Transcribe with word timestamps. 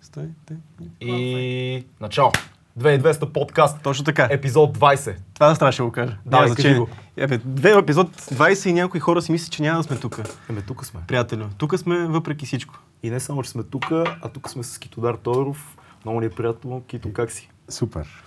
Стой, 0.00 0.24
те. 0.46 0.56
И 1.00 1.84
начало. 2.00 2.32
2200 2.78 3.32
подкаст, 3.32 3.82
Точно 3.82 4.04
така. 4.04 4.28
епизод 4.30 4.78
20. 4.78 5.16
Това 5.34 5.48
да 5.48 5.54
страшно 5.54 5.84
го 5.86 5.92
кажа. 5.92 6.16
Няма 6.26 6.42
кажи 6.42 6.52
значение. 6.52 6.78
го. 6.78 6.88
Ебе, 7.16 7.38
две 7.44 7.70
епизод 7.72 8.16
20 8.16 8.68
и 8.68 8.72
някои 8.72 9.00
хора 9.00 9.22
си 9.22 9.32
мислят, 9.32 9.52
че 9.52 9.62
няма 9.62 9.78
да 9.78 9.82
сме 9.82 9.96
тук. 9.96 10.20
Еме, 10.50 10.62
тук 10.62 10.86
сме. 10.86 11.00
Приятелю, 11.08 11.44
тук 11.58 11.78
сме 11.78 12.06
въпреки 12.06 12.46
всичко. 12.46 12.74
И 13.02 13.10
не 13.10 13.20
само, 13.20 13.42
че 13.42 13.50
сме 13.50 13.62
тук, 13.62 13.84
а 13.92 14.28
тук 14.34 14.50
сме 14.50 14.62
с 14.62 14.78
Китодар 14.78 15.14
Тодоров. 15.14 15.76
Много 16.04 16.20
ни 16.20 16.26
е 16.26 16.30
приятно. 16.30 16.82
Кито, 16.86 17.12
как 17.12 17.30
си? 17.32 17.50
Супер. 17.68 18.24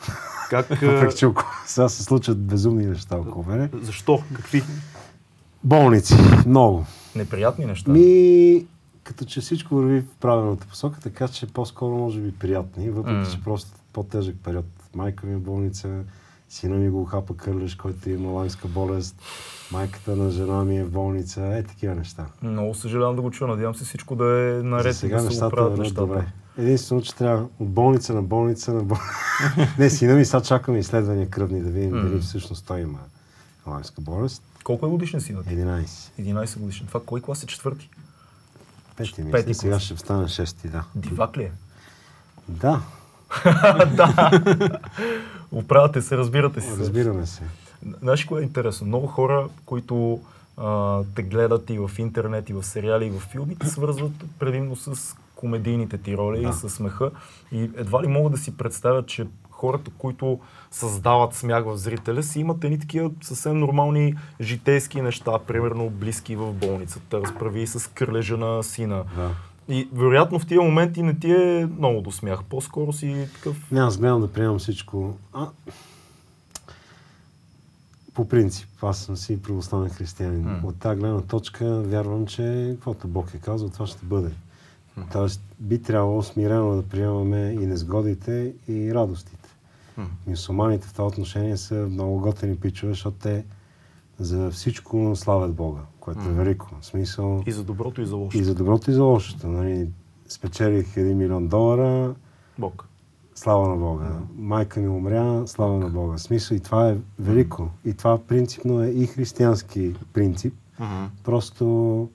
Как, 0.49 0.69
Въпреки 0.81 1.15
че 1.17 1.27
сега 1.65 1.89
се 1.89 2.03
случват 2.03 2.45
безумни 2.45 2.85
неща 2.85 3.17
около 3.17 3.45
мене. 3.45 3.69
защо? 3.81 4.23
Какви? 4.35 4.63
Болници. 5.63 6.15
Много. 6.45 6.85
Неприятни 7.15 7.65
неща. 7.65 7.91
Ми, 7.91 8.65
като 9.03 9.25
че 9.25 9.41
всичко 9.41 9.75
върви 9.75 10.01
в 10.01 10.15
правилната 10.19 10.67
посока, 10.67 10.99
така 10.99 11.27
че 11.27 11.47
по-скоро 11.47 11.97
може 11.97 12.19
би 12.19 12.31
приятни, 12.31 12.89
въпреки 12.89 13.31
че 13.31 13.43
просто 13.43 13.71
по-тежък 13.93 14.35
период. 14.43 14.65
Майка 14.95 15.27
ми 15.27 15.33
е 15.33 15.37
болница, 15.37 15.89
сина 16.49 16.75
ми 16.75 16.89
го 16.89 17.05
хапа 17.05 17.37
кърлеш, 17.37 17.75
който 17.75 18.09
има 18.09 18.31
лаймска 18.31 18.67
болест, 18.67 19.15
майката 19.71 20.15
на 20.15 20.31
жена 20.31 20.63
ми 20.63 20.77
е 20.77 20.83
в 20.83 20.91
болница, 20.91 21.41
е 21.41 21.63
такива 21.63 21.95
неща. 21.95 22.25
Много 22.41 22.75
съжалявам 22.75 23.15
да 23.15 23.21
го 23.21 23.31
чуя. 23.31 23.47
Надявам 23.47 23.75
се 23.75 23.85
всичко 23.85 24.15
да 24.15 24.25
е 24.25 24.63
наред 24.63 24.93
За 24.93 24.99
сега 24.99 25.17
да 25.17 25.23
нещата 25.23 25.55
вървят 25.55 25.77
нещата. 25.79 26.01
добре. 26.01 26.25
Единствено, 26.57 27.01
че 27.01 27.15
трябва 27.15 27.47
от 27.59 27.69
болница 27.69 28.13
на 28.13 28.21
болница 28.21 28.73
на 28.73 28.83
болница. 28.83 29.13
Не, 29.79 29.89
сина 29.89 30.15
ми 30.15 30.25
сега 30.25 30.41
чакаме 30.41 30.79
изследвания 30.79 31.29
кръвни 31.29 31.61
да 31.61 31.69
видим 31.69 31.91
дали 31.91 32.19
всъщност 32.19 32.65
той 32.67 32.81
има 32.81 32.99
лаймска 33.67 34.01
болест. 34.01 34.43
Колко 34.63 34.85
е 34.85 34.89
годишен 34.89 35.21
синът? 35.21 35.45
11. 35.45 35.85
11 36.21 36.59
годишен. 36.59 36.87
Това 36.87 37.01
кой 37.05 37.21
клас 37.21 37.43
е 37.43 37.47
четвърти? 37.47 37.89
Пети 38.97 39.31
Пети 39.31 39.47
мисля, 39.47 39.53
сега 39.53 39.71
клас. 39.71 39.81
ще 39.81 39.97
стане 39.97 40.27
шести, 40.27 40.67
да. 40.67 40.83
Дивак 40.95 41.37
ли 41.37 41.43
е? 41.43 41.51
Да, 42.51 42.81
Оправяте 45.51 46.01
се, 46.01 46.17
разбирате 46.17 46.61
се. 46.61 46.77
разбираме 46.77 47.25
се. 47.25 47.41
Знаеш 48.01 48.25
кое 48.25 48.41
е 48.41 48.45
интересно? 48.45 48.87
Много 48.87 49.07
хора, 49.07 49.47
които 49.65 50.19
а, 50.57 50.99
те 51.15 51.23
гледат 51.23 51.69
и 51.69 51.79
в 51.79 51.91
интернет, 51.97 52.49
и 52.49 52.53
в 52.53 52.63
сериали, 52.63 53.05
и 53.05 53.09
в 53.09 53.19
филми, 53.21 53.55
те 53.55 53.67
свързват 53.67 54.11
предимно 54.39 54.75
с 54.75 55.15
комедийните 55.35 55.97
ти 55.97 56.17
роли 56.17 56.41
Да. 56.41 56.49
и 56.49 56.53
с 56.53 56.69
смеха. 56.69 57.11
И 57.51 57.61
едва 57.61 58.03
ли 58.03 58.07
могат 58.07 58.31
да 58.31 58.37
си 58.37 58.57
представят, 58.57 59.07
че 59.07 59.27
хората, 59.63 59.91
които 59.97 60.39
създават 60.71 61.33
смях 61.33 61.65
в 61.65 61.77
зрителя 61.77 62.23
си, 62.23 62.39
имат 62.39 62.63
едни 62.63 62.79
такива 62.79 63.11
съвсем 63.21 63.59
нормални 63.59 64.15
житейски 64.41 65.01
неща, 65.01 65.39
примерно 65.39 65.89
близки 65.89 66.35
в 66.35 66.53
болницата, 66.53 67.21
разправи 67.21 67.67
с 67.67 67.89
кърлежа 67.89 68.37
на 68.37 68.63
сина. 68.63 69.03
Да. 69.15 69.29
И 69.75 69.89
вероятно 69.93 70.39
в 70.39 70.47
тия 70.47 70.61
моменти 70.61 71.03
не 71.03 71.19
ти 71.19 71.31
е 71.31 71.67
много 71.77 72.01
до 72.01 72.11
смях. 72.11 72.43
По-скоро 72.43 72.93
си 72.93 73.27
такъв... 73.33 73.71
Не, 73.71 73.79
аз 73.79 73.97
гледам 73.97 74.21
да 74.21 74.31
приемам 74.31 74.59
всичко. 74.59 75.17
А, 75.33 75.47
по 78.13 78.27
принцип, 78.27 78.69
аз 78.81 78.97
съм 78.97 79.17
си 79.17 79.41
православен 79.41 79.89
християнин. 79.89 80.43
М. 80.43 80.59
От 80.63 80.79
тази 80.79 80.99
гледна 80.99 81.21
точка 81.21 81.81
вярвам, 81.81 82.25
че 82.25 82.71
каквото 82.75 83.07
Бог 83.07 83.33
е 83.33 83.37
казал, 83.37 83.69
това 83.69 83.87
ще 83.87 84.05
бъде. 84.05 84.31
Тоест, 85.11 85.41
би 85.59 85.81
трябвало 85.81 86.23
смирено 86.23 86.75
да 86.75 86.83
приемаме 86.83 87.57
и 87.61 87.65
незгодите, 87.65 88.53
и 88.67 88.93
радостите. 88.93 89.42
Мюсулманите 90.27 90.87
в 90.87 90.93
това 90.93 91.07
отношение 91.07 91.57
са 91.57 91.75
много 91.75 92.19
готини 92.19 92.55
пичове, 92.55 92.91
защото 92.93 93.17
те 93.17 93.45
за 94.19 94.51
всичко 94.51 95.11
славят 95.15 95.53
Бога, 95.53 95.81
което 95.99 96.21
е 96.21 96.33
велико. 96.33 96.69
В 96.81 96.85
смисъл 96.85 97.43
И 97.45 97.51
за 97.51 97.63
доброто, 97.63 98.01
и 98.01 98.05
за 98.05 98.15
лошото. 98.15 98.37
и 98.37 98.43
за 98.43 98.55
доброто, 98.55 98.91
и 98.91 98.93
за 98.93 99.03
лошото. 99.03 99.47
Нали? 99.47 99.87
Спечелих 100.29 100.95
1 100.95 101.13
милион 101.13 101.47
долара, 101.47 102.15
Бог. 102.59 102.87
Слава 103.35 103.67
на 103.69 103.75
Бога. 103.75 104.19
Майка 104.37 104.79
ми 104.79 104.87
умря, 104.87 105.43
слава 105.47 105.77
на 105.77 105.89
Бога. 105.89 106.17
В 106.17 106.21
смисъл 106.21 106.55
и 106.55 106.59
това 106.59 106.89
е 106.89 106.97
велико. 107.19 107.69
И 107.85 107.93
това 107.93 108.17
принципно 108.17 108.83
е 108.83 108.87
и 108.87 109.07
християнски 109.07 109.95
принцип. 110.13 110.53
Просто 111.23 112.09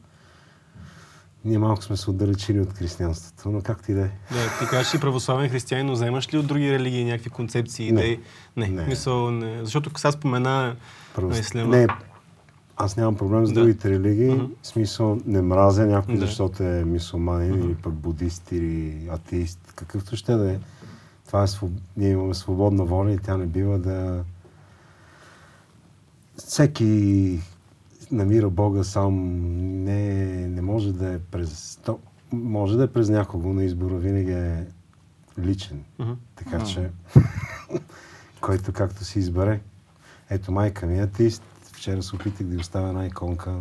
ние 1.44 1.59
малко 1.59 1.82
сме 1.82 1.97
се 1.97 2.10
отдалечили 2.10 2.60
от 2.60 2.72
християнството, 2.72 3.50
но 3.50 3.60
както 3.60 3.91
и 3.91 3.94
да 3.94 4.00
е. 4.00 4.10
Да, 4.32 4.59
ти 4.60 4.66
кажеш 4.71 4.87
си 4.87 5.00
православен 5.00 5.50
християнин, 5.50 5.87
но 5.87 5.93
вземаш 5.93 6.34
ли 6.34 6.38
от 6.38 6.47
други 6.47 6.72
религии 6.72 7.04
някакви 7.04 7.31
концепции, 7.31 7.93
Не. 7.93 8.00
идеи? 8.00 8.21
Не. 8.56 8.69
Не. 8.69 8.87
Мисъл, 8.87 9.31
не. 9.31 9.59
Защото 9.65 9.91
сега 9.97 10.12
спомена 10.12 10.76
Първо, 11.15 11.28
на 11.31 11.38
ислама. 11.38 11.76
не, 11.76 11.87
аз 12.76 12.97
нямам 12.97 13.16
проблем 13.16 13.47
с 13.47 13.53
Да. 13.53 13.60
другите 13.60 13.91
религии. 13.91 14.31
Мгм. 14.31 14.44
В 14.62 14.66
смисъл 14.66 15.19
не 15.26 15.43
мразя 15.43 15.87
някой, 15.87 16.15
Да. 16.15 16.26
защото 16.26 16.62
е 16.62 16.84
мисулманин 16.84 17.65
или 17.65 17.75
пък 17.75 17.93
будист 17.93 18.53
или 18.53 19.09
атеист, 19.10 19.72
какъвто 19.75 20.16
ще 20.16 20.34
да 20.34 20.53
е. 20.53 20.59
Това 21.26 21.43
е 21.43 21.47
своб... 21.47 21.70
Ние 21.97 22.10
имаме 22.10 22.34
свободна 22.34 22.84
воля 22.84 23.12
и 23.12 23.19
тя 23.19 23.37
не 23.37 23.47
бива 23.47 23.78
да... 23.78 24.25
Всеки 26.37 27.38
намира 28.11 28.51
Бога 28.51 28.85
сам. 28.85 29.15
Не, 29.85 30.25
не 30.49 30.63
може 30.63 30.93
да 30.93 31.13
е 31.13 31.19
през... 31.19 31.79
То, 31.85 31.99
може 32.33 32.77
да 32.77 32.85
е 32.85 32.93
през 32.93 33.09
някого, 33.09 33.53
но 33.53 33.61
избора 33.61 33.95
винаги 33.95 34.33
е 34.33 34.67
личен. 35.39 35.85
Мгм. 35.99 36.13
Така 36.37 36.65
че, 36.65 36.91
който 38.41 38.73
както 38.73 39.05
си 39.05 39.19
избере. 39.19 39.61
Ето 40.31 40.53
майка 40.53 40.87
ми 40.87 40.99
е 40.99 41.03
атеист. 41.03 41.43
Вчера 41.73 42.03
се 42.03 42.17
опитах 42.17 42.47
да 42.47 42.55
й 42.55 42.59
оставя 42.59 42.89
една 42.89 43.07
иконка. 43.07 43.55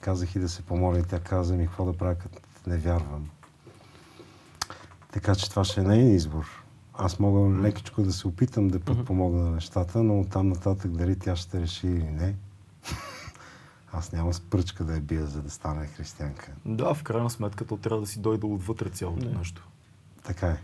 Казах 0.00 0.36
и 0.36 0.38
да 0.38 0.48
се 0.48 0.62
помоля 0.62 0.98
и 0.98 1.02
тя 1.02 1.20
каза 1.20 1.54
ми 1.54 1.66
какво 1.66 1.84
да 1.84 1.92
правя, 1.92 2.14
като 2.14 2.38
не 2.66 2.76
вярвам. 2.76 3.28
Така 5.12 5.34
че 5.34 5.50
това 5.50 5.64
ще 5.64 5.80
е 5.80 5.84
нейн 5.84 6.14
избор. 6.14 6.62
Аз 6.94 7.18
мога 7.18 7.62
лекичко 7.62 8.02
да 8.02 8.12
се 8.12 8.28
опитам 8.28 8.68
да 8.68 8.80
подпомогна 8.80 9.42
на 9.42 9.50
нещата, 9.50 10.02
но 10.02 10.20
оттам 10.20 10.48
нататък 10.48 10.90
дали 10.90 11.18
тя 11.18 11.36
ще 11.36 11.60
реши 11.60 11.86
или 11.86 12.10
не. 12.10 12.34
Аз 13.92 14.12
няма 14.12 14.34
с 14.34 14.40
пръчка 14.40 14.84
да 14.84 14.94
я 14.94 15.00
бия, 15.00 15.26
за 15.26 15.42
да 15.42 15.50
стане 15.50 15.86
християнка. 15.86 16.52
Да, 16.64 16.94
в 16.94 17.02
крайна 17.02 17.30
сметка 17.30 17.66
то 17.66 17.76
трябва 17.76 18.00
да 18.00 18.06
си 18.06 18.20
дойде 18.20 18.46
отвътре 18.46 18.88
цялото 18.88 19.28
Да. 19.28 19.38
нещо. 19.38 19.68
Така 20.24 20.46
е. 20.46 20.56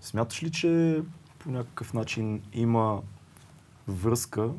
Смяташ 0.00 0.42
ли, 0.42 0.52
че 0.52 1.02
по 1.38 1.50
някакъв 1.50 1.94
начин 1.94 2.42
има 2.52 3.02
връзка 3.88 4.50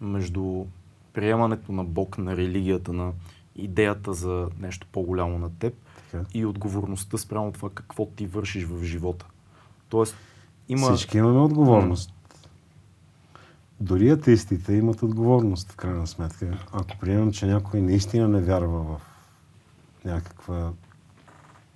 между 0.00 0.64
приемането 1.12 1.72
на 1.72 1.84
Бог, 1.84 2.18
на 2.18 2.36
религията, 2.36 2.92
на 2.92 3.12
идеята 3.56 4.12
за 4.14 4.48
нещо 4.58 4.86
по-голямо 4.92 5.38
на 5.38 5.50
теб 5.58 5.74
така. 6.10 6.24
и 6.34 6.46
отговорността 6.46 7.18
спрямо 7.18 7.52
това 7.52 7.70
какво 7.70 8.06
ти 8.06 8.26
вършиш 8.26 8.64
в 8.64 8.84
живота? 8.84 9.26
Тоест, 9.88 10.16
има... 10.68 10.94
Всички 10.94 11.18
имаме 11.18 11.38
отговорност. 11.40 12.12
Дори 13.82 14.10
атеистите 14.10 14.74
имат 14.74 15.02
отговорност, 15.02 15.72
в 15.72 15.76
крайна 15.76 16.06
сметка. 16.06 16.58
Ако 16.72 16.98
приемам, 17.00 17.32
че 17.32 17.46
някой 17.46 17.80
наистина 17.80 18.28
не 18.28 18.40
вярва 18.40 18.82
в 18.82 19.00
някаква 20.04 20.72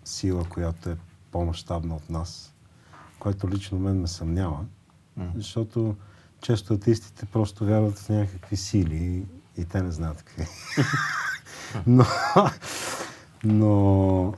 сила, 0.04 0.44
която 0.48 0.90
е 0.90 0.96
по-масштабна 1.32 1.96
от 1.96 2.10
нас, 2.10 2.54
което 3.18 3.48
лично 3.48 3.78
мен 3.78 4.00
ме 4.00 4.06
съмнява, 4.06 4.64
защото 5.34 5.96
често 6.42 6.74
атеистите 6.74 7.26
просто 7.26 7.64
вярват 7.64 7.98
в 7.98 8.08
някакви 8.08 8.56
сили 8.56 8.96
и, 8.96 9.24
и 9.62 9.64
те 9.64 9.82
не 9.82 9.92
знаят 9.92 10.22
какви. 10.22 10.46
но, 11.86 12.04
но 13.44 14.34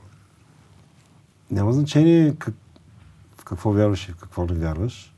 няма 1.51 1.73
значение 1.73 2.35
как, 2.35 2.55
в 3.37 3.43
какво 3.43 3.71
вярваш 3.71 4.09
и 4.09 4.11
в 4.11 4.15
какво 4.15 4.45
не 4.45 4.53
вярваш. 4.53 5.08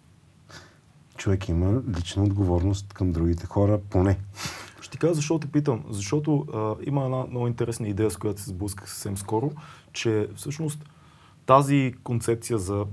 Човек 1.22 1.50
има 1.50 1.82
лична 1.98 2.24
отговорност 2.24 2.94
към 2.94 3.12
другите 3.12 3.46
хора, 3.46 3.80
поне. 3.90 4.20
Ще 4.82 4.92
ти 4.92 4.98
кажа 4.98 5.14
защо 5.14 5.40
те 5.40 5.48
питам. 5.48 5.84
Защото 5.90 6.48
а, 6.54 6.76
има 6.88 7.06
една 7.06 7.26
много 7.30 7.48
интересна 7.48 7.88
идея, 7.88 8.12
с 8.12 8.18
която 8.18 8.42
се 8.42 8.50
сблъсках 8.50 8.90
съвсем 8.90 9.18
скоро, 9.18 9.52
че 9.94 10.28
всъщност 10.36 10.90
тази 11.46 11.94
концепция 12.04 12.58
за 12.58 12.86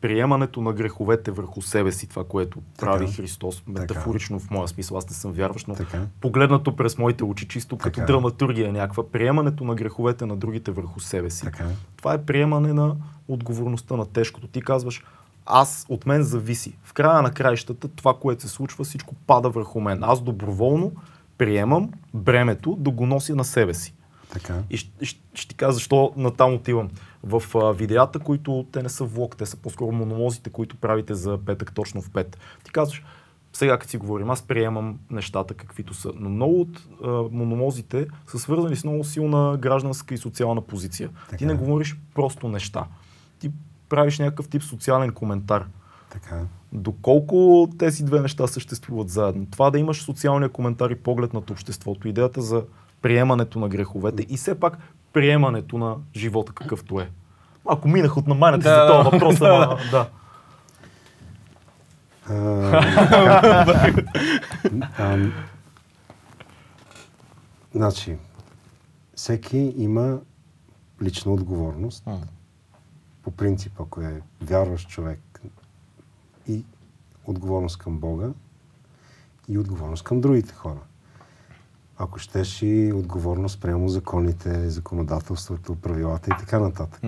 приемането 0.00 0.60
на 0.60 0.72
греховете 0.72 1.30
върху 1.30 1.62
себе 1.62 1.92
си, 1.92 2.08
това, 2.08 2.24
което 2.24 2.60
Така. 2.60 2.92
прави 2.92 3.12
Христос, 3.12 3.62
метафорично 3.66 4.38
в 4.38 4.50
моя 4.50 4.68
смисъл, 4.68 4.98
аз 4.98 5.08
не 5.08 5.14
съм 5.14 5.32
вярващ, 5.32 5.68
но 5.68 5.74
Така. 5.74 6.06
погледнато 6.20 6.76
през 6.76 6.98
моите 6.98 7.24
очи, 7.24 7.48
чисто 7.48 7.78
като 7.78 7.94
Така. 7.94 8.06
драматургия 8.06 8.72
някаква, 8.72 9.10
приемането 9.10 9.64
на 9.64 9.74
греховете 9.74 10.26
на 10.26 10.36
другите 10.36 10.70
върху 10.70 11.00
себе 11.00 11.30
си. 11.30 11.44
Така. 11.44 11.66
Това 11.96 12.14
е 12.14 12.22
приемане 12.22 12.72
на 12.72 12.96
отговорността 13.28 13.96
на 13.96 14.06
тежкото. 14.06 14.46
Ти 14.46 14.62
казваш, 14.62 15.02
аз 15.46 15.86
от 15.88 16.06
мен 16.06 16.22
зависи. 16.22 16.78
В 16.82 16.92
края 16.92 17.22
на 17.22 17.30
краищата 17.30 17.88
това, 17.88 18.14
което 18.14 18.42
се 18.42 18.48
случва, 18.48 18.84
всичко 18.84 19.14
пада 19.14 19.50
върху 19.50 19.80
мен. 19.80 20.04
Аз 20.04 20.22
доброволно 20.22 20.92
приемам 21.38 21.90
бремето 22.14 22.76
да 22.78 22.90
го 22.90 23.06
нося 23.06 23.34
на 23.34 23.44
себе 23.44 23.74
си. 23.74 23.94
Така. 24.32 24.62
И 24.70 24.76
ще, 24.76 25.04
ще, 25.04 25.20
ще 25.34 25.48
ти 25.48 25.54
кажа 25.54 25.72
защо 25.72 26.12
натам 26.16 26.54
отивам. 26.54 26.90
В 27.22 27.42
а, 27.54 27.72
видеята, 27.72 28.18
които 28.18 28.66
те 28.72 28.82
не 28.82 28.88
са 28.88 29.04
влог, 29.04 29.36
те 29.36 29.46
са 29.46 29.56
по-скоро 29.56 29.92
монолозите, 29.92 30.50
които 30.50 30.76
правите 30.76 31.14
за 31.14 31.38
петък 31.46 31.74
точно 31.74 32.02
в 32.02 32.10
5. 32.10 32.36
Ти 32.64 32.70
казваш, 32.70 33.04
сега 33.52 33.78
като 33.78 33.90
си 33.90 33.96
говорим, 33.96 34.30
аз 34.30 34.42
приемам 34.42 34.98
нещата 35.10 35.54
каквито 35.54 35.94
са, 35.94 36.12
но 36.16 36.30
много 36.30 36.60
от 36.60 36.88
а, 37.04 37.08
мономозите 37.32 38.06
са 38.26 38.38
свързани 38.38 38.76
с 38.76 38.84
много 38.84 39.04
силна 39.04 39.56
гражданска 39.56 40.14
и 40.14 40.18
социална 40.18 40.60
позиция. 40.60 41.10
Така 41.24 41.36
Ти 41.36 41.46
не 41.46 41.54
говориш 41.54 41.96
просто 42.14 42.48
неща. 42.48 42.86
Ти 43.38 43.50
правиш 43.88 44.18
някакъв 44.18 44.48
тип 44.48 44.62
социален 44.62 45.12
коментар. 45.12 45.64
Така. 46.10 46.42
Доколко 46.72 47.68
тези 47.78 48.04
две 48.04 48.20
неща 48.20 48.46
съществуват 48.46 49.08
заедно? 49.08 49.46
Това 49.50 49.70
да 49.70 49.78
имаш 49.78 50.02
социалния 50.02 50.48
коментар 50.48 50.90
и 50.90 50.94
поглед 50.94 51.34
над 51.34 51.50
обществото, 51.50 52.08
идеята 52.08 52.42
за 52.42 52.62
приемането 53.02 53.58
на 53.58 53.68
греховете 53.68 54.26
и 54.28 54.36
все 54.36 54.60
пак 54.60 54.78
приемането 55.12 55.78
на 55.78 55.96
живота 56.16 56.52
какъвто 56.52 57.00
е. 57.00 57.10
Ако 57.68 57.88
минах 57.88 58.16
от 58.16 58.26
намайната 58.26 58.62
Да. 58.68 58.86
за 58.86 58.92
този 58.92 59.10
въпрос, 59.10 59.40
ама, 59.40 59.78
да. 59.90 60.08
Значи, 67.74 68.16
всеки 69.14 69.74
има 69.76 70.18
лична 71.02 71.32
отговорност. 71.32 72.04
По 73.26 73.30
принцип, 73.30 73.80
ако 73.80 74.00
е 74.00 74.22
вярващ 74.40 74.88
човек 74.88 75.40
и 76.48 76.64
отговорност 77.24 77.78
към 77.78 77.98
Бога 77.98 78.28
и 79.48 79.58
отговорност 79.58 80.04
към 80.04 80.20
другите 80.20 80.54
хора. 80.54 80.80
Ако 81.98 82.18
щеш 82.18 82.62
и 82.62 82.92
отговорност 82.94 83.60
прямо 83.60 83.88
законите, 83.88 84.70
законодателството, 84.70 85.74
правилата 85.74 86.30
и 86.30 86.38
така 86.38 86.58
нататък. 86.58 87.02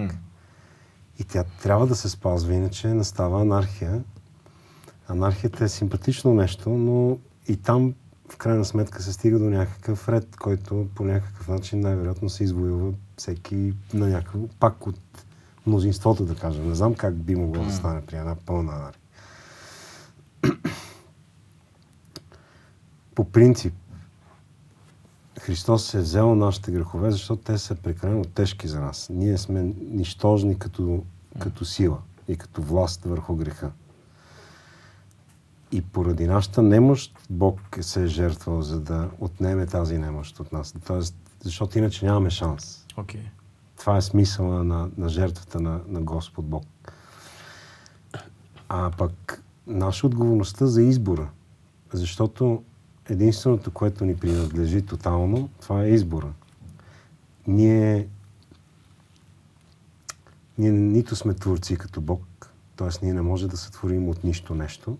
И 1.18 1.24
тя 1.24 1.44
трябва 1.62 1.86
да 1.86 1.94
се 1.94 2.08
спазва, 2.08 2.54
иначе 2.54 2.94
настава 2.94 3.40
анархия. 3.40 4.04
Анархията 5.08 5.64
е 5.64 5.68
симпатично 5.68 6.34
нещо, 6.34 6.70
но 6.70 7.18
и 7.48 7.56
там 7.56 7.94
в 8.28 8.36
крайна 8.36 8.64
сметка 8.64 9.02
се 9.02 9.12
стига 9.12 9.38
до 9.38 9.50
някакъв 9.50 10.08
ред, 10.08 10.36
който 10.36 10.88
по 10.94 11.04
някакъв 11.04 11.48
начин 11.48 11.80
най-вероятно 11.80 12.28
се 12.28 12.44
извоюва 12.44 12.92
всеки 13.16 13.74
на 13.94 14.08
някакъв, 14.08 14.40
пак 14.60 14.86
от 14.86 15.00
мнозинството, 15.68 16.24
да 16.24 16.34
кажем. 16.34 16.68
Не 16.68 16.74
знам 16.74 16.94
как 16.94 17.14
би 17.14 17.34
могло 17.34 17.64
да 17.64 17.72
стане 17.72 18.06
при 18.06 18.16
една 18.16 18.34
пълна 18.46 18.72
анархия. 18.72 19.02
По 23.14 23.24
принцип, 23.24 23.74
Христос 25.40 25.94
е 25.94 25.98
взел 25.98 26.34
нашите 26.34 26.72
грехове, 26.72 27.10
защото 27.10 27.42
те 27.42 27.58
са 27.58 27.74
прекалено 27.74 28.24
тежки 28.24 28.68
за 28.68 28.80
нас. 28.80 29.08
Ние 29.10 29.38
сме 29.38 29.62
нищожни 29.90 30.58
като, 30.58 31.04
като 31.38 31.64
сила 31.64 31.98
и 32.28 32.36
като 32.36 32.62
власт 32.62 33.04
върху 33.04 33.34
греха. 33.34 33.70
И 35.72 35.82
поради 35.82 36.26
нашата 36.26 36.62
немощ 36.62 37.18
Бог 37.30 37.60
се 37.80 38.04
е 38.04 38.06
жертвал, 38.06 38.62
за 38.62 38.80
да 38.80 39.08
отнеме 39.20 39.66
тази 39.66 39.98
немощ 39.98 40.40
от 40.40 40.52
нас. 40.52 40.74
Тоест, 40.86 41.16
защото 41.42 41.78
иначе 41.78 42.06
нямаме 42.06 42.30
шанс. 42.30 42.86
Окей. 42.96 43.22
Това 43.78 43.96
е 43.96 44.02
смисъла 44.02 44.64
на, 44.64 44.90
на 44.96 45.08
жертвата 45.08 45.60
на, 45.60 45.80
на 45.86 46.00
Господ 46.00 46.44
Бог. 46.44 46.64
А 48.68 48.90
пък 48.98 49.42
наша 49.66 50.06
отговорността 50.06 50.66
за 50.66 50.82
избора. 50.82 51.30
Защото 51.92 52.62
единственото, 53.08 53.70
което 53.70 54.04
ни 54.04 54.16
принадлежи 54.16 54.82
тотално, 54.82 55.48
това 55.60 55.84
е 55.84 55.90
избора. 55.90 56.32
Ние, 57.46 58.08
ние 60.58 60.70
нито 60.70 61.16
сме 61.16 61.34
творци 61.34 61.76
като 61.76 62.00
Бог, 62.00 62.52
т.е. 62.76 62.88
ние 63.02 63.14
не 63.14 63.22
може 63.22 63.48
да 63.48 63.56
сътворим 63.56 64.08
от 64.08 64.24
нищо 64.24 64.54
нещо, 64.54 64.98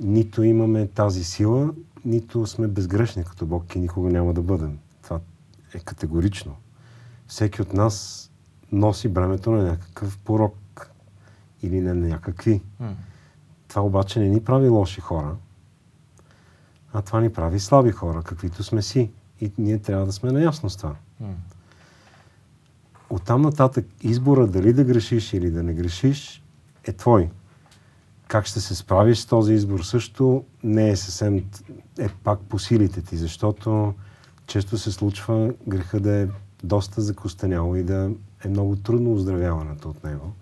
нито 0.00 0.42
имаме 0.42 0.86
тази 0.86 1.24
сила, 1.24 1.74
нито 2.04 2.46
сме 2.46 2.68
безгрешни 2.68 3.24
като 3.24 3.46
Бог 3.46 3.74
и 3.74 3.78
никога 3.78 4.10
няма 4.10 4.34
да 4.34 4.42
бъдем. 4.42 4.78
Това 5.02 5.20
е 5.74 5.78
категорично. 5.78 6.56
Всеки 7.28 7.62
от 7.62 7.72
нас 7.72 8.24
носи 8.72 9.08
бремето 9.08 9.50
на 9.50 9.62
някакъв 9.62 10.18
порок 10.18 10.90
или 11.62 11.80
на 11.80 11.94
някакви. 11.94 12.62
Това 13.68 13.82
обаче 13.82 14.20
не 14.20 14.28
ни 14.28 14.44
прави 14.44 14.68
лоши 14.68 15.00
хора, 15.00 15.36
а 16.92 17.02
това 17.02 17.20
ни 17.20 17.32
прави 17.32 17.60
слаби 17.60 17.90
хора, 17.90 18.22
каквито 18.22 18.62
сме 18.62 18.82
си. 18.82 19.10
И 19.40 19.52
ние 19.58 19.78
трябва 19.78 20.06
да 20.06 20.12
сме 20.12 20.32
наясно 20.32 20.70
с 20.70 20.76
това. 20.76 20.94
Оттам 23.10 23.42
нататък 23.42 23.86
избора 24.02 24.46
дали 24.46 24.72
да 24.72 24.84
грешиш 24.84 25.32
или 25.32 25.50
да 25.50 25.62
не 25.62 25.74
грешиш 25.74 26.42
е 26.84 26.92
твой. 26.92 27.30
Как 28.28 28.46
ще 28.46 28.60
се 28.60 28.74
справиш 28.74 29.18
с 29.18 29.26
този 29.26 29.54
избор 29.54 29.80
също 29.80 30.44
не 30.62 30.90
е 30.90 30.96
съвсем, 30.96 31.44
е 31.98 32.08
пак 32.08 32.40
по 32.40 32.58
силите 32.58 33.02
ти, 33.02 33.16
защото 33.16 33.94
често 34.46 34.78
се 34.78 34.92
случва 34.92 35.52
греха 35.68 36.00
да 36.00 36.14
е 36.14 36.28
доста 36.64 37.00
закостеняло 37.00 37.76
и 37.76 37.82
да 37.82 38.10
е 38.44 38.48
много 38.48 38.76
трудно 38.76 39.12
оздравяването 39.12 39.90
от 39.90 40.04
него. 40.04 40.32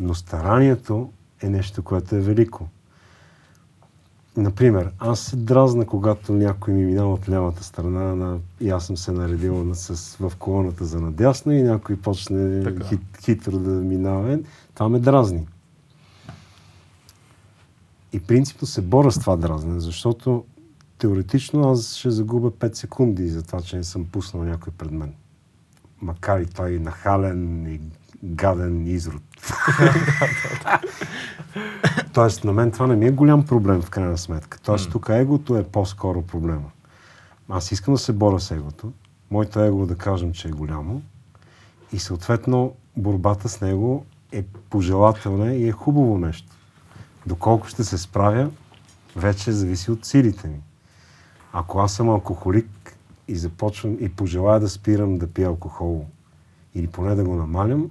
Но 0.00 0.14
старанието 0.14 1.12
е 1.42 1.48
нещо, 1.48 1.82
което 1.82 2.16
е 2.16 2.20
велико. 2.20 2.68
Например, 4.36 4.92
аз 4.98 5.20
се 5.20 5.36
дразна, 5.36 5.86
когато 5.86 6.32
някой 6.32 6.74
ми 6.74 6.84
минава 6.84 7.12
от 7.12 7.28
лявата 7.28 7.64
страна 7.64 8.14
на... 8.14 8.38
и 8.60 8.70
аз 8.70 8.86
съм 8.86 8.96
се 8.96 9.12
наредил 9.12 9.64
на, 9.64 9.74
с, 9.74 10.16
в 10.16 10.32
колоната 10.38 10.84
за 10.84 11.00
надясно 11.00 11.52
и 11.52 11.62
някой 11.62 11.96
почне 11.96 12.62
Така. 12.62 12.84
хит, 12.84 13.00
хитро 13.24 13.58
да 13.58 13.70
минава. 13.70 14.38
Това 14.74 14.88
ме 14.88 14.98
дразни. 14.98 15.46
И 18.12 18.20
принципно 18.20 18.66
се 18.66 18.82
боря 18.82 19.12
с 19.12 19.20
това 19.20 19.36
дразнене, 19.36 19.80
защото 19.80 20.44
теоретично 20.98 21.70
аз 21.70 21.96
ще 21.96 22.10
загубя 22.10 22.50
5 22.50 22.74
секунди 22.74 23.28
за 23.28 23.42
това, 23.42 23.60
че 23.60 23.76
не 23.76 23.84
съм 23.84 24.04
пуснал 24.04 24.44
някой 24.44 24.72
пред 24.78 24.90
мен. 24.90 25.14
Макар 26.02 26.40
и 26.40 26.46
той 26.46 26.78
нахален 26.78 27.66
и 27.66 27.80
гаден 28.24 28.86
изрод. 28.86 29.22
Тоест, 32.12 32.44
на 32.44 32.52
мен 32.52 32.70
това 32.70 32.86
не 32.86 32.96
ми 32.96 33.06
е 33.06 33.10
голям 33.10 33.46
проблем 33.46 33.82
в 33.82 33.90
крайна 33.90 34.18
сметка. 34.18 34.58
Тоест, 34.60 34.90
тук 34.90 35.08
егото 35.08 35.56
е 35.56 35.64
по-скоро 35.64 36.22
проблема. 36.22 36.70
Аз 37.48 37.72
искам 37.72 37.94
да 37.94 37.98
се 37.98 38.12
боря 38.12 38.40
с 38.40 38.50
егото. 38.50 38.92
Моето 39.30 39.60
его 39.60 39.86
да 39.86 39.96
кажем, 39.96 40.32
че 40.32 40.48
е 40.48 40.50
голямо. 40.50 41.02
И 41.92 41.98
съответно, 41.98 42.74
борбата 42.96 43.48
с 43.48 43.60
него 43.60 44.06
е 44.32 44.42
пожелателна 44.42 45.54
и 45.54 45.68
е 45.68 45.72
хубаво 45.72 46.18
нещо. 46.18 46.52
Доколко 47.26 47.66
ще 47.66 47.84
се 47.84 47.98
справя, 47.98 48.50
вече 49.16 49.52
зависи 49.52 49.90
от 49.90 50.04
силите 50.04 50.48
ми. 50.48 50.60
Ако 51.52 51.80
аз 51.80 51.92
съм 51.92 52.08
алкохолик 52.08 52.91
и 53.28 53.36
започвам 53.36 53.96
и 54.00 54.08
пожелая 54.08 54.60
да 54.60 54.68
спирам 54.68 55.18
да 55.18 55.26
пия 55.26 55.48
алкохол 55.48 56.06
или 56.74 56.86
поне 56.86 57.14
да 57.14 57.24
го 57.24 57.34
намалям, 57.34 57.90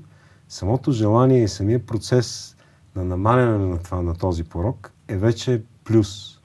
самото 0.50 0.92
желание 0.92 1.44
и 1.44 1.48
самия 1.48 1.86
процес 1.86 2.56
на 2.96 3.04
намаляне 3.04 3.58
на 3.58 3.78
това, 3.78 4.02
на 4.02 4.16
този 4.16 4.44
порок 4.44 4.92
е 5.08 5.18
вече 5.18 5.64
плюс. 5.84 6.40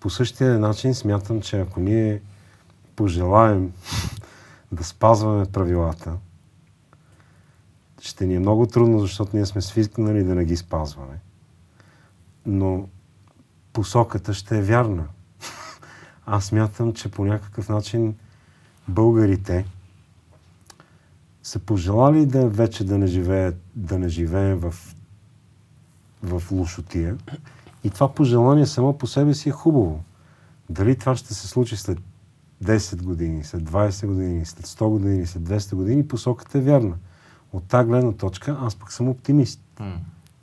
По 0.00 0.10
същия 0.10 0.58
начин 0.58 0.94
смятам, 0.94 1.40
че 1.40 1.60
ако 1.60 1.80
ние 1.80 2.22
пожелаем 2.96 3.72
да 4.72 4.84
спазваме 4.84 5.46
правилата, 5.46 6.18
ще 8.00 8.26
ни 8.26 8.34
е 8.34 8.38
много 8.38 8.66
трудно, 8.66 8.98
защото 8.98 9.36
ние 9.36 9.46
сме 9.46 9.62
свикнали 9.62 10.24
да 10.24 10.34
не 10.34 10.44
ги 10.44 10.56
спазваме. 10.56 11.20
Но 12.46 12.88
посоката 13.72 14.34
ще 14.34 14.58
е 14.58 14.62
вярна. 14.62 15.06
Аз 16.26 16.44
смятам, 16.44 16.92
че 16.92 17.10
по 17.10 17.24
някакъв 17.24 17.68
начин 17.68 18.14
българите 18.88 19.66
са 21.42 21.58
пожелали 21.58 22.26
да 22.26 22.48
вече 22.48 22.84
да 22.84 22.98
не 22.98 23.06
живеят, 23.06 23.60
да 23.74 23.98
не 23.98 24.08
живеем 24.08 24.58
в, 24.58 24.74
в 26.22 26.42
лошотия. 26.52 27.16
И 27.84 27.90
това 27.90 28.14
пожелание 28.14 28.66
само 28.66 28.98
по 28.98 29.06
себе 29.06 29.34
си 29.34 29.48
е 29.48 29.52
хубаво. 29.52 30.04
Дали 30.70 30.98
това 30.98 31.16
ще 31.16 31.34
се 31.34 31.48
случи 31.48 31.76
след 31.76 31.98
10 32.64 33.02
години, 33.02 33.44
след 33.44 33.62
20 33.62 34.06
години, 34.06 34.46
след 34.46 34.66
100 34.66 34.88
години, 34.88 35.26
след 35.26 35.42
200 35.42 35.74
години, 35.74 36.08
посоката 36.08 36.58
е 36.58 36.60
вярна. 36.60 36.94
От 37.52 37.64
тази 37.64 37.88
гледна 37.88 38.12
точка 38.12 38.58
аз 38.60 38.76
пък 38.76 38.92
съм 38.92 39.08
оптимист. 39.08 39.60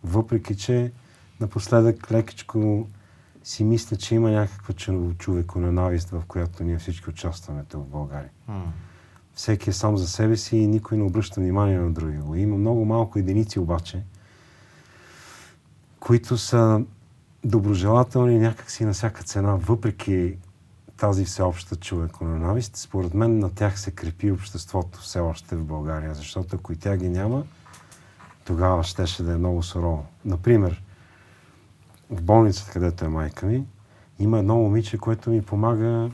Въпреки, 0.04 0.58
че 0.58 0.92
напоследък 1.40 2.12
лекичко 2.12 2.88
си 3.44 3.64
мисля, 3.64 3.98
че 3.98 4.16
има 4.16 4.32
някаква 4.32 4.74
човеконенавист, 5.18 6.10
в 6.10 6.24
която 6.28 6.64
ние 6.64 6.78
всички 6.78 7.10
участваме 7.10 7.64
тук 7.70 7.84
в 7.84 7.90
България. 7.90 8.30
Всеки 9.34 9.70
е 9.70 9.74
сам 9.74 9.98
за 9.98 10.08
себе 10.08 10.38
си 10.38 10.58
и 10.58 10.68
никой 10.68 10.98
не 10.98 11.04
обръща 11.04 11.42
внимание 11.42 11.78
на 11.78 11.92
другиго. 11.92 12.36
Има 12.36 12.58
много 12.58 12.86
малко 12.86 13.20
единици 13.20 13.60
обаче, 13.60 14.04
които 16.00 16.38
са 16.38 16.82
доброжелателни 17.44 18.40
някакси 18.40 18.86
на 18.86 18.94
всяка 18.94 19.24
цена, 19.24 19.56
въпреки 19.56 20.38
тази 20.98 21.26
всеобща 21.26 21.76
човеконенавист. 21.76 22.76
Според 22.76 23.14
мен 23.14 23.40
на 23.40 23.50
тях 23.50 23.80
се 23.80 23.92
крепи 23.92 24.32
обществото 24.32 25.00
все 25.00 25.20
още 25.20 25.56
в 25.56 25.64
България, 25.64 26.14
защото 26.14 26.56
ако 26.56 26.74
и 26.74 26.76
тя 26.76 26.98
ги 26.98 27.10
няма, 27.10 27.44
тогава 28.46 28.84
щеше 28.84 29.24
да 29.24 29.34
е 29.34 29.38
много 29.38 29.64
сурово. 29.64 30.06
Например, 30.26 30.83
в 32.16 32.22
болницата, 32.22 32.72
където 32.72 33.06
е 33.06 33.08
майка 33.08 33.46
ми, 33.46 33.66
има 34.20 34.40
едно 34.40 34.56
момиче, 34.56 34.98
което 34.98 35.30
ми 35.30 35.42
помага 35.42 36.10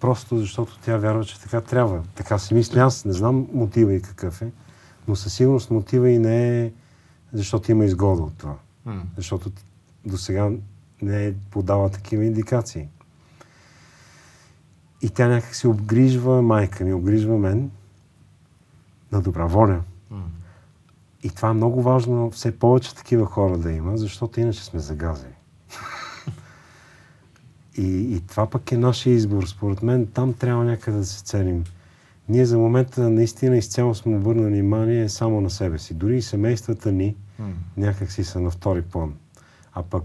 просто 0.00 0.38
защото 0.38 0.78
тя 0.78 0.96
вярва, 0.96 1.24
че 1.24 1.40
така 1.40 1.60
трябва. 1.60 2.02
Така 2.14 2.38
си 2.38 2.54
мисля 2.54 2.80
аз, 2.80 3.04
не 3.04 3.12
знам 3.12 3.48
мотива 3.52 3.94
и 3.94 4.02
какъв 4.02 4.42
е, 4.42 4.50
но 5.08 5.16
със 5.16 5.34
сигурност 5.34 5.70
мотива 5.70 6.10
и 6.10 6.18
не 6.18 6.64
е 6.64 6.72
защото 7.32 7.70
има 7.70 7.84
изгода 7.84 8.22
от 8.22 8.38
това. 8.38 8.56
М. 8.84 9.02
Защото 9.16 9.50
до 10.06 10.16
сега 10.18 10.50
не 11.02 11.26
е 11.26 11.34
подала 11.50 11.88
такива 11.88 12.24
индикации. 12.24 12.88
И 15.02 15.10
тя 15.10 15.28
някак 15.28 15.54
си 15.54 15.66
обгрижва 15.66 16.42
майка 16.42 16.84
ми, 16.84 16.92
обгрижва 16.94 17.38
мен 17.38 17.70
на 19.12 19.20
добра 19.20 19.46
воля. 19.46 19.80
И 21.22 21.30
това 21.30 21.48
е 21.48 21.52
много 21.52 21.82
важно 21.82 22.30
все 22.30 22.58
повече 22.58 22.94
такива 22.94 23.26
хора 23.26 23.58
да 23.58 23.72
има, 23.72 23.96
защото 23.96 24.40
иначе 24.40 24.64
сме 24.64 24.80
загазени. 24.80 25.34
и, 27.76 28.16
и 28.16 28.20
това 28.20 28.50
пък 28.50 28.72
е 28.72 28.76
нашия 28.76 29.14
избор. 29.14 29.46
Според 29.46 29.82
мен 29.82 30.06
там 30.06 30.34
трябва 30.34 30.64
някъде 30.64 30.98
да 30.98 31.06
се 31.06 31.24
целим. 31.24 31.64
Ние 32.28 32.46
за 32.46 32.58
момента 32.58 33.10
наистина 33.10 33.56
изцяло 33.56 33.94
сме 33.94 34.16
обърнали 34.16 34.48
внимание 34.48 35.08
само 35.08 35.40
на 35.40 35.50
себе 35.50 35.78
си. 35.78 35.94
Дори 35.94 36.16
и 36.16 36.22
семействата 36.22 36.92
ни 36.92 37.16
М. 37.38 37.52
някак 37.76 38.12
си 38.12 38.24
са 38.24 38.40
на 38.40 38.50
втори 38.50 38.82
план. 38.82 39.14
А 39.72 39.82
пък 39.82 40.04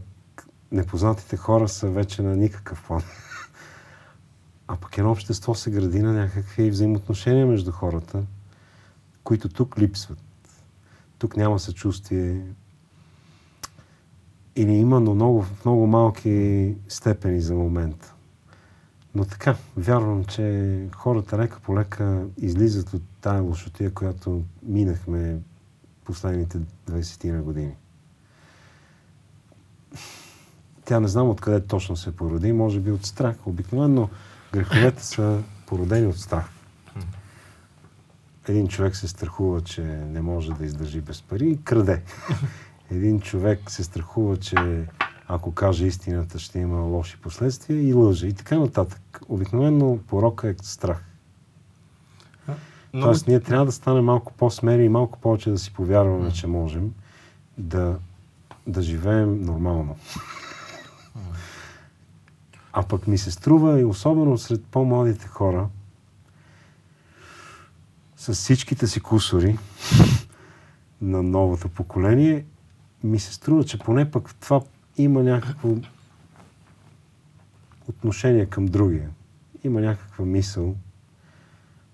непознатите 0.72 1.38
хора 1.38 1.68
са 1.68 1.90
вече 1.90 2.22
на 2.22 2.36
никакъв 2.36 2.84
план. 2.88 3.02
А 4.70 4.76
пък 4.76 4.98
едно 4.98 5.12
общество 5.12 5.56
се 5.56 5.72
гради 5.72 6.02
на 6.02 6.14
някакви 6.14 6.70
взаимоотношения 6.70 7.48
между 7.48 7.72
хората, 7.72 8.24
които 9.24 9.50
тук 9.50 9.80
липсват. 9.80 10.27
Тук 11.20 11.38
няма 11.38 11.60
съчувствие. 11.60 12.46
Или 14.56 14.72
има, 14.72 15.00
но 15.00 15.16
много, 15.16 15.42
в 15.42 15.66
много 15.66 15.88
малки 15.88 16.76
степени 16.88 17.42
за 17.42 17.54
момента. 17.54 18.14
Но 19.16 19.26
така, 19.26 19.56
вярвам, 19.78 20.26
че 20.26 20.88
хората 20.96 21.38
лека 21.38 21.60
по 21.60 21.76
лека 21.76 22.26
излизат 22.38 22.94
от 22.94 23.02
тая 23.22 23.42
лошотия, 23.42 23.94
която 23.94 24.44
минахме 24.64 25.40
последните 26.06 26.60
20 26.90 27.32
на 27.32 27.42
години. 27.42 27.76
Тя 30.86 31.00
не 31.00 31.08
знам 31.08 31.30
откъде 31.30 31.68
точно 31.68 31.96
се 31.96 32.16
породи, 32.16 32.52
може 32.52 32.80
би 32.80 32.92
от 32.92 33.06
страх. 33.06 33.48
Обикновено 33.48 34.10
греховете 34.54 35.06
са 35.06 35.44
породени 35.66 36.08
от 36.08 36.18
страх. 36.18 36.57
Един 38.48 38.68
човек 38.68 38.96
се 38.96 39.08
страхува, 39.08 39.62
че 39.62 39.82
не 39.84 40.22
може 40.22 40.54
да 40.54 40.66
издържи 40.66 41.02
без 41.02 41.22
пари 41.22 41.50
и 41.50 41.64
краде. 41.64 42.02
Един 42.92 43.20
човек 43.20 43.72
се 43.72 43.84
страхува, 43.84 44.38
че 44.38 44.86
ако 45.28 45.52
каже 45.52 45.86
истината, 45.86 46.40
ще 46.40 46.60
има 46.60 46.82
лоши 46.82 47.18
последствия 47.18 47.82
и 47.90 47.94
лъже. 47.94 48.28
И 48.28 48.34
така 48.34 48.60
нататък. 48.60 49.22
Обикновено 49.30 50.00
порока 50.08 50.50
е 50.50 50.56
страх. 50.62 51.04
Много... 52.94 53.08
Тоест, 53.08 53.28
ние 53.28 53.40
трябва 53.40 53.66
да 53.66 53.72
станем 53.72 54.06
малко 54.06 54.34
по-смели 54.34 54.84
и 54.84 54.90
малко 54.90 55.20
повече 55.20 55.50
да 55.50 55.58
си 55.58 55.74
повярваме, 55.74 56.32
че 56.32 56.48
можем 56.48 56.94
да, 57.58 57.96
да 58.68 58.82
живеем 58.82 59.42
нормално. 59.42 59.96
А 62.74 62.84
пък 62.84 63.08
ми 63.08 63.18
се 63.18 63.32
струва 63.32 63.80
и 63.80 63.86
особено 63.86 64.38
сред 64.38 64.66
по-младите 64.66 65.28
хора, 65.28 65.68
с 68.28 68.34
всичките 68.34 68.88
си 68.88 69.00
кусори 69.00 69.58
на 71.02 71.24
новото 71.24 71.70
поколение, 71.70 72.46
ми 73.04 73.20
се 73.20 73.34
струва, 73.34 73.64
че 73.64 73.80
поне 73.80 74.12
пък 74.12 74.36
това 74.40 74.62
има 74.98 75.24
някакво 75.24 75.70
отношение 77.88 78.46
към 78.46 78.66
другия. 78.66 79.10
Има 79.64 79.82
някаква 79.82 80.26
мисъл. 80.26 80.76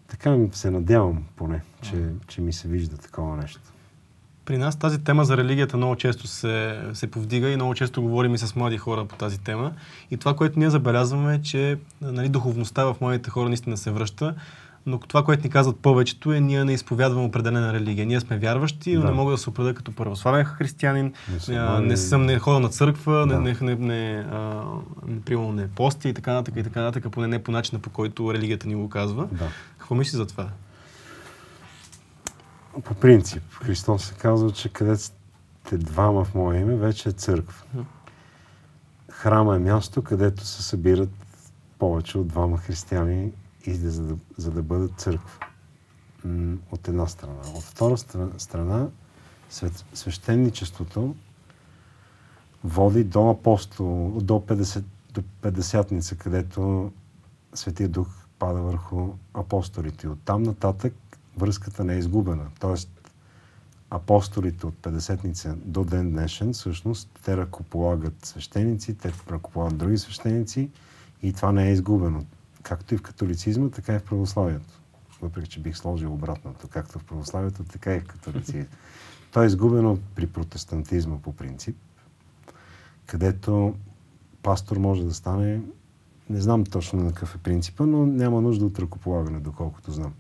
Така 0.08 0.38
се 0.52 0.72
надявам 0.72 1.24
поне, 1.36 1.62
че, 1.82 2.10
че 2.28 2.42
ми 2.42 2.54
се 2.54 2.68
вижда 2.68 2.98
такова 2.98 3.38
нещо. 3.38 3.62
При 4.46 4.58
нас 4.58 4.80
тази 4.80 5.04
тема 5.04 5.26
за 5.26 5.38
религията 5.38 5.78
много 5.78 5.96
често 5.96 6.28
се, 6.28 6.82
се 6.94 7.12
повдига 7.12 7.50
и 7.50 7.56
много 7.56 7.76
често 7.76 8.02
говорим 8.02 8.36
и 8.36 8.38
с 8.38 8.56
млади 8.56 8.78
хора 8.78 9.06
по 9.06 9.16
тази 9.16 9.40
тема. 9.40 9.74
И 10.12 10.18
това, 10.18 10.36
което 10.36 10.60
ние 10.60 10.70
забелязваме 10.70 11.36
е, 11.36 11.42
че 11.42 11.78
нали, 12.02 12.30
духовността 12.30 12.86
в 12.86 12.96
младите 13.02 13.30
хора 13.30 13.48
наистина 13.48 13.78
се 13.78 13.92
връща, 13.92 14.36
но 14.86 15.00
това, 15.00 15.24
което 15.24 15.44
ни 15.44 15.50
казват 15.50 15.78
повечето 15.78 16.34
е, 16.34 16.40
ние 16.40 16.66
не 16.66 16.74
изповядваме 16.74 17.26
определена 17.26 17.74
религия. 17.74 18.06
Ние 18.06 18.20
сме 18.20 18.38
вярващи, 18.38 18.96
но 18.96 19.02
Да. 19.02 19.08
не 19.08 19.14
мога 19.14 19.32
да 19.32 19.38
се 19.38 19.50
определя 19.50 19.74
като 19.74 19.92
православен 19.92 20.46
християнин. 20.46 21.14
Мюсюлманин. 21.34 21.68
а, 21.68 21.82
Не 21.82 21.98
съм 21.98 22.26
не 22.26 22.40
ходя 22.40 22.60
на 22.60 22.70
църква, 22.70 23.28
Да. 23.28 23.40
не, 23.40 23.52
не, 23.54 23.58
не, 23.62 23.76
не, 23.76 24.26
а, 24.32 24.64
не, 25.08 25.22
примерно 25.22 25.52
не 25.52 25.68
постя 25.68 26.10
и 26.10 26.14
така 26.14 26.34
нататък 26.34 26.56
и 26.58 26.64
така 26.64 26.82
нататък, 26.82 27.12
поне 27.12 27.28
не 27.28 27.44
по 27.44 27.52
начина, 27.52 27.80
по 27.80 27.90
който 27.90 28.34
религията 28.34 28.68
ни 28.68 28.76
го 28.76 28.90
казва. 28.90 29.28
Да. 29.32 29.48
Какво 29.78 29.96
мислиш 29.96 30.16
за 30.16 30.26
това? 30.26 30.50
По 32.84 32.94
принцип, 32.94 33.44
Христос 33.54 34.06
се 34.06 34.14
казва, 34.14 34.52
че 34.52 34.70
където 34.70 35.02
сте 35.02 35.78
двама 35.78 36.24
в 36.24 36.36
Мое 36.36 36.58
име, 36.58 36.76
вече 36.76 37.10
е 37.10 37.12
църква. 37.12 37.64
Храма 39.12 39.56
е 39.56 39.60
място, 39.60 40.02
където 40.02 40.46
се 40.46 40.64
събират 40.64 41.10
повече 41.80 42.18
от 42.18 42.28
двама 42.28 42.58
християни, 42.58 43.32
и 43.66 43.74
за, 43.74 44.04
да, 44.04 44.16
за 44.38 44.52
да 44.52 44.64
бъдат 44.64 44.92
църква. 45.00 45.48
От 46.72 46.88
една 46.88 47.08
страна. 47.08 47.42
От 47.56 47.64
втора 47.64 47.98
стра- 47.98 48.38
страна, 48.38 48.88
свещеничеството 49.94 51.16
води 52.64 53.04
до 53.04 53.30
апостол, 53.30 54.12
до, 54.22 54.34
50, 54.34 54.84
до 55.14 55.24
50-ница, 55.42 56.16
където 56.16 56.92
Светия 57.54 57.90
Дух 57.90 58.08
пада 58.40 58.62
върху 58.62 59.10
апостолите. 59.34 60.08
И 60.08 60.10
оттам 60.10 60.44
нататък 60.44 60.94
връзката 61.38 61.84
не 61.84 61.96
е 61.96 61.98
изгубена. 61.98 62.48
Тоест, 62.60 62.90
апостолите 63.90 64.66
от 64.68 64.76
50-ница 64.76 65.56
до 65.56 65.84
ден 65.84 66.12
днешен, 66.12 66.54
всъщност, 66.54 67.10
те 67.26 67.38
ръкополагат 67.38 68.26
свещеници, 68.26 68.98
те 68.98 69.14
ръкополагат 69.30 69.78
други 69.78 69.98
свещеници 69.98 70.70
и 71.24 71.34
това 71.34 71.52
не 71.52 71.68
е 71.68 71.72
изгубено. 71.72 72.26
Както 72.64 72.94
и 72.94 72.98
в 72.98 73.02
католицизма, 73.02 73.70
така 73.70 73.96
и 73.96 74.00
в 74.00 74.04
православието. 74.04 74.82
Въпреки, 75.22 75.50
че 75.50 75.60
бих 75.60 75.78
сложил 75.78 76.14
обратното. 76.14 76.68
Както 76.68 77.00
в 77.00 77.04
православието, 77.04 77.64
така 77.64 77.96
и 77.96 78.00
в 78.00 78.08
католицизма. 78.08 78.66
То 79.32 79.44
е 79.44 79.46
изгубено 79.46 80.00
при 80.16 80.28
протестантизма 80.28 81.18
по 81.18 81.34
принцип, 81.34 81.78
където 83.06 83.76
пастор 84.44 84.78
може 84.78 85.04
да 85.04 85.14
стане, 85.14 85.62
не 86.30 86.42
знам 86.42 86.64
точно 86.64 87.04
на 87.04 87.14
какъв 87.14 87.36
е 87.36 87.38
принципа, 87.38 87.86
но 87.86 88.06
няма 88.06 88.42
нужда 88.42 88.66
от 88.66 88.80
ръкополагане, 88.80 89.40
доколкото 89.40 89.92
знам. 89.92 90.14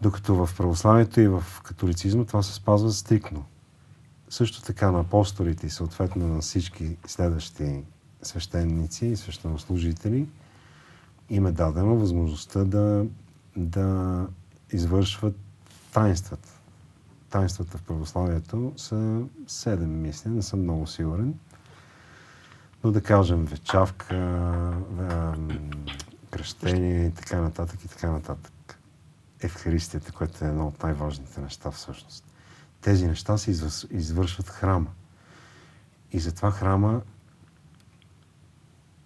Докато 0.00 0.46
в 0.46 0.56
православието 0.56 1.20
и 1.20 1.28
в 1.28 1.44
католицизма 1.62 2.24
това 2.24 2.42
се 2.42 2.54
спазва 2.54 2.92
стрикно. 2.92 3.44
Също 4.28 4.62
така 4.62 4.90
на 4.90 5.00
апостолите 5.00 5.66
и 5.66 5.70
съответно 5.70 6.28
на 6.28 6.40
всички 6.40 6.96
следващи 7.06 7.82
свещеници 8.22 9.06
и 9.06 9.16
свещенослужители 9.16 10.28
им 11.30 11.46
е 11.46 11.52
дадена 11.52 11.94
възможността 11.94 12.64
да, 12.64 13.06
да 13.56 14.28
извършват 14.72 15.36
таинствата. 15.92 16.48
Таинствата 17.30 17.78
в 17.78 17.82
православието 17.82 18.72
са 18.76 19.22
седем, 19.46 20.00
мисля, 20.02 20.30
не 20.30 20.42
съм 20.42 20.62
много 20.62 20.86
сигурен. 20.86 21.34
Но 22.84 22.90
да 22.90 23.02
кажем 23.02 23.44
вечавка, 23.44 24.16
кръщение 26.30 27.06
и 27.06 27.10
така 27.10 27.40
нататък 27.40 27.84
и 27.84 27.88
така 27.88 28.10
нататък. 28.10 28.78
Евхаристията, 29.40 30.12
което 30.12 30.44
е 30.44 30.48
едно 30.48 30.66
от 30.66 30.82
най-важните 30.82 31.40
неща 31.40 31.70
всъщност. 31.70 32.24
Тези 32.80 33.06
неща 33.06 33.38
се 33.38 33.54
извър- 33.54 33.92
извършват 33.92 34.48
храма. 34.48 34.90
И 36.12 36.20
затова 36.20 36.50
храма 36.50 37.02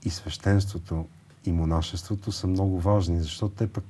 и 0.04 0.10
свещенството 0.10 1.08
и 1.44 1.52
монашеството 1.52 2.32
са 2.32 2.46
много 2.46 2.80
важни, 2.80 3.20
защото 3.20 3.54
те 3.54 3.66
пък 3.66 3.84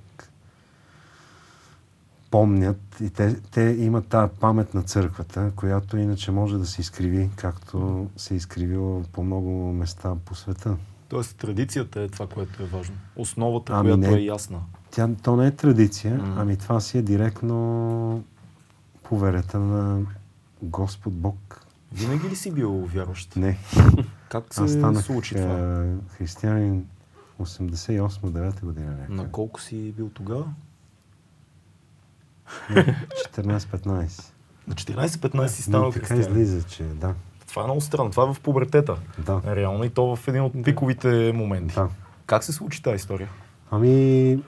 помнят 2.31 2.81
и 3.00 3.11
те, 3.11 3.40
те 3.40 3.76
имат 3.78 4.07
тази 4.07 4.33
памет 4.40 4.75
на 4.75 4.83
църквата, 4.83 5.52
която 5.57 5.97
иначе 5.97 6.31
може 6.31 6.59
да 6.59 6.67
се 6.67 6.81
изкриви, 6.81 7.31
както 7.37 8.07
се 8.17 8.35
е 8.35 8.37
изкривила 8.37 9.02
по 9.02 9.25
много 9.25 9.73
места 9.73 10.14
по 10.25 10.35
света. 10.35 10.76
Тоест, 11.09 11.37
традицията 11.37 12.00
е 12.00 12.09
това, 12.09 12.26
което 12.26 12.62
е 12.62 12.67
важно. 12.67 12.95
Основата, 13.17 13.73
Ами 13.73 13.88
която 13.90 14.11
не. 14.11 14.19
е 14.19 14.25
ясна. 14.25 14.61
Тя, 14.90 15.09
то 15.23 15.37
не 15.37 15.47
е 15.47 15.50
традиция, 15.50 16.14
М. 16.14 16.35
ами 16.38 16.57
това 16.57 16.81
си 16.81 16.99
е 16.99 17.02
директно 17.02 18.25
поверята 19.02 19.59
на 19.59 20.00
Господ 20.62 21.12
Бог. 21.14 21.67
Винаги 21.93 22.28
ли 22.28 22.37
си 22.37 22.50
бил 22.50 22.73
вярващ? 22.73 23.37
Не, 23.37 23.59
Как 24.28 24.55
се 24.55 24.62
аз 24.62 24.71
станах 24.73 25.05
случи 25.05 25.35
това? 25.35 25.83
е, 25.83 26.14
християнин 26.17 26.85
88-9 27.40 28.61
година 28.64 28.90
някъде. 28.90 29.14
На 29.14 29.30
колко 29.30 29.61
си 29.61 29.92
бил 29.97 30.09
тогава? 30.09 30.45
14-15. 32.71 34.33
На 34.68 34.75
14-15 34.75 35.47
си 35.47 35.62
станал 35.62 35.87
Но 35.87 35.92
така 35.92 36.07
християнин. 36.07 36.42
излиза, 36.42 36.68
че 36.68 36.85
да. 36.85 37.14
Това 37.47 37.62
е 37.62 37.66
много 37.66 37.80
странно. 37.80 38.11
Това 38.11 38.30
е 38.30 38.35
в 38.35 38.40
пубертета. 38.40 38.97
Да. 39.18 39.42
Реално 39.57 39.85
и 39.85 39.90
то 39.90 40.16
в 40.16 40.28
един 40.28 40.42
от 40.42 40.64
пиковите 40.64 41.33
моменти. 41.35 41.75
Да. 41.75 41.88
Как 42.26 42.45
се 42.45 42.52
случи 42.52 42.83
тази 42.83 42.97
история? 42.97 43.28
Ами, 43.71 44.42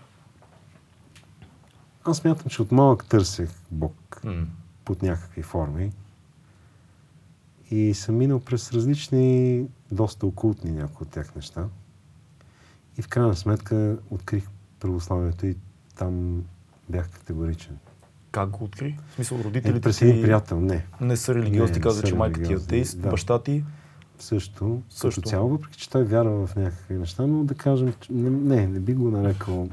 аз 2.04 2.16
смятам, 2.16 2.48
че 2.50 2.62
от 2.62 2.72
малък 2.72 3.04
търсех 3.06 3.50
Бог 3.70 4.20
М. 4.24 4.46
под 4.84 5.02
някакви 5.02 5.42
форми. 5.42 5.92
И 7.70 7.94
съм 7.94 8.16
минал 8.16 8.40
през 8.40 8.72
различни, 8.72 9.64
доста 9.92 10.26
окултни 10.26 10.70
някои 10.72 11.04
от 11.04 11.10
тях 11.10 11.34
неща. 11.34 11.64
И 12.98 13.02
в 13.02 13.08
крайна 13.08 13.36
сметка 13.36 13.96
открих 14.10 14.44
православието 14.80 15.46
и 15.46 15.56
там 15.96 16.42
бях 16.88 17.10
категоричен. 17.10 17.76
Как 18.32 18.50
го 18.50 18.64
откри? 18.64 18.98
В 19.10 19.14
смисъл, 19.14 19.38
Е, 19.38 19.44
родителите 19.44 19.80
през 19.80 19.98
ти 19.98 20.04
един 20.04 20.22
приятел, 20.22 20.60
не. 20.60 20.86
не 21.00 21.16
са 21.16 21.34
религиозни, 21.34 21.74
Не, 21.76 21.80
каза, 21.82 22.02
че 22.02 22.14
майка 22.14 22.42
ти 22.42 22.52
е 22.52 22.56
атеист, 22.56 23.00
да. 23.00 23.08
баща 23.10 23.42
ти. 23.42 23.64
Също, 24.18 24.82
Също. 24.90 25.20
като 25.20 25.30
цяло, 25.30 25.48
въпреки 25.48 25.76
че 25.78 25.90
той 25.90 26.04
вярва 26.04 26.46
в 26.46 26.56
някакви 26.56 26.94
неща, 26.94 27.26
но 27.26 27.44
да 27.44 27.54
кажем, 27.54 27.94
че 28.00 28.12
не, 28.12 28.30
не, 28.30 28.66
не 28.66 28.80
би 28.80 28.94
го 28.94 29.10
нарекал 29.10 29.68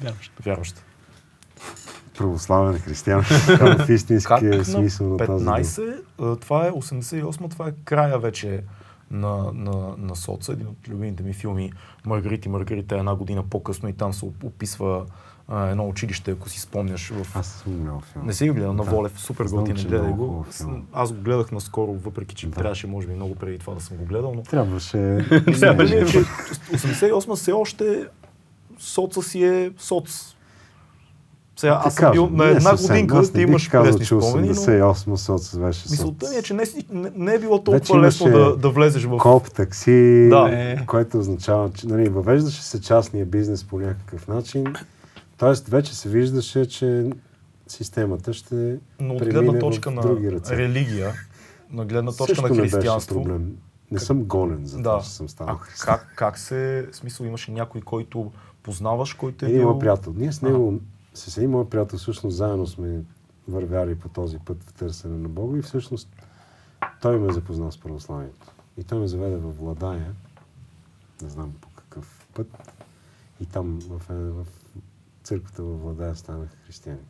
Вярващ. 0.00 0.32
Вярващ. 0.44 0.82
православен 2.18 2.78
християн 2.80 3.22
в 3.78 3.86
истинския 3.90 4.64
смисъл 4.64 5.08
на 5.08 5.16
тази 5.16 5.44
дума. 5.44 5.56
15, 5.58 6.00
а, 6.20 6.36
това 6.36 6.66
е 6.66 6.70
88, 6.70 7.50
това 7.50 7.68
е 7.68 7.72
края 7.84 8.18
вече 8.18 8.64
на, 9.10 9.52
на, 9.52 9.94
на 9.98 10.16
Соца, 10.16 10.52
един 10.52 10.66
от 10.66 10.88
любимите 10.88 11.22
ми 11.22 11.32
филми 11.32 11.72
Маргарит 12.06 12.46
и 12.46 12.48
Маргарита 12.48 12.94
е 12.94 12.98
една 12.98 13.14
година 13.14 13.42
по-късно 13.50 13.88
и 13.88 13.92
там 13.92 14.12
се 14.12 14.24
описва 14.44 15.06
а, 15.48 15.66
едно 15.68 15.88
училище, 15.88 16.30
ако 16.30 16.48
си 16.48 16.60
спомняш. 16.60 17.08
В... 17.08 17.36
Аз 17.36 17.46
съм 17.46 17.72
гледал 17.72 18.00
филм. 18.00 18.26
Не 18.26 18.32
си 18.32 18.48
го 18.48 18.54
гледал 18.54 18.72
на 18.72 18.84
Да. 18.84 18.90
Волев, 18.90 19.20
супер 19.20 19.44
готин, 19.44 19.74
не 19.74 19.80
е 19.80 19.84
гледай 19.84 20.12
го. 20.12 20.46
Аз 20.92 21.12
го 21.12 21.20
гледах 21.22 21.52
наскоро, 21.52 21.92
въпреки 21.92 22.34
че 22.34 22.46
Да. 22.46 22.52
трябваше, 22.54 22.86
може 22.86 23.06
би, 23.06 23.14
много 23.14 23.34
преди 23.34 23.58
това 23.58 23.74
да 23.74 23.80
съм 23.80 23.96
го 23.96 24.04
гледал, 24.04 24.34
но 24.34 24.42
Трябваше... 24.42 24.98
е, 25.96 26.06
че 26.06 26.18
88 26.18 27.34
все 27.34 27.52
още 27.52 28.06
соца 28.78 29.22
си 29.22 29.44
е 29.44 29.70
соц. 29.78 30.33
Сега 31.56 31.80
аз 31.80 31.94
Да 31.94 32.00
съм 32.00 32.12
бил 32.12 32.28
на 32.28 32.44
не 32.44 32.50
една 32.50 32.60
съвсем. 32.60 32.88
годинка, 32.88 33.18
Аз 33.18 33.30
ти 33.30 33.36
не 33.36 33.42
имаш 33.42 33.68
казал, 33.68 33.98
че 33.98 34.04
спомени, 34.04 34.48
но 34.48 34.54
88 34.54 35.16
соц 35.16 35.56
беше 35.56 35.86
мисълта 35.90 36.30
ми 36.30 36.36
е, 36.36 36.42
че 36.42 36.54
не, 36.54 36.64
не, 36.90 37.10
не 37.16 37.34
е 37.34 37.38
било 37.38 37.62
толкова 37.62 38.00
лесно 38.00 38.26
да, 38.28 38.56
да 38.56 38.70
влезеш 38.70 39.04
в... 39.04 39.18
Коп, 39.18 39.50
такси, 39.50 40.28
Да. 40.30 40.48
Е. 40.52 40.86
което 40.86 41.18
означава, 41.18 41.70
че 41.70 41.86
нали, 41.86 42.08
въвеждаше 42.08 42.62
се 42.62 42.80
частния 42.80 43.26
бизнес 43.26 43.64
по 43.64 43.78
някакъв 43.78 44.28
начин. 44.28 44.64
Тоест 45.38 45.68
вече 45.68 45.94
се 45.94 46.08
виждаше, 46.08 46.66
че 46.66 47.10
системата 47.68 48.32
ще 48.32 48.76
Но 49.00 49.14
от 49.14 49.18
премине 49.18 49.40
гледна 49.40 49.58
точка 49.58 49.90
на 49.90 50.02
други 50.02 50.32
ръце. 50.32 50.56
религия, 50.56 51.12
на 51.70 51.84
гледна 51.84 52.10
точка 52.10 52.26
Също 52.26 52.42
на 52.42 52.48
не 52.48 52.54
беше 52.54 52.70
християнство, 52.70 53.14
проблем. 53.14 53.52
Не 53.90 53.98
съм 53.98 54.22
гонен 54.22 54.60
за 54.62 54.76
Да. 54.76 54.82
това, 54.82 55.00
че 55.00 55.10
съм 55.10 55.28
станал 55.28 55.56
християн. 55.56 55.96
как, 55.96 56.12
как 56.16 56.38
се, 56.38 56.86
смисъл 56.92 57.24
имаше 57.24 57.50
някой, 57.50 57.80
който 57.80 58.32
познаваш, 58.62 59.12
който 59.12 59.44
е 59.44 59.48
Един 59.48 59.60
бил... 59.60 59.78
приятел. 59.78 60.14
Ние 60.16 60.32
с 60.32 60.42
него, 60.42 60.74
с 61.14 61.36
един 61.36 61.50
мой 61.50 61.68
приятел, 61.68 61.98
всъщност 61.98 62.36
заедно 62.36 62.66
сме 62.66 63.04
вървяли 63.48 63.98
по 63.98 64.08
този 64.08 64.38
път 64.38 64.64
в 64.64 64.72
търсене 64.72 65.18
на 65.18 65.28
Бога 65.28 65.58
и 65.58 65.62
всъщност 65.62 66.08
той 67.00 67.18
ме 67.18 67.32
запозна 67.32 67.72
с 67.72 67.78
православието. 67.78 68.46
И 68.76 68.84
той 68.84 68.98
ме 68.98 69.08
заведе 69.08 69.36
в 69.36 69.52
Владая, 69.52 70.14
не 71.22 71.28
знам 71.28 71.54
по 71.60 71.68
какъв 71.68 72.28
път, 72.34 72.72
и 73.40 73.46
там 73.46 73.78
в, 73.80 74.10
е, 74.10 74.14
в 74.14 74.46
църквата 75.22 75.62
в 75.62 75.76
Владая 75.76 76.16
станах 76.16 76.50
християнин. 76.66 77.04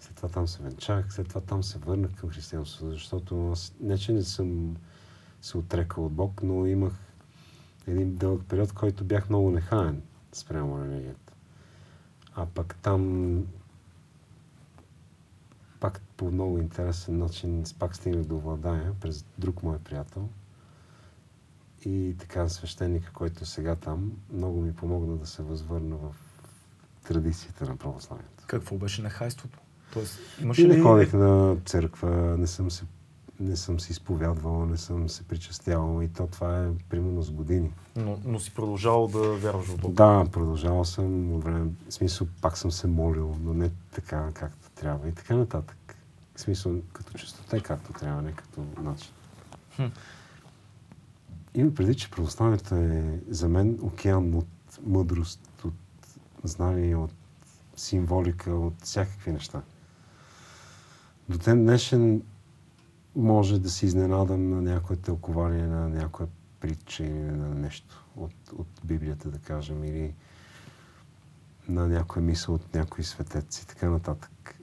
След 0.00 0.16
това 0.16 0.28
там 0.28 0.48
се 0.48 0.62
венчах, 0.62 1.12
след 1.12 1.28
това 1.28 1.40
там 1.40 1.62
се 1.62 1.78
върнах 1.78 2.14
към 2.14 2.30
християнството, 2.30 2.90
защото 2.90 3.50
аз 3.50 3.74
не, 3.80 3.98
че 3.98 4.12
не 4.12 4.22
съм 4.22 4.76
се 5.42 5.58
отрекал 5.58 6.06
от 6.06 6.12
Бог, 6.12 6.42
но 6.42 6.66
имах 6.66 6.92
един 7.86 8.16
дълъг 8.16 8.42
период, 8.48 8.72
който 8.72 9.04
бях 9.04 9.28
много 9.28 9.50
нехаен 9.50 10.02
спрямо 10.32 10.84
религията. 10.84 11.21
А 12.34 12.46
пък 12.46 12.76
там 12.82 13.44
пак 15.80 16.00
по 16.16 16.30
много 16.30 16.58
интересен 16.58 17.18
начин 17.18 17.64
пак 17.78 17.96
стигнах 17.96 18.24
до 18.24 18.38
Владая 18.38 18.92
през 19.00 19.24
друг 19.38 19.62
мой 19.62 19.78
приятел. 19.78 20.28
И 21.84 22.16
така 22.18 22.48
свещеника, 22.48 23.12
който 23.12 23.42
е 23.42 23.46
сега 23.46 23.76
там, 23.76 24.12
много 24.32 24.60
ми 24.60 24.74
помогна 24.74 25.16
да 25.16 25.26
се 25.26 25.42
възвърна 25.42 25.96
в 25.96 26.14
традицията 27.08 27.66
на 27.66 27.76
православието. 27.76 28.44
Какво 28.46 28.76
беше 28.76 29.02
нехайството? 29.02 29.58
Тоест, 29.92 30.18
имаше 30.40 30.62
И 30.62 30.68
не 30.68 30.76
ли... 30.76 30.80
ходих 30.80 31.12
на 31.12 31.56
църква, 31.64 32.36
не 32.38 32.46
съм 32.46 32.70
се 32.70 32.84
не 33.42 33.56
съм 33.56 33.80
се 33.80 33.92
изповядвал, 33.92 34.66
не 34.66 34.76
съм 34.76 35.08
се 35.08 35.22
причастявал 35.22 36.02
и 36.02 36.08
то 36.08 36.26
това 36.26 36.64
е 36.64 36.68
примерно 36.88 37.22
с 37.22 37.30
години. 37.30 37.72
Но, 37.96 38.18
но 38.24 38.40
си 38.40 38.54
продължавал 38.54 39.06
да 39.06 39.18
вярваш 39.18 39.66
в 39.66 39.78
Бог. 39.78 39.92
Да, 39.92 40.26
продължавал 40.32 40.84
съм 40.84 41.40
време. 41.40 41.70
В 41.88 41.94
смисъл, 41.94 42.26
пак 42.40 42.58
съм 42.58 42.72
се 42.72 42.86
молил, 42.86 43.36
но 43.40 43.54
не 43.54 43.70
така, 43.94 44.30
както 44.34 44.70
трябва 44.70 45.08
и 45.08 45.12
така 45.12 45.36
нататък. 45.36 45.96
В 46.36 46.40
смисъл, 46.40 46.74
като 46.92 47.18
чистота 47.18 47.56
и 47.56 47.60
както 47.60 47.92
трябва, 47.92 48.22
не 48.22 48.32
като 48.32 48.64
начин. 48.82 49.12
Хм. 49.76 49.86
Има 51.54 51.74
преди, 51.74 51.94
че 51.94 52.10
православието 52.10 52.74
е 52.74 53.20
за 53.28 53.48
мен 53.48 53.78
океан 53.82 54.34
от 54.34 54.46
мъдрост, 54.86 55.64
от 55.64 55.74
знание, 56.44 56.96
от 56.96 57.12
символика, 57.76 58.50
от 58.50 58.74
всякакви 58.82 59.32
неща. 59.32 59.62
До 61.28 61.38
ден 61.38 61.64
днешен 61.64 62.22
може 63.16 63.58
да 63.58 63.70
се 63.70 63.86
изненадам 63.86 64.50
на 64.50 64.62
някое 64.62 64.96
тълкование 64.96 65.66
на 65.66 65.88
някоя 65.88 66.28
притча 66.60 67.04
или 67.04 67.12
на 67.12 67.54
нещо 67.54 68.06
от, 68.16 68.34
от 68.56 68.68
Библията, 68.84 69.30
да 69.30 69.38
кажем, 69.38 69.84
или 69.84 70.14
на 71.68 71.88
някоя 71.88 72.24
мисъл 72.24 72.54
от 72.54 72.74
някой 72.74 73.04
светец 73.04 73.58
и 73.58 73.66
така 73.66 73.90
нататък. 73.90 74.60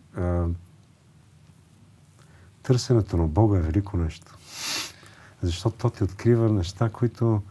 Търсенето 2.63 3.17
на 3.17 3.27
Бога 3.27 3.57
е 3.57 3.61
велико 3.61 3.97
нещо. 3.97 4.37
Защото 5.41 5.77
то 5.77 5.89
ти 5.89 6.03
открива 6.03 6.49
неща, 6.49 6.89
които 6.89 7.41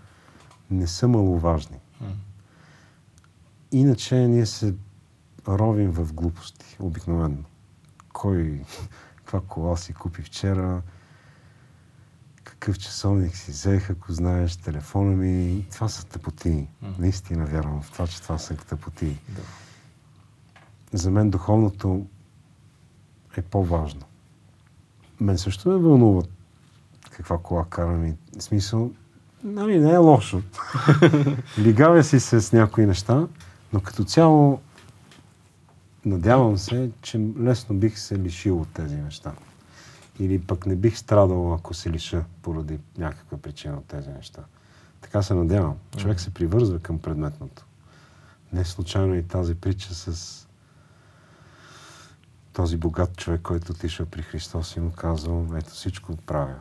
не 0.70 0.86
са 0.86 1.08
маловажни. 1.08 1.78
Иначе 3.72 4.16
ние 4.16 4.46
се 4.46 4.74
ровим 5.48 5.90
в 5.90 6.12
глупости, 6.12 6.76
обикновено. 6.80 7.44
Кой, 8.12 8.64
каква 9.28 9.40
кола 9.48 9.76
си 9.76 9.92
купи 9.92 10.22
вчера, 10.22 10.82
какъв 12.44 12.78
часовник 12.78 13.36
си 13.36 13.50
взех, 13.50 13.90
ако 13.90 14.12
знаеш, 14.12 14.56
телефона 14.56 15.16
ми. 15.16 15.66
Това 15.72 15.88
са 15.88 16.06
тъпоти. 16.06 16.68
М. 16.82 16.94
Наистина 16.98 17.46
вярвам 17.46 17.82
в 17.82 17.92
това, 17.92 18.06
че 18.06 18.22
това 18.22 18.38
са 18.38 18.56
тъпоти. 18.56 19.18
Да. 19.28 19.42
За 20.98 21.10
мен 21.10 21.30
духовното 21.30 22.06
е 23.36 23.42
по-важно. 23.42 24.02
Мен 25.20 25.38
също 25.38 25.68
ме 25.68 25.76
вълнува 25.76 26.22
каква 27.10 27.38
кола 27.38 27.64
карам 27.70 28.06
и 28.06 28.14
смисъл, 28.38 28.90
нали, 29.44 29.80
не 29.80 29.90
е 29.90 29.96
лошо. 29.96 30.42
Лигавя 31.58 32.04
си 32.04 32.20
се 32.20 32.40
с 32.40 32.52
някои 32.52 32.86
неща, 32.86 33.26
но 33.72 33.80
като 33.80 34.04
цяло 34.04 34.60
надявам 36.08 36.58
се, 36.58 36.90
че 37.02 37.18
лесно 37.40 37.76
бих 37.76 37.98
се 37.98 38.18
лишил 38.18 38.60
от 38.60 38.68
тези 38.68 38.96
неща. 38.96 39.32
Или 40.20 40.40
пък 40.40 40.66
не 40.66 40.76
бих 40.76 40.98
страдал, 40.98 41.54
ако 41.54 41.74
се 41.74 41.90
лиша 41.90 42.24
поради 42.42 42.78
някаква 42.98 43.38
причина 43.38 43.76
от 43.76 43.84
тези 43.84 44.10
неща. 44.10 44.42
Така 45.00 45.22
се 45.22 45.34
надявам. 45.34 45.76
Човек 45.96 46.20
се 46.20 46.34
привързва 46.34 46.78
към 46.78 46.98
предметното. 46.98 47.66
Не 48.52 48.64
случайно 48.64 49.14
и 49.14 49.22
тази 49.22 49.54
притча 49.54 49.94
с 49.94 50.48
този 52.52 52.76
богат 52.76 53.16
човек, 53.16 53.40
който 53.42 53.72
отишъл 53.72 54.06
при 54.06 54.22
Христос 54.22 54.76
и 54.76 54.80
му 54.80 54.92
казал, 54.92 55.46
ето 55.56 55.70
всичко 55.70 56.16
правя. 56.16 56.60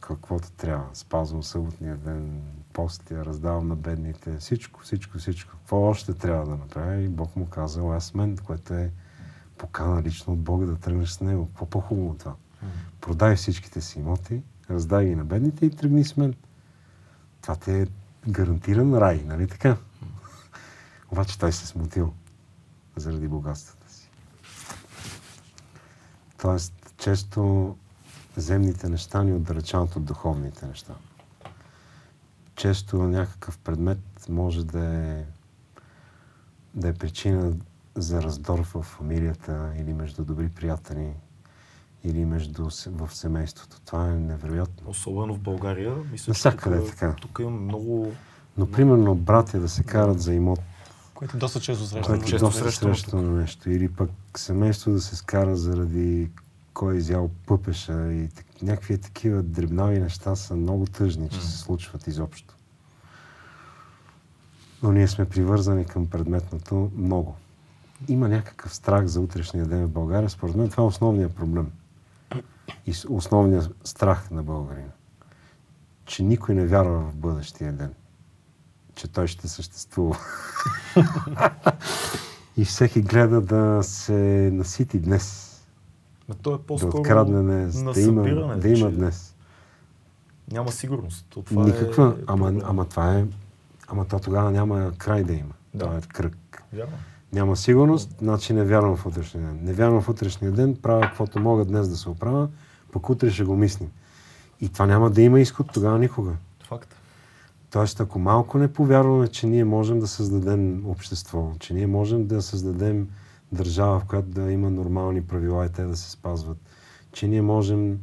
Каквото 0.00 0.50
трябва. 0.50 0.86
Спазвам 0.94 1.42
съботния 1.42 1.96
ден, 1.96 2.42
постия, 2.78 3.24
раздавам 3.24 3.68
на 3.68 3.76
бедните. 3.76 4.36
Всичко, 4.38 4.80
всичко, 4.80 5.18
всичко. 5.18 5.50
Какво 5.50 5.82
още 5.82 6.14
трябва 6.14 6.44
да 6.46 6.56
направя? 6.56 6.96
И 7.00 7.08
Бог 7.08 7.36
му 7.36 7.46
казал, 7.46 7.92
аз 7.92 8.14
мен, 8.14 8.36
което 8.36 8.74
е 8.74 8.90
покана 9.56 10.02
лично 10.02 10.32
от 10.32 10.38
Бога 10.38 10.66
да 10.66 10.76
тръгнеш 10.76 11.10
с 11.10 11.20
него. 11.20 11.46
Какво 11.46 11.66
по-хубаво 11.66 12.14
това? 12.18 12.34
Продай 13.00 13.36
всичките 13.36 13.80
си 13.80 13.98
имоти, 13.98 14.42
раздай 14.70 15.06
ги 15.06 15.14
на 15.14 15.24
бедните 15.24 15.66
и 15.66 15.70
тръгни 15.70 16.04
с 16.04 16.16
мен. 16.16 16.34
Това 17.42 17.56
ти 17.56 17.70
е 17.70 17.86
гарантиран 18.28 18.94
рай, 18.94 19.22
нали 19.26 19.48
така? 19.48 19.76
Обаче 21.12 21.38
той 21.38 21.52
се 21.52 21.66
смутил 21.66 22.12
заради 22.96 23.28
богатствата 23.28 23.92
си. 23.92 24.10
Тоест, 26.42 26.94
често 26.98 27.76
земните 28.36 28.88
неща 28.88 29.22
ни 29.22 29.32
отдалечават 29.32 29.96
от 29.96 30.04
духовните 30.04 30.66
неща. 30.66 30.94
Често 32.58 32.96
някакъв 32.96 33.58
предмет 33.58 33.98
може 34.28 34.64
да 34.64 34.84
е, 34.84 35.24
да 36.74 36.88
е 36.88 36.92
причина 36.92 37.52
за 37.94 38.22
раздор 38.22 38.58
в 38.74 38.82
фамилията 38.82 39.72
или 39.78 39.92
между 39.94 40.24
добри 40.24 40.48
приятели. 40.48 41.12
или 42.04 42.24
между, 42.24 42.68
в 42.86 43.14
семейството. 43.14 43.80
Това 43.84 44.08
е 44.08 44.14
невероятно. 44.14 44.90
Особено 44.90 45.34
в 45.34 45.38
България. 45.38 45.94
Мисля, 46.12 46.24
че 46.24 46.30
Навсякъде 46.30 46.78
тук, 46.78 46.86
е 46.86 46.90
така. 46.90 47.14
тук 47.20 47.38
има 47.40 47.50
много... 47.50 48.12
Но 48.56 48.70
примерно 48.70 49.14
братя 49.14 49.60
да 49.60 49.68
се 49.68 49.82
карат 49.82 50.20
за 50.20 50.34
имот, 50.34 50.60
Което 51.14 51.36
е 51.36 51.40
доста 51.40 51.60
често 51.60 51.84
срещано. 51.86 52.06
което 52.06 52.24
е 52.24 52.28
често 52.28 52.46
доста 52.46 52.62
срещано 52.62 52.94
срещано 52.94 53.32
нещо. 53.32 53.70
Или 53.70 53.88
пък 53.92 54.10
семейство 54.36 54.90
да 54.90 55.00
се 55.00 55.16
скара 55.16 55.56
заради 55.56 56.30
кой 56.78 56.94
е 56.94 56.98
изял 56.98 57.30
пъпеша 57.46 58.12
и 58.12 58.28
някакви 58.62 58.98
такива 58.98 59.42
дребнави 59.42 60.00
неща 60.00 60.36
са 60.36 60.56
много 60.56 60.86
тъжни, 60.86 61.28
че 61.28 61.40
се 61.40 61.58
случват 61.58 62.06
изобщо. 62.06 62.54
Но 64.82 64.92
ние 64.92 65.08
сме 65.08 65.28
привързани 65.28 65.84
към 65.84 66.06
предметното 66.06 66.90
много. 66.96 67.36
Има 68.08 68.28
някакъв 68.28 68.74
страх 68.74 69.06
за 69.06 69.20
утрешния 69.20 69.66
ден 69.66 69.86
в 69.86 69.90
България. 69.90 70.30
Според 70.30 70.56
мен 70.56 70.68
това 70.68 70.82
е 70.82 70.86
основният 70.86 71.34
проблем. 71.34 71.72
И 72.86 72.94
основният 73.08 73.74
страх 73.84 74.30
на 74.30 74.42
българина. 74.42 74.92
Че 76.04 76.22
никой 76.22 76.54
не 76.54 76.66
вярва 76.66 77.00
в 77.00 77.14
бъдещия 77.14 77.72
ден. 77.72 77.94
Че 78.94 79.08
той 79.08 79.26
ще 79.26 79.48
съществува. 79.48 80.18
И 82.56 82.64
всеки 82.64 83.02
гледа 83.02 83.40
да 83.40 83.82
се 83.82 84.50
насити 84.52 84.98
днес. 84.98 85.47
Но 86.28 86.34
то 86.34 86.54
е 86.54 86.58
Да 86.58 86.62
по-скоро 86.62 86.98
открадне 87.00 87.42
днес. 87.42 87.82
на 87.82 87.92
Да 87.92 88.00
има, 88.00 88.56
да 88.56 88.68
има 88.68 88.90
днес. 88.90 89.34
Няма 90.52 90.72
сигурност. 90.72 91.26
То 91.30 91.42
това 91.42 91.64
Никаква. 91.64 92.16
е 92.20 92.22
ама, 92.26 92.52
ама 92.64 92.84
това 92.84 93.14
е... 93.14 93.24
Ама 93.88 94.04
то 94.04 94.18
тогава 94.18 94.50
няма 94.50 94.92
край 94.98 95.24
да 95.24 95.32
има. 95.32 95.54
Да. 95.74 95.84
Това 95.84 95.98
е 95.98 96.00
кръг. 96.00 96.62
Вярно. 96.72 96.92
Няма 97.32 97.56
сигурност, 97.56 98.14
значи 98.18 98.52
не 98.52 98.64
вярвам 98.64 98.96
в 98.96 99.06
утрешния 99.06 99.46
ден. 99.46 99.60
Не 99.62 99.72
вярвам 99.72 100.02
в 100.02 100.08
утрешния 100.08 100.52
ден, 100.52 100.76
правя 100.82 101.00
каквото 101.00 101.40
мога 101.40 101.64
днес 101.64 101.88
да 101.88 101.96
се 101.96 102.08
оправя, 102.08 102.48
пък 102.92 103.10
утре 103.10 103.30
ще 103.30 103.44
го 103.44 103.56
мислим. 103.56 103.88
И 104.60 104.68
това 104.68 104.86
няма 104.86 105.10
да 105.10 105.22
има 105.22 105.40
изход 105.40 105.66
тогава 105.72 105.98
никога. 105.98 106.32
Факт. 106.64 106.94
Тоест, 107.70 108.00
ако 108.00 108.18
малко 108.18 108.58
не 108.58 108.72
повярваме, 108.72 109.28
че 109.28 109.46
ние 109.46 109.64
можем 109.64 110.00
да 110.00 110.06
създадем 110.06 110.86
общество, 110.86 111.52
че 111.58 111.74
ние 111.74 111.86
можем 111.86 112.26
да 112.26 112.42
създадем 112.42 113.08
държава, 113.52 114.00
в 114.00 114.04
която 114.04 114.28
да 114.28 114.52
има 114.52 114.70
нормални 114.70 115.22
правила 115.22 115.66
и 115.66 115.68
те 115.68 115.84
да 115.84 115.96
се 115.96 116.10
спазват, 116.10 116.58
че 117.12 117.28
ние 117.28 117.42
можем 117.42 117.98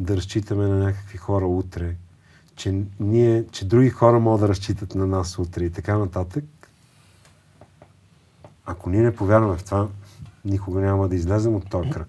да 0.00 0.16
разчитаме 0.16 0.66
на 0.66 0.78
някакви 0.78 1.18
хора 1.18 1.46
утре, 1.46 1.96
че, 2.56 2.82
ние, 3.00 3.44
че 3.46 3.68
други 3.68 3.90
хора 3.90 4.20
могат 4.20 4.40
да 4.40 4.48
разчитат 4.48 4.94
на 4.94 5.06
нас 5.06 5.38
утре 5.38 5.64
и 5.64 5.70
така 5.70 5.98
нататък, 5.98 6.44
ако 8.66 8.90
ние 8.90 9.02
не 9.02 9.16
повярваме 9.16 9.56
в 9.56 9.64
това, 9.64 9.88
никога 10.44 10.80
няма 10.80 11.08
да 11.08 11.14
излезем 11.14 11.54
от 11.54 11.70
този 11.70 11.90
кръг. 11.90 12.08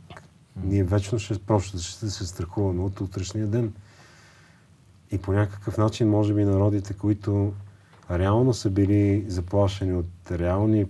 Ние 0.64 0.84
вечно 0.84 1.20
ще, 1.20 1.40
просто 1.40 1.80
ще 1.80 2.10
се 2.10 2.28
страхуваме 2.28 2.82
от 2.82 3.02
утрешния 3.02 3.48
ден. 3.48 3.74
И 5.12 5.18
по 5.18 5.34
някакъв 5.34 5.78
начин, 5.78 6.10
може 6.10 6.34
би, 6.34 6.46
народите, 6.46 6.94
които 6.94 7.54
реално 8.12 8.54
са 8.54 8.70
били 8.70 9.26
заплашени 9.28 9.94
от 9.94 10.32
реални 10.32 10.86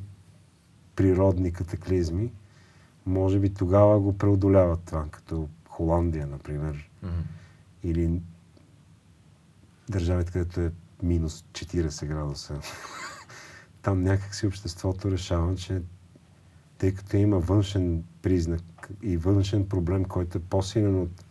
природни 0.98 1.54
катаклизми, 1.54 2.32
може 3.06 3.40
би 3.40 3.54
тогава 3.54 4.00
го 4.00 4.18
преодоляват 4.18 4.80
това, 4.86 5.06
като 5.12 5.50
Холандия, 5.70 6.28
например, 6.28 6.90
или 7.84 8.22
държавите, 9.90 10.32
където 10.32 10.62
е 10.62 10.72
минус 11.04 11.46
40 11.52 12.06
градуса. 12.06 12.60
Там 13.82 14.02
някакси 14.02 14.48
обществото 14.48 15.12
решава, 15.12 15.56
че 15.56 15.82
тъй 16.78 16.94
като 16.94 17.18
има 17.18 17.40
външен 17.40 18.04
признак 18.22 18.90
и 19.02 19.18
външен 19.18 19.68
проблем, 19.68 20.06
който 20.06 20.38
е 20.38 20.42
по-силен 20.42 21.02
от 21.02 21.26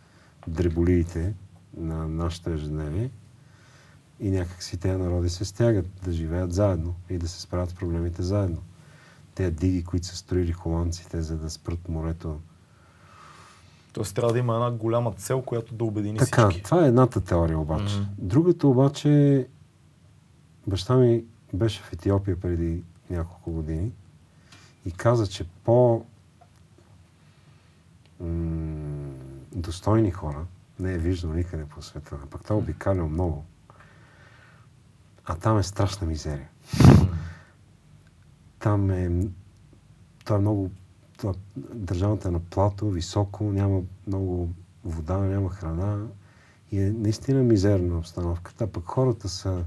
дреболиите 0.47 1.33
на 1.77 2.07
нашето 2.07 2.49
ежедневие, 2.49 3.09
и 4.19 4.31
някакси 4.31 4.77
тези 4.77 4.97
народи 4.97 5.29
се 5.29 5.45
стягат 5.45 5.87
да 6.05 6.11
живеят 6.11 6.53
заедно 6.53 6.95
и 7.09 7.17
да 7.17 7.27
се 7.27 7.41
справят 7.41 7.69
с 7.69 7.73
проблемите 7.73 8.23
заедно. 8.23 8.61
Те 9.37 9.51
диги, 9.51 9.83
които 9.83 10.07
са 10.07 10.15
строили 10.15 10.51
холандците, 10.51 11.21
за 11.21 11.37
да 11.37 11.49
спрат 11.49 11.89
морето. 11.89 12.39
Тоест 13.93 14.15
трябва 14.15 14.33
да 14.33 14.39
има 14.39 14.53
една 14.53 14.71
голяма 14.71 15.11
цел, 15.11 15.41
която 15.41 15.73
да 15.75 15.83
обедини 15.83 16.17
Така, 16.17 16.49
всички. 16.49 16.63
това 16.63 16.85
е 16.85 16.87
едната 16.87 17.21
теория 17.21 17.59
обаче. 17.59 17.95
Мгм. 17.95 18.05
Другата 18.17 18.67
обаче, 18.67 19.47
баща 20.67 20.95
ми 20.95 21.23
беше 21.53 21.81
в 21.83 21.93
Етиопия 21.93 22.39
преди 22.39 22.83
няколко 23.09 23.51
години 23.51 23.91
и 24.85 24.91
каза, 24.91 25.27
че 25.27 25.43
по 25.63 26.05
м- 28.19 29.13
достойни 29.51 30.11
хора 30.11 30.45
не 30.79 30.93
е 30.93 30.97
виждал 30.97 31.33
никъде 31.33 31.65
по 31.65 31.81
света. 31.81 32.17
А 32.23 32.25
пък 32.25 32.45
той 32.47 32.57
е 32.57 32.59
обикалял 32.59 33.09
много. 33.09 33.45
А 35.25 35.35
там 35.35 35.57
е 35.57 35.63
страшна 35.63 36.07
мизерия. 36.07 36.49
Там 38.59 38.91
е... 38.91 39.27
Това 40.25 40.35
е 40.35 40.39
много... 40.39 40.71
Това, 41.17 41.33
държавата 41.73 42.27
е 42.27 42.31
на 42.31 42.39
плато, 42.39 42.89
високо, 42.89 43.43
няма 43.43 43.81
много 44.07 44.49
вода, 44.85 45.17
няма 45.17 45.49
храна. 45.49 46.07
И 46.71 46.79
е 46.79 46.91
наистина 46.91 47.43
мизерна 47.43 47.97
обстановката. 47.97 48.67
Пък 48.67 48.85
хората 48.85 49.29
са... 49.29 49.63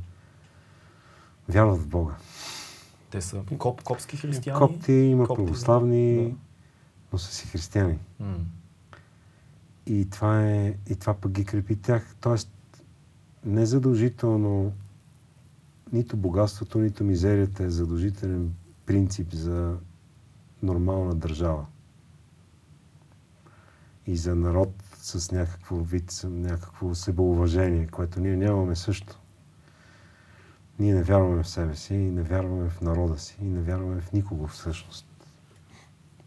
Вярват 1.49 1.81
в 1.81 1.87
Бога. 1.87 2.15
Те 3.11 3.21
са 3.21 3.43
коп, 3.59 3.83
копски 3.83 4.17
християни. 4.17 4.59
Копти, 4.59 4.93
има 4.93 5.27
Копти, 5.27 5.45
православни, 5.45 6.29
да. 6.29 6.37
но 7.13 7.19
са 7.19 7.35
си 7.35 7.47
християни. 7.47 7.99
И 9.87 10.11
това, 10.11 10.47
е, 10.47 10.75
и 10.91 10.97
това 10.97 11.15
пък 11.15 11.33
ги 11.33 11.45
крепи 11.45 11.77
тях. 11.77 12.17
Тоест, 12.21 12.51
не 13.45 13.67
задължително 13.67 14.73
нито 15.93 16.17
богатството, 16.17 16.79
нито 16.79 17.05
мизерията 17.05 17.65
е 17.65 17.71
задължителен 17.71 18.55
принцип 18.91 19.33
за 19.33 19.77
нормална 20.63 21.15
държава. 21.15 21.67
И 24.07 24.17
за 24.17 24.35
народ 24.35 24.75
с 24.95 25.33
някакво 25.33 25.77
вид, 25.77 26.21
някакво 26.25 26.95
себеуважение, 26.95 27.87
което 27.87 28.21
ние 28.21 28.37
нямаме 28.37 28.77
също. 28.77 29.19
Ние 30.79 30.95
не 30.95 31.03
вярваме 31.03 31.43
в 31.43 31.49
себе 31.49 31.77
си, 31.77 31.95
и 31.95 32.11
не 32.11 32.23
вярваме 32.23 32.71
в 32.71 32.81
народа 32.81 33.19
си, 33.19 33.37
и 33.41 33.45
не 33.45 33.63
вярваме 33.63 34.01
в 34.01 34.13
никого 34.13 34.47
всъщност. 34.47 35.07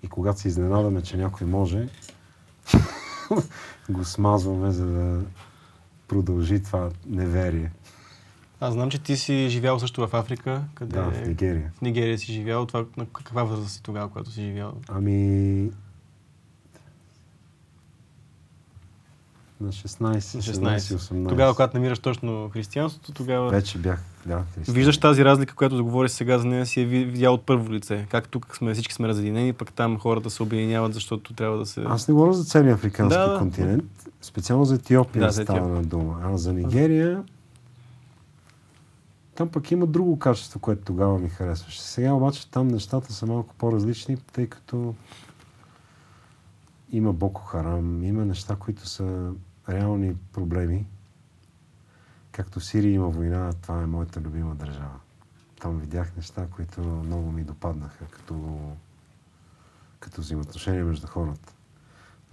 И 0.03 0.07
когато 0.07 0.39
се 0.39 0.47
изненадаме, 0.47 1.01
че 1.01 1.17
някой 1.17 1.47
може, 1.47 1.89
го 3.89 4.05
смазваме, 4.05 4.71
за 4.71 4.85
да 4.85 5.25
продължи 6.07 6.63
това 6.63 6.89
неверие. 7.05 7.71
Аз 8.63 8.73
знам, 8.73 8.89
че 8.89 8.99
ти 8.99 9.17
си 9.17 9.47
живял 9.49 9.79
също 9.79 10.07
в 10.07 10.13
Африка, 10.13 10.61
къде... 10.75 10.95
Да, 10.95 11.11
в 11.11 11.27
Нигерия. 11.27 11.71
В 11.77 11.81
Нигерия 11.81 12.17
си 12.17 12.33
живял. 12.33 12.65
Това, 12.65 12.85
на 12.97 13.05
каква 13.05 13.43
възраст 13.43 13.71
си 13.71 13.83
тогава, 13.83 14.09
когато 14.09 14.31
си 14.31 14.41
живял? 14.41 14.73
Ами... 14.89 15.71
На 19.61 19.71
16, 19.71 20.01
На 20.01 20.19
16, 20.19 20.39
16. 20.39 20.77
18. 20.77 21.29
Тогава, 21.29 21.53
когато 21.53 21.77
намираш 21.77 21.99
точно 21.99 22.49
християнството, 22.53 23.11
тогава... 23.11 23.49
Вече 23.49 23.77
бях, 23.77 24.03
да, 24.25 24.43
християн. 24.55 24.75
Виждаш 24.75 24.97
тази 24.97 25.25
разлика, 25.25 25.55
която 25.55 25.75
заговориш 25.75 26.11
сега 26.11 26.39
за 26.39 26.47
нея, 26.47 26.65
си 26.65 26.85
ви- 26.85 27.05
видял 27.05 27.33
от 27.33 27.45
първо 27.45 27.73
лице. 27.73 28.05
Как 28.09 28.29
тук 28.29 28.55
сме, 28.57 28.73
всички 28.73 28.93
сме 28.93 29.07
разединени, 29.07 29.53
пък 29.53 29.73
там 29.73 29.99
хората 29.99 30.29
се 30.29 30.43
обединяват, 30.43 30.93
защото 30.93 31.33
трябва 31.33 31.57
да 31.57 31.65
се... 31.65 31.81
Аз 31.85 32.07
не 32.07 32.13
говоря 32.13 32.33
за 32.33 32.43
целия 32.43 32.73
африкански 32.73 33.17
Да, 33.17 33.35
континент. 33.39 33.83
Специално 34.21 34.65
за 34.65 34.75
Етиопия 34.75 35.25
Да, 35.25 35.31
става 35.31 35.67
на 35.67 35.83
дума. 35.83 36.21
А 36.23 36.37
за 36.37 36.53
Нигерия... 36.53 37.23
Там 39.35 39.49
пък 39.49 39.71
има 39.71 39.87
друго 39.87 40.19
качество, 40.19 40.59
което 40.59 40.85
тогава 40.85 41.19
ми 41.19 41.29
харесваше. 41.29 41.81
Сега 41.81 42.13
обаче 42.13 42.51
там 42.51 42.67
нещата 42.67 43.13
са 43.13 43.25
малко 43.25 43.55
по-различни, 43.55 44.17
тъй 44.17 44.47
като 44.47 44.95
има 46.91 47.13
Боко 47.13 47.41
Харам, 47.41 48.03
има 48.03 48.25
неща, 48.25 48.55
които 48.55 48.87
са 48.87 49.31
реални 49.69 50.15
проблеми. 50.33 50.87
Както 52.31 52.59
в 52.59 52.65
Сирия 52.65 52.93
има 52.93 53.09
война, 53.09 53.53
това 53.61 53.81
е 53.81 53.85
моята 53.85 54.21
любима 54.21 54.55
държава. 54.55 54.99
Там 55.59 55.79
видях 55.79 56.15
неща, 56.15 56.47
които 56.55 56.81
много 56.81 57.31
ми 57.31 57.43
допаднаха, 57.43 58.05
като, 58.05 58.59
като 59.99 60.21
взаимоотношения 60.21 60.85
между 60.85 61.07
хората. 61.07 61.53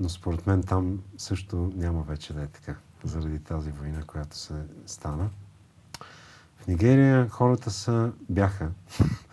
Но 0.00 0.08
според 0.08 0.46
мен 0.46 0.62
там 0.62 1.02
също 1.18 1.72
няма 1.76 2.02
вече 2.02 2.34
да 2.34 2.42
е 2.42 2.46
така, 2.46 2.76
заради 3.04 3.38
тази 3.38 3.70
война, 3.70 4.02
която 4.02 4.36
се 4.36 4.54
стана. 4.86 5.30
Нигерия 6.70 7.28
хората 7.28 7.70
са, 7.70 8.12
бяха 8.28 8.70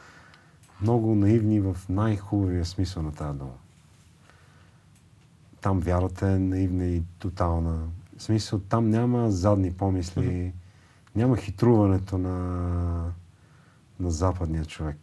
много 0.82 1.16
наивни 1.16 1.60
в 1.60 1.78
най-хубавия 1.90 2.66
смисъл 2.66 3.04
на 3.04 3.12
тази 3.12 3.38
дума. 3.38 3.54
Там 5.62 5.80
вярата 5.80 6.28
е 6.28 6.40
наивна 6.40 6.86
и 6.86 7.04
тотална. 7.20 7.88
В 8.18 8.24
смисъл, 8.24 8.60
там 8.60 8.90
няма 8.90 9.32
задни 9.32 9.74
помисли, 9.74 10.54
няма 11.16 11.38
хитруването 11.38 12.18
на, 12.18 12.34
на 14.00 14.12
западния 14.12 14.66
човек. 14.66 14.98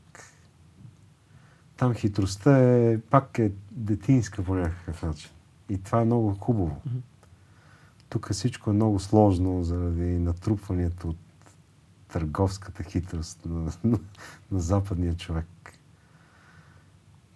Там 1.76 1.94
хитростта 1.94 2.58
е, 2.58 2.98
пак 3.00 3.38
е 3.38 3.52
детинска 3.70 4.42
по 4.42 4.54
някакъв 4.54 5.02
начин. 5.02 5.30
И 5.68 5.82
това 5.82 6.00
е 6.00 6.04
много 6.04 6.34
хубаво. 6.34 6.82
Тук 8.08 8.32
всичко 8.32 8.70
е 8.70 8.74
много 8.74 9.00
сложно 9.00 9.64
заради 9.64 10.18
натрупването 10.18 11.08
от 11.08 11.16
търговската 12.14 12.82
хитрост 12.82 13.40
на, 13.46 13.72
на, 13.84 13.98
на 14.52 14.60
западния 14.60 15.14
човек. 15.14 15.46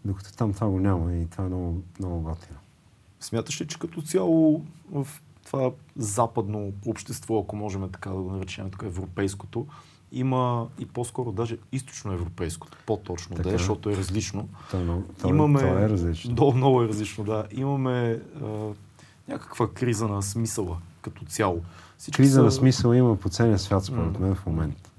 Докато 0.04 0.36
там 0.36 0.52
това 0.52 0.68
го 0.68 0.80
няма 0.80 1.14
и 1.14 1.26
това 1.26 1.44
е 1.44 1.46
много, 1.46 1.82
много 1.98 2.20
готино. 2.20 2.58
Смяташ 3.20 3.60
ли, 3.60 3.66
че 3.66 3.78
като 3.78 4.02
цяло 4.02 4.64
в 4.92 5.08
това 5.46 5.70
западно 5.96 6.72
общество, 6.86 7.38
ако 7.38 7.56
можем 7.56 7.90
така 7.92 8.10
да 8.10 8.16
го 8.16 8.32
наречем, 8.32 8.70
така 8.70 8.86
европейското, 8.86 9.66
има 10.12 10.68
и 10.78 10.86
по-скоро 10.86 11.32
даже 11.32 11.58
източноевропейското, 11.72 12.78
по-точно 12.86 13.36
Така 13.36 13.48
да 13.48 13.50
е, 13.50 13.54
е. 13.54 13.58
защото 13.58 13.90
е 13.90 13.96
различно. 13.96 14.48
Това, 14.68 14.80
е 14.80 14.84
много- 14.84 15.04
това, 15.18 15.28
Имаме... 15.30 15.58
това 15.58 15.82
е 15.82 15.88
различно. 15.88 16.34
До, 16.34 16.52
много 16.52 16.82
е 16.82 16.88
различно, 16.88 17.24
да. 17.24 17.46
Имаме 17.50 18.22
а, 18.42 18.46
някаква 19.28 19.72
криза 19.72 20.08
на 20.08 20.22
смисъла 20.22 20.78
като 21.02 21.24
цяло. 21.24 21.62
Всички 21.98 22.16
Криза 22.16 22.34
са 22.34 22.42
на 22.42 22.52
смисъл 22.52 22.92
има 22.92 23.16
по 23.16 23.28
целия 23.28 23.58
свят, 23.58 23.84
според 23.84 24.18
мен, 24.18 24.34
в 24.34 24.46
момента. 24.46 24.90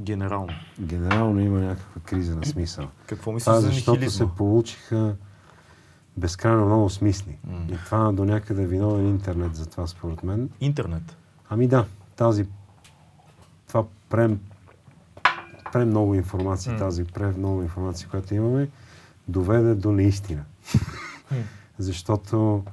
Генерално. 0.00 0.52
Генерално 0.80 1.40
има 1.40 1.60
някаква 1.60 2.00
криза 2.04 2.36
на 2.36 2.46
смисъл. 2.46 2.88
Какво 3.06 3.32
мислиш 3.32 3.44
Това 3.44 3.60
за 3.60 3.66
защото 3.68 4.00
нихилизма? 4.00 4.26
се 4.26 4.36
получиха 4.36 5.16
безкрайно 6.16 6.66
много 6.66 6.90
смисли. 6.90 7.38
М. 7.44 7.66
И 7.72 7.76
това 7.84 8.12
до 8.12 8.24
някъде 8.24 8.62
е 8.62 8.66
виновен 8.66 9.08
интернет 9.08 9.56
за 9.56 9.66
това, 9.66 9.86
според 9.86 10.22
мен. 10.22 10.50
Интернет. 10.60 11.16
Ами 11.50 11.66
да, 11.68 11.84
тази, 12.16 12.46
това 13.68 13.84
прем, 14.08 14.40
прем 15.72 15.88
много 15.88 16.14
информация, 16.14 16.72
М. 16.72 16.78
тази 16.78 17.04
прем 17.04 17.34
много 17.38 17.62
информация, 17.62 18.08
която 18.08 18.34
имаме, 18.34 18.68
доведе 19.28 19.74
до 19.74 19.92
неистина. 19.92 20.44
Защото 21.78 22.64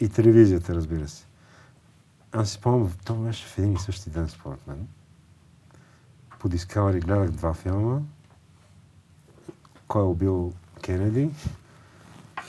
и 0.00 0.08
телевизията, 0.08 0.74
разбира 0.74 1.08
се. 1.08 1.25
Аз 2.36 2.48
си 2.48 2.54
спомням, 2.54 2.92
то 3.04 3.14
беше 3.14 3.46
в 3.46 3.58
един 3.58 3.72
и 3.72 3.78
същи 3.78 4.10
ден, 4.10 4.28
според 4.28 4.66
мен. 4.66 4.86
По 6.38 6.48
Discovery 6.48 7.00
гледах 7.00 7.30
два 7.30 7.54
филма. 7.54 8.00
Кой 9.88 10.02
е 10.02 10.04
убил 10.04 10.52
Кенеди? 10.82 11.30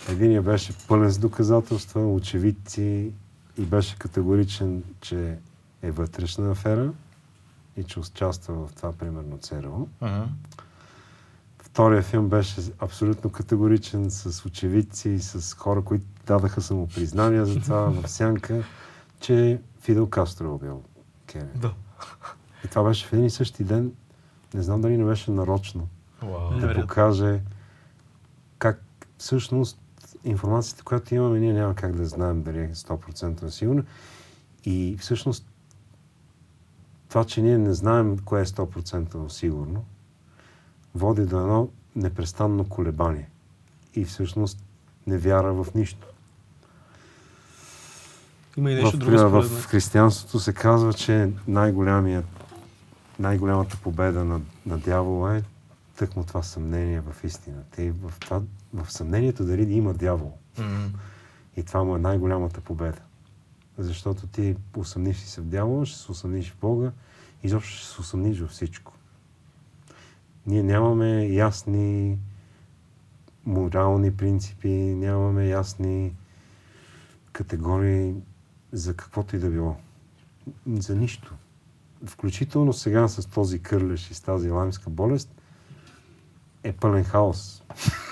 Единия 0.09 0.41
беше 0.41 0.87
пълен 0.87 1.11
с 1.11 1.17
доказателства, 1.17 2.13
очевидци 2.13 3.11
и 3.57 3.61
беше 3.61 3.99
категоричен, 3.99 4.83
че 5.01 5.37
е 5.81 5.91
вътрешна 5.91 6.51
афера 6.51 6.91
и 7.77 7.83
че 7.83 7.99
участва 7.99 8.67
в 8.67 8.73
това, 8.73 8.93
примерно, 8.93 9.37
ЦРУ. 9.37 9.87
Втория 11.59 12.01
филм 12.01 12.29
беше 12.29 12.61
абсолютно 12.79 13.29
категоричен, 13.29 14.11
с 14.11 14.45
очевидци, 14.45 15.19
с 15.19 15.53
хора, 15.53 15.81
които 15.81 16.05
дадаха 16.25 16.61
самопризнания 16.61 17.45
за 17.45 17.59
това 17.59 17.89
в 17.89 18.07
сянка, 18.07 18.63
че 19.19 19.61
Фидел 19.87 20.07
Кастро 20.07 20.45
е 20.45 20.49
убил 20.49 20.83
Кенеди. 21.27 21.59
Да. 21.59 21.73
И 22.65 22.67
това 22.67 22.83
беше 22.83 23.07
в 23.07 23.13
един 23.13 23.25
и 23.25 23.29
същи 23.29 23.63
ден. 23.63 23.91
Не 24.53 24.63
знам 24.63 24.81
дали 24.81 24.97
не 24.97 25.05
беше 25.05 25.31
нарочно 25.31 25.87
Вау. 26.21 26.59
да 26.59 26.73
покаже 26.73 27.41
как 28.57 28.81
всъщност 29.17 29.79
информацията, 30.23 30.83
която 30.83 31.15
имаме, 31.15 31.39
ние 31.39 31.53
няма 31.53 31.75
как 31.75 31.95
да 31.95 32.05
знаем 32.05 32.43
дали 32.43 32.59
е 32.59 32.69
100% 32.73 33.47
сигурна. 33.47 33.83
И 34.65 34.97
всъщност 34.99 35.47
това, 37.09 37.23
че 37.23 37.41
ние 37.41 37.57
не 37.57 37.73
знаем 37.73 38.19
кое 38.19 38.41
е 38.41 38.45
100% 38.45 39.27
сигурно, 39.27 39.85
води 40.95 41.25
до 41.25 41.39
едно 41.39 41.69
непрестанно 41.95 42.69
колебание. 42.69 43.29
И 43.95 44.05
всъщност 44.05 44.63
не 45.07 45.17
вяра 45.17 45.53
в 45.53 45.73
нищо. 45.75 46.07
Има 48.57 48.71
и 48.71 48.75
нещо 48.75 48.97
в, 48.97 48.99
друго 48.99 49.29
в, 49.29 49.41
в 49.41 49.65
християнството 49.65 50.39
се 50.39 50.53
казва, 50.53 50.93
че 50.93 51.29
най-голямият, 51.47 52.25
най-голямата 53.19 53.77
победа 53.83 54.23
на, 54.23 54.41
на 54.65 54.77
дявола 54.77 55.37
е 55.37 55.43
тъкмо 55.97 56.23
това 56.23 56.43
съмнение 56.43 57.01
в 57.01 57.23
истината. 57.23 57.83
И 57.83 57.91
в, 57.91 58.13
това, 58.19 58.41
в 58.73 58.91
съмнението 58.91 59.45
дали 59.45 59.73
има 59.73 59.93
дявол. 59.93 60.33
М. 60.57 60.89
И 61.57 61.63
това 61.63 61.83
му 61.83 61.95
е 61.95 61.99
най-голямата 61.99 62.61
победа. 62.61 63.01
Защото 63.77 64.27
ти 64.27 64.55
усъмниш 64.77 65.17
ли 65.17 65.25
се 65.27 65.41
в 65.41 65.45
дявола, 65.45 65.85
ще 65.85 65.99
се 65.99 66.11
усъмниш 66.11 66.51
в 66.51 66.57
Бога, 66.61 66.91
изобщо 67.43 67.77
ще 67.77 67.87
се 67.87 68.01
усъмниш 68.01 68.39
във 68.39 68.49
всичко. 68.49 68.93
Ние 70.45 70.63
нямаме 70.63 71.27
ясни 71.27 72.17
морални 73.45 74.17
принципи, 74.17 74.69
нямаме 74.69 75.47
ясни 75.47 76.13
категории 77.31 78.13
за 78.71 78.93
каквото 78.93 79.35
и 79.35 79.39
да 79.39 79.49
било. 79.49 79.75
За 80.67 80.95
нищо. 80.95 81.35
Включително 82.05 82.73
сега 82.73 83.07
с 83.07 83.25
този 83.25 83.59
кърлеш 83.59 84.11
и 84.11 84.13
с 84.13 84.21
тази 84.21 84.49
лаймска 84.49 84.89
болест 84.89 85.29
е 86.63 86.73
пълен 86.73 87.03
хаос. 87.03 87.63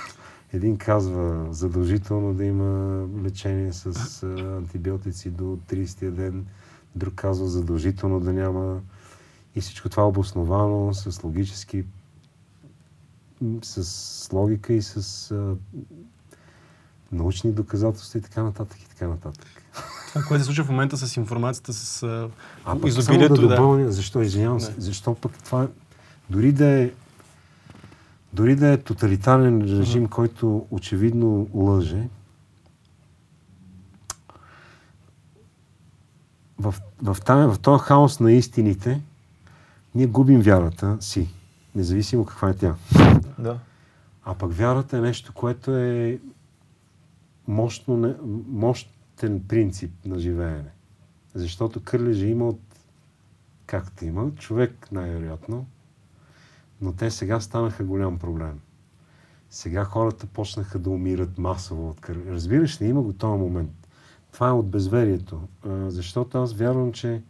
Един 0.53 0.77
казва 0.77 1.53
задължително 1.53 2.33
да 2.33 2.45
има 2.45 3.01
лечение 3.23 3.73
с 3.73 4.23
антибиотици 4.57 5.29
до 5.29 5.43
30-я 5.43 6.11
ден, 6.11 6.45
друг 6.95 7.13
казва 7.15 7.47
задължително 7.47 8.19
да 8.19 8.33
няма. 8.33 8.81
И 9.55 9.61
всичко 9.61 9.89
това 9.89 10.03
е 10.03 10.05
обосновано 10.05 10.93
с 10.93 11.23
логически, 11.23 11.85
с 13.61 14.29
логика 14.33 14.73
и 14.73 14.81
с 14.81 15.35
научни 17.11 17.51
доказателства 17.51 18.19
и 18.19 18.21
така 18.21 18.43
нататък 18.43 18.81
и 18.81 18.89
така 18.89 19.07
нататък. 19.07 19.64
Това, 20.07 20.21
което 20.27 20.43
се 20.43 20.45
случва 20.45 20.63
в 20.63 20.69
момента 20.69 20.97
с 20.97 21.17
информацията, 21.17 21.73
с 21.73 22.03
а, 22.03 22.29
пък 22.65 22.73
само 22.73 22.87
изобилието, 22.87 23.35
да 23.35 23.41
да. 23.41 23.47
допълня, 23.47 23.91
защо, 23.91 24.21
извинявам 24.21 24.59
се, 24.59 24.73
защо 24.77 25.15
пък 25.15 25.43
това, 25.43 25.67
дори 26.29 26.51
да 26.51 26.65
е, 26.65 26.91
дори 28.33 28.55
да 28.55 28.67
е 28.67 28.77
тоталитарен 28.77 29.61
режим, 29.61 30.07
който 30.07 30.65
очевидно 30.71 31.47
лъже, 31.53 32.07
в, 36.59 36.75
в, 37.01 37.17
тая, 37.25 37.47
в 37.47 37.59
този 37.59 37.83
хаос 37.83 38.19
на 38.19 38.31
истините, 38.31 39.01
ние 39.95 40.07
губим 40.07 40.41
вярата 40.41 40.97
си, 40.99 41.29
независимо 41.75 42.25
каква 42.25 42.49
е 42.49 42.53
тя. 42.53 42.75
Да. 43.39 43.59
А 44.25 44.33
пък 44.33 44.53
вярата 44.53 44.97
е 44.97 45.01
нещо, 45.01 45.33
което 45.33 45.77
е 45.77 46.19
мощно, 47.47 47.97
не- 47.97 48.15
мощен 49.15 49.47
принцип 49.47 49.91
на 50.05 50.19
живеене. 50.19 50.71
Защото 51.33 51.83
кърлежа 51.83 52.27
има 52.27 52.47
от 52.47 52.61
както 53.65 54.05
има, 54.05 54.31
човек 54.35 54.91
най-вероятно, 54.91 55.65
но 56.81 56.93
те 56.93 57.11
сега 57.11 57.39
станаха 57.39 57.83
голям 57.83 58.19
проблем. 58.19 58.59
Сега 59.49 59.83
хората 59.83 60.27
почнаха 60.27 60.79
да 60.79 60.89
умират 60.89 61.37
масово 61.37 61.89
от 61.89 62.01
кърлежа. 62.01 62.31
Разбираш 62.31 62.81
ли, 62.81 62.85
има 62.85 63.01
го 63.01 63.13
този 63.13 63.39
момент. 63.39 63.87
Това 64.31 64.49
е 64.49 64.51
от 64.51 64.69
безверието. 64.69 65.47
Защото 65.87 66.37
аз 66.37 66.53
вярвам, 66.53 66.91
че 66.93 67.23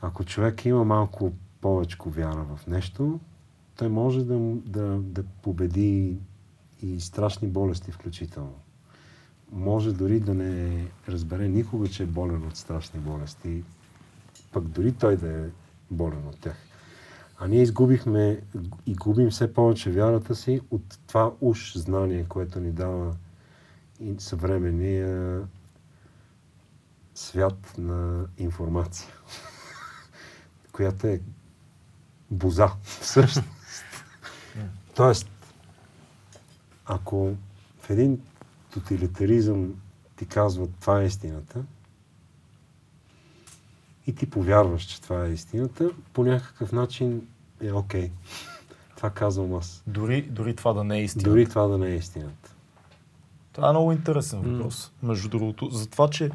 ако 0.00 0.24
човек 0.24 0.64
има 0.64 0.84
малко 0.84 1.32
повече 1.60 1.96
вяра 2.06 2.44
в 2.56 2.66
нещо, 2.66 3.20
той 3.76 3.88
може 3.88 4.24
да, 4.24 4.38
да, 4.66 4.98
да 4.98 5.22
победи 5.22 6.18
и 6.82 7.00
страшни 7.00 7.48
болести 7.48 7.90
включително. 7.90 8.54
Може 9.52 9.92
дори 9.92 10.20
да 10.20 10.34
не 10.34 10.86
разбере 11.08 11.48
никога, 11.48 11.88
че 11.88 12.02
е 12.02 12.06
болен 12.06 12.46
от 12.46 12.56
страшни 12.56 13.00
болести, 13.00 13.64
пък 14.52 14.64
дори 14.64 14.92
той 14.92 15.16
да 15.16 15.28
е 15.28 15.48
болен 15.90 16.26
от 16.26 16.40
тях. 16.40 16.56
А 17.38 17.48
ние 17.48 17.62
изгубихме 17.62 18.40
и 18.86 18.94
губим 18.94 19.30
все 19.30 19.54
повече 19.54 19.90
вярата 19.90 20.34
си 20.34 20.60
от 20.70 20.98
това 21.06 21.32
уж 21.40 21.76
знание, 21.76 22.24
което 22.28 22.60
ни 22.60 22.70
дава 22.70 23.16
и 24.00 24.14
съвременния 24.18 25.42
свят 27.14 27.74
на 27.78 28.26
информация, 28.38 29.08
която 30.72 31.06
е 31.06 31.20
боза, 32.30 32.68
всъщност. 32.82 33.48
Тоест, 34.94 35.28
ако 36.86 37.36
в 37.80 37.90
един 37.90 38.20
тоталитаризъм 38.74 39.74
ти 40.16 40.26
казват 40.26 40.70
това 40.80 41.00
е 41.00 41.06
истината 41.06 41.64
и 44.06 44.14
ти 44.14 44.30
повярваш, 44.30 44.82
че 44.82 45.02
това 45.02 45.26
е 45.26 45.32
истината, 45.32 45.90
по 46.12 46.24
някакъв 46.24 46.72
начин 46.72 47.26
е 47.60 47.72
окей. 47.72 48.10
Това 48.96 49.10
казвам 49.10 49.54
аз. 49.54 49.82
Дори, 49.86 50.22
дори 50.22 50.56
това 50.56 50.72
да 50.72 50.84
не 50.84 50.98
е 50.98 51.02
истина. 51.02 51.30
Дори 51.30 51.48
това 51.48 51.66
да 51.66 51.78
не 51.78 51.86
е 51.86 51.94
истината. 51.94 52.54
Това 53.52 53.68
е 53.68 53.72
много 53.72 53.92
интересен 53.92 54.40
въпрос. 54.40 54.92
Между 55.02 55.28
другото, 55.28 55.70
за 55.70 55.86
това, 55.86 56.10
че 56.10 56.30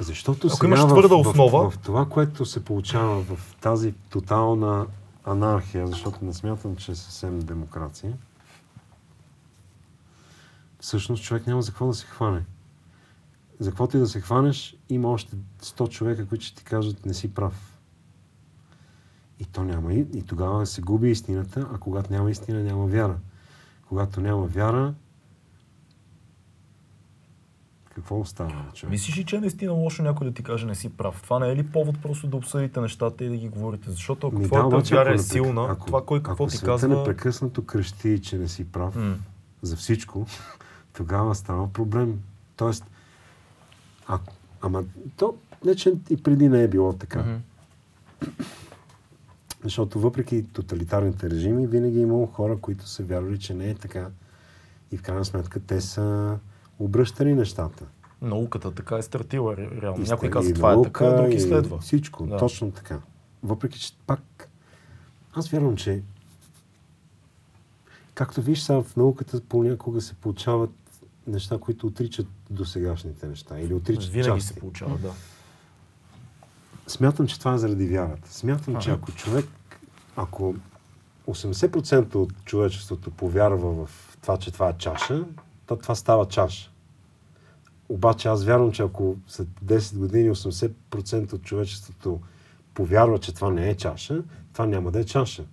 Защото 0.00 0.46
Ако 0.46 0.56
сега 0.56 0.66
имаш 0.66 0.80
твърда 0.80 1.16
в, 1.16 1.26
основа- 1.26 1.68
в, 1.68 1.70
в 1.70 1.78
това, 1.78 2.08
което 2.08 2.46
се 2.46 2.64
получава 2.64 3.22
в 3.22 3.56
тази 3.60 3.92
тотална 3.92 4.86
анархия, 5.24 5.86
защото 5.86 6.24
не 6.24 6.34
смятам, 6.34 6.76
че 6.76 6.92
е 6.92 6.94
съвсем 6.94 7.38
демокрация, 7.38 8.12
всъщност 10.86 11.24
човек 11.24 11.46
няма 11.46 11.62
за 11.62 11.70
какво 11.70 11.86
да 11.86 11.94
се 11.94 12.06
хване. 12.06 12.44
За 13.58 13.70
каквото 13.70 13.96
и 13.96 14.00
да 14.00 14.06
се 14.06 14.20
хванеш, 14.20 14.76
има 14.88 15.08
още 15.08 15.36
100 15.62 15.88
човека, 15.88 16.26
които 16.26 16.44
ще 16.44 16.56
ти 16.56 16.64
кажат 16.64 17.06
не 17.06 17.14
си 17.14 17.34
прав. 17.34 17.78
И 19.40 19.44
то 19.44 19.64
няма. 19.64 19.94
И, 19.94 20.06
и 20.14 20.22
тогава 20.22 20.66
се 20.66 20.80
губи 20.80 21.10
истината, 21.10 21.68
а 21.74 21.78
когато 21.78 22.12
няма 22.12 22.30
истина, 22.30 22.62
няма 22.62 22.86
вяра. 22.86 23.16
Когато 23.88 24.20
няма 24.20 24.46
вяра, 24.46 24.94
какво 27.94 28.20
остава 28.20 28.54
на 28.54 28.72
човек? 28.72 28.90
Мислиш 28.90 29.18
ли, 29.18 29.24
че 29.24 29.36
е 29.36 29.40
наистина 29.40 29.72
лошо 29.72 30.02
някой 30.02 30.26
да 30.26 30.34
ти 30.34 30.42
каже 30.42 30.66
не 30.66 30.74
си 30.74 30.96
прав? 30.96 31.22
Това 31.22 31.38
не 31.38 31.50
е 31.50 31.56
ли 31.56 31.66
повод 31.66 32.02
просто 32.02 32.26
да 32.26 32.36
обсъдите 32.36 32.80
нещата 32.80 33.24
и 33.24 33.28
да 33.28 33.36
ги 33.36 33.48
говорите? 33.48 33.90
Защото 33.90 34.26
ако 34.26 34.38
Ми 34.38 34.44
твоята 34.44 34.66
обаче, 34.66 34.94
вяра 34.94 35.14
е 35.14 35.18
силна, 35.18 35.66
ако, 35.70 35.86
това 35.86 36.04
кой 36.04 36.22
какво 36.22 36.44
ако 36.44 36.52
ти 36.52 36.60
казва... 36.60 36.88
непрекъснато 36.88 37.64
крещи, 37.64 38.22
че 38.22 38.38
не 38.38 38.48
си 38.48 38.64
прав 38.64 38.96
М. 38.96 39.16
за 39.62 39.76
всичко, 39.76 40.26
тогава 40.96 41.34
става 41.34 41.68
проблем. 41.68 42.20
Тоест, 42.56 42.84
а, 44.06 44.18
ама 44.62 44.84
то 45.16 45.34
не, 45.64 45.74
че 45.74 45.94
и 46.10 46.22
преди 46.22 46.48
не 46.48 46.62
е 46.62 46.68
било 46.68 46.92
така. 46.92 47.18
Мгм. 47.18 47.36
Защото 49.64 50.00
въпреки 50.00 50.44
тоталитарните 50.44 51.30
режими, 51.30 51.66
винаги 51.66 51.98
е 51.98 52.02
имало 52.02 52.26
хора, 52.26 52.56
които 52.56 52.88
са 52.88 53.02
вярвали, 53.02 53.38
че 53.38 53.54
не 53.54 53.70
е 53.70 53.74
така. 53.74 54.08
И 54.92 54.96
в 54.96 55.02
крайна 55.02 55.24
сметка 55.24 55.60
те 55.60 55.80
са 55.80 56.38
обръщали 56.78 57.34
нещата. 57.34 57.84
Науката 58.22 58.74
така 58.74 58.96
е 58.96 59.02
стартила 59.02 59.56
ре- 59.56 59.82
реално. 59.82 60.04
И 60.04 60.08
Някой 60.08 60.30
казва 60.30 60.54
това 60.54 60.72
е 60.72 60.82
така, 60.82 61.06
друг 61.06 61.34
изследва. 61.34 61.78
Всичко, 61.78 62.26
Да. 62.26 62.36
точно 62.36 62.70
така. 62.70 63.00
Въпреки, 63.42 63.80
че 63.80 63.92
пак 64.06 64.48
аз 65.34 65.48
вярвам, 65.48 65.76
че 65.76 66.02
както 68.14 68.42
виж 68.42 68.62
сега 68.62 68.82
в 68.82 68.96
науката 68.96 69.40
понякога 69.40 70.00
се 70.00 70.14
получават 70.14 70.70
неща, 71.26 71.58
които 71.58 71.86
отричат 71.86 72.26
досегашните 72.50 73.26
неща 73.26 73.60
или 73.60 73.74
отричат 73.74 74.12
Винаги 74.12 74.28
части. 74.40 74.54
се 74.54 74.60
получава, 74.60 74.98
да. 74.98 75.12
Смятам, 76.86 77.26
че 77.26 77.38
това 77.38 77.54
е 77.54 77.58
заради 77.58 77.86
вярата. 77.86 78.34
Смятам, 78.34 78.76
че 78.80 78.90
Ага. 78.90 78.98
ако 78.98 79.12
човек, 79.12 79.46
ако 80.16 80.54
80% 81.26 82.14
от 82.14 82.44
човечеството 82.44 83.10
повярва 83.10 83.86
в 83.86 84.16
това, 84.22 84.36
че 84.38 84.50
това 84.50 84.68
е 84.68 84.78
чаша, 84.78 85.24
то 85.66 85.76
това 85.76 85.94
става 85.94 86.28
чаша. 86.28 86.70
Обаче 87.88 88.28
аз 88.28 88.44
вярвам, 88.44 88.72
че 88.72 88.82
ако 88.82 89.16
след 89.28 89.48
10 89.64 89.98
години 89.98 90.30
80% 90.30 91.32
от 91.32 91.42
човечеството 91.42 92.20
повярва, 92.74 93.18
че 93.18 93.34
това 93.34 93.50
не 93.50 93.68
е 93.70 93.76
чаша, 93.76 94.22
това 94.52 94.66
няма 94.66 94.90
да 94.90 95.00
е 95.00 95.04
чаша. 95.04 95.44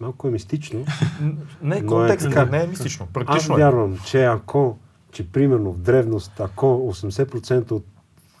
Малко 0.00 0.28
е 0.28 0.30
мистично. 0.30 0.84
Не 1.62 1.76
е 1.76 1.82
Но 1.82 1.86
е 1.86 1.86
контекст, 1.86 2.28
така. 2.28 2.44
не 2.44 2.62
е 2.62 2.66
мистично. 2.66 3.06
Аз 3.06 3.12
Практично 3.12 3.54
е. 3.54 3.58
вярвам, 3.58 3.98
че 4.06 4.24
ако, 4.24 4.78
че 5.12 5.32
примерно 5.32 5.72
в 5.72 5.78
древност, 5.78 6.40
ако 6.40 6.66
80% 6.66 7.70
от 7.70 7.86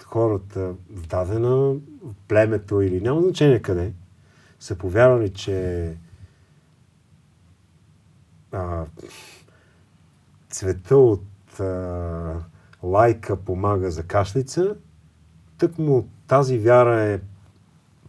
хората 0.04 0.72
в 0.90 1.06
дадена 1.06 1.74
племето 2.28 2.80
или 2.80 3.00
няма 3.00 3.22
значение 3.22 3.62
къде, 3.62 3.92
са 4.60 4.74
повярвали, 4.74 5.28
че 5.32 5.94
а, 8.52 8.84
цвета 10.50 10.96
от 10.96 11.60
а, 11.60 12.34
лайка 12.82 13.36
помага 13.36 13.90
за 13.90 14.02
кашлица, 14.02 14.74
тък 15.58 15.78
му 15.78 16.08
тази 16.26 16.58
вяра 16.58 17.00
е 17.02 17.20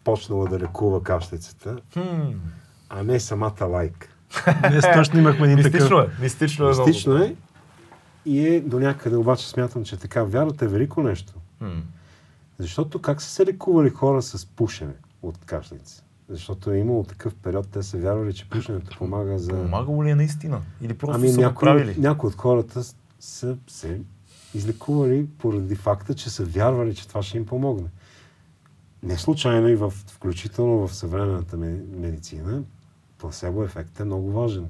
почнала 0.04 0.48
да 0.48 0.60
лекува 0.60 1.04
кашлицата, 1.04 1.78
Хм, 1.94 2.32
а 2.92 3.04
не 3.04 3.20
самата 3.20 3.66
лайка. 3.66 4.08
Днес 4.70 4.86
точно 4.94 5.20
имахме 5.20 5.46
един 5.46 5.56
Мистично 5.56 5.90
такъв. 5.90 6.20
е. 6.20 6.22
Мистично 6.22 6.66
е. 6.66 6.72
много. 6.72 6.88
Мистично 6.88 7.16
е 7.16 7.36
и 8.26 8.48
е 8.48 8.62
до 8.62 8.80
някъде 8.80 9.16
обаче 9.16 9.50
смятам, 9.50 9.84
че 9.84 9.98
така 9.98 10.24
вярата 10.24 10.66
е 10.66 10.68
велико 10.68 11.04
нещо. 11.04 11.34
Защото 12.58 13.00
как 13.02 13.22
са 13.22 13.30
се 13.30 13.46
лекували 13.46 13.90
хора 13.90 14.22
с 14.22 14.46
пушене 14.46 14.94
от 15.22 15.38
кашлица? 15.38 16.04
Защото 16.30 16.72
е 16.72 16.78
имало 16.78 17.04
такъв 17.04 17.36
период, 17.36 17.68
те 17.68 17.84
са 17.84 17.98
вярвали, 17.98 18.34
че 18.34 18.50
пушенето 18.50 18.98
помага 18.98 19.40
за... 19.40 19.52
Помагало 19.52 20.04
ли 20.04 20.10
е 20.10 20.16
наистина? 20.16 20.62
Или 20.82 20.94
просто 20.94 21.16
ами 21.16 21.30
са 21.30 21.42
някои, 21.42 21.66
правили? 21.66 21.96
някои 21.98 22.28
от 22.28 22.36
хората 22.36 22.82
са 23.20 23.58
се 23.68 24.02
излекували 24.54 25.26
поради 25.38 25.76
факта, 25.76 26.14
че 26.14 26.30
са 26.30 26.46
вярвали, 26.46 26.96
че 26.96 27.08
това 27.08 27.24
ще 27.24 27.38
им 27.38 27.46
помогне. 27.46 27.88
Не 29.04 29.18
случайно 29.18 29.68
и 29.68 29.76
в, 29.76 29.90
включително 29.90 30.88
в 30.88 30.96
съвременната 30.96 31.58
ме- 31.58 31.84
медицина, 31.98 32.62
пласебо 33.22 33.64
ефект 33.64 34.00
е 34.00 34.04
много 34.04 34.32
важен. 34.32 34.66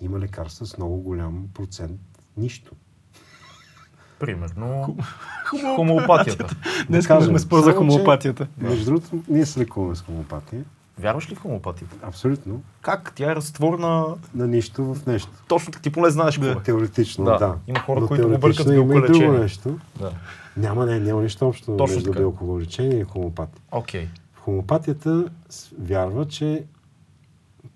Има 0.00 0.18
лекарства 0.18 0.66
с 0.66 0.78
много 0.78 0.96
голям 0.96 1.48
процент 1.54 2.00
нищо. 2.36 2.72
Примерно 4.18 4.96
хомеопатията. 5.76 6.56
Днес 6.88 7.04
Да 7.04 7.08
кажем, 7.08 7.38
спор 7.38 7.60
за 7.62 7.72
хомеопатията. 7.72 8.46
Между 8.58 8.84
другото, 8.84 9.22
ние 9.28 9.46
се 9.46 9.60
лекуваме 9.60 9.94
с 9.96 10.00
хомеопатия. 10.00 10.64
Вярваш 10.98 11.30
ли 11.30 11.34
в 11.34 11.38
хомеопатията? 11.40 11.96
Абсолютно. 12.02 12.62
Как? 12.82 13.12
Тя 13.14 13.32
е 13.32 13.36
разтворна... 13.36 14.06
На 14.34 14.46
нищо 14.46 14.94
в 14.94 15.06
нещо. 15.06 15.30
Точно 15.48 15.72
така 15.72 15.82
ти 15.82 15.90
поне 15.90 16.10
знаеш 16.10 16.38
какво 16.38 16.60
е. 16.60 16.62
Теоретично, 16.62 17.24
Да. 17.24 17.38
да. 17.38 17.56
Има 17.66 17.78
хора, 17.78 18.00
Но 18.00 18.08
които 18.08 18.28
го 18.28 18.38
бъркат 18.38 18.66
има 18.66 18.96
и 18.96 19.00
друго 19.06 19.32
нещо. 19.32 19.78
Да. 19.98 20.12
Няма, 20.56 20.86
не, 20.86 21.00
няма 21.00 21.22
нищо 21.22 21.48
общо 21.48 21.76
Точно 21.76 21.94
между 21.96 22.10
така. 22.10 22.20
билковолечение 22.22 23.00
и 23.00 23.04
хомеопатия. 23.04 23.62
Окей. 23.72 24.08
В 24.34 24.40
хомеопатията 24.40 25.24
вярва, 25.78 26.28
че 26.28 26.64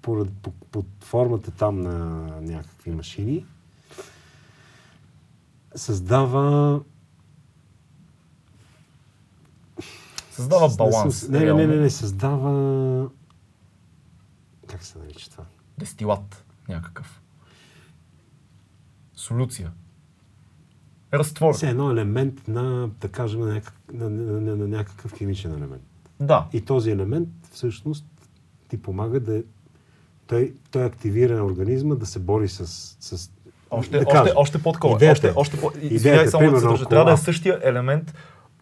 поред, 0.02 0.28
по, 0.42 0.50
под 0.50 0.86
формата 1.00 1.50
там 1.50 1.80
на 1.80 2.26
някакви 2.40 2.90
машини 2.90 3.46
създава... 5.74 6.80
Създава 10.30 10.68
баланс. 10.76 11.28
Не, 11.28 11.38
не, 11.38 11.52
не, 11.52 11.66
не, 11.66 11.76
не, 11.76 11.90
създава... 11.90 13.10
Как 14.66 14.84
се 14.84 14.98
нарича 14.98 15.30
това? 15.30 15.44
Дестилат 15.78 16.44
някакъв. 16.68 17.22
Солюция. 19.14 19.72
Разтвор. 21.12 21.54
Все 21.54 21.68
едно 21.68 21.90
елемент 21.90 22.48
на, 22.48 22.88
да 23.00 23.08
кажем, 23.08 23.40
на, 23.40 23.46
някак, 23.46 23.74
на, 23.92 24.10
на, 24.10 24.40
на, 24.40 24.56
на 24.56 24.68
някакъв 24.68 25.14
химичен 25.18 25.52
елемент. 25.52 25.82
Да. 26.20 26.48
И 26.52 26.64
този 26.64 26.90
елемент 26.90 27.28
всъщност 27.50 28.06
ти 28.68 28.82
помага 28.82 29.20
да... 29.20 29.42
Той, 30.26 30.52
той 30.70 30.84
активира 30.84 31.44
организма 31.44 31.94
да 31.94 32.06
се 32.06 32.18
бори 32.18 32.48
с... 32.48 32.66
с 33.00 33.30
Още, 33.70 33.98
да 33.98 34.04
още, 34.08 34.32
още 34.36 34.58
по-такова. 34.58 34.96
идеята 34.96 35.12
Още, 35.12 35.28
е- 35.28 35.32
още 35.36 35.60
по... 35.60 35.70
идеята 35.84 36.22
е, 36.22 36.28
само 36.28 36.42
да 36.42 36.48
се 36.48 36.52
примерно, 36.52 36.68
държа. 36.70 36.84
Трябва 36.84 37.04
да 37.04 37.12
е 37.12 37.16
същия 37.16 37.60
елемент. 37.62 38.14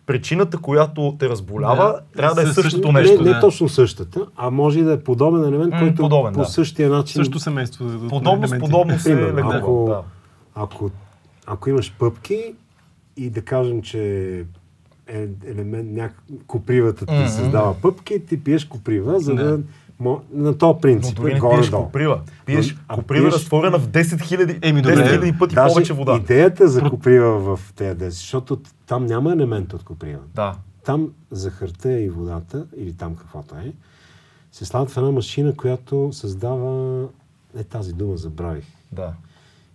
Причината, 0.07 0.59
която 0.59 1.17
те 1.19 1.29
разболява, 1.29 1.85
Да. 1.85 2.01
трябва 2.17 2.35
да 2.35 2.43
е 2.43 2.53
същото 2.53 2.93
не, 2.93 3.01
нещо. 3.01 3.23
не 3.23 3.31
да. 3.31 3.41
точно 3.41 3.69
същата, 3.69 4.27
а 4.37 4.51
може 4.51 4.79
и 4.79 4.83
да 4.83 4.93
е 4.93 5.01
подобен 5.01 5.45
елемент, 5.45 5.73
М, 5.73 5.79
който 5.79 5.95
подобен, 5.97 6.33
по 6.33 6.41
да. 6.41 6.47
същия 6.47 6.89
начин... 6.91 7.15
Също 7.15 7.39
семейство. 7.39 7.85
Подобно 8.09 8.49
с 8.49 8.59
подобно 8.59 8.99
се 8.99 9.05
Примерно, 9.07 9.37
лекува. 9.37 9.57
ако- 9.57 9.87
Да. 9.87 10.03
Ако, 10.55 10.91
ако 11.47 11.71
имаш 11.71 11.93
пъпки 11.93 12.55
и 13.17 13.31
да 13.31 13.43
кажем, 13.43 13.83
че 13.83 14.35
е 15.09 15.27
елемент, 15.47 15.91
няк... 15.91 16.23
копривата 16.47 17.07
ти 17.07 17.15
Мгм. 17.15 17.27
създава 17.29 17.75
пъпки, 17.75 18.27
ти 18.27 18.45
пиеш 18.45 18.65
коприва, 18.65 19.21
за 19.21 19.35
да... 19.35 19.59
На 20.33 20.59
този 20.59 20.69
Но 20.69 20.81
принцип 20.81 21.17
дори 21.17 21.31
е 21.31 21.35
не 21.35 21.41
пиеш 21.51 21.71
коприва. 21.71 22.21
Пиеш 22.47 22.77
А 22.89 22.95
коприва 22.95 23.27
пиеш- 23.27 23.35
разтворена 23.35 23.79
в 23.79 23.89
10 23.89 24.03
000, 24.03 24.59
Еми, 24.63 24.81
10 24.81 24.83
добре. 24.83 25.21
000 25.23 25.39
пъти 25.39 25.55
Даже 25.55 25.69
повече 25.69 25.93
вода. 25.93 26.17
идеята 26.17 26.69
за 26.69 26.83
коприва 26.83 27.57
в 27.57 27.73
тези 27.73 27.97
10, 27.97 28.09
защото 28.09 28.59
там 28.87 29.07
няма 29.07 29.33
елемент 29.33 29.73
от 29.73 29.83
коприва. 29.83 30.21
Да. 30.35 30.55
Там 30.85 31.09
захарта 31.31 31.93
и 31.93 32.09
водата, 32.11 32.67
или 32.77 32.93
там 32.93 33.17
каквото 33.17 33.55
е, 33.57 33.73
се 34.53 34.65
слагат 34.65 34.91
в 34.91 34.97
една 34.97 35.11
машина, 35.11 35.55
която 35.55 36.11
създава... 36.13 37.05
Е, 37.57 37.65
тази 37.65 37.93
дума 37.93 38.17
забравих. 38.17 38.65
Да. 38.93 39.13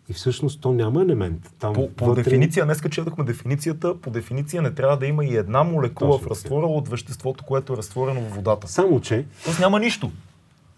И 0.10 0.14
всъщност 0.14 0.62
то 0.62 0.72
няма 0.72 1.02
елемент. 1.02 1.54
Там 1.60 1.74
По, 1.74 1.90
по 1.90 2.06
вътре- 2.06 2.24
дефиниция, 2.24 2.66
днес 2.66 2.82
четохме 2.92 3.24
дефиницията, 3.24 4.02
по 4.02 4.10
дефиниция 4.10 4.62
не 4.62 4.72
трябва 4.72 4.98
да 4.98 5.06
има 5.06 5.26
и 5.26 5.36
една 5.36 5.64
молекула 5.64 6.12
Точно 6.12 6.28
в 6.28 6.32
разтвора 6.32 6.66
от 6.66 6.88
веществото, 6.88 7.44
което 7.44 7.74
е 7.74 7.78
разтворено 7.78 8.22
в 8.22 8.36
водата. 8.36 8.68
Само, 8.68 9.02
че, 9.02 9.26
Тоест 9.44 9.60
няма 9.60 9.80
нищо. 9.80 10.12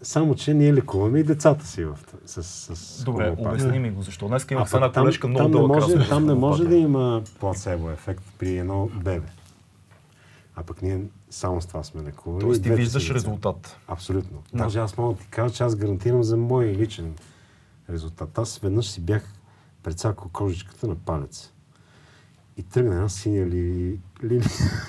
само, 0.02 0.36
че 0.36 0.54
ние 0.54 0.74
лекуваме 0.74 1.20
и 1.20 1.24
децата 1.24 1.68
си 1.68 1.84
в, 1.84 1.98
с, 2.26 2.44
с 2.76 3.04
Добре, 3.04 3.36
обясни 3.38 3.80
ми 3.80 3.92
го 3.92 4.02
защо. 4.02 4.28
Днес 4.28 4.46
А 4.50 4.54
имах 4.54 4.74
една 4.74 4.92
колежка 4.92 5.28
много 5.28 5.52
там, 5.52 5.62
не 5.62 5.68
може, 5.68 6.10
там 6.10 6.26
не 6.26 6.34
може 6.34 6.66
да 6.66 6.76
има 6.76 7.22
плацебо 7.40 7.90
ефект 7.90 8.24
при 8.40 8.58
едно 8.58 8.90
бебе. 9.04 9.28
А 10.56 10.64
пък 10.64 10.82
ние 10.82 11.02
само 11.30 11.62
с 11.62 11.66
това 11.66 11.84
сме 11.84 12.04
лекували. 12.04 12.42
Тоест 12.42 12.64
ти 12.64 12.70
виждаш 12.70 13.12
резултат. 13.12 13.78
Абсолютно. 13.88 14.38
Да. 14.54 14.64
Даже 14.64 14.80
аз 14.80 14.98
мога 14.98 15.14
да 15.14 15.20
ти 15.20 15.28
кажа, 15.28 15.54
че 15.54 15.64
аз 15.64 15.76
гарантирам 15.76 16.24
за 16.24 16.38
мой 16.38 16.66
личен 16.66 17.14
резултат. 17.90 18.38
Аз 18.38 18.58
веднъж 18.58 18.90
си 18.90 19.02
бях 19.02 19.24
прецакал 19.84 20.30
кожичката 20.34 20.88
на 20.88 20.96
палец. 20.96 21.52
И 22.58 22.64
тръгна 22.64 22.96
една 22.96 23.10
синя 23.10 23.46
ли, 23.46 24.00
ли, 24.24 24.42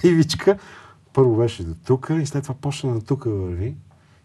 ивичка. 0.04 0.58
Първо 1.12 1.36
беше 1.36 1.64
до 1.64 1.74
тук 1.86 2.10
и 2.22 2.26
след 2.26 2.42
това 2.42 2.54
почна 2.54 2.94
на 2.94 3.04
тук 3.04 3.24
върви. 3.24 3.76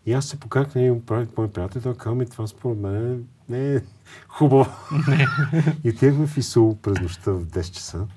И 0.05 0.13
аз 0.13 0.25
се 0.25 0.39
поках 0.39 0.75
на 0.75 0.81
един 0.81 1.05
прави 1.05 1.27
мой 1.37 1.51
приятел 1.51 1.79
и 1.79 1.83
той 1.83 1.97
каза 1.97 2.15
ми, 2.15 2.25
това 2.25 2.47
според 2.47 2.77
мен 2.77 3.27
Не 3.49 3.75
е 3.75 3.81
хубаво. 4.27 4.65
и 5.83 5.89
отивахме 5.89 6.27
в 6.27 6.37
Исул 6.37 6.77
през 6.77 7.01
нощта 7.01 7.31
в 7.31 7.45
10 7.45 7.71
часа. 7.71 8.07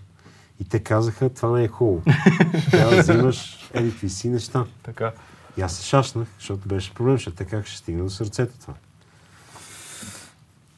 И 0.60 0.64
те 0.64 0.78
казаха, 0.82 1.30
това 1.30 1.58
не 1.58 1.64
е 1.64 1.68
хубаво. 1.68 2.02
Трябва 2.70 2.96
да 2.96 3.02
взимаш 3.02 3.70
еди 3.74 4.08
си 4.08 4.28
неща. 4.28 4.66
Така. 4.82 5.12
И 5.56 5.60
аз 5.60 5.76
се 5.76 5.84
шашнах, 5.84 6.28
защото 6.38 6.68
беше 6.68 6.94
проблем, 6.94 7.14
защото 7.14 7.36
така 7.36 7.64
ще 7.64 7.78
стигна 7.78 8.04
до 8.04 8.10
сърцето 8.10 8.58
това. 8.60 8.74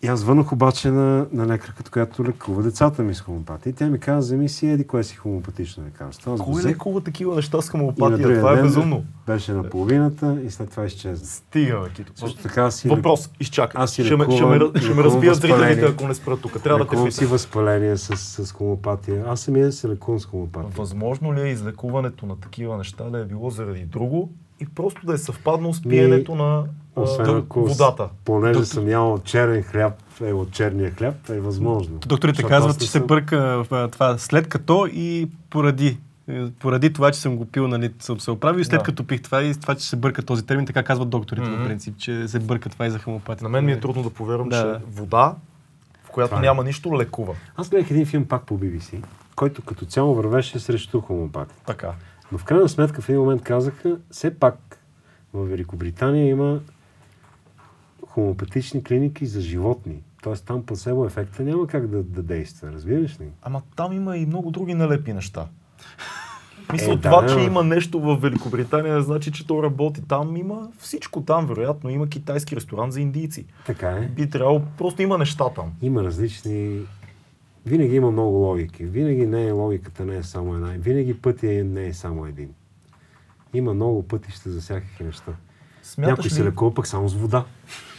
И 0.03 0.07
аз 0.07 0.21
звънах 0.21 0.53
обаче 0.53 0.91
на, 0.91 1.27
на 1.33 1.47
лекарката, 1.47 1.91
която 1.91 2.25
лекува 2.25 2.63
децата 2.63 3.03
ми 3.03 3.15
с 3.15 3.21
хомопатия. 3.21 3.73
Тя 3.73 3.87
ми 3.87 3.99
каза, 3.99 4.19
вземи 4.19 4.49
си 4.49 4.69
еди 4.69 4.87
кое 4.87 5.05
си 5.05 5.17
хомопатично 5.17 5.85
лекарство. 5.85 6.33
Аз 6.33 6.41
Кой 6.41 6.55
взех 6.55 6.73
лекува 6.73 7.01
такива 7.01 7.37
неща 7.37 7.61
с 7.61 7.75
на 7.75 7.93
другия 7.93 8.39
Това 8.39 8.59
е 8.59 8.63
безумно. 8.63 9.05
Беше 9.27 9.53
на 9.53 9.63
половината 9.63 10.39
и 10.47 10.51
след 10.51 10.71
това 10.71 10.85
изчезна. 10.85 11.27
Стига, 11.27 11.81
бе, 11.81 11.91
Кито. 11.91 12.13
Също 12.17 12.43
така 12.43 12.71
си 12.71 12.89
Въпрос, 12.89 13.31
изчакай. 13.41 13.83
Аз 13.83 13.91
си 13.93 14.05
ще, 14.05 14.17
ме, 14.17 14.25
ще, 14.25 14.45
ме, 14.45 14.59
лекувам- 14.59 14.79
ще 14.81 14.89
ме 14.89 14.91
лекувам 14.91 15.05
разбият 15.05 15.37
зрителите, 15.37 15.85
ако 15.85 16.09
не 16.09 16.15
спра 16.15 16.37
тук. 16.37 16.63
Трябва 16.63 16.79
да 16.79 16.85
те 16.85 16.91
лекувам 16.91 17.13
си 17.13 17.27
възпаление 17.27 17.97
с, 17.97 18.17
с 18.47 18.53
хомопатия. 18.53 19.25
Аз 19.29 19.41
самия 19.41 19.73
се 19.73 19.89
лекувам 19.89 20.21
с 20.21 20.27
хомопатия. 20.27 20.73
Възможно 20.77 21.35
ли 21.35 21.41
е 21.41 21.49
излекуването 21.49 22.27
на 22.27 22.37
такива 22.41 22.77
неща 22.77 23.05
да 23.05 23.19
е 23.19 23.25
било 23.25 23.51
заради 23.51 23.85
друго 23.85 24.31
и 24.61 24.67
просто 24.67 25.07
да 25.07 25.15
е 25.15 25.19
съвпаднало 25.19 25.75
с 25.75 25.83
пиенето 25.83 26.35
на 26.35 26.65
а, 26.65 26.69
Освен 26.99 27.37
ако 27.37 27.65
водата? 27.65 28.09
Понеже 28.25 28.65
съм 28.65 28.89
ял 28.89 29.19
черен 29.19 29.63
хляб, 29.63 29.93
е 30.21 30.33
от 30.33 30.51
черния 30.51 30.91
хляб, 30.91 31.29
е 31.29 31.41
възможно. 31.41 31.99
Докторите 31.99 32.43
казват, 32.43 32.81
че 32.81 32.87
се 32.87 33.01
бърка 33.01 33.39
в 33.65 33.89
това 33.89 34.19
след 34.19 34.49
като 34.49 34.87
и 34.87 35.29
поради. 35.51 35.99
Е, 36.29 36.51
Поради 36.51 36.93
това, 36.93 37.11
че 37.11 37.21
съм 37.21 37.37
го 37.37 37.45
пил, 37.45 37.69
нали, 37.69 37.93
съм 38.01 38.21
се 38.21 38.31
оправил 38.31 38.61
и 38.61 38.65
след 38.65 38.79
Да. 38.79 38.85
като 38.85 39.07
пих 39.07 39.23
това 39.23 39.43
и 39.43 39.55
това, 39.55 39.75
че 39.75 39.89
се 39.89 39.97
бърка 39.97 40.23
този 40.23 40.47
термин, 40.47 40.67
така 40.67 40.83
казват 40.83 41.09
докторите 41.09 41.49
Мгм. 41.49 41.59
по 41.59 41.65
принцип, 41.65 41.97
че 41.99 42.29
се 42.29 42.39
бърка 42.39 42.69
това 42.69 42.87
и 42.87 42.91
за 42.91 42.99
хомопатия. 42.99 43.43
На 43.43 43.49
мен 43.49 43.65
ми 43.65 43.73
е 43.73 43.81
трудно 43.81 44.03
да 44.03 44.11
повярвам, 44.11 44.49
Да. 44.49 44.63
че 44.81 44.85
вода, 44.93 45.35
в 46.05 46.11
която 46.11 46.29
Това 46.29 46.39
е. 46.39 46.43
няма 46.43 46.65
нищо, 46.65 46.99
лекува. 46.99 47.35
Аз 47.57 47.69
гледах 47.69 47.91
един 47.91 48.07
филм 48.07 48.25
пак 48.25 48.47
по 48.47 48.59
BBC, 48.59 49.03
който 49.37 49.63
като 49.63 49.85
цяло 49.85 50.15
вървеше 50.15 50.59
срещу 50.59 51.01
хомопатия. 51.01 51.57
Така. 51.67 51.93
Но 52.33 52.39
в 52.39 52.45
крайна 52.45 52.69
сметка 52.69 53.03
в 53.03 53.09
един 53.09 53.21
момент 53.21 53.43
казаха, 53.43 53.97
все 54.11 54.35
пак 54.35 54.79
в 55.35 55.45
Великобритания 55.45 56.29
има 56.29 56.59
хомопатични 58.19 58.85
клиники 58.85 59.27
за 59.27 59.41
животни. 59.41 60.03
Тоест 60.23 60.47
там 60.47 60.67
плацебо 60.67 61.07
ефекта 61.07 61.43
няма 61.43 61.67
как 61.67 61.87
да, 61.87 62.03
да 62.03 62.23
действа, 62.23 62.73
разбираш 62.73 63.21
ли? 63.21 63.25
Ама 63.43 63.63
там 63.77 63.93
има 63.93 64.17
и 64.17 64.27
много 64.27 64.51
други 64.51 64.75
налепи 64.75 65.13
неща. 65.13 65.47
Мисля, 66.73 66.93
Е, 66.93 66.97
това, 66.97 67.23
да. 67.23 67.35
че 67.35 67.41
има 67.41 67.65
нещо 67.65 68.01
в 68.01 68.17
Великобритания, 68.17 68.95
не 68.95 69.01
значи, 69.01 69.33
че 69.33 69.47
то 69.47 69.63
работи. 69.63 70.03
Там 70.09 70.37
има 70.37 70.69
всичко. 70.79 71.23
Там, 71.23 71.47
вероятно, 71.47 71.91
има 71.91 72.09
китайски 72.09 72.57
ресторант 72.57 72.93
за 72.93 73.01
индийци. 73.01 73.47
Така 73.67 73.91
е. 73.91 74.09
Би 74.09 74.31
трябвало, 74.31 74.63
просто 74.79 75.03
има 75.03 75.19
неща 75.19 75.45
там. 75.55 75.73
Има 75.83 76.05
различни... 76.05 76.81
Винаги 77.67 77.97
има 77.97 78.11
много 78.11 78.37
логики. 78.37 78.85
Винаги 78.85 79.27
не 79.27 79.47
е 79.47 79.51
логиката, 79.51 80.05
не 80.05 80.17
е 80.17 80.23
само 80.23 80.55
една. 80.55 80.69
Винаги 80.79 81.21
пътя 81.21 81.47
не 81.47 81.87
е 81.87 81.95
само 81.95 82.27
един. 82.27 82.51
Има 83.55 83.75
много 83.75 84.03
пътища 84.03 84.51
за 84.51 84.61
всякакви 84.61 85.05
неща. 85.05 85.33
Смяташ 85.89 86.11
Някой 86.11 86.25
ли? 86.25 86.31
се 86.31 86.45
лекува 86.45 86.75
пък 86.75 86.87
само 86.87 87.09
с 87.09 87.15
вода. 87.15 87.45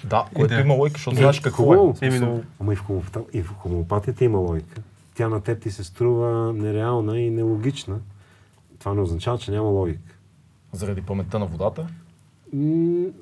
Да, 0.04 0.26
което 0.34 0.54
да. 0.54 0.62
има 0.62 0.74
лойка, 0.74 0.94
защото 0.94 1.16
Е, 1.16 1.20
знаеш 1.20 1.40
какво 1.40 1.64
хубаво. 1.64 1.90
е. 1.90 1.94
В 1.94 1.98
смисъл, 1.98 2.18
Именно. 2.18 2.44
Ама 2.60 2.74
и 2.74 2.76
в, 2.76 2.80
хомопата... 2.80 3.22
и 3.34 3.42
в 3.42 3.48
хомеопатията 3.50 4.26
има 4.26 4.38
логика. 4.38 4.82
Тя 5.16 5.30
на 5.30 5.42
теб 5.42 5.62
ти 5.62 5.72
се 5.72 5.84
струва 5.84 6.54
нереална 6.54 7.20
и 7.20 7.30
нелогична. 7.30 8.00
Това 8.80 8.94
не 8.94 9.02
означава, 9.02 9.38
че 9.38 9.52
няма 9.52 9.68
логика. 9.70 10.16
Заради 10.72 11.02
паметта 11.02 11.40
на 11.40 11.46
водата. 11.46 11.88
М, 12.54 12.62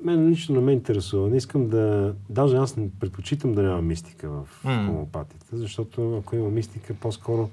Мен 0.04 0.28
лично 0.28 0.54
не 0.54 0.60
ме 0.60 0.72
интересува. 0.72 1.28
Не 1.28 1.36
искам 1.36 1.68
да... 1.68 2.14
Даже 2.30 2.56
аз 2.56 2.76
не 2.76 2.88
предпочитам 2.90 3.54
да 3.54 3.62
няма 3.62 3.82
мистика 3.82 4.28
в 4.30 4.64
М. 4.64 4.86
хомеопатията, 4.86 5.46
защото 5.52 6.16
ако 6.18 6.36
има 6.36 6.48
мистика, 6.48 6.94
по-скоро 6.94 7.50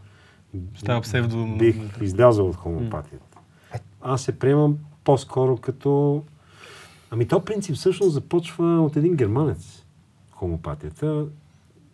Става 0.77 1.01
псевдо... 1.01 1.55
бих 1.57 1.75
излязъл 2.01 2.49
от 2.49 2.55
хомеопатията. 2.55 3.37
Аз 4.01 4.21
се 4.21 4.39
приемам 4.39 4.77
по-скоро 5.03 5.57
като... 5.57 6.23
Ами 7.15 7.27
то 7.27 7.45
принцип 7.45 7.75
всъщност 7.75 8.13
започва 8.13 8.81
от 8.81 8.95
един 8.95 9.15
германец. 9.15 9.83
Хомеопатията, 10.31 11.25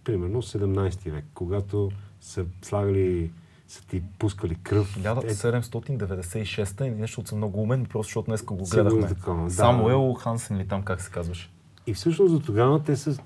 примерно 0.03 0.41
17 0.41 1.11
век, 1.11 1.25
когато 1.33 1.91
са 2.21 2.45
слагали, 2.61 3.31
са 3.67 3.87
ти 3.87 4.03
пускали 4.19 4.55
кръв. 4.55 4.97
Е, 4.97 4.99
1796 4.99 6.87
и 6.87 6.89
нещо 6.89 7.23
съм 7.25 7.37
много 7.37 7.61
умен, 7.61 7.85
просто 7.85 8.09
защото 8.09 8.25
днес 8.25 8.43
го 8.43 8.55
гледахме. 8.55 9.05
е 9.05 9.07
такова, 9.07 9.43
да. 9.43 9.49
Самуел 9.49 10.13
Хансен 10.13 10.57
или 10.57 10.67
там 10.67 10.83
как 10.83 11.01
се 11.01 11.11
казваше. 11.11 11.49
И 11.87 11.93
всъщност 11.93 12.33
до 12.33 12.39
тогава 12.39 12.83
те 12.83 12.95
са 12.95 13.17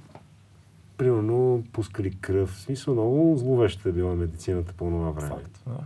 примерно 0.97 1.63
пускали 1.71 2.17
кръв. 2.21 2.49
В 2.49 2.61
смисъл 2.61 2.93
много 2.93 3.37
зловеща 3.37 3.89
е 3.89 3.91
била 3.91 4.15
медицината 4.15 4.73
по 4.73 4.85
това 4.85 5.11
време. 5.11 5.29
Факт. 5.29 5.63
Да. 5.67 5.77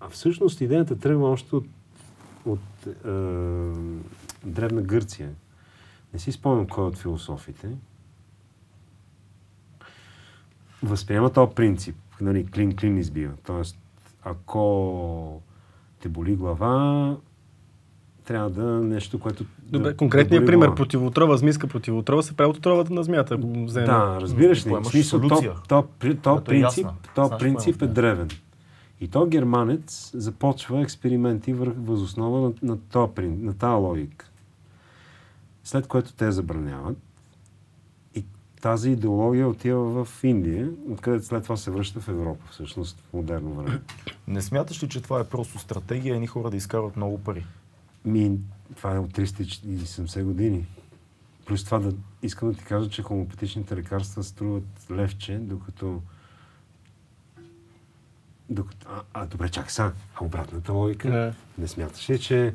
А 0.00 0.08
всъщност 0.08 0.60
идеята 0.60 0.98
тръгва 0.98 1.30
още 1.30 1.56
от, 1.56 1.66
от 2.46 2.86
е, 2.86 2.90
Древна 4.44 4.82
Гърция. 4.82 5.30
Не 6.16 6.20
си 6.20 6.32
спомням 6.32 6.66
кой 6.66 6.84
от 6.84 6.98
философите. 6.98 7.68
Възприема 10.82 11.30
този 11.30 11.54
принцип. 11.54 11.96
Нали, 12.20 12.46
клин-клин 12.46 12.98
избива. 12.98 13.32
Тоест, 13.46 13.78
ако 14.22 15.42
те 16.00 16.08
боли 16.08 16.36
глава, 16.36 17.16
трябва 18.24 18.50
да 18.50 18.64
нещо, 18.64 19.20
което... 19.20 19.44
Добре, 19.62 19.90
да, 19.90 19.96
конкретният 19.96 20.44
да 20.44 20.46
пример, 20.46 20.66
глава. 20.66 20.74
противоотрова, 20.76 21.36
змийска 21.36 21.66
противоотрова, 21.66 22.22
се 22.22 22.36
прави 22.36 22.50
от 22.50 22.56
отровата 22.56 22.92
на 22.94 23.02
змията. 23.02 23.36
вземем. 23.36 23.86
Да, 23.86 24.18
разбираш 24.20 24.66
ли? 24.66 24.70
В 24.70 24.84
смисъл, 24.84 25.20
то, 25.20 25.40
то, 25.68 25.84
то 26.22 26.38
е 26.38 26.44
принцип, 26.44 26.84
ясна. 26.84 26.94
то 27.14 27.38
принцип 27.38 27.82
е 27.82 27.84
е? 27.84 27.88
древен. 27.88 28.28
И 29.00 29.08
то 29.08 29.26
германец 29.26 30.10
започва 30.14 30.82
експерименти 30.82 31.52
върх, 31.52 31.72
възоснова 31.76 32.40
на, 32.40 32.52
на, 32.62 32.78
то, 32.78 33.12
на 33.18 33.54
тази 33.54 33.74
логика. 33.74 34.30
След 35.66 35.86
което 35.86 36.12
те 36.12 36.32
забраняват. 36.32 36.98
И 38.14 38.24
тази 38.60 38.90
идеология 38.90 39.48
отива 39.48 40.04
в 40.04 40.24
Индия, 40.24 40.70
откъдето 40.90 41.26
след 41.26 41.42
това 41.42 41.56
се 41.56 41.70
връща 41.70 42.00
в 42.00 42.08
Европа, 42.08 42.44
всъщност, 42.50 43.00
в 43.00 43.12
модерно 43.12 43.54
време. 43.54 43.80
Не 44.28 44.42
смяташ 44.42 44.82
ли, 44.82 44.88
че 44.88 45.02
това 45.02 45.20
е 45.20 45.24
просто 45.24 45.58
стратегия 45.58 46.14
едни 46.14 46.26
хора 46.26 46.50
да 46.50 46.56
изкарват 46.56 46.96
много 46.96 47.18
пари? 47.18 47.46
Ми, 48.04 48.38
това 48.76 48.94
е 48.94 48.98
от 48.98 49.12
370 49.12 50.24
години. 50.24 50.66
Плюс 51.46 51.64
това 51.64 51.78
да 51.78 51.92
искам 52.22 52.52
да 52.52 52.58
ти 52.58 52.64
кажа, 52.64 52.90
че 52.90 53.02
хомопатичните 53.02 53.76
лекарства 53.76 54.22
струват 54.22 54.86
левче, 54.90 55.38
докато... 55.38 56.02
докато 58.50 58.86
а, 58.90 59.02
а, 59.14 59.26
добре, 59.26 59.48
чакай 59.48 59.70
сега. 59.70 59.92
А 60.14 60.24
обратната 60.24 60.72
логика? 60.72 61.10
Да. 61.10 61.34
Не 61.58 61.68
смяташ 61.68 62.10
ли, 62.10 62.18
че, 62.18 62.54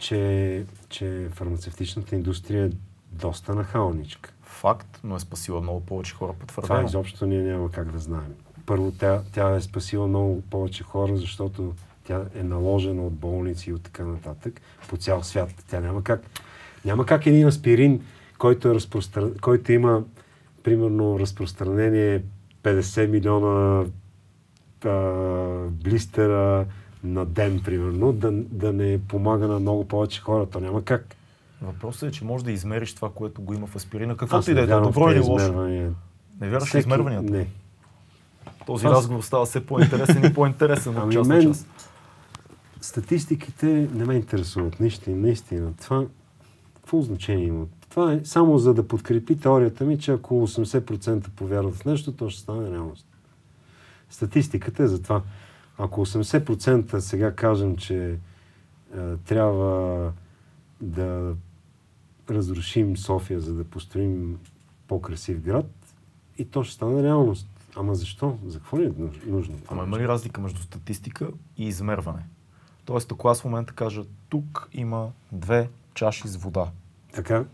че, 0.00 0.64
че 0.88 1.28
фармацевтичната 1.32 2.14
индустрия 2.14 2.66
е 2.66 2.70
доста 3.12 3.54
нахалничка? 3.54 4.32
Факт, 4.42 5.00
но 5.04 5.16
е 5.16 5.20
спасила 5.20 5.60
много 5.60 5.80
повече 5.80 6.14
хора 6.14 6.32
Това 6.32 6.46
потвърдено. 6.46 6.88
изобщо 6.88 7.26
ние 7.26 7.42
няма 7.42 7.70
как 7.70 7.92
да 7.92 7.98
знаем. 7.98 8.34
Първо, 8.66 8.92
тя, 8.98 9.22
тя 9.32 9.54
е 9.54 9.60
спасила 9.60 10.06
много 10.06 10.42
повече 10.42 10.84
хора, 10.84 11.16
защото 11.16 11.74
тя 12.04 12.24
е 12.34 12.42
наложена 12.42 13.06
от 13.06 13.12
болници 13.12 13.70
и 13.70 13.72
от 13.72 13.82
така 13.82 14.04
нататък 14.04 14.60
по 14.88 14.96
цял 14.96 15.22
свят. 15.22 15.64
Тя 15.68 15.80
няма 15.80 16.04
как. 16.04 16.22
Няма 16.84 17.06
как 17.06 17.26
един 17.26 17.46
аспирин, 17.46 18.04
който, 18.38 18.68
е 18.68 18.74
разпростр... 18.74 19.20
който 19.40 19.72
има 19.72 20.02
примерно 20.62 21.20
разпространение 21.20 22.22
50 22.62 23.06
милиона 23.06 23.84
а, 24.84 24.90
блистера 25.70 26.66
на 27.04 27.26
ден, 27.26 27.60
примерно, 27.60 28.12
да, 28.12 28.30
да 28.32 28.72
не 28.72 29.00
помага 29.00 29.46
на 29.46 29.58
много 29.60 29.84
повече 29.84 30.20
хора. 30.20 30.46
То 30.46 30.60
няма 30.60 30.82
как. 30.82 31.16
Въпросът 31.62 32.02
е, 32.04 32.12
че 32.12 32.24
можеш 32.24 32.44
да 32.44 32.52
измериш 32.52 32.94
това, 32.94 33.10
което 33.10 33.42
го 33.42 33.54
има 33.54 33.66
в 33.66 33.76
аспирина. 33.76 34.16
Каквото 34.16 34.50
и 34.50 34.54
да 34.54 34.60
е, 34.60 34.66
в 34.66 34.80
добро 34.82 35.10
или 35.10 35.20
лошо. 35.20 35.52
Не 35.52 35.90
вярваш 36.40 36.62
в 36.62 36.68
Всеки- 36.68 36.80
измерванията? 36.80 37.32
Не. 37.32 37.46
Този 38.66 38.86
Аз- 38.86 38.92
разговор 38.92 39.22
става 39.22 39.46
все 39.46 39.66
по-интересен 39.66 40.24
и 40.24 40.34
по-интересен 40.34 40.92
от 40.92 40.98
Ами 40.98 41.12
част 41.14 41.28
на 41.28 41.34
мен 41.34 41.44
част. 41.44 41.66
статистиките 42.80 43.66
не 43.94 44.04
ме 44.04 44.14
интересуват 44.14 44.80
наистина. 44.80 45.16
наистина. 45.16 45.72
Това 45.74 46.04
какво 46.74 47.02
значение 47.02 47.46
има? 47.46 47.64
Това 47.90 48.12
е 48.12 48.20
само 48.24 48.58
за 48.58 48.74
да 48.74 48.88
подкрепи 48.88 49.36
теорията 49.36 49.84
ми, 49.84 49.98
че 49.98 50.12
ако 50.12 50.34
80% 50.42 51.30
повярват 51.30 51.74
в 51.74 51.84
нещо, 51.84 52.12
то 52.12 52.30
ще 52.30 52.40
стане 52.40 52.70
реалност. 52.70 53.06
Статистиката 54.10 54.82
е 54.82 54.86
за 54.86 55.02
това. 55.02 55.22
Ако 55.82 56.06
80% 56.06 56.98
сега 56.98 57.32
кажем, 57.32 57.76
че 57.76 58.10
е, 58.10 58.16
трябва 59.16 60.12
да 60.80 61.34
разрушим 62.30 62.96
София, 62.96 63.40
за 63.40 63.54
да 63.54 63.64
построим 63.64 64.38
по-красив 64.88 65.40
град, 65.40 65.70
и 66.38 66.44
то 66.44 66.64
ще 66.64 66.74
стане 66.74 67.02
реалност. 67.02 67.48
Ама 67.76 67.94
защо? 67.94 68.38
За 68.46 68.58
какво 68.58 68.76
ни 68.76 68.84
е 68.84 68.90
нуж- 68.90 69.26
нужно? 69.26 69.54
Ама 69.68 69.84
има 69.84 69.98
ли 69.98 70.08
разлика 70.08 70.40
между 70.40 70.62
статистика 70.62 71.28
и 71.56 71.66
измерване? 71.66 72.22
Тоест, 72.84 73.12
ако 73.12 73.28
аз 73.28 73.40
в 73.40 73.44
момента 73.44 73.72
кажа, 73.72 74.02
тук 74.28 74.68
има 74.72 75.08
две 75.32 75.68
чаши 75.94 76.28
с 76.28 76.36
вода. 76.36 76.66
Така? 77.14 77.44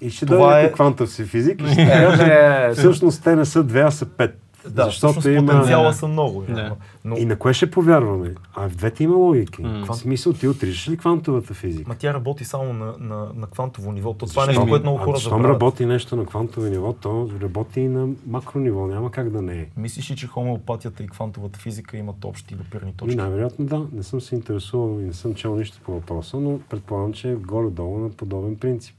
И 0.00 0.10
ще 0.10 0.26
Това 0.26 0.36
дойде 0.38 0.60
е- 0.62 0.64
е... 0.64 0.72
квантов 0.72 1.10
си 1.10 1.24
физик 1.24 1.62
и 1.62 1.72
ще 1.72 1.86
каже, 1.86 2.70
всъщност 2.74 3.24
те 3.24 3.36
не 3.36 3.44
са 3.44 3.64
две, 3.64 3.80
а 3.80 3.90
са 3.90 4.06
пет. 4.06 4.49
Да, 4.68 4.84
Защото 4.84 5.12
всъщност 5.12 5.38
има... 5.38 5.52
потенциала 5.52 5.92
са 5.92 6.08
много. 6.08 6.42
Да. 6.42 6.56
реално. 6.56 6.76
Но, 7.04 7.16
И 7.16 7.24
на 7.24 7.36
кое 7.36 7.52
ще 7.52 7.70
повярваме? 7.70 8.34
А 8.54 8.68
в 8.68 8.76
двете 8.76 9.04
има 9.04 9.16
логики. 9.16 9.62
М. 9.62 9.84
В 9.88 9.94
смисъл, 9.94 10.32
ти 10.32 10.48
отричаш 10.48 10.88
ли 10.88 10.96
квантовата 10.96 11.54
физика? 11.54 11.88
Ма 11.88 11.94
тя 11.98 12.14
работи 12.14 12.44
само 12.44 12.72
на, 12.72 12.94
на, 12.98 13.28
на 13.34 13.46
квантово 13.46 13.92
ниво. 13.92 14.14
То, 14.14 14.26
това 14.26 14.44
е 14.44 14.46
нещо, 14.46 14.66
което 14.68 14.84
много 14.84 14.98
хора 14.98 15.18
Щом 15.18 15.30
забравят. 15.30 15.54
работи 15.54 15.86
нещо 15.86 16.16
на 16.16 16.26
квантово 16.26 16.66
ниво, 16.66 16.92
то 16.92 17.30
работи 17.42 17.80
и 17.80 17.88
на 17.88 18.08
макро 18.26 18.58
ниво. 18.58 18.86
Няма 18.86 19.10
как 19.10 19.30
да 19.30 19.42
не 19.42 19.60
е. 19.60 19.66
Мислиш 19.76 20.10
ли, 20.10 20.16
че 20.16 20.26
хомеопатията 20.26 21.02
и 21.02 21.08
квантовата 21.08 21.58
физика 21.58 21.96
имат 21.96 22.24
общи 22.24 22.54
допирни 22.54 22.92
точки? 22.92 23.16
най-вероятно 23.16 23.64
да. 23.64 23.86
Не 23.92 24.02
съм 24.02 24.20
се 24.20 24.34
интересувал 24.34 25.00
и 25.00 25.04
не 25.04 25.12
съм 25.12 25.34
чел 25.34 25.56
нищо 25.56 25.78
по 25.84 25.92
въпроса, 25.92 26.36
но 26.40 26.58
предполагам, 26.70 27.12
че 27.12 27.30
е 27.30 27.34
горе-долу 27.34 27.98
на 27.98 28.10
подобен 28.10 28.56
принцип. 28.56 28.94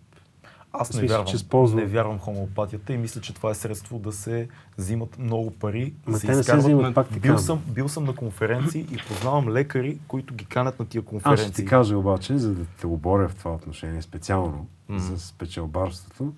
Аз 0.74 0.89
не 0.89 0.93
смисъл, 0.93 1.07
вярвам. 1.09 1.28
че 1.28 1.36
използвам- 1.36 1.80
Не 1.80 1.86
вярвам 1.86 2.19
хомеопатията 2.19 2.93
и 2.93 2.97
мисля, 2.97 3.22
че 3.22 3.34
това 3.34 3.51
е 3.51 3.55
средство 3.55 3.99
да 3.99 4.11
се 4.11 4.47
взимат 4.78 5.19
много 5.19 5.51
пари. 5.51 5.93
да 6.05 6.11
Ма 6.11 6.17
се 6.17 6.28
те 6.28 6.36
не 6.36 6.43
се 6.43 6.57
взимат, 6.57 6.95
пак 6.95 7.07
Бил 7.11 7.38
съм, 7.38 7.61
бил 7.67 7.88
съм 7.88 8.03
на 8.03 8.15
конференции 8.15 8.82
и 8.84 8.97
познавам 8.99 9.49
лекари, 9.49 9.99
които 10.07 10.34
ги 10.34 10.45
канят 10.45 10.80
на 10.80 10.86
тия 10.86 10.99
Аз 10.99 11.03
ще 11.03 11.09
конференции. 11.09 11.53
ти 11.55 11.65
кажа 11.65 11.97
обаче, 11.97 12.38
за 12.38 12.53
да 12.53 12.65
те 12.72 12.88
оборя 12.88 13.30
в 13.30 13.36
това 13.36 13.53
отношение 13.53 14.01
специално 14.01 14.67
Мгм. 14.89 14.99
за 14.99 15.19
спечелбарството, 15.19 16.34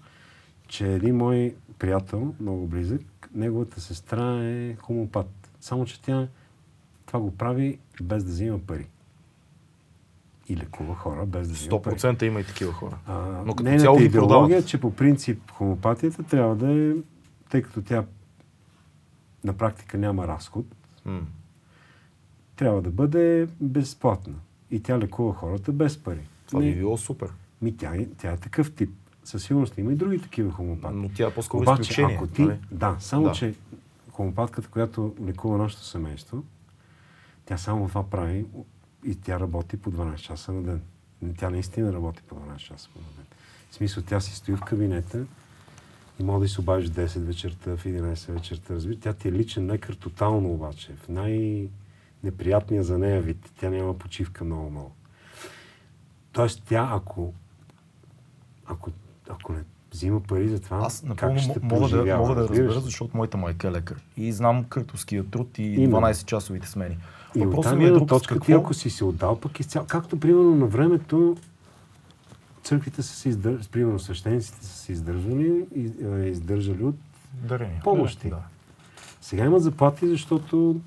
че 0.67 0.87
един 0.87 1.15
мой 1.15 1.55
приятел, 1.79 2.33
много 2.39 2.67
близък, 2.67 3.01
неговата 3.33 3.81
сестра 3.81 4.39
е 4.39 4.75
хомопат. 4.75 5.29
Само, 5.61 5.85
че 5.85 6.01
тя 6.01 6.27
това 7.05 7.19
го 7.19 7.31
прави 7.31 7.77
без 8.01 8.23
да 8.23 8.29
взима 8.29 8.59
пари. 8.59 8.87
И 10.49 10.57
лекува 10.57 10.95
хора 10.95 11.25
без 11.25 11.47
да 11.47 11.53
взима 11.53 11.81
пари. 11.81 11.95
100% 11.95 12.23
има 12.23 12.39
и 12.39 12.45
такива 12.45 12.73
хора. 12.73 12.97
А, 13.07 13.13
Но 13.45 13.55
като 13.55 13.79
цяло 13.79 13.97
ги 13.97 14.03
идеология 14.05 14.57
е, 14.57 14.63
че 14.63 14.79
по 14.79 14.93
принцип 14.93 15.51
хомопатията 15.51 16.23
трябва 16.23 16.55
да 16.55 16.71
е, 16.73 16.91
тъй 17.49 17.61
като 17.61 17.81
тя 17.81 18.05
на 19.43 19.53
практика 19.53 19.97
няма 19.97 20.27
разход, 20.27 20.65
М. 21.05 21.21
трябва 22.55 22.81
да 22.81 22.89
бъде 22.89 23.47
безплатна. 23.61 24.33
И 24.71 24.79
тя 24.79 24.99
лекува 24.99 25.33
хората 25.33 25.71
без 25.71 25.97
пари. 25.97 26.27
Това 26.47 26.59
Не- 26.59 26.65
би 26.65 26.75
било 26.75 26.97
супер. 26.97 27.29
Ми 27.61 27.77
тя, 27.77 27.93
тя 28.17 28.31
е 28.31 28.37
такъв 28.37 28.73
тип. 28.73 28.89
Със 29.23 29.43
сигурност 29.43 29.77
има 29.77 29.91
и 29.91 29.95
други 29.95 30.19
такива 30.19 30.51
хомопати. 30.51 30.95
Но 30.95 31.09
тя 31.09 31.27
е 31.27 31.31
по-скоро 31.31 31.61
Обаче, 31.61 31.81
изключение. 31.81 32.15
ако 32.15 32.27
ти... 32.27 32.41
нали? 32.41 32.59
Да, 32.71 32.95
само 32.99 33.25
Да. 33.25 33.31
че 33.31 33.53
хомопатката, 34.11 34.67
която 34.67 35.13
лекува 35.25 35.57
нашето 35.57 35.83
семейство, 35.83 36.43
тя 37.45 37.57
само 37.57 37.87
това 37.87 38.03
прави 38.03 38.45
и 39.05 39.15
тя 39.15 39.39
работи 39.39 39.77
по 39.77 39.91
12 39.91 40.15
часа 40.15 40.51
на 40.51 40.63
ден. 40.63 40.81
Тя 41.37 41.49
наистина 41.49 41.93
работи 41.93 42.21
по 42.27 42.35
12 42.35 42.57
часа 42.57 42.89
на 42.95 43.01
ден. 43.01 43.25
В 43.69 43.75
смисъл, 43.75 44.03
тя 44.03 44.19
си 44.19 44.35
стои 44.35 44.55
в 44.55 44.61
кабинета 44.61 45.25
и 46.19 46.23
може 46.23 46.41
да 46.41 46.49
се 46.49 46.61
обадиш 46.61 46.89
в 46.89 46.93
10 46.93 47.19
вечерта, 47.19 47.77
в 47.77 47.85
11 47.85 48.31
вечерта. 48.31 48.73
Разбира, 48.73 48.99
тя 48.99 49.13
ти 49.13 49.27
е 49.27 49.31
личен 49.31 49.71
лекар 49.71 49.93
тотално 49.93 50.53
обаче. 50.53 50.95
В 50.95 51.09
най-неприятния 51.09 52.83
за 52.83 52.97
нея 52.97 53.21
вид. 53.21 53.51
Тя 53.59 53.69
няма 53.69 53.97
почивка 53.97 54.43
много-много. 54.43 54.91
Тоест 56.31 56.63
тя, 56.65 56.89
ако, 56.91 57.33
ако, 58.65 58.91
ако 59.29 59.53
не 59.53 59.63
взима 59.93 60.19
пари 60.19 60.49
за 60.49 60.59
това, 60.59 60.77
Аз 60.77 61.03
напълно 61.03 61.35
как 61.35 61.43
ще 61.43 61.59
мога 61.63 61.89
да, 61.89 62.17
мога 62.17 62.35
да 62.35 62.41
разбера, 62.41 62.79
защото 62.79 63.17
моята 63.17 63.37
майка 63.37 63.67
е 63.67 63.71
лекар. 63.71 64.01
И 64.17 64.31
знам 64.31 64.63
къртовския 64.63 65.29
труд 65.29 65.57
и 65.57 65.63
Именно. 65.63 65.97
12-часовите 65.97 66.65
смени. 66.65 66.97
И 67.35 67.39
Въпросът 67.39 67.77
ми 67.77 67.85
е 67.85 67.91
друг. 67.91 68.09
точка, 68.09 68.33
Какво... 68.33 68.45
ти 68.45 68.51
ако 68.51 68.73
си 68.73 68.89
се 68.89 69.03
отдал, 69.03 69.39
пък 69.39 69.59
изцяло, 69.59 69.85
както 69.87 70.19
примерно 70.19 70.55
на 70.55 70.65
времето 70.65 71.37
църквите 72.63 73.03
са 73.03 73.15
се 73.15 73.29
издържали, 73.29 73.67
примерно 73.71 73.99
свещениците 73.99 74.65
са 74.65 74.77
се 74.77 74.91
издържали, 74.91 75.65
и, 75.75 75.91
е, 76.05 76.25
издържали 76.25 76.83
от... 76.83 76.95
Дарения. 77.33 77.81
помощи. 77.83 78.29
Да. 78.29 78.39
Сега 79.21 79.45
имат 79.45 79.63
заплати, 79.63 80.07
защото 80.07 80.81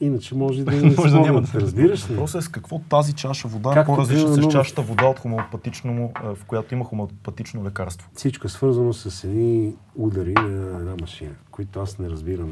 иначе 0.00 0.34
може 0.34 0.64
да 0.64 0.70
не 0.82 0.94
Може 0.96 1.12
да 1.12 1.20
нямат. 1.20 1.54
разбираш 1.54 2.10
ли? 2.10 2.14
Въпросът 2.14 2.42
е 2.42 2.44
с 2.44 2.48
какво 2.48 2.78
тази 2.78 3.12
чаша 3.12 3.48
вода 3.48 3.80
е 3.80 3.84
по-различна 3.84 4.28
с 4.34 4.48
чашата 4.48 4.82
вода 4.82 5.06
от 5.06 5.18
хомеопатично, 5.18 6.12
е, 6.24 6.34
в 6.34 6.44
която 6.46 6.74
има 6.74 6.84
хомеопатично 6.84 7.64
лекарство. 7.64 8.10
Всичко 8.14 8.46
е 8.46 8.50
свързано 8.50 8.92
с 8.92 9.24
едни 9.24 9.74
удари 9.94 10.32
на 10.34 10.78
една 10.78 10.94
машина, 11.00 11.34
които 11.50 11.80
аз 11.80 11.98
не 11.98 12.10
разбирам 12.10 12.50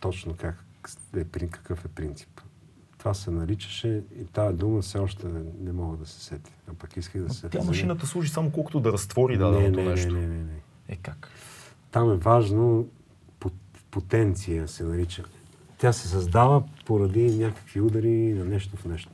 точно 0.00 0.34
как 0.38 0.64
е, 1.16 1.24
какъв 1.24 1.84
е 1.84 1.88
принцип. 1.88 2.40
Това 2.98 3.14
се 3.14 3.30
наричаше 3.30 4.02
и 4.20 4.24
тази 4.24 4.56
дума 4.56 4.82
все 4.82 4.98
още 4.98 5.26
не, 5.26 5.40
не 5.60 5.72
мога 5.72 5.96
да 5.96 6.06
се 6.06 6.24
сетя. 6.24 6.50
А 6.70 6.74
пък 6.74 6.96
исках 6.96 7.22
да 7.22 7.34
се 7.34 7.40
сетя. 7.40 7.58
Тя 7.58 7.64
машината 7.64 8.06
служи 8.06 8.28
само 8.28 8.50
колкото 8.50 8.80
да 8.80 8.92
разтвори 8.92 9.32
не, 9.32 9.38
даденото 9.38 9.78
не, 9.78 9.84
не, 9.84 9.90
нещо. 9.90 10.14
не, 10.14 10.26
не, 10.26 10.44
не. 10.44 10.60
Е 10.88 10.96
как? 10.96 11.28
Там 11.90 12.12
е 12.12 12.16
важно 12.16 12.86
пот- 13.40 13.80
потенция 13.90 14.68
се 14.68 14.84
нарича. 14.84 15.24
Тя 15.78 15.92
се 15.92 16.08
създава 16.08 16.62
поради 16.86 17.38
някакви 17.38 17.80
удари 17.80 18.34
на 18.34 18.44
нещо 18.44 18.76
в 18.76 18.84
нещо. 18.84 19.10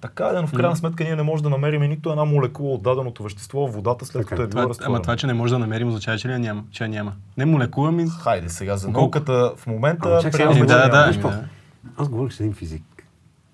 Така 0.00 0.28
е, 0.28 0.40
но 0.40 0.46
в 0.46 0.52
крайна 0.52 0.76
сметка 0.76 1.04
ние 1.04 1.16
не 1.16 1.22
можем 1.22 1.42
да 1.42 1.50
намерим 1.50 1.82
нито 1.82 2.10
една 2.10 2.24
молекула 2.24 2.74
от 2.74 2.82
даденото 2.82 3.22
вещество 3.22 3.66
в 3.68 3.72
водата, 3.72 4.06
след 4.06 4.22
Така 4.22 4.28
като 4.28 4.42
е. 4.42 4.46
било 4.46 4.60
Това, 4.60 4.68
разтворено. 4.68 4.94
ама 4.94 5.02
това, 5.02 5.16
че 5.16 5.26
не 5.26 5.34
може 5.34 5.52
да 5.52 5.58
намерим, 5.58 5.88
означава, 5.88 6.18
че, 6.18 6.38
няма, 6.38 6.64
че 6.70 6.88
няма. 6.88 7.12
Не 7.36 7.44
молекула 7.44 7.92
ми. 7.92 8.06
Хайде 8.08 8.48
сега, 8.48 8.76
за 8.76 8.88
науката 8.88 9.52
в 9.56 9.66
момента 9.66 10.08
Ама 10.08 10.22
чак 10.22 10.34
сега, 10.36 10.54
че 10.54 10.60
да, 10.60 10.88
да, 10.88 11.06
нищо. 11.06 11.22
да. 11.22 11.44
Аз 11.96 12.08
говорих 12.08 12.32
с 12.32 12.40
един 12.40 12.52
физик. 12.54 12.82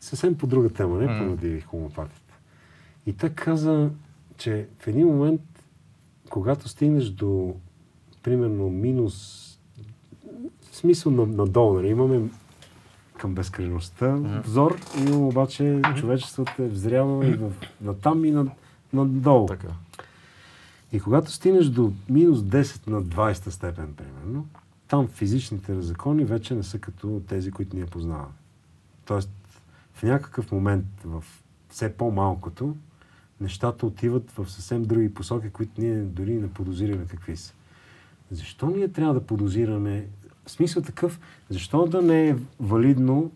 Съвсем 0.00 0.34
по 0.38 0.46
друга 0.46 0.68
тема, 0.68 0.98
не 0.98 1.18
поради 1.18 1.60
хомопатите. 1.60 2.32
И 3.06 3.12
той 3.12 3.28
каза, 3.30 3.90
че 4.36 4.66
в 4.78 4.86
един 4.86 5.06
момент, 5.06 5.40
когато 6.30 6.68
стигнеш 6.68 7.04
до 7.04 7.54
примерно 8.22 8.70
минус 8.70 9.42
в 10.72 10.76
смисъл 10.76 11.12
на, 11.12 11.26
надолу, 11.26 11.74
нали? 11.74 11.88
имаме 11.88 12.20
към 13.18 13.34
безкръжността 13.34 14.16
взор, 14.44 14.78
имаме 14.98 15.26
обаче 15.26 15.82
човечеството 15.96 16.62
е 16.62 16.68
взряло 16.68 17.22
и 17.22 17.32
в, 17.34 17.52
натам 17.80 18.24
и 18.24 18.30
над, 18.30 18.48
надолу. 18.92 19.46
Така. 19.46 19.68
И 20.92 21.00
когато 21.00 21.32
стигнеш 21.32 21.66
до 21.66 21.92
минус 22.08 22.38
10 22.38 22.88
на 22.88 23.02
20 23.02 23.48
степен, 23.48 23.94
примерно, 23.94 24.46
там 24.88 25.08
физичните 25.08 25.82
закони 25.82 26.24
вече 26.24 26.54
не 26.54 26.62
са 26.62 26.78
като 26.78 27.22
тези, 27.28 27.50
които 27.50 27.76
ние 27.76 27.86
познаваме. 27.86 28.34
Тоест, 29.04 29.30
в 29.94 30.02
някакъв 30.02 30.52
момент, 30.52 30.84
в 31.04 31.24
все 31.70 31.92
по-малкото, 31.92 32.76
нещата 33.40 33.86
отиват 33.86 34.30
в 34.30 34.50
съвсем 34.50 34.84
други 34.84 35.14
посоки, 35.14 35.50
които 35.50 35.80
ние 35.80 36.02
дори 36.02 36.34
не 36.34 36.50
подозираме 36.50 37.06
какви 37.06 37.36
са. 37.36 37.54
Защо 38.30 38.66
ние 38.66 38.88
трябва 38.88 39.14
да 39.14 39.26
подозираме? 39.26 40.06
В 40.46 40.50
смисъл 40.50 40.82
такъв, 40.82 41.20
защо 41.48 41.86
да 41.86 42.02
не 42.02 42.28
е 42.28 42.36
валидно, 42.60 43.32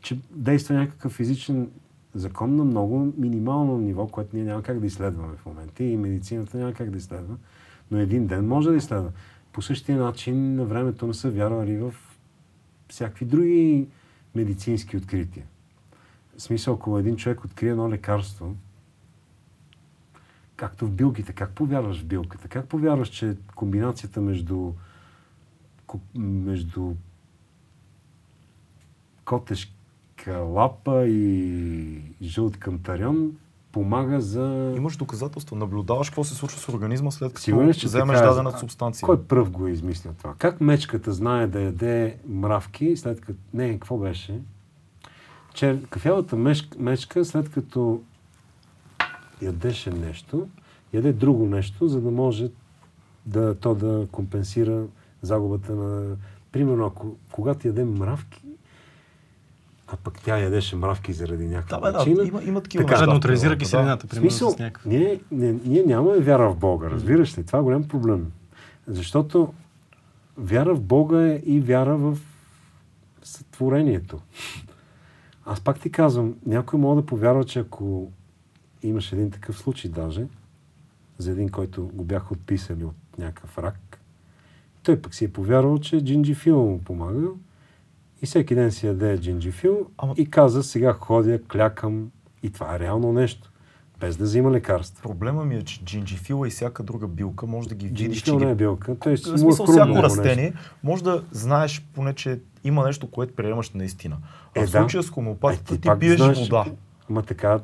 че 0.00 0.20
действа 0.30 0.74
някакъв 0.74 1.12
физичен 1.12 1.70
закон 2.14 2.56
на 2.56 2.64
много 2.64 3.12
минимално 3.16 3.78
ниво, 3.78 4.06
което 4.06 4.36
ние 4.36 4.44
няма 4.44 4.62
как 4.62 4.80
да 4.80 4.86
изследваме 4.86 5.36
в 5.36 5.46
момента 5.46 5.84
и 5.84 5.96
медицината 5.96 6.58
няма 6.58 6.72
как 6.72 6.90
да 6.90 6.98
изследва, 6.98 7.34
но 7.90 7.98
един 7.98 8.26
ден 8.26 8.48
може 8.48 8.70
да 8.70 8.76
изследва. 8.76 9.10
По 9.52 9.62
същия 9.62 9.98
начин 9.98 10.54
на 10.54 10.64
времето 10.64 11.06
не 11.06 11.14
са 11.14 11.30
вярвали 11.30 11.76
в 11.76 11.94
всякакви 12.88 13.24
други 13.24 13.86
медицински 14.34 14.96
открития. 14.96 15.44
В 16.36 16.42
смисъл, 16.42 16.74
ако 16.74 16.98
един 16.98 17.16
човек 17.16 17.44
открие 17.44 17.70
едно 17.70 17.90
лекарство, 17.90 18.56
както 20.56 20.86
в 20.86 20.90
билките, 20.90 21.32
как 21.32 21.50
повярваш 21.50 22.00
в 22.00 22.04
билката? 22.04 22.48
Как 22.48 22.68
повярваш, 22.68 23.08
че 23.08 23.36
комбинацията 23.54 24.20
между, 24.20 24.72
между 26.14 26.94
котешка 29.24 30.38
лапа 30.38 31.06
и 31.06 32.02
жълт 32.22 32.56
кантарян 32.56 33.32
помага 33.72 34.20
за... 34.20 34.74
Имаш 34.76 34.96
доказателства, 34.96 35.56
наблюдаваш 35.56 36.10
какво 36.10 36.24
се 36.24 36.34
случва 36.34 36.60
с 36.60 36.68
организма 36.68 37.10
след 37.10 37.28
като 37.32 37.40
Сигурен 37.40 37.68
ли, 37.68 37.74
че 37.74 37.86
вземеш 37.86 38.16
така 38.16 38.26
е? 38.26 38.28
дадена 38.28 38.58
субстанция. 38.58 39.06
Кой 39.06 39.22
пръв 39.22 39.50
го 39.50 39.66
е 39.66 39.70
измислил 39.70 40.12
това? 40.18 40.34
Как 40.38 40.60
мечката 40.60 41.12
знае 41.12 41.46
да 41.46 41.60
яде 41.60 42.16
мравки, 42.28 42.96
след 42.96 43.20
като... 43.20 43.38
Не, 43.54 43.72
какво 43.72 43.98
беше? 43.98 44.40
Че 45.54 45.82
кафявата 45.90 46.36
мечка, 46.78 47.24
след 47.24 47.50
като 47.50 48.02
ядеше 49.42 49.90
нещо, 49.90 50.48
яде 50.92 51.12
друго 51.12 51.46
нещо, 51.46 51.88
за 51.88 52.00
да 52.00 52.10
може 52.10 52.50
да, 53.26 53.54
то 53.54 53.74
да 53.74 54.06
компенсира 54.12 54.84
загубата 55.22 55.74
на... 55.74 56.16
Примерно, 56.52 56.86
ако, 56.86 57.16
когато 57.32 57.68
яде 57.68 57.84
мравки, 57.84 58.42
а 59.92 59.96
пък 59.96 60.20
тя 60.24 60.38
ядеше 60.38 60.76
мравки 60.76 61.12
заради 61.12 61.48
някаква 61.48 61.76
Да, 61.76 61.82
бе, 61.82 61.92
да, 61.92 62.04
причина, 62.04 62.24
има, 62.24 62.42
има 62.42 62.60
такива 62.60 62.86
Така, 62.86 63.00
да 63.00 63.06
неутрализира 63.06 63.50
Да. 63.50 63.58
киселината, 63.58 64.06
в 64.06 64.10
примерно 64.10 64.30
смисъл, 64.30 64.50
с 64.50 64.58
някакъв. 64.58 64.86
ние, 64.86 65.20
не, 65.30 65.52
ние 65.64 65.82
нямаме 65.82 66.18
вяра 66.18 66.50
в 66.50 66.56
Бога, 66.56 66.90
разбираш 66.90 67.38
ли? 67.38 67.44
Това 67.44 67.58
е 67.58 67.62
голям 67.62 67.88
проблем. 67.88 68.32
Защото 68.86 69.54
вяра 70.36 70.74
в 70.74 70.80
Бога 70.80 71.22
е 71.22 71.42
и 71.44 71.60
вяра 71.60 71.96
в 71.96 72.18
сътворението. 73.22 74.20
Аз 75.44 75.60
пак 75.60 75.80
ти 75.80 75.92
казвам, 75.92 76.34
някой 76.46 76.78
може 76.80 77.00
да 77.00 77.06
повярва, 77.06 77.44
че 77.44 77.58
ако 77.58 78.12
имаш 78.82 79.12
един 79.12 79.30
такъв 79.30 79.58
случай 79.58 79.90
даже, 79.90 80.26
за 81.18 81.30
един, 81.30 81.48
който 81.48 81.90
го 81.94 82.04
бяха 82.04 82.34
отписали 82.34 82.84
от 82.84 83.18
някакъв 83.18 83.58
рак. 83.58 83.89
Той 84.82 84.96
пък 84.96 85.14
си 85.14 85.24
е 85.24 85.28
повярвал, 85.28 85.78
че 85.78 86.00
джинджифил 86.00 86.56
му 86.58 86.80
помага 86.80 87.26
и 88.22 88.26
всеки 88.26 88.54
ден 88.54 88.72
си 88.72 88.86
яде 88.86 89.18
джинджифил 89.18 89.86
Ама- 89.98 90.14
и 90.16 90.26
каза, 90.26 90.62
сега 90.62 90.92
ходя, 90.92 91.42
клякам 91.42 92.10
и 92.42 92.50
това 92.50 92.76
е 92.76 92.78
реално 92.78 93.12
нещо, 93.12 93.50
без 94.00 94.16
да 94.16 94.24
взима 94.24 94.50
лекарства. 94.50 95.02
Проблема 95.02 95.44
ми 95.44 95.54
е, 95.56 95.62
че 95.62 95.84
джинджифила 95.84 96.46
и 96.46 96.50
всяка 96.50 96.82
друга 96.82 97.08
билка 97.08 97.46
може 97.46 97.68
да 97.68 97.74
ги 97.74 97.86
видиш, 97.86 97.98
Джинджифил 98.00 98.38
не 98.38 98.50
е 98.50 98.54
билка, 98.54 98.96
той 98.98 99.18
си 99.18 99.30
В 99.30 99.34
е 99.34 99.38
смисъл, 99.38 99.66
всяко 99.66 99.88
нещо. 99.88 100.02
растение, 100.02 100.52
може 100.82 101.04
да 101.04 101.24
знаеш 101.30 101.86
поне, 101.94 102.14
че 102.14 102.40
има 102.64 102.86
нещо, 102.86 103.10
което 103.10 103.34
приемаш 103.34 103.70
наистина. 103.70 104.16
А 104.56 104.60
Е, 104.60 104.66
в 104.66 104.70
да. 104.70 104.78
случая 104.78 105.02
с 105.02 105.08
Е, 105.08 105.10
хомеопатията 105.10 105.74
ти, 105.74 105.80
пак 105.80 106.00
пиеш 106.00 106.16
знаеш, 106.16 106.38
вода. 106.40 106.64
Ама 107.10 107.22
така 107.22 107.60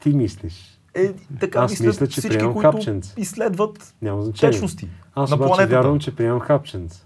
ти 0.00 0.08
мислиш. 0.10 0.80
Е, 0.94 1.12
така 1.40 1.58
Аз 1.58 1.80
мисля, 1.80 2.06
че 2.06 2.20
всички, 2.20 2.38
които 2.38 2.58
хапченце. 2.58 3.14
изследват 3.16 3.94
Няма 4.02 4.22
значение. 4.22 4.52
течности 4.52 4.88
Аз 5.14 5.30
на 5.30 5.36
обаче 5.36 5.48
планетата. 5.48 5.74
вярвам, 5.74 5.98
че 5.98 6.16
приемам 6.16 6.40
хапченца. 6.40 7.04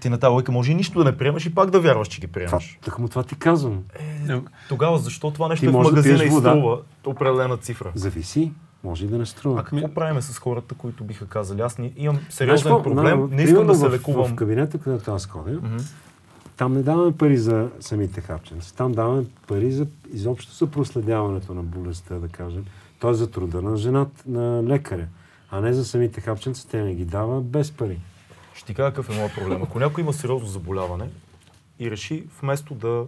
Ти 0.00 0.08
на 0.08 0.18
тази 0.18 0.30
лойка 0.30 0.52
може 0.52 0.72
и 0.72 0.74
нищо 0.74 0.98
да 0.98 1.04
не 1.04 1.16
приемаш 1.16 1.46
и 1.46 1.54
пак 1.54 1.70
да 1.70 1.80
вярваш, 1.80 2.08
че 2.08 2.20
ги 2.20 2.26
приемаш. 2.26 2.78
так 2.84 2.98
му 2.98 3.08
това 3.08 3.22
ти 3.22 3.34
казвам. 3.34 3.82
Е, 4.28 4.34
тогава 4.68 4.98
защо 4.98 5.30
това 5.30 5.48
нещо 5.48 5.60
Ти 5.60 5.66
е 5.66 5.68
в 5.68 5.72
да 5.74 5.78
магазина 5.80 6.18
пиеш 6.18 6.28
и 6.28 6.32
струва 6.32 6.78
определена 7.06 7.56
цифра? 7.56 7.92
Зависи, 7.94 8.52
може 8.84 9.04
и 9.04 9.08
да 9.08 9.16
не 9.16 9.22
А 9.22 9.26
струва. 9.26 9.64
какво 9.64 9.88
правим 9.88 10.22
с 10.22 10.38
хората, 10.38 10.74
които 10.74 11.04
биха 11.04 11.26
казали? 11.26 11.60
Аз 11.60 11.78
не, 11.78 11.92
имам 11.96 12.16
Знаеш 12.16 12.26
сериозен 12.30 12.62
какво? 12.64 12.82
проблем, 12.84 13.20
На- 13.20 13.26
не 13.26 13.42
искам 13.42 13.66
да 13.66 13.74
се 13.74 13.88
в- 13.88 13.92
лекувам. 13.92 14.26
В 14.26 14.34
кабинета, 14.34 14.78
където 14.78 15.12
аз 15.12 15.26
ходя, 15.26 15.52
Мгм. 15.52 15.76
там 16.56 16.74
не 16.74 16.82
даваме 16.82 17.12
пари 17.12 17.36
за 17.36 17.68
самите 17.80 18.20
хапченци. 18.20 18.74
Там 18.74 18.92
даваме 18.92 19.24
пари 19.46 19.72
за 19.72 19.86
изобщо 20.12 20.54
за 20.54 20.66
проследяването 20.66 21.54
на 21.54 21.62
болестта, 21.62 22.14
да 22.14 22.28
кажем. 22.28 22.64
Т.е. 23.00 23.14
за 23.14 23.30
труда 23.30 23.62
на 23.62 23.76
жената, 23.76 24.22
на 24.26 24.62
лекаря. 24.64 25.06
А 25.54 25.60
не 25.60 25.72
за 25.72 25.84
самите 25.84 26.20
хапченци, 26.20 26.68
те 26.68 26.82
не 26.82 26.94
ги 26.94 27.04
дава 27.04 27.40
без 27.40 27.72
пари. 27.72 28.00
Ще 28.54 28.66
ти 28.66 28.74
кажа 28.74 28.90
какъв 28.90 29.10
е 29.10 29.18
моят 29.18 29.34
проблем. 29.34 29.62
Ако 29.62 29.78
някой 29.78 30.02
има 30.02 30.12
сериозно 30.12 30.48
заболяване 30.48 31.10
и 31.78 31.90
реши 31.90 32.26
вместо 32.40 32.74
да 32.74 33.06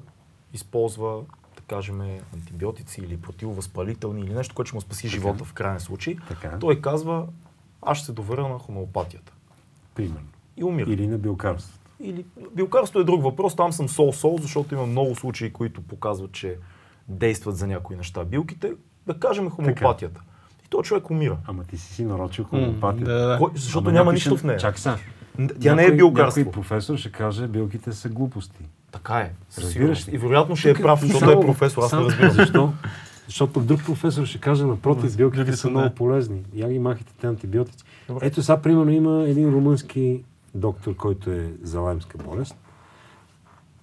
използва, 0.53 1.21
да 1.57 1.63
кажем, 1.69 2.01
антибиотици 2.35 3.01
или 3.01 3.17
противовъзпалителни 3.17 4.21
или 4.21 4.35
нещо, 4.35 4.55
което 4.55 4.69
ще 4.69 4.77
му 4.77 4.81
спаси 4.81 5.09
живота 5.09 5.45
в 5.45 5.53
крайен 5.53 5.81
случай, 5.81 6.17
Така. 6.29 6.59
той 6.59 6.81
казва, 6.81 7.27
аз 7.83 7.99
ще 7.99 8.07
се 8.07 8.13
доверя 8.13 8.49
на 8.49 8.59
хомеопатията. 8.59 9.33
Примерно. 9.95 10.29
И 10.57 10.65
умира. 10.65 10.91
Или 10.91 11.07
на 11.07 11.19
билкарството. 11.19 11.91
Или 12.01 12.25
билкарството 12.55 13.01
е 13.01 13.05
друг 13.05 13.23
въпрос, 13.23 13.57
там 13.57 13.73
съм 13.73 13.89
сол-сол, 13.89 14.41
защото 14.41 14.75
има 14.75 14.87
много 14.87 15.15
случаи, 15.15 15.53
които 15.53 15.83
показват, 15.83 16.33
че 16.33 16.59
действат 17.09 17.57
за 17.57 17.67
някои 17.67 17.97
неща. 17.97 18.25
Билките, 18.25 18.73
да 19.07 19.19
кажем 19.21 19.51
хомеопатията. 19.51 20.21
И 20.21 20.36
този 20.77 20.89
човек 20.89 21.11
умира. 21.11 21.37
Ама 21.47 21.64
ти 21.64 21.79
си 21.79 21.95
си 21.95 22.05
нарочил 22.05 22.43
М, 22.45 22.49
хомеопатията. 22.49 23.12
Да, 23.12 23.27
да. 23.27 23.39
Кой, 23.39 23.51
защото 23.55 23.79
Ама 23.81 23.93
няма 23.93 24.05
някой 24.05 24.14
нищо 24.14 24.37
в 24.37 24.45
нея. 24.45 24.59
Чак 24.59 24.79
сега. 24.79 24.97
Тя 25.61 25.74
не 25.74 25.83
е 25.83 25.85
Някой- 25.85 25.97
билкарство. 25.97 26.41
Някой 26.41 26.53
професор 26.53 26.97
ще 26.97 27.12
каже, 27.12 27.47
билките 27.47 27.93
са 27.93 28.09
глупости. 28.09 28.64
Така 28.93 29.14
е. 29.14 29.33
Разбираш 29.59 30.09
ли? 30.09 30.14
И 30.14 30.18
вероятно 30.18 30.57
ще 30.57 30.70
е 30.70 30.74
Тук- 30.74 30.83
прав, 30.83 31.01
тук 31.01 31.09
защото 31.09 31.24
е 31.24 31.33
само- 31.33 31.43
професор, 31.43 31.83
аз 31.83 31.93
не 31.93 31.99
разбирам. 32.01 32.31
Защо? 32.31 32.72
Защото 33.27 33.61
друг 33.61 33.85
професор 33.85 34.24
ще 34.24 34.39
каже, 34.39 34.64
напротив, 34.64 35.16
билките 35.16 35.51
са 35.51 35.57
са 35.57 35.70
много 35.70 35.91
полезни. 35.91 36.43
Я 36.55 36.68
ги 36.68 36.79
махайте 36.79 37.12
те 37.20 37.27
антибиотици. 37.27 37.85
Добре. 38.09 38.27
Ето 38.27 38.43
сега, 38.43 38.57
примерно, 38.59 38.91
има 38.91 39.22
един 39.22 39.49
румънски 39.49 40.22
доктор, 40.55 40.97
който 40.97 41.31
е 41.31 41.51
за 41.62 41.81
лаймска 41.81 42.18
болест. 42.18 42.57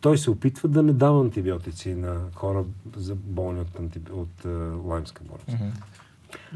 Той 0.01 0.17
се 0.17 0.31
опитва 0.31 0.69
да 0.69 0.83
не 0.83 0.93
дава 0.93 1.21
антибиотици 1.21 1.95
на 1.95 2.15
хора 2.35 2.63
за 2.95 3.15
болни 3.15 3.59
от, 3.61 3.79
антиби... 3.79 4.11
от 4.11 4.45
е, 4.45 4.49
лаймска 4.83 5.21
болест. 5.23 5.63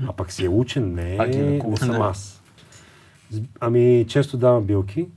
А 0.07 0.13
пък 0.13 0.31
си 0.31 0.45
е 0.45 0.49
учен, 0.49 0.93
не, 0.93 1.17
А 1.19 1.25
е, 1.25 1.27
не 1.61 1.77
съм 1.77 2.01
аз. 2.01 2.41
Ами, 3.59 4.05
често 4.07 4.37
дава 4.37 4.61
билки, 4.61 5.07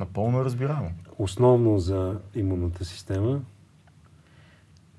Напълно 0.00 0.40
е 0.40 0.44
разбираемо. 0.44 0.90
основно 1.18 1.78
за 1.78 2.14
имунната 2.34 2.84
система. 2.84 3.40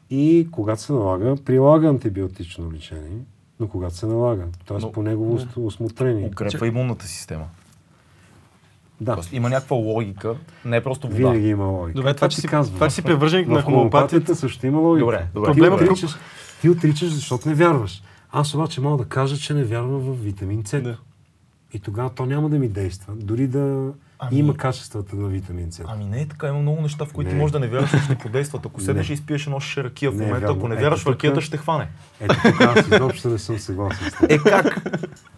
И 0.10 0.48
когато 0.52 0.82
се 0.82 0.94
налага, 0.94 1.36
прилага 1.36 1.88
антибиотично 1.88 2.72
лечение, 2.72 3.18
но 3.60 3.68
когато 3.68 3.96
се 3.96 4.06
налага, 4.06 4.46
т.е. 4.68 4.78
Но- 4.78 4.92
по 4.92 5.02
негово 5.04 5.34
ус- 5.34 5.58
усмотрение. 5.58 6.28
Укрепва 6.28 6.68
имунната 6.68 7.06
система. 7.06 7.46
Да, 9.02 9.14
Тоест, 9.14 9.34
има 9.34 9.50
някаква 9.50 9.76
логика, 9.78 10.36
не 10.66 10.78
е 10.78 10.84
просто 10.84 11.08
вода. 11.08 11.18
винаги 11.18 11.48
има 11.48 11.66
логика. 11.66 11.96
Добре, 11.96 12.14
това, 12.14 12.30
че 12.30 12.38
си, 12.38 12.48
казвам. 12.48 12.76
това, 12.76 12.90
че 12.90 12.96
си 12.96 13.02
привърженик 13.02 13.48
на 13.48 13.62
хомеопатията, 13.62 14.36
също 14.36 14.68
има 14.68 14.80
логика. 14.80 15.06
Добре, 15.06 15.28
добре. 15.34 15.54
Ти 15.54 15.60
тук- 15.60 15.74
отричаш, 15.76 16.12
ти 16.62 16.70
отричаш, 16.70 17.10
защото 17.10 17.50
не 17.50 17.56
вярваш. 17.56 18.04
Аз 18.36 18.54
обаче 18.54 18.82
мога 18.82 19.04
да 19.04 19.10
кажа, 19.10 19.38
че 19.38 19.54
не 19.54 19.64
вярвам 19.64 20.00
в 20.00 20.24
витамин 20.24 20.64
С. 20.66 20.82
Да. 20.82 20.98
И 21.74 21.80
тогава 21.80 22.10
то 22.10 22.26
няма 22.26 22.50
да 22.50 22.60
ми 22.60 22.68
действа, 22.68 23.14
дори 23.16 23.48
да 23.48 23.92
Ами- 24.20 24.40
има 24.40 24.54
качествата 24.54 25.16
на 25.16 25.28
витамин 25.28 25.72
С. 25.72 25.82
Ами 25.88 26.06
не 26.06 26.22
е 26.22 26.28
така, 26.28 26.48
има 26.48 26.60
много 26.60 26.82
неща, 26.82 27.06
в 27.06 27.14
които 27.14 27.32
Не. 27.32 27.38
може 27.38 27.54
да 27.54 27.60
не 27.60 27.68
вярваш, 27.68 27.92
че 27.92 27.98
ще 27.98 28.16
подействат. 28.16 28.66
Ако 28.66 28.82
седнеш 28.82 29.10
Не. 29.10 29.14
и 29.14 29.16
изпиеш 29.16 29.46
едно 29.46 29.60
шише 29.60 29.84
ракия 29.84 30.12
в 30.12 30.22
е 30.22 30.26
момента, 30.26 30.52
ако 30.52 30.68
не 30.68 30.76
вярваш 30.76 31.04
в 31.04 31.08
ракията, 31.08 31.42
ще 31.42 31.58
хване. 31.58 31.88
Ето 32.22 32.36
тук 32.46 32.62
аз 32.62 32.88
изобщо 32.88 33.30
не 33.30 33.38
съм 33.40 33.60
съгласен 33.60 34.10
с 34.10 34.18
теб. 34.18 34.32
Е 34.32 34.38
как? 34.38 34.82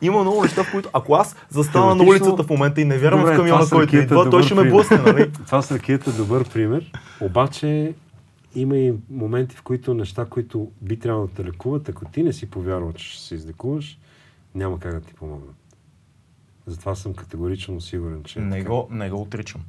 Има 0.02 0.22
много 0.22 0.44
неща, 0.44 0.64
в 0.64 0.72
които 0.72 0.90
ако 0.94 1.16
аз 1.16 1.36
застана 1.50 1.96
на 1.96 2.04
улицата 2.04 2.44
в 2.44 2.50
момента 2.50 2.82
и 2.82 2.86
не 2.86 2.98
вярвам 2.98 3.22
в 3.26 3.36
камиона, 3.36 3.60
който 3.60 3.82
ракията 3.82 4.16
е 4.16 4.18
идва, 4.18 4.30
той 4.30 4.44
ще 4.44 4.56
ме 4.56 4.70
блъсне, 4.70 4.98
нали? 4.98 5.32
Това 5.46 5.62
с 5.62 5.72
ракията 5.72 6.10
е 6.10 6.14
добър 6.14 6.50
пример, 6.50 6.92
обаче 7.22 7.94
има 8.56 8.78
и 8.78 8.94
моменти, 9.10 9.56
в 9.56 9.62
които 9.62 9.94
неща, 9.94 10.26
които 10.26 10.72
би 10.82 11.00
трябвало 11.00 11.28
да 11.28 11.34
те 11.34 11.46
лекуват, 11.46 11.90
ако 11.90 12.06
ти 12.06 12.24
не 12.24 12.34
си 12.34 12.50
повярвал, 12.50 12.94
че 12.94 13.06
ще 13.06 13.24
се 13.24 13.36
излекуваш, 13.36 14.00
няма 14.56 14.80
как 14.80 14.94
да 14.94 15.02
ти 15.02 15.14
помогнат. 15.14 15.56
Затова 16.68 16.96
съм 16.96 17.14
категорично 17.14 17.82
сигурен, 17.82 18.24
че... 18.24 18.40
е 18.40 18.42
Не 18.42 18.64
го, 18.64 18.88
не 18.92 19.10
го 19.10 19.22
отричам. 19.22 19.62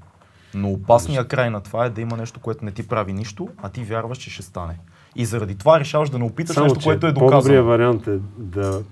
Но 0.54 0.70
опасният 0.70 1.28
край 1.28 1.50
на 1.50 1.60
това 1.60 1.86
е 1.86 1.90
да 1.90 2.00
има 2.00 2.16
нещо, 2.16 2.40
което 2.40 2.64
не 2.64 2.72
ти 2.72 2.88
прави 2.88 3.12
нищо, 3.12 3.48
а 3.56 3.68
ти 3.68 3.84
вярваш, 3.84 4.18
че 4.18 4.30
ще 4.30 4.42
стане. 4.42 4.78
И 5.16 5.24
заради 5.24 5.58
това 5.58 5.80
решаваш 5.80 6.10
да 6.10 6.18
не 6.18 6.24
опиташ 6.24 6.54
Само, 6.54 6.66
нещо, 6.66 6.80
което 6.84 7.06
е 7.06 7.14
по-добрият 7.14 7.42
доказано. 7.42 7.64
вариант 7.64 8.06
е 8.06 8.18
да, 8.38 8.82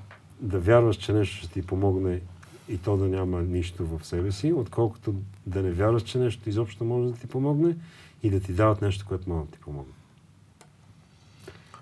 да 0.40 0.58
вярваш, 0.58 0.96
че 0.96 1.12
нещо 1.12 1.36
ще 1.36 1.48
ти 1.48 1.66
помогне 1.66 2.20
и 2.68 2.78
то 2.78 2.96
да 2.96 3.04
няма 3.08 3.42
нищо 3.42 3.86
в 3.86 4.06
себе 4.06 4.32
си, 4.32 4.52
отколкото 4.52 5.14
да 5.46 5.62
не 5.62 5.70
вярваш, 5.70 6.02
че 6.02 6.18
нещо 6.18 6.48
изобщо 6.48 6.84
може 6.84 7.12
да 7.12 7.18
ти 7.18 7.26
помогне 7.26 7.76
и 8.24 8.30
да 8.30 8.40
ти 8.40 8.52
дават 8.52 8.82
нещо, 8.82 9.04
което 9.08 9.30
може 9.30 9.44
да 9.44 9.50
ти 9.50 9.58
помогне. 9.58 9.92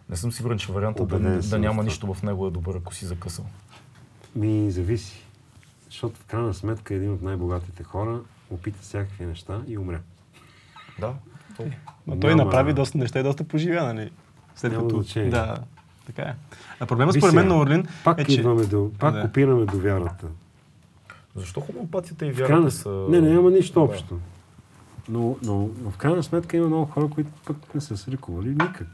Не 0.09 0.16
съм 0.16 0.32
сигурен, 0.32 0.59
че 0.59 0.72
вариантът 0.72 1.09
да, 1.09 1.18
да 1.18 1.43
в 1.43 1.51
няма 1.51 1.72
това. 1.72 1.82
нищо 1.84 2.14
в 2.14 2.22
него 2.22 2.47
е 2.47 2.51
добър, 2.51 2.74
ако 2.74 2.95
си 2.95 3.05
закъсал. 3.07 3.45
Ми 4.34 4.70
зависи. 4.70 5.22
Защото 5.84 6.20
в 6.20 6.24
крайна 6.24 6.55
сметка 6.55 6.95
един 6.95 7.12
от 7.12 7.22
най-богатите 7.22 7.82
хора 7.82 8.20
опита 8.51 8.78
всякакви 8.82 9.26
неща 9.26 9.61
и 9.68 9.78
умря. 9.78 10.01
Да. 11.01 11.14
То- 11.57 11.64
Но 12.07 12.20
той 12.20 12.30
Няма- 12.30 12.45
направи 12.45 12.72
доста 12.72 12.99
неща 12.99 13.20
и 13.20 13.22
доста 13.22 13.45
поживя, 13.45 13.84
нали? 13.84 14.11
След 14.57 14.72
Няма 14.72 14.84
като... 14.84 14.97
значение. 14.97 15.30
Да, 15.30 15.57
така 16.07 16.22
е. 16.22 16.34
А 16.80 16.86
проблема 16.86 17.12
според 17.12 17.34
мен 17.34 17.49
на 17.49 17.59
Орлин 17.59 17.86
Пак 18.05 18.18
е, 18.18 18.24
че... 18.24 18.32
идваме 18.32 18.64
до... 18.64 18.90
Пак 18.99 19.14
Да. 19.14 19.20
опираме 19.20 19.64
до 19.64 19.78
вярата. 19.78 20.26
Защо 21.36 21.61
хомеопатията 21.61 22.26
и 22.26 22.32
В 22.32 22.36
крайна... 22.36 22.57
вярата 22.57 22.70
са... 22.70 23.07
Не, 23.09 23.20
не, 23.20 23.30
няма 23.30 23.51
нищо 23.51 23.74
Да. 23.74 23.80
общо. 23.80 24.18
Но, 25.09 25.36
но, 25.42 25.70
но 25.82 25.90
в 25.90 25.96
крайна 25.96 26.22
сметка 26.22 26.57
има 26.57 26.66
много 26.66 26.86
хора, 26.86 27.09
които 27.09 27.30
пък 27.46 27.74
не 27.74 27.80
са 27.80 27.96
се 27.96 28.11
лекували 28.11 28.48
никак. 28.48 28.86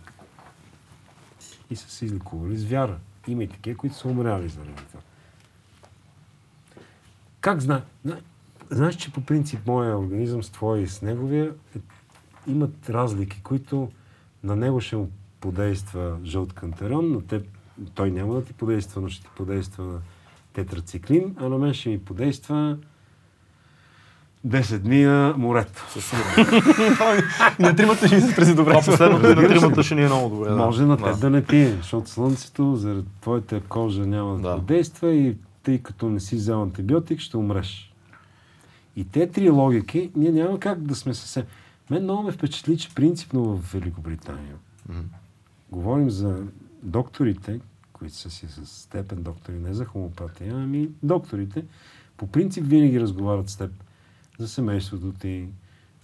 И 1.71 1.77
са 1.77 1.91
се 1.91 2.05
излекували 2.05 2.57
с 2.57 2.65
вяра. 2.65 2.99
Има 3.27 3.45
и 3.45 3.49
такива, 3.49 3.77
които 3.77 3.97
са 3.97 4.09
умряли 4.09 4.49
заради 4.49 4.73
това. 4.89 5.01
Как 7.41 7.61
зна... 7.61 7.83
зна- 8.05 8.21
Знаеш, 8.71 8.97
че 8.97 9.13
по 9.13 9.21
принцип 9.21 9.67
моя 9.67 9.99
организъм 9.99 10.43
с 10.43 10.51
твоя 10.51 10.83
и 10.83 10.87
с 10.87 11.03
неговия 11.03 11.55
е, 11.77 11.79
имат 12.47 12.91
разлики, 12.91 13.43
които 13.43 13.91
на 14.45 14.57
него 14.57 14.81
ще 14.81 14.97
му 14.97 15.11
подейства 15.41 16.19
жълт 16.25 16.53
кантерон, 16.53 17.13
на 17.13 17.27
теб 17.27 17.47
той 17.95 18.11
няма 18.11 18.35
да 18.35 18.45
ти 18.45 18.53
подейства, 18.53 19.01
но 19.01 19.09
ще 19.09 19.23
ти 19.23 19.29
подейства 19.37 20.01
тетрациклин, 20.53 21.37
а 21.41 21.49
на 21.49 21.59
мен 21.59 21.75
ще 21.75 21.89
ми 21.89 22.05
подейства 22.05 22.79
10 24.47 24.79
дни 24.79 25.03
на 25.03 25.35
морето. 25.37 25.87
Със 25.91 26.05
сигурност. 26.05 26.67
На 27.59 27.77
тримата 27.77 28.07
ще 28.07 28.17
ми 28.17 28.23
се 28.23 28.33
стрези 28.33 28.55
добре. 28.55 28.71
Това 28.71 28.83
последното 28.85 29.27
на 29.27 29.49
тримата 29.49 29.83
ще 29.83 29.95
ни 29.95 30.03
е 30.03 30.07
много 30.07 30.29
добре. 30.29 30.49
Да. 30.49 30.57
Може 30.57 30.85
на 30.85 30.97
теб 30.97 31.07
Да. 31.07 31.17
да 31.17 31.31
не 31.31 31.45
пие, 31.45 31.71
защото 31.73 32.11
слънцето 32.11 32.77
заради 32.77 33.05
твоята 33.21 33.61
кожа 33.61 34.07
няма 34.07 34.37
да, 34.37 34.43
Да. 34.49 34.59
действа 34.59 35.13
и 35.13 35.37
тъй 35.63 35.79
като 35.79 36.09
не 36.09 36.21
си 36.21 36.37
взел 36.37 36.63
антибиотик, 36.63 37.21
ще 37.21 37.37
умреш. 37.37 37.93
И 38.97 39.05
те 39.05 39.31
три 39.31 39.51
логики, 39.51 40.11
ние 40.17 40.33
няма 40.33 40.61
как 40.61 40.83
да 40.83 40.95
сме 40.95 41.15
съвсем... 41.15 41.45
Мен 41.91 42.03
много 42.03 42.23
ме 42.23 42.33
впечатли, 42.33 42.79
че 42.79 42.95
принципно 42.95 43.45
в 43.47 43.73
Великобритания 43.73 44.55
Мгм. 44.89 44.99
говорим 45.71 46.11
за 46.11 46.37
докторите, 46.83 47.61
които 47.93 48.15
са 48.15 48.31
си 48.31 48.47
с 48.49 48.67
степен 48.67 49.23
доктори, 49.23 49.57
не 49.59 49.75
за 49.75 49.85
хомопатия, 49.85 50.55
ами 50.55 50.89
докторите, 51.03 51.65
по 52.17 52.27
принцип 52.27 52.65
винаги 52.67 53.01
разговарят 53.01 53.49
с 53.49 53.57
теб 53.57 53.71
за 54.39 54.49
семейството 54.49 55.13
ти, 55.13 55.49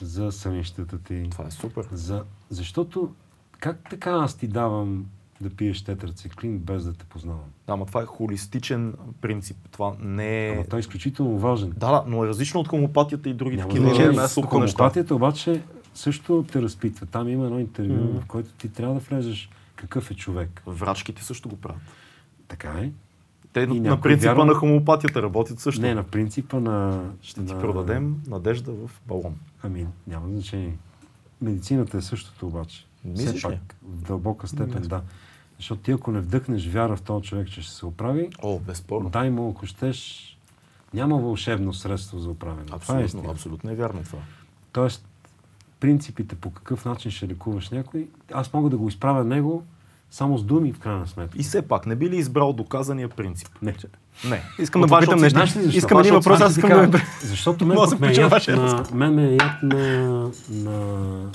за 0.01 0.33
сънищата 0.33 0.99
ти. 0.99 1.27
Това 1.31 1.47
е 1.47 1.51
супер. 1.51 1.89
За... 1.93 2.25
Защото 2.51 3.15
как 3.59 3.91
така 3.91 4.11
аз 4.11 4.37
ти 4.37 4.49
давам 4.49 5.07
да 5.41 5.51
пиеш 5.51 5.85
тетрациклин 5.85 6.59
без 6.59 6.85
да 6.85 6.93
те 6.93 7.05
познавам. 7.05 7.51
Да, 7.67 7.73
ама 7.73 7.87
това 7.87 8.03
е 8.03 8.07
холистичен 8.07 8.95
принцип. 9.21 9.57
Това 9.71 9.95
не 10.01 10.49
е... 10.49 10.53
Ама 10.53 10.65
той 10.65 10.79
е 10.79 10.81
изключително 10.81 11.39
важен. 11.39 11.71
Да, 11.77 11.91
да, 11.91 12.05
но 12.07 12.25
е 12.25 12.29
различно 12.29 12.61
от 12.61 12.69
хомопатията 12.69 13.29
и 13.29 13.35
други 13.35 13.57
Няма 13.57 13.69
такива 13.69 14.13
неща. 14.13 14.43
Хомопатията 14.43 15.15
обаче 15.15 15.63
също 15.95 16.45
те 16.53 16.63
разпитва. 16.63 17.07
Там 17.07 17.29
има 17.29 17.45
едно 17.45 17.59
интервю, 17.59 18.05
Мгм. 18.05 18.19
в 18.19 18.27
което 18.27 18.53
ти 18.53 18.69
трябва 18.69 18.95
да 18.95 19.01
влезеш 19.01 19.51
какъв 19.77 20.11
е 20.11 20.15
човек. 20.15 20.63
Врачките 20.67 21.25
също 21.25 21.49
го 21.49 21.57
правят. 21.57 21.83
Така 22.49 22.69
е. 22.69 22.91
Те 23.55 23.61
И 23.61 23.81
на, 23.81 24.01
принципа 24.01 24.33
вярва- 24.35 24.45
на 24.45 24.55
хомопатията 24.55 25.23
работят 25.23 25.61
също. 25.61 25.81
Не, 25.83 25.95
на 25.95 26.03
принципа 26.03 26.61
на... 26.61 27.05
Ще 27.23 27.47
ти 27.47 27.53
на... 27.53 27.61
продадем 27.61 28.17
надежда 28.27 28.73
в 28.73 28.91
балон. 29.07 29.35
Ами, 29.63 29.87
няма 30.07 30.29
значение. 30.29 30.77
Медицината 31.41 31.97
е 31.97 32.03
същото 32.03 32.47
обаче. 32.47 32.87
Мислиш 33.05 33.39
Все 33.39 33.49
пак, 33.49 33.77
в 33.83 34.03
дълбока 34.03 34.49
степен, 34.49 34.83
Не. 34.83 34.89
да. 34.89 35.03
Защото 35.57 35.83
ти 35.83 35.91
ако 35.91 36.11
не 36.13 36.21
вдъхнеш 36.21 36.69
вяра 36.69 36.97
в 36.97 37.03
този 37.03 37.25
човек, 37.25 37.49
че 37.49 37.63
ще 37.63 37.73
се 37.73 37.87
оправи, 37.87 38.31
О, 38.43 38.59
безспорно. 38.59 39.11
дай 39.11 39.31
му, 39.31 39.51
ако 39.51 39.67
щеш, 39.67 40.31
няма 40.95 41.19
вълшебно 41.19 41.73
средство 41.73 42.19
за 42.19 42.31
оправяне. 42.31 42.65
Това 42.67 43.01
е 43.01 43.05
Абсолютно, 43.05 43.31
абсолютно 43.31 43.71
е 43.71 43.75
вярно 43.75 44.03
това. 44.03 44.19
Тоест, 44.73 45.07
принципите 45.81 46.35
по 46.35 46.51
какъв 46.51 46.85
начин 46.85 47.11
ще 47.11 47.29
лекуваш 47.29 47.71
някой, 47.71 48.09
аз 48.33 48.53
мога 48.53 48.71
да 48.71 48.77
го 48.77 48.89
изправя 48.89 49.25
него 49.25 49.65
само 50.11 50.39
с 50.39 50.45
думи 50.45 50.73
в 50.73 50.79
крайна 50.79 51.07
сметка. 51.07 51.39
И 51.39 51.43
все 51.43 51.63
пак, 51.63 51.87
не 51.87 51.97
би 51.97 52.11
ли 52.11 52.17
избрал 52.17 52.53
доказания 52.53 53.09
принцип? 53.09 53.49
Не. 53.63 53.75
Не. 54.29 54.43
Искам 54.59 54.81
да 54.81 54.85
От 54.85 54.89
това, 54.89 54.99
попитам 54.99 55.21
нещо. 55.21 55.37
Знаеш 55.37 55.57
ли 55.57 55.63
защо? 55.63 55.79
Искам 55.79 55.99
един 56.01 56.15
въпрос, 56.15 56.41
аз 56.41 56.57
искам 56.57 56.71
да 56.71 56.77
ме... 56.89 57.07
Защото 57.23 57.67
мен 57.67 57.79
ме 58.01 58.09
е 58.09 58.15
яд 58.15 58.49
на, 58.49 58.85
мен 58.93 59.15
ме 59.15 59.25
е 59.29 59.33
яд 59.33 59.63
на, 59.63 60.31
на 60.51 61.31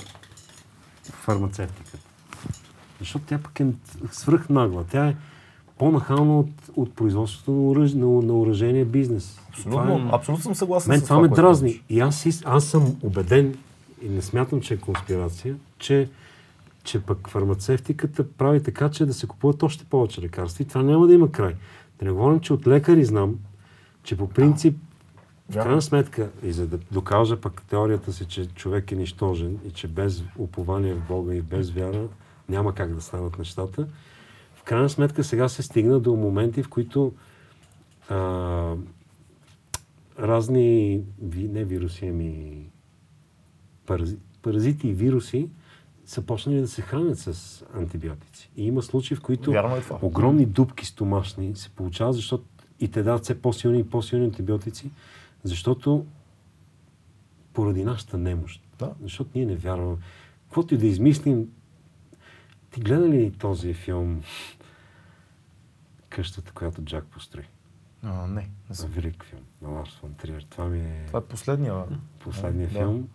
фармацевтиката. 1.12 1.98
Защото 2.98 3.24
тя 3.28 3.38
пък 3.38 3.60
е 3.60 3.66
свръхнагла. 4.10 4.84
Тя 4.90 5.06
е 5.06 5.14
по-нахална 5.78 6.38
от, 6.38 6.50
от 6.76 6.94
производството 6.94 7.50
на, 7.50 7.68
оръж, 7.68 7.92
на, 7.92 8.06
на 8.06 8.38
оръжение 8.38 8.84
бизнес. 8.84 9.40
Абсолютно, 9.48 9.82
Това 9.82 9.94
е- 9.94 10.08
абсолютно 10.12 10.42
съм 10.42 10.54
съгласен 10.54 10.90
Мен 10.90 11.00
с 11.00 11.04
това 11.04 11.16
ме 11.16 11.28
което 11.28 11.42
дразни. 11.42 11.82
И 11.88 12.00
аз, 12.00 12.26
аз 12.44 12.64
съм 12.64 12.96
убеден, 13.02 13.54
и 14.02 14.08
не 14.08 14.22
смятам, 14.22 14.60
че 14.60 14.74
е 14.74 14.76
конспирация, 14.76 15.54
че, 15.78 16.08
че 16.84 17.00
пък 17.00 17.28
фармацевтиката 17.28 18.32
прави 18.32 18.62
така, 18.62 18.90
че 18.90 19.06
да 19.06 19.14
се 19.14 19.26
купуват 19.26 19.62
още 19.62 19.84
повече 19.84 20.20
лекарства. 20.20 20.62
И 20.62 20.68
това 20.68 20.82
няма 20.82 21.06
да 21.06 21.14
има 21.14 21.32
край. 21.32 21.54
Да 21.98 22.04
не 22.04 22.10
говорим, 22.10 22.40
че 22.40 22.52
от 22.52 22.66
лекари 22.66 23.04
знам, 23.04 23.38
че 24.02 24.16
по 24.16 24.28
принцип, 24.28 24.78
в 25.50 25.54
Вярно. 25.54 25.64
крайна 25.64 25.82
сметка, 25.82 26.30
и 26.42 26.52
за 26.52 26.66
да 26.66 26.78
докажа 26.92 27.40
пък 27.40 27.62
теорията 27.62 28.12
си, 28.12 28.24
че 28.24 28.46
човек 28.46 28.92
е 28.92 28.96
нищожен 28.96 29.58
и 29.68 29.70
че 29.70 29.88
без 29.88 30.24
упование 30.38 30.94
в 30.94 31.06
Бога 31.08 31.34
и 31.34 31.42
без 31.42 31.70
вяра 31.70 32.08
няма 32.48 32.74
как 32.74 32.94
да 32.94 33.00
станат 33.00 33.38
нещата, 33.38 33.86
в 34.54 34.62
крайна 34.62 34.88
сметка 34.88 35.24
сега 35.24 35.48
се 35.48 35.62
стигна 35.62 36.00
до 36.00 36.16
моменти, 36.16 36.62
в 36.62 36.68
които 36.68 37.12
а, 38.08 38.74
разни, 40.18 41.02
не 41.34 41.64
вируси, 41.64 42.06
ами 42.06 42.66
парази, 43.86 44.16
паразити 44.42 44.88
и 44.88 44.92
вируси 44.92 45.48
са 46.10 46.22
почнали 46.22 46.60
да 46.60 46.68
се 46.68 46.82
хранят 46.82 47.18
с 47.18 47.64
антибиотици. 47.74 48.50
И 48.56 48.66
има 48.66 48.82
случаи, 48.82 49.16
в 49.16 49.20
които 49.20 49.50
е 49.52 49.80
това. 49.80 49.98
огромни 50.02 50.46
дупки 50.46 50.86
стомашни 50.86 51.56
се 51.56 51.70
получават, 51.70 52.14
защото 52.14 52.44
и 52.80 52.88
те 52.88 53.02
дават 53.02 53.22
все 53.22 53.42
по-силни 53.42 53.78
и 53.78 53.88
по-силни 53.90 54.24
антибиотици, 54.24 54.90
защото 55.44 56.06
поради 57.52 57.84
нашата 57.84 58.18
немощ. 58.18 58.62
Да. 58.78 58.94
Защото 59.02 59.30
ние 59.34 59.46
не 59.46 59.56
вярваме. 59.56 59.96
Каквото 60.44 60.74
и 60.74 60.78
да 60.78 60.86
измислим, 60.86 61.48
ти 62.70 62.80
гледа 62.80 63.08
ли 63.08 63.32
този 63.38 63.74
филм 63.74 64.22
Къщата, 66.08 66.52
която 66.52 66.82
Джак 66.82 67.04
построи? 67.04 67.44
А, 68.02 68.26
не, 68.26 68.50
не 68.68 68.74
съм. 68.74 68.90
велик 68.90 69.24
филм 69.24 69.42
на 69.62 69.68
Ларс 69.68 69.90
фон 69.90 70.14
Триер. 70.14 70.46
Това 70.50 70.68
ми 70.68 70.80
е 70.80 71.04
Това 71.06 71.18
е 71.18 71.22
последния. 71.22 71.84
последния 72.18 72.68
Да. 72.68 72.78
филм. 72.78 73.08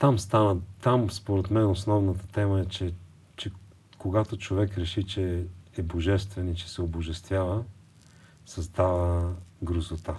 Там 0.00 0.18
стана, 0.18 0.60
там 0.82 1.10
според 1.10 1.50
мен 1.50 1.66
основната 1.66 2.26
тема 2.26 2.60
е, 2.60 2.64
че, 2.64 2.94
че 3.36 3.50
когато 3.98 4.36
човек 4.36 4.78
реши, 4.78 5.04
че 5.04 5.44
е 5.76 5.82
божествен 5.82 6.48
и 6.48 6.56
че 6.56 6.70
се 6.70 6.82
обожествява, 6.82 7.64
създава 8.46 9.34
грозота 9.62 10.18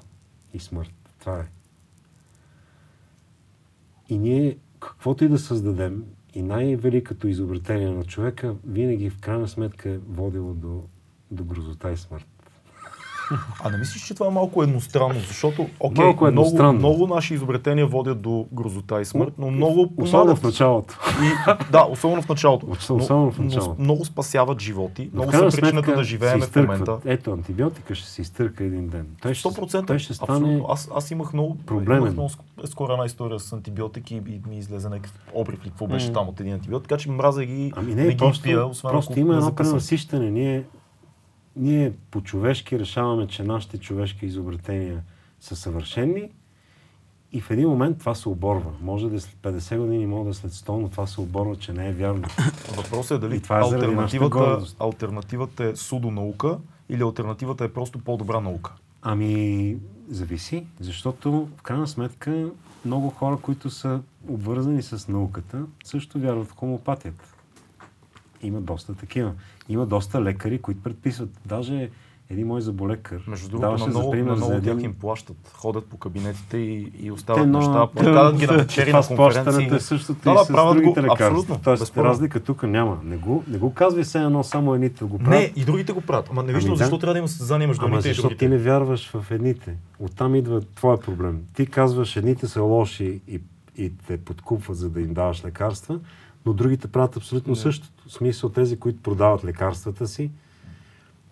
и 0.54 0.60
смърт. 0.60 0.94
Това 1.20 1.40
е. 1.40 1.48
И 4.10 4.18
ние, 4.18 4.58
каквото 4.80 5.24
и 5.24 5.30
да 5.30 5.40
създадем, 5.40 6.06
и 6.34 6.42
най-великото 6.42 7.28
изобретение 7.28 7.90
на 7.92 8.06
човека, 8.06 8.56
винаги 8.64 9.10
в 9.10 9.20
крайна 9.20 9.48
сметка 9.48 9.90
е 9.90 9.98
водило 9.98 10.54
до, 10.54 10.84
до 11.32 11.44
грозота 11.44 11.92
и 11.92 11.98
смърт. 11.98 12.28
А 13.64 13.70
не 13.70 13.78
мислиш, 13.78 14.04
че 14.08 14.14
това 14.14 14.28
е 14.28 14.30
малко 14.30 14.64
едностранно? 14.64 15.20
Защото, 15.28 15.68
окей, 15.80 16.04
Малко 16.06 16.24
много, 16.24 16.28
едностранно. 16.28 16.74
много 16.74 17.08
наши 17.08 17.34
изобретения 17.34 17.88
водят 17.88 18.22
до 18.22 18.46
грозота 18.54 19.02
и 19.02 19.06
смърт, 19.06 19.34
но 19.38 19.52
много 19.52 19.94
Особено 19.98 20.36
в 20.36 20.44
началото. 20.44 20.98
И, 21.24 21.52
да, 21.72 21.84
особено 21.84 22.22
в 22.22 22.30
началото. 22.30 22.68
Особено 22.70 23.32
в 23.32 23.38
но, 23.38 23.44
началото. 23.46 23.76
но 23.78 23.84
много 23.84 24.06
спасяват 24.06 24.62
животи. 24.62 25.10
Но 25.14 25.22
Много 25.22 25.32
са 25.32 25.40
причината 25.46 25.70
сметка 25.72 25.96
да 25.96 26.04
живеем 26.04 26.42
в 26.42 26.56
момента. 26.56 26.98
Ето, 27.06 27.32
антибиотика 27.32 27.96
ще 27.96 28.08
се 28.08 28.22
изтърка 28.22 28.64
един 28.64 28.88
ден. 28.88 29.06
Той 29.22 29.34
ще, 29.34 29.50
100%. 29.50 29.88
той 29.88 30.00
ще 30.00 30.14
стане... 30.14 30.40
Абсолютно. 30.40 30.66
Аз, 30.70 30.90
аз 30.96 31.12
имах 31.12 31.34
много, 31.34 31.58
проблемен. 31.66 32.02
имах 32.02 32.14
много 32.14 32.30
ск- 32.30 32.66
скоро 32.66 32.92
една 32.94 33.06
история 33.06 33.40
с 33.40 33.54
антибиотики 33.54 34.16
и 34.16 34.42
ми 34.50 34.58
излезе 34.58 34.90
някакъв 34.90 35.14
обрив 35.34 35.66
ли 35.66 35.70
какво 35.70 35.88
беше 35.88 36.14
там 36.14 36.30
от 36.30 36.40
един 36.40 36.54
антибиотик, 36.54 36.90
така 36.90 37.00
че 37.00 37.12
мразя 37.12 37.46
ги, 37.46 37.74
Ами 37.76 37.96
не 37.96 38.04
не, 38.04 38.12
ги 38.12 38.18
просто, 38.18 38.44
пия, 38.44 38.66
освен 38.66 38.92
просто 38.92 39.12
ако 39.12 39.20
има 39.20 39.36
едно 39.36 39.56
пренасищане. 39.56 40.32
Ние, 40.32 40.64
ние 41.56 41.94
по-човешки 42.12 42.80
решаваме, 42.80 43.28
че 43.28 43.44
нашите 43.44 43.78
човешки 43.78 44.26
изобретения 44.26 45.04
са 45.40 45.56
съвършени 45.56 46.30
и 47.34 47.42
в 47.42 47.52
един 47.52 47.70
момент 47.70 48.00
това 48.00 48.16
се 48.16 48.30
оборва. 48.30 48.72
Може 48.82 49.10
да 49.10 49.16
е 49.16 49.20
след 49.20 49.36
50 49.36 49.78
години, 49.78 50.06
може 50.06 50.24
да 50.24 50.30
е 50.30 50.34
след 50.34 50.52
100, 50.52 50.70
но 50.70 50.90
това 50.90 51.08
се 51.08 51.22
оборва, 51.22 51.56
че 51.56 51.74
не 51.74 51.90
е 51.90 51.94
вярно. 51.94 52.24
Въпросът 52.76 53.12
е 53.18 53.28
дали 53.28 53.36
И 53.36 53.42
това 53.42 53.60
е 53.60 53.62
гордост. 54.30 54.76
алтернативата 54.80 55.64
е 55.64 55.76
судонаука 55.76 56.58
или 56.90 57.02
алтернативата 57.02 57.64
е 57.64 57.74
просто 57.74 58.00
по-добра 58.00 58.40
наука. 58.40 58.74
Ами, 59.02 59.78
зависи, 60.10 60.66
защото 60.80 61.48
в 61.58 61.62
крайна 61.62 61.88
сметка 61.88 62.50
много 62.86 63.10
хора, 63.10 63.38
които 63.38 63.70
са 63.70 64.02
обвързани 64.28 64.82
с 64.82 65.08
науката, 65.08 65.66
също 65.84 66.20
вярват 66.20 66.48
в 66.48 66.56
хомопатията. 66.56 67.34
Има 68.44 68.62
доста 68.62 68.94
такива. 68.94 69.32
Има 69.70 69.86
доста 69.86 70.22
лекари, 70.22 70.58
които 70.58 70.84
предписват. 70.84 71.30
Даже 71.46 71.90
един 72.30 72.48
мой 72.48 72.62
заболекар 72.62 73.24
Между 73.28 73.50
другото, 73.50 73.72
на 73.72 73.78
за 73.78 73.88
много, 73.88 74.12
пример 74.12 74.30
на 74.30 74.36
за 74.36 74.46
много 74.46 74.62
тях 74.62 74.74
един... 74.74 74.86
им 74.86 74.94
плащат, 74.94 75.52
ходят 75.54 75.86
по 75.86 75.98
кабинетите 75.98 76.58
и, 76.58 76.92
и 77.00 77.12
остават 77.12 77.42
Те, 77.42 77.48
но- 77.48 77.58
неща, 77.58 77.88
разказват 77.98 78.38
ги 78.38 78.48
на 78.48 78.54
вечери, 78.54 78.94
на 78.94 79.02
плащането 79.16 79.52
конференции. 79.52 79.78
е 79.78 79.80
същото 79.80 80.20
Да, 80.24 80.32
и 80.32 80.34
да, 80.34 80.44
с 80.44 80.48
правят 80.48 80.74
другите 80.76 81.00
го, 81.00 81.04
лекарства. 81.04 81.26
абсолютно, 81.28 81.60
Тоест, 81.64 81.82
безспорно. 81.82 82.10
разлика 82.10 82.40
тук 82.40 82.64
няма. 82.64 83.00
Не 83.04 83.18
го, 83.18 83.44
не 83.48 83.58
го 83.58 83.74
казвай 83.74 84.04
все 84.04 84.20
едно, 84.20 84.44
само 84.44 84.76
едните 84.76 85.06
го 85.06 85.20
правят. 85.20 85.30
Не, 85.32 85.54
и 85.56 85.66
другите 85.66 85.94
го 85.94 86.02
правят. 86.02 86.28
Ама 86.32 86.44
не 86.44 86.54
виждам 86.54 86.70
Ами 86.70 86.78
да. 86.78 86.84
защо 86.84 86.98
трябва 86.98 87.14
да 87.14 87.20
има 87.20 87.28
състезание 87.28 87.68
между 87.68 87.86
едните 87.86 88.08
и 88.08 88.12
защото 88.12 88.28
другите. 88.28 88.46
ти 88.46 88.50
не 88.50 88.58
вярваш 88.58 89.10
в 89.10 89.32
едните. 89.32 89.76
Оттам 90.00 90.36
идва 90.36 90.62
твоя 90.62 91.00
проблем. 91.00 91.42
Ти 91.54 91.66
казваш, 91.66 92.16
едните 92.16 92.48
са 92.48 92.62
лоши 92.62 93.22
и, 93.28 93.42
и 93.78 93.92
те 93.98 94.18
подкупват, 94.18 94.78
за 94.78 94.90
да 94.90 95.02
им 95.02 95.14
даваш 95.14 95.46
лекарства, 95.46 96.00
но 96.46 96.54
другите 96.54 96.88
правят 96.88 97.18
абсолютно 97.18 97.52
Не. 97.52 97.60
същото. 97.60 97.94
В 98.10 98.14
смисъл 98.14 98.50
тези, 98.50 98.80
които 98.80 99.02
продават 99.02 99.46
лекарствата 99.46 100.08
си, 100.08 100.32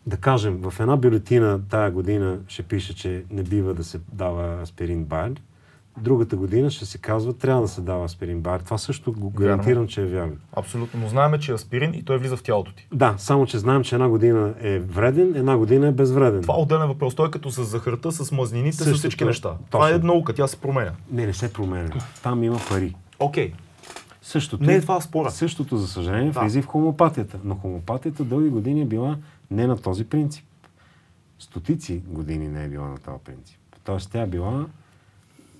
да 0.08 0.18
кажем, 0.18 0.58
в 0.62 0.80
една 0.80 0.98
бюлетина 0.98 1.60
тая 1.70 1.92
година 1.92 2.38
ще 2.48 2.64
пише, 2.64 2.96
че 2.96 3.24
не 3.32 3.44
бива 3.44 3.74
да 3.74 3.84
се 3.84 4.00
дава 4.14 4.62
аспирин 4.62 5.04
байр, 5.04 5.32
другата 5.98 6.36
година 6.36 6.70
ще 6.72 6.86
се 6.86 6.98
казва, 6.98 7.34
трябва 7.34 7.62
да 7.62 7.68
се 7.68 7.82
дава 7.82 8.06
аспирин 8.06 8.42
байр. 8.42 8.60
Това 8.60 8.78
също 8.78 9.12
го 9.14 9.30
гарантирам, 9.30 9.88
че 9.88 10.02
е 10.02 10.06
вярно. 10.06 10.36
Абсолютно. 10.54 11.00
Но 11.00 11.08
знаем, 11.08 11.40
че 11.40 11.52
е 11.52 11.56
аспирин 11.56 11.94
и 11.94 12.04
той 12.04 12.18
влиза 12.18 12.38
в 12.38 12.44
тялото 12.44 12.74
ти. 12.74 12.88
Да, 12.94 13.16
само 13.18 13.46
че 13.46 13.58
знаем, 13.58 13.84
че 13.84 13.96
една 13.96 14.10
година 14.10 14.54
е 14.62 14.80
вреден, 14.80 15.36
една 15.36 15.58
година 15.58 15.88
е 15.88 15.92
безвреден. 15.92 16.42
Това 16.42 16.56
е 16.56 16.62
отделен 16.62 16.88
въпрос. 16.88 17.16
Той 17.16 17.28
е 17.28 17.32
като 17.32 17.52
с 17.52 17.64
захарта, 17.64 18.12
с 18.12 18.32
мазнините, 18.32 18.78
с 18.78 18.94
всички 18.94 19.24
е. 19.24 19.28
неща. 19.28 19.54
Това 19.70 19.90
е 19.90 19.94
Точно. 19.94 20.08
наука, 20.08 20.34
тя 20.34 20.48
се 20.48 20.58
променя. 20.58 20.92
Не, 21.12 21.26
не 21.26 21.34
се 21.34 21.54
променя. 21.54 21.90
Там 22.24 22.44
има 22.44 22.60
пари. 22.70 22.96
Окей. 23.20 23.54
Същото, 24.30 24.64
Не 24.64 24.76
е 24.76 24.82
това 24.82 25.02
спора. 25.02 25.32
същото, 25.32 25.78
за 25.78 25.88
съжаление, 25.88 26.32
Да. 26.32 26.42
влиза 26.42 26.60
и 26.60 26.62
в 26.62 26.66
хомопатията. 26.66 27.40
Но 27.44 27.56
хомопатията 27.56 28.24
дълги 28.24 28.50
години 28.50 28.82
е 28.82 28.86
била 28.86 29.18
не 29.52 29.68
на 29.68 29.78
този 29.78 30.06
принцип. 30.06 30.46
Стотици 31.40 32.02
години 32.08 32.48
не 32.48 32.64
е 32.64 32.68
била 32.68 32.88
на 32.88 32.98
този 32.98 33.18
принцип. 33.26 33.60
Тоест 33.84 34.12
тя 34.12 34.22
е 34.22 34.28
била 34.28 34.66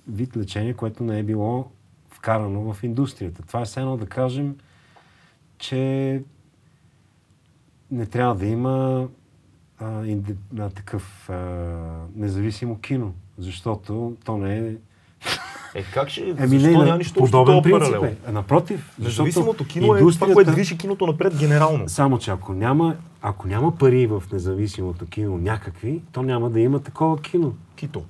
вид 0.08 0.36
лечение, 0.36 0.74
което 0.74 1.04
не 1.04 1.18
е 1.18 1.22
било 1.22 1.70
вкарано 2.10 2.72
в 2.72 2.82
индустрията. 2.82 3.42
Това 3.42 3.60
е 3.60 3.64
все 3.64 3.80
едно 3.80 3.96
да 3.96 4.06
кажем, 4.06 4.56
че 5.58 6.22
не 7.90 8.06
трябва 8.06 8.34
да 8.34 8.46
има 8.46 9.08
а, 9.78 10.06
инди, 10.06 10.34
а, 10.58 10.70
такъв 10.70 11.30
а, 11.30 11.34
независимо 12.14 12.78
кино, 12.80 13.14
защото 13.38 14.16
то 14.24 14.38
не 14.38 14.58
е 14.58 14.74
Е, 15.74 15.82
как 15.82 16.08
ще? 16.08 16.20
Еми 16.20 16.36
защо 16.48 16.66
не, 16.66 16.72
няма 16.72 16.84
на 16.84 16.96
нищо 16.98 17.14
подобен 17.20 17.62
принцип 17.62 17.92
паралел? 17.92 18.14
е. 18.28 18.32
Напротив, 18.32 18.94
Независимото 18.98 19.66
кино 19.66 19.94
е 19.96 19.98
това, 20.00 20.32
което 20.32 20.50
движи 20.52 20.78
киното 20.78 21.06
напред 21.06 21.36
генерално. 21.38 21.88
Само, 21.88 22.18
че 22.18 22.30
ако 22.30 22.52
няма, 22.52 22.96
ако 23.22 23.48
няма 23.48 23.78
пари 23.78 24.06
в 24.06 24.22
независимото 24.32 25.06
кино 25.06 25.38
някакви, 25.38 26.02
то 26.12 26.22
няма 26.22 26.50
да 26.50 26.60
има 26.60 26.82
такова 26.82 27.20
кино. 27.22 27.54
Кито. 27.76 28.04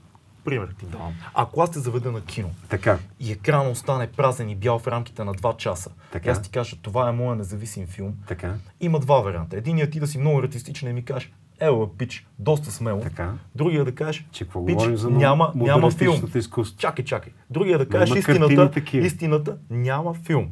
Пример 0.44 0.68
ти 0.78 0.86
давам. 0.86 1.12
Ако 1.34 1.62
аз 1.62 1.70
те 1.70 1.78
заведа 1.78 2.12
на 2.12 2.20
кино 2.20 2.50
Така. 2.68 2.98
и 3.20 3.32
екран 3.32 3.66
остане 3.68 4.06
празен 4.06 4.50
и 4.50 4.56
бял 4.56 4.78
в 4.78 4.86
рамките 4.86 5.24
на 5.24 5.34
2 5.34 5.56
часа, 5.56 5.90
Така. 6.12 6.28
и 6.28 6.32
аз 6.32 6.42
ти 6.42 6.50
кажа, 6.50 6.76
това 6.82 7.08
е 7.08 7.12
моя 7.12 7.36
независим 7.36 7.86
филм, 7.86 8.12
Така. 8.26 8.54
има 8.80 8.98
два 9.00 9.20
варианта. 9.20 9.56
Единият 9.56 9.90
ти 9.90 10.00
да 10.00 10.06
си 10.06 10.18
много 10.18 10.38
артистичен 10.38 10.90
и 10.90 10.92
ми 10.92 11.04
кажеш, 11.04 11.32
ела, 11.60 11.96
пич, 11.98 12.26
доста 12.38 12.70
смело. 12.70 13.00
Така. 13.00 13.32
Другия 13.54 13.84
да 13.84 13.92
кажеш, 13.92 14.26
Че 14.32 14.44
какво 14.44 14.66
пич, 14.66 14.78
за 14.92 15.10
няма, 15.10 15.52
няма 15.54 15.90
филм. 15.90 16.22
изкуство? 16.34 16.78
Чакай, 16.78 17.04
чакай. 17.04 17.32
Другия 17.50 17.78
да 17.78 17.88
кажеш 17.88 18.16
истината, 18.16 18.70
такива. 18.70 19.06
истината, 19.06 19.56
няма 19.70 20.14
филм. 20.14 20.48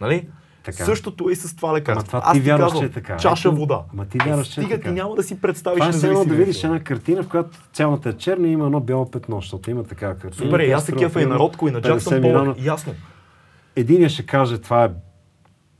Нали? 0.00 0.28
Така. 0.64 0.84
Същото 0.84 1.28
е 1.28 1.32
и 1.32 1.36
с 1.36 1.56
това 1.56 1.74
лекарство. 1.74 2.16
Ама 2.16 2.22
това 2.22 2.30
Аз 2.30 2.36
ти 2.36 2.40
вярваш, 2.40 2.64
казвам, 2.64 2.80
че 2.82 2.86
е 2.86 2.90
така. 2.90 3.16
Чаша 3.16 3.48
Ето, 3.48 3.56
вода. 3.56 3.82
ама 3.92 4.06
ти 4.06 4.18
вярваш, 4.18 4.46
че 4.46 4.60
е 4.60 4.64
Стига 4.64 4.76
така. 4.76 4.88
ти 4.88 4.94
няма 4.94 5.14
да 5.14 5.22
си 5.22 5.40
представиш 5.40 5.78
Това 5.78 6.08
е 6.08 6.10
едно 6.10 6.24
да 6.24 6.34
видиш 6.34 6.64
една 6.64 6.80
картина, 6.80 7.22
в 7.22 7.28
която 7.28 7.58
цялата 7.72 8.08
е 8.08 8.12
черна 8.12 8.48
и 8.48 8.52
има 8.52 8.64
едно 8.66 8.80
бяло 8.80 9.10
петно, 9.10 9.40
защото 9.40 9.70
има 9.70 9.84
такава 9.84 10.14
картина. 10.14 10.44
Добре, 10.44 10.70
аз 10.70 10.84
се 10.84 10.92
кефа 10.92 11.22
и 11.22 11.26
на 11.26 11.38
Ротко, 11.38 11.68
и 11.68 11.70
на 11.70 11.80
50 11.80 11.82
Джаксън. 11.82 12.22
Полък. 12.22 12.56
Ясно. 12.64 12.94
Единия 13.76 14.08
ще 14.08 14.26
каже, 14.26 14.58
това 14.58 14.84
е 14.84 14.90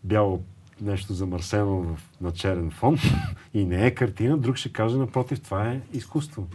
бяло 0.05 0.43
нещо 0.83 1.13
замърсено 1.13 1.77
в, 1.77 1.87
на 2.21 2.31
черен 2.33 2.71
фон 2.71 2.99
и 3.55 3.65
не 3.65 3.87
е 3.87 3.91
картина, 3.91 4.39
друг 4.39 4.57
ще 4.57 4.69
каже, 4.69 4.97
напротив, 4.97 5.41
това 5.41 5.65
е 5.65 5.81
изкуство. 5.93 6.47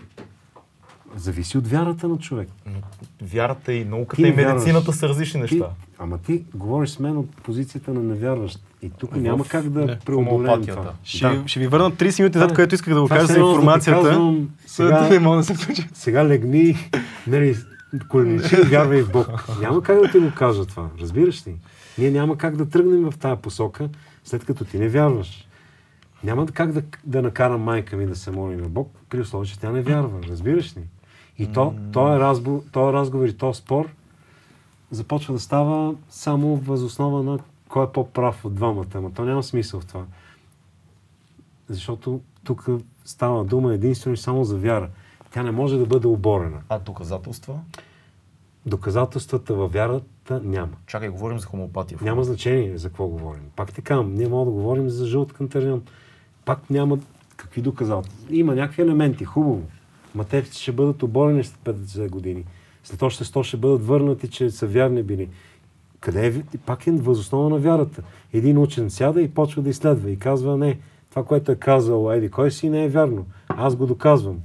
Зависи 1.15 1.57
от 1.57 1.67
вярата 1.67 2.07
на 2.07 2.17
човек. 2.17 2.49
Вярата 3.23 3.73
и 3.73 3.85
науката 3.85 4.15
Ти 4.15 4.21
и 4.21 4.25
не 4.25 4.31
вярваш. 4.33 4.53
медицината 4.53 4.93
са 4.93 5.09
различни 5.09 5.33
Ти, 5.39 5.53
неща. 5.55 5.69
ама 5.99 6.17
ти 6.17 6.43
говориш 6.55 6.89
с 6.89 6.99
мен 6.99 7.17
от 7.17 7.35
позицията 7.35 7.93
на 7.93 8.03
невярващ. 8.03 8.59
И 8.81 8.89
тук 8.89 9.13
В- 9.13 9.17
няма 9.17 9.45
как 9.45 9.69
да 9.69 9.85
не, 9.85 9.99
преодолеем 9.99 10.65
това. 10.65 10.93
Ще, 11.03 11.27
Да. 11.29 11.43
ще 11.45 11.59
ви 11.59 11.67
върна 11.67 11.91
30 11.91 12.19
минути 12.19 12.37
назад, 12.37 12.55
което 12.55 12.75
исках 12.75 12.93
да 12.93 13.01
го 13.01 13.07
кажа 13.07 13.21
за 13.21 13.33
да 13.33 13.33
ти 13.35 13.39
информацията. 13.41 14.01
казвам, 14.03 14.49
Сега... 14.65 14.97
сега- 14.97 15.09
Не 15.09 15.19
мога 15.19 15.37
да 15.37 15.43
се 15.43 15.53
включа. 15.53 15.83
Сега 15.93 16.25
легни, 16.25 16.75
нали, 17.27 17.55
коленичи 18.09 18.55
и 18.55 18.61
вярвай 18.61 19.01
в 19.01 19.11
Бог. 19.11 19.27
Няма 19.61 19.83
как 19.83 20.01
да 20.01 20.11
ти 20.11 20.19
го 20.19 20.31
кажа 20.31 20.65
това. 20.65 20.89
Разбираш 21.01 21.47
ли? 21.47 21.55
Ние 21.97 22.11
няма 22.11 22.37
как 22.37 22.55
да 22.55 22.69
тръгнем 22.69 23.11
в 23.11 23.17
тази 23.17 23.41
посока, 23.41 23.89
след 24.27 24.45
като 24.45 24.65
ти 24.65 24.79
не 24.79 24.89
вярваш. 24.89 25.47
Няма 26.23 26.45
как 26.45 26.71
да, 26.71 26.83
да 27.03 27.21
накарам 27.21 27.61
майка 27.61 27.97
ми 27.97 28.05
да 28.05 28.15
се 28.15 28.31
моли 28.31 28.55
на 28.55 28.69
Бог, 28.69 28.91
при 29.09 29.21
условие, 29.21 29.49
че 29.49 29.59
тя 29.59 29.71
не 29.71 29.81
вярва. 29.81 30.19
Разбираш 30.29 30.77
ли? 30.77 30.81
И 31.37 31.51
то, 31.51 31.75
то 31.93 32.15
е 32.15 32.19
разговор, 32.19 32.61
то 32.71 32.89
е 32.89 32.93
разговор 32.93 33.27
и 33.27 33.37
то 33.37 33.53
спор 33.53 33.89
започва 34.91 35.33
да 35.33 35.39
става 35.39 35.95
само 36.09 36.55
възоснова 36.55 37.23
на 37.23 37.39
кой 37.69 37.85
е 37.85 37.87
по-прав 37.87 38.45
от 38.45 38.55
двамата. 38.55 38.85
Ама 38.93 39.11
то 39.13 39.25
няма 39.25 39.43
смисъл 39.43 39.79
в 39.79 39.85
това. 39.85 40.05
Защото 41.67 42.21
тук 42.43 42.67
става 43.05 43.43
дума 43.43 43.73
единствено 43.73 44.13
и 44.13 44.17
само 44.17 44.43
за 44.43 44.57
вяра. 44.57 44.89
Тя 45.31 45.43
не 45.43 45.51
може 45.51 45.77
да 45.77 45.85
бъде 45.85 46.07
оборена. 46.07 46.61
А 46.69 46.79
доказателства? 46.79 47.59
Доказателствата 48.65 49.53
във 49.53 49.71
вярата 50.29 50.47
няма. 50.47 50.71
Чакай, 50.87 51.09
говорим 51.09 51.39
за 51.39 51.45
хомеопатия. 51.45 51.99
Няма 52.01 52.23
значение 52.23 52.77
за 52.77 52.89
какво 52.89 53.07
говорим. 53.07 53.43
Пак 53.55 53.73
ти 53.73 53.81
казвам, 53.81 54.13
ние 54.13 54.27
можем 54.27 54.45
да 54.45 54.51
говорим 54.51 54.89
за 54.89 55.05
жълт 55.05 55.33
кантарион. 55.33 55.83
Пак 56.45 56.69
няма 56.69 56.99
какви 57.37 57.61
доказателства. 57.61 58.35
Има 58.35 58.55
някакви 58.55 58.81
елементи, 58.81 59.25
хубаво. 59.25 59.61
Ма 60.15 60.23
те 60.23 60.43
ще 60.51 60.71
бъдат 60.71 61.03
оборени 61.03 61.43
след 61.43 61.59
50 61.77 62.09
години. 62.09 62.45
След 62.83 63.01
още 63.01 63.23
100 63.23 63.43
ще 63.43 63.57
бъдат 63.57 63.87
върнати, 63.87 64.29
че 64.29 64.49
са 64.49 64.67
вярни 64.67 65.03
били. 65.03 65.29
Къде 65.99 66.27
е? 66.27 66.57
Пак 66.65 66.87
е 66.87 66.91
възоснова 66.91 67.49
на 67.49 67.57
вярата. 67.57 68.03
Един 68.33 68.57
учен 68.57 68.89
сяда 68.89 69.21
и 69.21 69.33
почва 69.33 69.61
да 69.61 69.69
изследва 69.69 70.09
и 70.09 70.19
казва, 70.19 70.57
не, 70.57 70.79
това, 71.09 71.25
което 71.25 71.51
е 71.51 71.55
казал 71.55 72.11
Еди, 72.11 72.29
кой 72.29 72.51
си 72.51 72.69
не 72.69 72.85
е 72.85 72.89
вярно. 72.89 73.25
Аз 73.47 73.75
го 73.75 73.85
доказвам. 73.85 74.39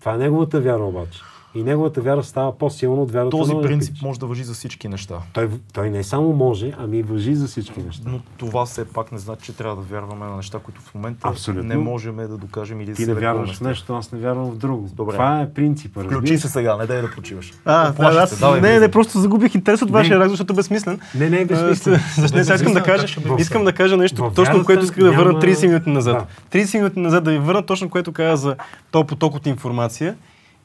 Това 0.00 0.14
е 0.14 0.18
неговата 0.18 0.60
вяра 0.60 0.84
обаче. 0.84 1.20
И 1.56 1.62
неговата 1.62 2.00
вяра 2.00 2.24
става 2.24 2.58
по-силна 2.58 3.02
от 3.02 3.10
вярата 3.10 3.30
Този 3.30 3.52
на 3.52 3.58
оня 3.58 3.68
принцип 3.68 4.02
може 4.02 4.20
да 4.20 4.26
въжи 4.26 4.44
за 4.44 4.54
всички 4.54 4.88
неща. 4.88 5.14
Той, 5.32 5.48
той 5.72 5.90
не 5.90 6.04
само 6.04 6.32
може, 6.32 6.72
ами 6.78 7.02
въжи 7.02 7.34
за 7.34 7.46
всички 7.46 7.82
неща. 7.82 8.02
Но 8.06 8.20
това 8.36 8.66
все 8.66 8.84
пак 8.84 9.12
не 9.12 9.18
значи, 9.18 9.42
че 9.42 9.52
трябва 9.52 9.76
да 9.76 9.82
вярваме 9.82 10.26
на 10.26 10.36
неща, 10.36 10.58
които 10.58 10.80
в 10.80 10.94
момента 10.94 11.28
Абсолютно. 11.28 11.68
не 11.68 11.76
можем 11.76 12.16
да 12.16 12.28
докажем 12.28 12.80
или 12.80 12.90
да 12.90 12.96
Ти 12.96 13.02
не 13.02 13.08
лекуваме 13.08 13.26
вярваш 13.26 13.56
в 13.56 13.60
нещо, 13.60 13.94
аз 13.94 14.12
не 14.12 14.18
вярвам 14.18 14.50
в 14.50 14.56
друго. 14.56 14.90
Добре. 14.94 15.12
Това 15.12 15.40
е 15.40 15.50
принципа. 15.50 16.00
Включи 16.00 16.14
разбираш? 16.16 16.40
се 16.40 16.48
сега, 16.48 16.76
не 16.76 16.86
дай 16.86 17.02
да 17.02 17.10
почиваш. 17.10 17.52
А, 17.64 17.92
да, 17.92 18.04
аз, 18.04 18.30
се, 18.30 18.40
давай, 18.40 18.60
не, 18.60 18.68
влизай. 18.68 18.80
не, 18.80 18.90
просто 18.90 19.20
загубих 19.20 19.54
интерес 19.54 19.82
от 19.82 19.90
вашия 19.90 20.18
разговор, 20.18 20.32
защото 20.36 20.52
е 20.52 20.56
безсмислен. 20.56 21.00
Не, 21.14 21.30
не 21.30 21.40
е 21.40 21.44
безсмислено. 21.44 21.98
А, 22.16 22.20
Защо 22.20 22.36
не, 22.36 22.44
сега 22.44 22.54
искам 22.56 22.72
да 22.72 22.82
кажа, 22.82 23.06
искам 23.38 23.64
да 23.64 23.72
кажа 23.72 23.96
нещо, 23.96 24.32
точно 24.34 24.64
което 24.64 24.84
исках 24.84 25.04
да 25.04 25.12
върна 25.12 25.32
няма- 25.32 25.42
30 25.42 25.66
минути 25.66 25.90
назад. 25.90 26.26
Да. 26.52 26.58
30 26.58 26.76
минути 26.76 26.98
назад 26.98 27.24
да 27.24 27.30
ви 27.30 27.38
върна 27.38 27.66
точно 27.66 27.90
което 27.90 28.12
каза 28.12 28.42
за 28.42 28.56
този 28.90 29.06
поток 29.06 29.34
от 29.34 29.46
информация. 29.46 30.14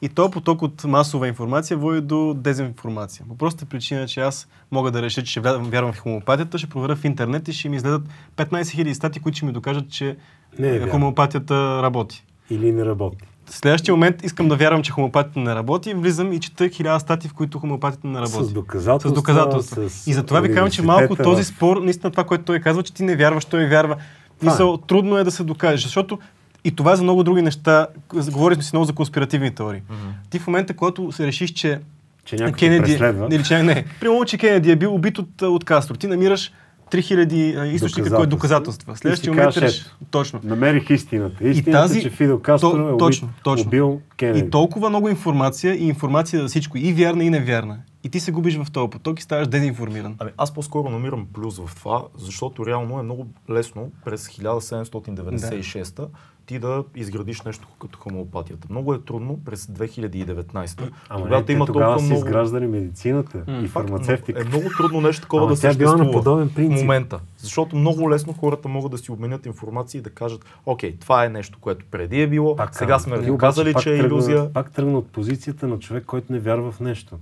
И 0.02 0.08
този 0.08 0.30
поток 0.30 0.62
от 0.62 0.84
масова 0.84 1.28
информация 1.28 1.76
води 1.76 2.00
до 2.00 2.34
дезинформация. 2.34 3.26
По 3.28 3.36
простата 3.36 3.66
причина, 3.66 4.06
че 4.06 4.20
аз 4.20 4.48
мога 4.70 4.90
да 4.90 5.02
реша, 5.02 5.22
че 5.22 5.30
ще 5.30 5.40
вярвам 5.40 5.92
в 5.92 5.98
хомеопатията, 5.98 6.58
ще 6.58 6.66
проверя 6.66 6.96
в 6.96 7.04
интернет 7.04 7.48
и 7.48 7.52
ще 7.52 7.68
ми 7.68 7.76
изгледат 7.76 8.02
15 8.36 8.62
000 8.62 8.92
статии, 8.92 9.22
които 9.22 9.36
ще 9.36 9.46
ми 9.46 9.52
докажат, 9.52 9.90
че 9.90 10.16
Не 10.58 10.68
е 10.68 10.88
хомеопатията 10.88 11.82
работи. 11.82 12.24
Или 12.50 12.72
не 12.72 12.84
работи. 12.84 13.16
В 13.46 13.54
следващия 13.54 13.94
момент 13.94 14.24
искам 14.24 14.48
да 14.48 14.56
вярвам, 14.56 14.82
че 14.82 14.92
хомеопатията 14.92 15.40
не 15.40 15.54
работи, 15.54 15.94
влизам 15.94 16.32
и 16.32 16.40
чета 16.40 16.68
хиляда 16.68 17.00
статии, 17.00 17.30
в 17.30 17.34
които 17.34 17.58
хомеопатията 17.58 18.06
не 18.06 18.18
работи. 18.18 18.44
С 18.44 18.52
доказателства. 18.52 19.10
С 19.10 19.14
доказателства. 19.14 19.90
с 19.90 20.06
и 20.06 20.12
затова 20.12 20.40
ви 20.40 20.48
казвам, 20.48 20.70
че 20.70 20.82
малко 20.82 21.16
този 21.16 21.44
спор, 21.44 21.76
наистина 21.76 22.10
това, 22.10 22.24
което 22.24 22.44
той 22.44 22.60
казва, 22.60 22.82
че 22.82 22.94
ти 22.94 23.02
не 23.02 23.16
вярваш, 23.16 23.44
той 23.44 23.66
вярва. 23.66 23.94
Е. 23.94 24.44
Мисъл, 24.44 24.76
трудно 24.76 25.18
е 25.18 25.24
да 25.24 25.30
се 25.30 25.44
докажеш, 25.44 25.82
защото 25.82 26.18
и 26.64 26.76
това 26.76 26.92
е 26.92 26.96
за 26.96 27.02
много 27.02 27.22
други 27.22 27.42
неща. 27.42 27.86
Говорим 28.30 28.62
си 28.62 28.70
много 28.72 28.84
за 28.84 28.92
конспиративни 28.92 29.50
теории. 29.50 29.82
Ти 30.30 30.38
в 30.38 30.46
момента, 30.46 30.74
когато 30.74 31.12
се 31.12 31.26
решиш, 31.26 31.50
че 31.50 31.80
Че 32.24 32.36
някой 32.36 32.52
Кенеди, 32.52 32.82
преследва. 32.82 33.28
или 33.30 33.44
че, 33.44 33.62
не, 33.62 33.84
примерно, 34.00 34.24
че 34.24 34.38
Кенеди 34.38 34.70
е 34.70 34.76
бил 34.76 34.94
убит 34.94 35.18
от, 35.18 35.42
от 35.42 35.64
Кастро. 35.64 35.94
Ти 35.94 36.06
намираш 36.06 36.52
3000 36.90 37.60
а, 37.60 37.66
източника, 37.66 38.10
кой 38.10 38.24
е 38.24 38.26
доказателства. 38.26 38.92
И 38.92 38.96
Следващия 38.96 39.32
момент 39.32 39.54
кажеш, 39.54 39.62
реш... 39.62 39.86
Точно. 40.10 40.40
Намерих 40.44 40.90
истината. 40.90 41.48
Истината 41.48 41.82
тази- 41.82 41.98
е, 41.98 42.02
че 42.02 42.10
Фидел 42.10 42.38
Кастро 42.38 42.70
то- 42.70 42.76
е 42.78 42.82
убит, 42.82 42.98
точно, 42.98 43.28
точно. 43.44 43.66
убил 43.66 44.00
Кенеди. 44.16 44.38
И 44.38 44.50
толкова 44.50 44.88
много 44.88 45.08
информация 45.08 45.74
и 45.74 45.88
информация 45.88 46.42
за 46.42 46.48
всичко, 46.48 46.78
и 46.78 46.92
вярна, 46.92 47.24
и 47.24 47.30
невярна. 47.30 47.78
И 48.04 48.08
ти 48.08 48.20
се 48.20 48.32
губиш 48.32 48.56
в 48.56 48.70
този 48.72 48.90
поток 48.90 49.20
и 49.20 49.22
ставаш 49.22 49.48
дезинформиран. 49.48 50.14
Ами 50.18 50.30
аз 50.36 50.54
по-скоро 50.54 50.90
намирам 50.90 51.26
плюс 51.32 51.58
в 51.58 51.70
това, 51.76 52.02
защото 52.18 52.66
реално 52.66 52.98
е 52.98 53.02
много 53.02 53.26
лесно 53.50 53.90
през 54.04 54.28
1796 54.28 56.06
ти 56.46 56.58
да 56.58 56.84
изградиш 56.96 57.42
нещо 57.42 57.68
като 57.80 57.98
хомеопатията. 57.98 58.66
Много 58.70 58.94
е 58.94 59.00
трудно 59.00 59.40
през 59.44 59.66
2019, 59.66 60.90
Ама 61.08 61.22
когато 61.22 61.52
има 61.52 61.66
толкова 61.66 61.98
са 61.98 62.04
много... 62.04 62.18
изграждали 62.18 62.66
медицината 62.66 63.38
и 63.38 63.42
Факт, 63.42 63.58
но 63.62 63.68
фармацевтика. 63.68 64.40
Е 64.40 64.44
много 64.44 64.64
трудно 64.76 65.00
нещо 65.00 65.22
такова 65.22 65.42
Ама 65.42 65.54
да 65.54 65.60
тя 65.60 65.70
е 65.70 65.74
била 65.74 65.96
на 65.96 66.10
подобен 66.12 66.48
в 66.48 66.54
принцип. 66.54 66.78
момента. 66.78 67.20
Защото 67.36 67.76
много 67.76 68.10
лесно 68.10 68.32
хората 68.32 68.68
могат 68.68 68.90
да 68.90 68.98
си 68.98 69.12
обменят 69.12 69.46
информация 69.46 69.98
и 69.98 70.02
да 70.02 70.10
кажат, 70.10 70.44
окей, 70.66 70.96
това 70.96 71.24
е 71.24 71.28
нещо, 71.28 71.58
което 71.60 71.84
преди 71.90 72.22
е 72.22 72.26
било, 72.26 72.56
Пак 72.56 72.74
сега 72.74 72.98
сме 72.98 73.16
ти 73.62 73.72
пак 73.72 73.82
че 73.82 73.90
е 73.90 73.98
тръгна- 73.98 74.06
иллюзия. 74.06 74.52
Пак 74.52 74.70
тръгна 74.72 74.98
от 74.98 75.06
позицията 75.06 75.68
на 75.68 75.78
човек, 75.78 76.04
който 76.04 76.32
не 76.32 76.38
вярва 76.38 76.72
в 76.72 76.80
нещо. 76.80 77.18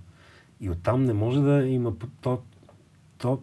И 0.61 0.71
оттам 0.71 1.05
не 1.05 1.12
може 1.12 1.41
да 1.41 1.64
има... 1.64 1.93
То, 2.21 2.39
то, 3.18 3.39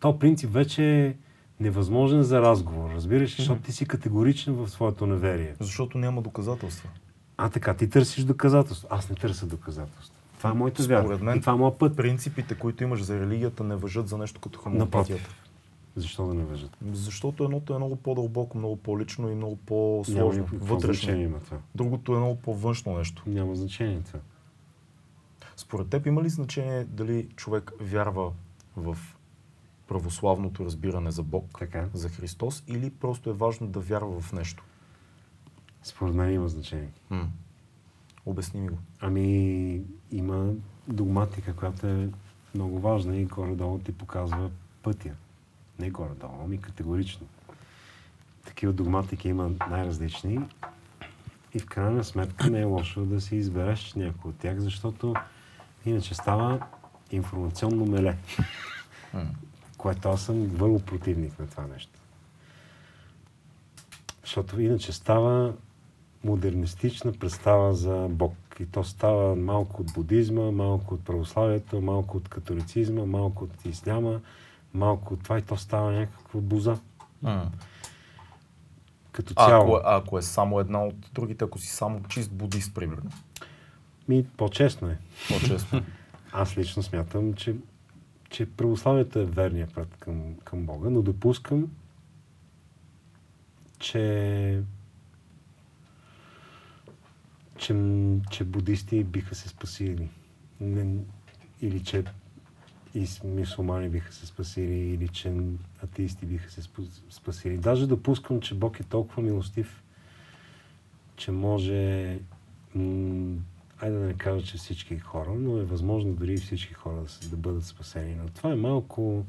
то 0.00 0.18
принцип 0.18 0.52
вече 0.52 1.00
е 1.00 1.14
невъзможен 1.62 2.22
за 2.22 2.42
разговор, 2.42 2.90
разбираш, 2.90 3.36
защото 3.36 3.62
ти 3.62 3.72
си 3.72 3.86
категоричен 3.86 4.54
в 4.54 4.68
своето 4.68 5.06
неверие. 5.06 5.54
Защото 5.60 5.98
няма 5.98 6.22
доказателства. 6.22 6.88
А 7.36 7.48
така, 7.48 7.74
ти 7.74 7.90
търсиш 7.90 8.24
доказателство. 8.24 8.88
Аз 8.90 9.10
не 9.10 9.16
търся 9.16 9.46
доказателство. 9.46 10.14
Това 10.38 10.50
е 10.50 10.52
моята 10.52 10.82
вяра. 10.82 11.02
Според 11.02 11.20
мен 11.22 11.38
И 11.38 11.40
това 11.40 11.52
е 11.52 11.56
моят 11.56 11.78
път. 11.78 11.96
принципите, 11.96 12.54
които 12.54 12.82
имаш 12.82 13.02
за 13.02 13.20
религията, 13.20 13.64
не 13.64 13.76
въжат 13.76 14.08
за 14.08 14.18
нещо 14.18 14.40
като 14.40 14.58
хомеопатията. 14.58 15.30
Защо 15.96 16.26
да 16.26 16.34
не 16.34 16.44
въжат? 16.44 16.76
Защото 16.92 17.44
едното 17.44 17.74
е 17.74 17.76
много 17.78 17.96
по-дълбоко, 17.96 18.58
много 18.58 18.76
по-лично 18.76 19.30
и 19.30 19.34
много 19.34 19.50
Няма 19.52 19.66
по-сложно, 19.66 20.42
никакво 20.42 20.74
вътрешно. 20.74 21.14
има 21.20 21.38
това. 21.40 21.56
Другото 21.74 22.14
е 22.14 22.18
много 22.18 22.36
по-външно 22.36 22.98
нещо. 22.98 23.22
Няма 23.26 23.56
значение 23.56 24.00
това. 24.06 24.18
Според 25.56 25.88
теб 25.88 26.06
има 26.06 26.22
ли 26.22 26.28
значение 26.28 26.84
дали 26.84 27.28
човек 27.36 27.72
вярва 27.80 28.30
в 28.76 28.98
православното 29.92 30.64
разбиране 30.64 31.10
за 31.10 31.22
Бог, 31.22 31.58
Така. 31.58 31.88
за 31.94 32.08
Христос, 32.08 32.64
или 32.68 32.90
просто 32.90 33.30
е 33.30 33.32
важно 33.32 33.66
да 33.66 33.80
вярва 33.80 34.20
в 34.20 34.32
нещо? 34.32 34.64
Според 35.82 36.14
мен 36.14 36.32
има 36.32 36.48
значение. 36.48 36.92
М. 37.10 37.28
Обясни 38.26 38.60
ми 38.60 38.68
го. 38.68 38.78
Ами, 39.00 39.82
има 40.10 40.52
догматика, 40.88 41.56
която 41.56 41.86
е 41.86 42.08
много 42.54 42.78
важна 42.80 43.16
и 43.16 43.24
горе-долу 43.24 43.78
ти 43.78 43.92
показва 43.92 44.50
пътя. 44.82 45.10
Не 45.78 45.90
горе-долу, 45.90 46.38
ами 46.44 46.60
категорично. 46.60 47.26
Такива 48.46 48.72
догматики 48.72 49.28
има 49.28 49.50
най-различни 49.70 50.40
и 51.54 51.58
в 51.58 51.66
крайна 51.66 52.04
сметка 52.04 52.50
не 52.50 52.60
е 52.60 52.64
лошо 52.64 53.04
да 53.04 53.20
си 53.20 53.36
избереш 53.36 53.94
някой 53.94 54.30
от 54.30 54.36
тях, 54.38 54.58
защото 54.58 55.14
иначе 55.86 56.14
става 56.14 56.66
информационно 57.10 57.86
меле. 57.86 58.16
Което 59.82 60.08
аз 60.08 60.22
съм 60.22 60.40
много 60.40 60.80
противник 60.80 61.38
на 61.38 61.46
това 61.46 61.66
нещо. 61.66 61.98
Защото 64.20 64.60
иначе 64.60 64.92
става 64.92 65.54
модернистична 66.24 67.12
представа 67.12 67.74
за 67.74 68.06
Бог. 68.10 68.34
И 68.60 68.66
то 68.66 68.84
става 68.84 69.36
малко 69.36 69.82
от 69.82 69.92
будизма, 69.92 70.50
малко 70.50 70.94
от 70.94 71.04
православието, 71.04 71.80
малко 71.80 72.16
от 72.16 72.28
католицизма, 72.28 73.06
малко 73.06 73.44
от 73.44 73.66
исляма, 73.66 74.20
малко 74.74 75.14
от 75.14 75.22
това 75.22 75.38
и 75.38 75.42
то 75.42 75.56
става 75.56 75.92
някаква 75.92 76.40
буза. 76.40 76.78
М. 77.22 77.50
Като 79.12 79.34
цяло. 79.34 79.76
ако, 79.76 79.86
а 79.86 79.96
ако 79.96 80.18
е 80.18 80.22
само 80.22 80.60
една 80.60 80.84
от 80.84 81.10
другите, 81.12 81.44
ако 81.44 81.58
си 81.58 81.68
само 81.68 82.02
чист 82.08 82.32
будист, 82.32 82.74
примерно. 82.74 83.10
Ми, 84.08 84.26
по-честно 84.36 84.88
е. 84.88 84.98
По-често. 85.28 85.82
Аз 86.32 86.58
лично 86.58 86.82
смятам, 86.82 87.34
че, 87.34 87.54
че 88.32 88.46
православието 88.46 89.18
е 89.18 89.24
верният 89.24 89.74
път 89.74 89.96
към, 89.96 90.34
към 90.44 90.66
Бога, 90.66 90.90
но 90.90 91.02
допускам, 91.02 91.70
че, 93.78 94.62
че, 97.58 97.74
че 98.30 98.44
будисти 98.44 99.04
биха 99.04 99.34
се 99.34 99.48
спасили. 99.48 100.08
Не, 100.60 100.96
или 101.60 101.84
че 101.84 102.04
и 102.94 103.06
мюсюлмани 103.24 103.88
биха 103.88 104.12
се 104.12 104.26
спасили, 104.26 104.74
или 104.74 105.08
че 105.08 105.34
атеисти 105.84 106.26
биха 106.26 106.50
се 106.50 106.62
спа- 106.62 107.10
спасили. 107.10 107.56
Даже 107.58 107.86
допускам, 107.86 108.40
че 108.40 108.54
Бог 108.54 108.80
е 108.80 108.84
толкова 108.84 109.22
милостив, 109.22 109.82
че 111.16 111.30
може 111.30 112.18
айде 113.82 113.98
да 113.98 114.06
не 114.06 114.14
кажа, 114.14 114.46
че 114.46 114.56
всички 114.56 114.98
хора, 114.98 115.30
но 115.34 115.58
е 115.58 115.64
възможно 115.64 116.12
дори 116.12 116.32
и 116.32 116.36
всички 116.36 116.74
хора 116.74 116.96
да, 116.96 117.28
да 117.28 117.36
бъдат 117.36 117.64
спасени. 117.64 118.14
Но 118.14 118.28
това 118.28 118.52
е 118.52 118.56
малко 118.56 119.24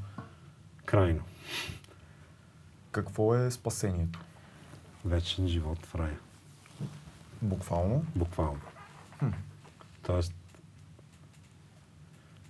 крайно. 0.86 1.24
Какво 2.91 3.36
е 3.36 3.51
спасението? 3.51 4.20
Вечен 5.06 5.47
живот 5.47 5.86
в 5.86 5.95
рая. 5.95 6.20
Буквално. 7.41 8.06
Буквално. 8.16 8.62
Хм. 9.20 9.30
Тоест, 10.04 10.34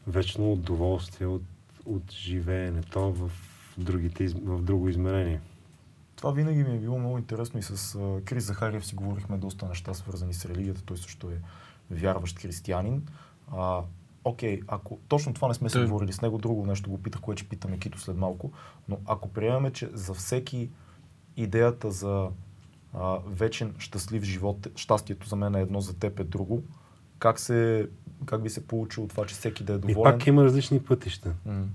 вечно 0.08 0.52
удоволствие 0.52 1.28
от, 1.28 1.44
от 1.86 2.12
живеенето 2.12 3.14
в, 3.14 3.32
другите, 3.78 4.28
в 4.28 4.62
друго 4.62 4.90
измерение. 4.90 5.42
Това 6.16 6.32
винаги 6.32 6.64
ми 6.64 6.76
е 6.76 6.80
било 6.80 7.00
много 7.00 7.18
интересно 7.18 7.60
и 7.60 7.64
с 7.64 8.00
Крис 8.26 8.44
Захариев 8.44 8.86
си 8.86 8.96
говорихме 8.96 9.38
доста 9.38 9.68
неща, 9.68 9.94
свързани 9.94 10.34
с 10.34 10.46
религията. 10.46 10.84
Той 10.84 10.98
също 10.98 11.32
е 11.32 11.38
вярващ 11.92 12.40
християнин. 12.40 13.08
А, 13.50 13.82
окей, 14.24 14.62
ако 14.68 15.00
точно 15.08 15.34
това 15.34 15.48
не 15.48 15.54
сме 15.54 15.70
се 15.70 15.74
Той- 15.74 15.86
говорили 15.86 16.14
с 16.14 16.22
него, 16.22 16.38
друго 16.38 16.66
нещо 16.66 16.90
го 16.90 16.98
питах, 16.98 17.22
което 17.22 17.40
ще 17.40 17.50
питаме 17.50 17.80
Кито 17.80 18.00
след 18.00 18.18
малко, 18.18 18.52
но 18.90 18.98
ако 19.06 19.30
приемаме, 19.30 19.72
че 19.72 19.90
за 19.94 20.14
всеки 20.14 20.70
идеята 21.38 21.92
за 21.92 22.30
а, 22.94 23.18
вечен 23.28 23.76
щастлив 23.78 24.24
живот, 24.24 24.68
щастието 24.76 25.28
за 25.28 25.36
мен 25.36 25.56
е 25.56 25.62
едно, 25.62 25.82
за 25.82 25.94
теб 25.96 26.20
е 26.20 26.24
друго, 26.24 26.64
как, 27.20 27.40
се, 27.40 27.90
как 28.26 28.44
би 28.44 28.50
се 28.50 28.68
получило 28.68 29.08
това, 29.08 29.26
че 29.26 29.36
всеки 29.36 29.64
да 29.64 29.74
е 29.74 29.78
И 29.78 29.80
доволен? 29.80 30.12
пак 30.12 30.28
има 30.28 30.44
различни 30.44 30.80
пътища. 30.82 31.34
М, 31.46 31.66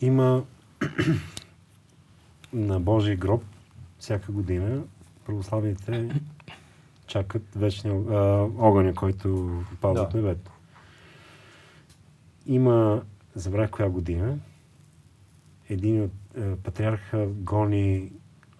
Има 0.00 0.44
на 2.52 2.80
Божий 2.80 3.16
гроб 3.16 3.44
всяка 3.98 4.32
година 4.32 4.82
православните 5.24 6.08
чакат 7.08 7.42
вечния 7.56 7.94
а, 7.94 8.48
огъня, 8.58 8.94
който 8.94 9.50
пада 9.80 10.00
от 10.02 10.14
небето. 10.14 10.50
Има, 12.46 13.02
забравя 13.34 13.68
коя 13.68 13.88
година, 13.88 14.38
един 15.68 16.02
от 16.02 16.12
е, 16.36 16.56
патриарха 16.56 17.26
гони 17.26 18.12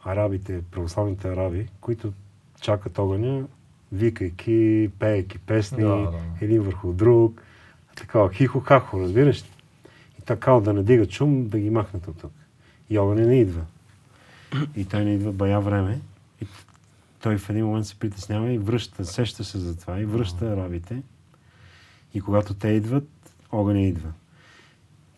арабите, 0.04 0.62
православните 0.70 1.28
араби, 1.28 1.68
които 1.80 2.12
чакат 2.60 2.98
огъня, 2.98 3.44
викайки, 3.92 4.90
пеейки 4.98 5.38
песни, 5.38 5.82
Да, 5.82 5.96
да. 5.96 6.18
един 6.40 6.62
върху 6.62 6.92
друг, 6.92 7.42
такава 7.96 8.28
хихо-хахо, 8.28 9.00
разбираш 9.00 9.42
ли? 9.42 9.48
И 10.18 10.22
така 10.22 10.52
да 10.52 10.72
не 10.72 10.82
дига 10.82 11.06
чум, 11.06 11.48
да 11.48 11.58
ги 11.58 11.70
махнат 11.70 12.08
от 12.08 12.20
тук. 12.20 12.32
И 12.90 12.98
огъня 12.98 13.26
не 13.26 13.40
идва. 13.40 13.62
И 14.76 14.84
той 14.84 15.04
не 15.04 15.14
идва 15.14 15.32
бая 15.32 15.60
време. 15.60 16.00
Той 17.22 17.38
в 17.38 17.50
един 17.50 17.66
момент 17.66 17.86
се 17.86 17.98
притеснява 17.98 18.52
и 18.52 18.58
връща, 18.58 19.04
сеща 19.04 19.44
се 19.44 19.58
за 19.58 19.76
това 19.76 20.00
и 20.00 20.04
връща 20.04 20.46
арабите. 20.46 21.02
И 22.14 22.20
когато 22.20 22.54
те 22.54 22.68
идват, 22.68 23.08
огъня 23.52 23.80
идва. 23.80 24.12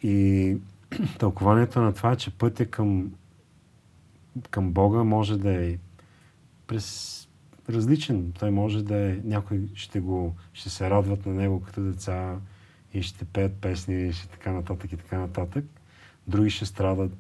И 0.03 0.57
тълкованието 1.19 1.81
на 1.81 1.93
това 1.95 2.13
е, 2.13 2.17
че 2.17 2.31
пътя 2.31 2.67
към, 2.67 3.13
към 4.51 4.73
Бога 4.73 5.05
може 5.05 5.39
да 5.39 5.67
е 5.67 5.79
през 6.67 7.17
различен. 7.69 8.33
Той 8.39 8.51
може 8.51 8.85
да 8.85 8.97
е, 8.97 9.21
някой 9.25 9.69
ще 9.75 10.01
го, 10.01 10.35
ще 10.53 10.71
се 10.71 10.91
радват 10.91 11.27
на 11.27 11.35
него 11.35 11.61
като 11.61 11.81
деца 11.81 12.37
и 12.95 13.03
ще 13.03 13.25
пеят 13.25 13.55
песни 13.55 14.09
и 14.09 14.13
ще 14.13 14.29
така 14.29 14.53
нататък 14.53 14.93
и 14.93 14.97
така 14.97 15.19
нататък. 15.19 15.65
Други 16.27 16.51
ще 16.51 16.67
страдат. 16.67 17.13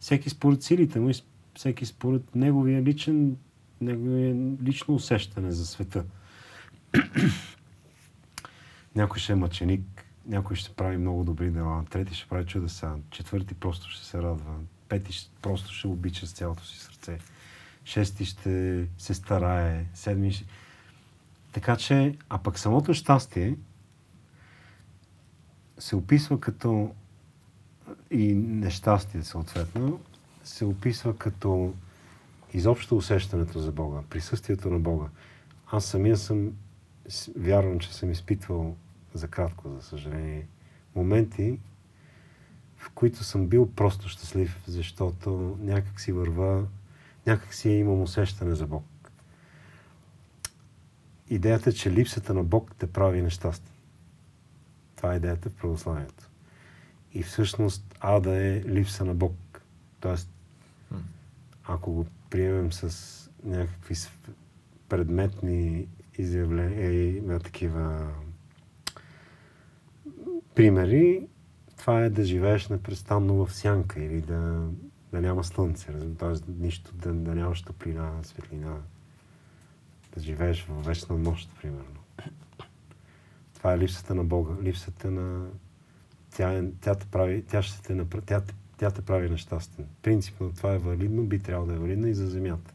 Всеки 0.00 0.30
според 0.30 0.62
силите 0.62 1.00
му 1.00 1.10
и 1.10 1.14
всеки 1.54 1.86
според 1.86 2.34
неговия 2.34 2.82
личен, 2.82 3.36
неговия 3.80 4.56
лично 4.62 4.94
усещане 4.94 5.52
за 5.52 5.66
света. 5.66 6.04
някой 8.96 9.18
ще 9.18 9.32
е 9.32 9.36
мъченик, 9.36 10.06
някой 10.26 10.56
ще 10.56 10.74
прави 10.74 10.96
много 10.96 11.24
добри 11.24 11.50
дела, 11.50 11.84
трети 11.90 12.14
ще 12.14 12.28
прави 12.28 12.46
чудеса, 12.46 12.96
четвърти 13.10 13.54
просто 13.54 13.90
ще 13.90 14.04
се 14.04 14.22
радва, 14.22 14.54
пети 14.88 15.30
просто 15.42 15.72
ще 15.72 15.86
обича 15.86 16.26
с 16.26 16.32
цялото 16.32 16.64
си 16.64 16.78
сърце, 16.78 17.18
шести 17.84 18.24
ще 18.24 18.86
се 18.98 19.14
старае, 19.14 19.86
седми 19.94 20.32
ще... 20.32 20.44
Така 21.52 21.76
че, 21.76 22.18
а 22.28 22.38
пък 22.38 22.58
самото 22.58 22.94
щастие 22.94 23.56
се 25.78 25.96
описва 25.96 26.40
като 26.40 26.94
и 28.10 28.34
нещастие 28.34 29.22
съответно, 29.22 30.00
се 30.44 30.64
описва 30.64 31.16
като 31.16 31.74
изобщо 32.54 32.96
усещането 32.96 33.58
за 33.58 33.72
Бога, 33.72 34.02
присъствието 34.10 34.70
на 34.70 34.78
Бога. 34.78 35.08
Аз 35.66 35.84
самия 35.84 36.16
съм, 36.16 36.52
вярвам, 37.36 37.78
че 37.78 37.94
съм 37.94 38.10
изпитвал 38.10 38.76
за 39.14 39.28
кратко, 39.28 39.70
за 39.70 39.82
съжаление, 39.82 40.46
моменти, 40.94 41.58
в 42.76 42.90
които 42.90 43.24
съм 43.24 43.46
бил 43.46 43.70
просто 43.70 44.08
щастлив, 44.08 44.62
защото 44.66 45.58
някак 45.60 46.00
си 46.00 46.12
върва, 46.12 46.66
някак 47.26 47.54
си 47.54 47.68
имам 47.68 48.02
усещане 48.02 48.54
за 48.54 48.66
Бог. 48.66 48.84
Идеята 51.30 51.70
е, 51.70 51.72
че 51.72 51.90
липсата 51.90 52.34
на 52.34 52.44
Бог 52.44 52.74
те 52.78 52.92
прави 52.92 53.22
нещастен. 53.22 53.72
Това 54.96 55.12
е 55.12 55.16
идеята 55.16 55.50
в 55.50 55.54
православието. 55.54 56.28
И 57.12 57.22
всъщност 57.22 57.94
ада 58.00 58.36
е 58.36 58.62
липса 58.64 59.04
на 59.04 59.14
Бог. 59.14 59.62
Тоест, 60.00 60.30
ако 61.64 61.92
го 61.92 62.06
приемем 62.34 62.72
с 62.72 63.30
някакви 63.44 63.94
предметни 64.88 65.88
изявления 66.18 66.92
и 66.92 67.20
на 67.20 67.40
такива 67.40 68.12
примери, 70.54 71.26
това 71.78 72.04
е 72.04 72.10
да 72.10 72.24
живееш 72.24 72.68
непрестанно 72.68 73.46
в 73.46 73.54
сянка 73.54 74.02
или 74.02 74.20
да, 74.20 74.68
да 75.12 75.20
няма 75.20 75.44
слънце, 75.44 75.92
т.е. 76.18 76.52
нищо, 76.52 76.94
да, 76.94 77.12
да 77.12 77.34
нямаш 77.34 77.62
топлина, 77.62 78.12
светлина, 78.22 78.76
да 80.14 80.20
живееш 80.20 80.64
в 80.68 80.84
вечна 80.86 81.18
нощ, 81.18 81.50
примерно. 81.62 82.00
Това 83.54 83.72
е 83.72 83.78
липсата 83.78 84.14
на 84.14 84.24
Бога, 84.24 84.62
липсата 84.62 85.10
на... 85.10 85.46
Тя, 86.36 86.52
е, 86.52 86.64
тя, 86.80 86.94
те 86.94 87.06
прави, 87.06 87.42
тя, 87.42 87.62
ще 87.62 87.82
те, 87.82 87.92
напра- 87.92 88.26
тя, 88.26 88.40
те- 88.40 88.54
тя 88.76 88.90
те 88.90 89.02
прави 89.02 89.30
нещастен. 89.30 89.86
Принципно 90.02 90.52
това 90.52 90.72
е 90.72 90.78
валидно, 90.78 91.24
би 91.24 91.38
трябвало 91.38 91.66
да 91.66 91.74
е 91.74 91.78
валидно 91.78 92.06
и 92.06 92.14
за 92.14 92.26
Земята. 92.26 92.74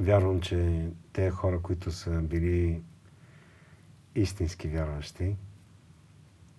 Вярвам, 0.00 0.40
че 0.40 0.88
те 1.12 1.30
хора, 1.30 1.60
които 1.62 1.92
са 1.92 2.22
били 2.22 2.82
истински 4.14 4.68
вярващи, 4.68 5.36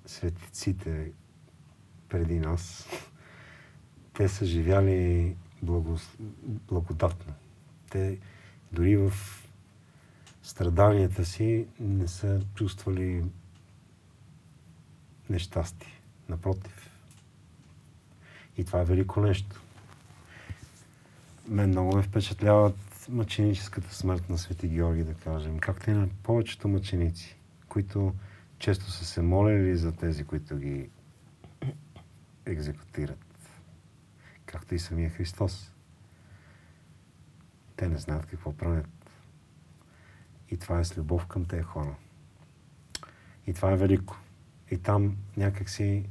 светиците 0.05 1.11
преди 2.09 2.39
нас, 2.39 2.87
те 4.13 4.29
са 4.29 4.45
живяли 4.45 5.35
благос... 5.61 6.17
благодатно. 6.67 7.33
Те 7.89 8.19
дори 8.71 8.97
в 8.97 9.13
страданията 10.43 11.25
си 11.25 11.67
не 11.79 12.07
са 12.07 12.41
чувствали 12.55 13.23
нещастие. 15.29 16.01
Напротив. 16.29 16.82
И 18.57 18.65
това 18.65 18.81
е 18.81 18.85
велико 18.85 19.21
нещо. 19.21 19.61
Мен 21.47 21.69
много 21.69 21.95
ме 21.95 22.03
впечатляват 22.03 22.75
мъченическата 23.09 23.93
смърт 23.95 24.29
на 24.29 24.37
Свети 24.37 24.67
Георги, 24.67 25.03
да 25.03 25.13
кажем. 25.13 25.59
Както 25.59 25.89
и 25.89 25.93
на 25.93 26.07
повечето 26.23 26.67
мъченици, 26.67 27.37
които 27.69 28.13
често 28.59 28.91
са 28.91 29.05
се 29.05 29.21
молили 29.21 29.77
за 29.77 29.91
тези, 29.91 30.23
които 30.23 30.57
ги 30.57 30.89
екзекутират. 32.45 33.49
Както 34.45 34.75
и 34.75 34.79
самия 34.79 35.09
Христос. 35.09 35.71
Те 37.75 37.87
не 37.87 37.97
знаят 37.97 38.25
какво 38.25 38.53
правят. 38.53 38.87
И 40.49 40.57
това 40.57 40.79
е 40.79 40.85
с 40.85 40.97
любов 40.97 41.25
към 41.25 41.45
тези 41.45 41.63
хора. 41.63 41.95
И 43.47 43.53
това 43.53 43.71
е 43.71 43.77
велико. 43.77 44.17
И 44.71 44.77
там 44.77 45.17
някакси 45.37 46.05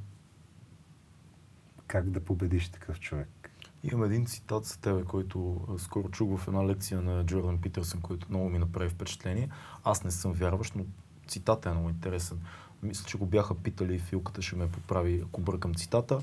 как 1.93 2.11
да 2.11 2.25
победиш 2.25 2.69
такъв 2.69 3.01
човек. 3.01 3.51
Имам 3.85 4.05
един 4.05 4.27
цитат 4.27 4.65
за 4.65 4.79
тебе, 4.79 5.05
който 5.05 5.61
скоро 5.79 6.09
чух 6.09 6.39
в 6.39 6.49
една 6.49 6.67
лекция 6.67 7.01
на 7.01 7.25
Джордан 7.25 7.61
Питърсън, 7.61 8.01
който 8.01 8.27
много 8.31 8.49
ми 8.49 8.59
направи 8.59 8.89
впечатление. 8.89 9.49
Аз 9.85 10.05
не 10.05 10.11
съм 10.11 10.33
вярващ, 10.33 10.77
но 10.77 10.85
цитата 11.27 11.69
е 11.69 11.73
много 11.73 11.89
интересен. 11.89 12.41
Мисля, 12.83 13.07
че 13.07 13.19
го 13.19 13.27
бяха 13.27 13.55
питали 13.55 13.95
и 13.95 13.99
Филката 13.99 14.43
ще 14.43 14.57
ме 14.57 14.71
поправи, 14.71 15.23
ако 15.27 15.41
бъркам 15.41 15.75
цитата. 15.75 16.19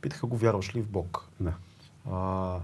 Питаха 0.00 0.26
го, 0.26 0.36
вярваш 0.36 0.74
ли 0.74 0.82
в 0.82 0.88
Бог? 0.88 1.28
Да. 1.40 1.54
А, 2.10 2.58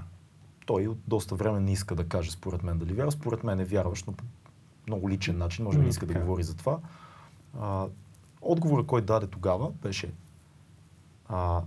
той 0.66 0.86
от 0.86 0.98
доста 1.08 1.34
време 1.34 1.60
не 1.60 1.72
иска 1.72 1.94
да 1.94 2.08
каже, 2.08 2.30
според 2.30 2.62
мен, 2.62 2.78
дали 2.78 2.92
вярва. 2.92 3.12
Според 3.12 3.44
мен 3.44 3.60
е 3.60 3.64
вярващ, 3.64 4.06
но 4.06 4.12
по 4.12 4.24
много 4.86 5.10
личен 5.10 5.38
начин, 5.38 5.64
може 5.64 5.78
би 5.78 5.84
не 5.84 5.90
иска 5.90 6.06
да 6.06 6.20
говори 6.20 6.42
за 6.42 6.56
това. 6.56 6.78
А, 7.60 7.86
отговорът, 8.42 8.86
който 8.86 9.06
даде 9.06 9.26
тогава, 9.26 9.70
беше 9.70 10.12
а, 11.28 11.62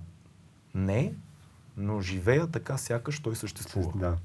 не, 0.75 1.13
но 1.77 2.01
живея 2.01 2.47
така, 2.47 2.77
сякаш 2.77 3.19
той 3.19 3.35
съществува. 3.35 3.91
Да. 3.95 4.17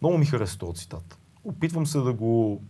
Много 0.00 0.18
ми 0.18 0.26
хареса 0.26 0.58
този 0.58 0.80
цитат. 0.80 1.18
Опитвам 1.44 1.86
се 1.86 1.98
да 1.98 2.12
го 2.12 2.62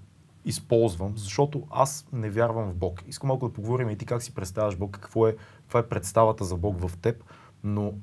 използвам, 0.44 1.12
защото 1.16 1.66
аз 1.70 2.06
не 2.12 2.30
вярвам 2.30 2.70
в 2.70 2.74
Бог. 2.74 3.02
Искам 3.08 3.28
малко 3.28 3.48
да 3.48 3.54
поговорим 3.54 3.90
и 3.90 3.98
ти 3.98 4.06
как 4.06 4.22
си 4.22 4.34
представяш 4.34 4.76
Бог, 4.76 4.90
какво 4.90 5.28
е, 5.28 5.36
каква 5.62 5.80
е 5.80 5.88
представата 5.88 6.44
за 6.44 6.56
Бог 6.56 6.88
в 6.88 6.96
теб, 6.96 7.24
но 7.64 7.94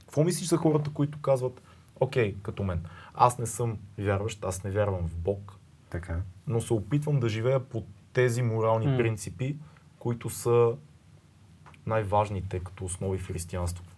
какво 0.00 0.24
мислиш 0.24 0.48
за 0.48 0.56
хората, 0.56 0.90
които 0.90 1.20
казват, 1.20 1.62
окей, 2.00 2.36
като 2.42 2.62
мен, 2.62 2.84
аз 3.14 3.38
не 3.38 3.46
съм 3.46 3.78
вярващ, 3.98 4.44
аз 4.44 4.64
не 4.64 4.70
вярвам 4.70 5.08
в 5.08 5.16
Бог, 5.16 5.58
Така. 5.90 6.20
но 6.46 6.60
се 6.60 6.72
опитвам 6.72 7.20
да 7.20 7.28
живея 7.28 7.60
по 7.68 7.84
тези 8.12 8.42
морални 8.42 8.86
М. 8.86 8.96
принципи, 8.96 9.56
които 9.98 10.30
са 10.30 10.72
най-важните 11.86 12.60
като 12.60 12.84
основи 12.84 13.18
в 13.18 13.26
християнството. 13.26 13.91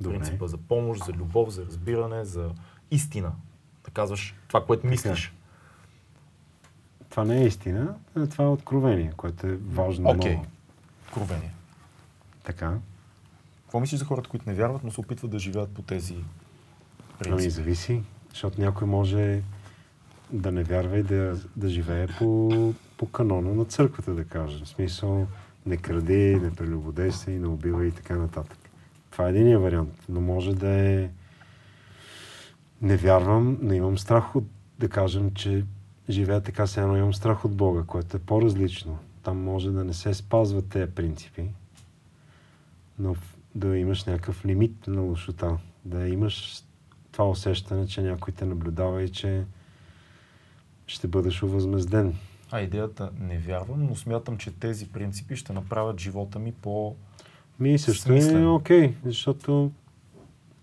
Добре. 0.00 0.18
Принципа 0.18 0.46
за 0.46 0.56
помощ, 0.56 1.04
за 1.04 1.12
любов, 1.12 1.50
за 1.50 1.66
разбиране, 1.66 2.24
за 2.24 2.50
истина. 2.90 3.32
Да 3.84 3.90
казваш 3.90 4.34
това, 4.48 4.64
което 4.64 4.86
мислиш. 4.86 5.34
Това 7.10 7.24
не 7.24 7.42
е 7.42 7.46
истина, 7.46 7.94
а 8.16 8.26
това 8.26 8.44
е 8.44 8.48
откровение, 8.48 9.12
което 9.16 9.46
е 9.46 9.56
важно 9.56 10.10
Окей. 10.10 10.32
много. 10.32 10.46
Откровение. 11.06 11.52
Така. 12.44 12.78
Какво 13.62 13.80
мислиш 13.80 13.98
за 13.98 14.04
хората, 14.04 14.28
които 14.28 14.48
не 14.48 14.54
вярват, 14.54 14.84
но 14.84 14.90
се 14.90 15.00
опитват 15.00 15.30
да 15.30 15.38
живеят 15.38 15.70
по 15.70 15.82
тези 15.82 16.14
Ами 16.14 16.24
принципи? 17.18 17.50
зависи, 17.50 18.02
защото 18.30 18.60
някой 18.60 18.88
може 18.88 19.42
да 20.32 20.52
не 20.52 20.62
вярва 20.64 20.98
и 20.98 21.02
да, 21.02 21.40
да 21.56 21.68
живее 21.68 22.06
по, 22.06 22.74
по 22.96 23.10
канона 23.10 23.54
на 23.54 23.64
църквата, 23.64 24.14
да 24.14 24.24
кажем. 24.24 24.64
В 24.64 24.68
смисъл, 24.68 25.26
не 25.66 25.76
кради, 25.76 26.40
не 26.42 26.50
прелюбодействай, 26.54 27.38
не 27.38 27.46
убивай 27.46 27.86
и 27.86 27.92
така 27.92 28.16
нататък. 28.16 28.58
Това 29.18 29.28
е 29.28 29.30
единия 29.30 29.58
вариант, 29.58 30.04
но 30.08 30.20
може 30.20 30.54
да 30.54 30.68
е 30.68 31.10
не 32.82 32.96
вярвам, 32.96 33.58
но 33.62 33.74
имам 33.74 33.98
страх 33.98 34.36
от, 34.36 34.44
да 34.78 34.88
кажем, 34.88 35.34
че 35.34 35.64
живея 36.08 36.40
така, 36.40 36.66
все 36.66 36.80
едно 36.80 36.96
имам 36.96 37.14
страх 37.14 37.44
от 37.44 37.56
Бога, 37.56 37.82
което 37.86 38.16
е 38.16 38.20
по-различно. 38.20 38.98
Там 39.22 39.42
може 39.42 39.70
да 39.70 39.84
не 39.84 39.92
се 39.92 40.14
спазват 40.14 40.68
тези 40.68 40.92
принципи, 40.92 41.44
но 42.98 43.16
да 43.54 43.76
имаш 43.78 44.04
някакъв 44.04 44.44
лимит 44.44 44.86
на 44.86 45.00
лошота, 45.00 45.58
да 45.84 46.08
имаш 46.08 46.62
това 47.12 47.28
усещане, 47.30 47.86
че 47.86 48.02
някой 48.02 48.34
те 48.34 48.44
наблюдава 48.44 49.02
и 49.02 49.12
че 49.12 49.44
ще 50.86 51.08
бъдеш 51.08 51.42
увъзмезден. 51.42 52.14
А 52.50 52.60
идеята 52.60 53.10
не 53.20 53.38
вярвам, 53.38 53.86
но 53.86 53.96
смятам, 53.96 54.38
че 54.38 54.58
тези 54.58 54.88
принципи 54.88 55.36
ще 55.36 55.52
направят 55.52 56.00
живота 56.00 56.38
ми 56.38 56.52
по... 56.52 56.96
Ми 57.60 57.78
също 57.78 58.12
е 58.12 58.46
окей, 58.46 58.94
защото 59.04 59.72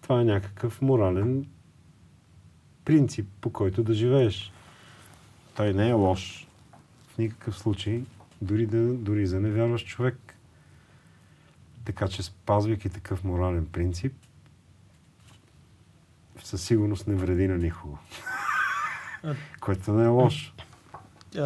това 0.01 0.21
е 0.21 0.23
някакъв 0.23 0.81
морален 0.81 1.45
принцип, 2.85 3.27
по 3.41 3.49
който 3.49 3.83
да 3.83 3.93
живееш. 3.93 4.51
Той 5.55 5.73
не 5.73 5.89
е 5.89 5.93
лош 5.93 6.47
в 7.07 7.17
никакъв 7.17 7.57
случай, 7.57 8.03
дори, 8.41 8.65
да, 8.65 8.93
дори 8.93 9.27
за 9.27 9.39
невярващ 9.39 9.87
човек. 9.87 10.35
Така 11.85 12.07
че 12.07 12.23
спазвайки 12.23 12.89
такъв 12.89 13.23
морален 13.23 13.65
принцип, 13.65 14.13
със 16.43 16.63
сигурност 16.63 17.07
не 17.07 17.15
вреди 17.15 17.47
на 17.47 17.57
никого. 17.57 17.97
Което 19.59 19.93
не 19.93 20.03
е 20.03 20.07
лошо. 20.07 20.53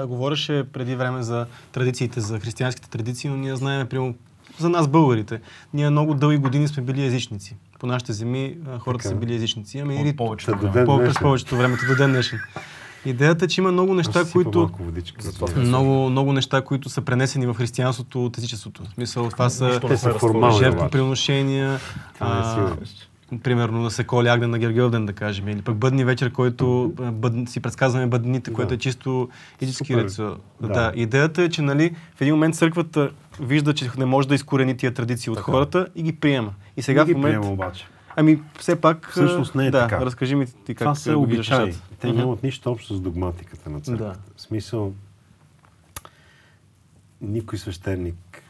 Говореше 0.07 0.71
преди 0.73 0.95
време 0.95 1.23
за 1.23 1.47
традициите, 1.71 2.21
за 2.21 2.39
християнските 2.39 2.89
традиции, 2.89 3.29
но 3.29 3.37
ние 3.37 3.55
знаем, 3.55 3.87
примерно, 3.87 4.15
за 4.59 4.69
нас 4.69 4.87
българите. 4.87 5.41
Ние 5.73 5.89
много 5.89 6.13
дълги 6.13 6.37
години 6.37 6.67
сме 6.67 6.83
били 6.83 7.05
езичници. 7.05 7.57
По 7.79 7.87
нашите 7.87 8.13
земи 8.13 8.57
хората 8.79 9.03
Така. 9.03 9.09
са 9.09 9.15
били 9.15 9.35
езичници. 9.35 9.79
Ами 9.79 10.09
и 10.09 10.15
повечето 10.15 10.57
през 10.83 11.19
повечето 11.19 11.57
време, 11.57 11.77
до 11.89 11.95
ден 11.95 12.11
днешен. 12.11 12.39
Идеята 13.05 13.45
е, 13.45 13.47
че 13.47 13.61
има 13.61 13.71
много 13.71 13.93
неща, 13.93 14.23
които... 14.33 14.69
Много, 15.55 16.09
много 16.09 16.33
неща, 16.33 16.61
които 16.61 16.89
са 16.89 17.01
пренесени 17.01 17.45
в 17.45 17.53
християнството 17.53 18.25
от 18.25 18.37
езичеството. 18.37 18.83
В 18.83 18.93
смисъл, 18.93 19.29
това 19.29 19.49
са 19.49 19.79
жертвоприношения, 20.59 21.79
Примерно 23.43 23.83
да 23.83 23.91
се 23.91 24.03
коли 24.03 24.27
агнен 24.27 24.49
на 24.49 24.59
Гергълден, 24.59 25.05
да 25.05 25.13
кажем, 25.13 25.47
или 25.47 25.61
пък 25.61 25.75
бъдни 25.75 26.05
вечер, 26.05 26.31
който 26.31 26.93
бъд, 27.13 27.49
си 27.49 27.59
предсказваме 27.59 28.07
бъдните, 28.07 28.51
Да. 28.51 28.55
което 28.55 28.73
е 28.73 28.77
чисто 28.77 29.29
езически 29.61 29.93
Супер. 29.93 30.03
рецо. 30.03 30.37
Да. 30.61 30.67
Да. 30.67 30.91
Идеята 30.95 31.41
е, 31.43 31.49
че 31.49 31.61
нали, 31.61 31.95
в 32.15 32.21
един 32.21 32.33
момент 32.33 32.55
църквата 32.55 33.09
вижда, 33.39 33.73
че 33.73 33.89
не 33.97 34.05
може 34.05 34.27
да 34.27 34.35
изкорени 34.35 34.77
тия 34.77 34.93
традиции 34.93 35.29
от 35.29 35.37
Така. 35.37 35.51
хората 35.51 35.87
и 35.95 36.03
ги 36.03 36.11
приема. 36.13 36.53
И 36.77 36.81
сега 36.81 37.05
Не 37.05 37.13
в 37.13 37.15
момент... 37.15 37.33
приема 37.33 37.53
обаче. 37.53 37.85
Ами, 38.15 38.41
все 38.59 38.81
пак... 38.81 39.09
Всъщност 39.11 39.55
не 39.55 39.65
е 39.67 39.71
да, 39.71 39.87
така. 39.87 40.05
разкажи 40.05 40.35
ми 40.35 40.45
ти 40.45 40.75
как 40.75 40.77
Това 40.77 40.95
са 40.95 41.17
обичаи. 41.17 41.73
Те 41.99 42.07
Мгм. 42.07 42.17
нямат 42.17 42.43
нищо 42.43 42.71
общо 42.71 42.95
с 42.95 42.99
догматиката 43.01 43.69
на 43.69 43.81
църквата. 43.81 44.11
Да. 44.13 44.19
В 44.35 44.41
смисъл, 44.41 44.93
никой 47.21 47.57
свещеник 47.57 48.43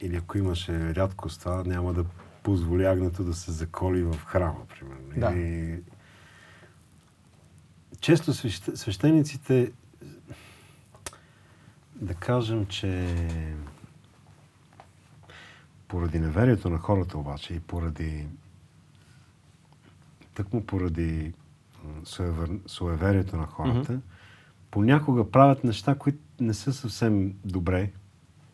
или 0.00 0.16
ако 0.16 0.38
имаше 0.38 0.94
рядкост, 0.94 1.40
това 1.40 1.62
няма 1.66 1.92
да 1.92 2.04
позволи 2.48 2.84
агнето 2.84 3.24
да 3.24 3.34
се 3.34 3.52
заколи 3.52 4.02
в 4.02 4.14
храма, 4.24 4.66
примерно. 4.66 5.08
Да. 5.16 5.32
Или... 5.32 5.82
Често 8.00 8.32
свещ... 8.34 8.76
свещениците, 8.76 9.72
да 11.94 12.14
кажем, 12.14 12.66
че 12.66 13.16
поради 15.88 16.20
неверието 16.20 16.70
на 16.70 16.78
хората 16.78 17.18
обаче 17.18 17.54
и 17.54 17.60
поради 17.60 18.26
тъкмо 20.34 20.62
поради 20.66 21.32
суевер... 22.04 22.50
суеверието 22.66 23.36
на 23.36 23.46
хората, 23.46 23.92
Мгм. 23.92 24.02
понякога 24.70 25.30
правят 25.30 25.64
неща, 25.64 25.94
които 25.94 26.18
не 26.40 26.54
са 26.54 26.72
съвсем 26.72 27.34
добре 27.44 27.92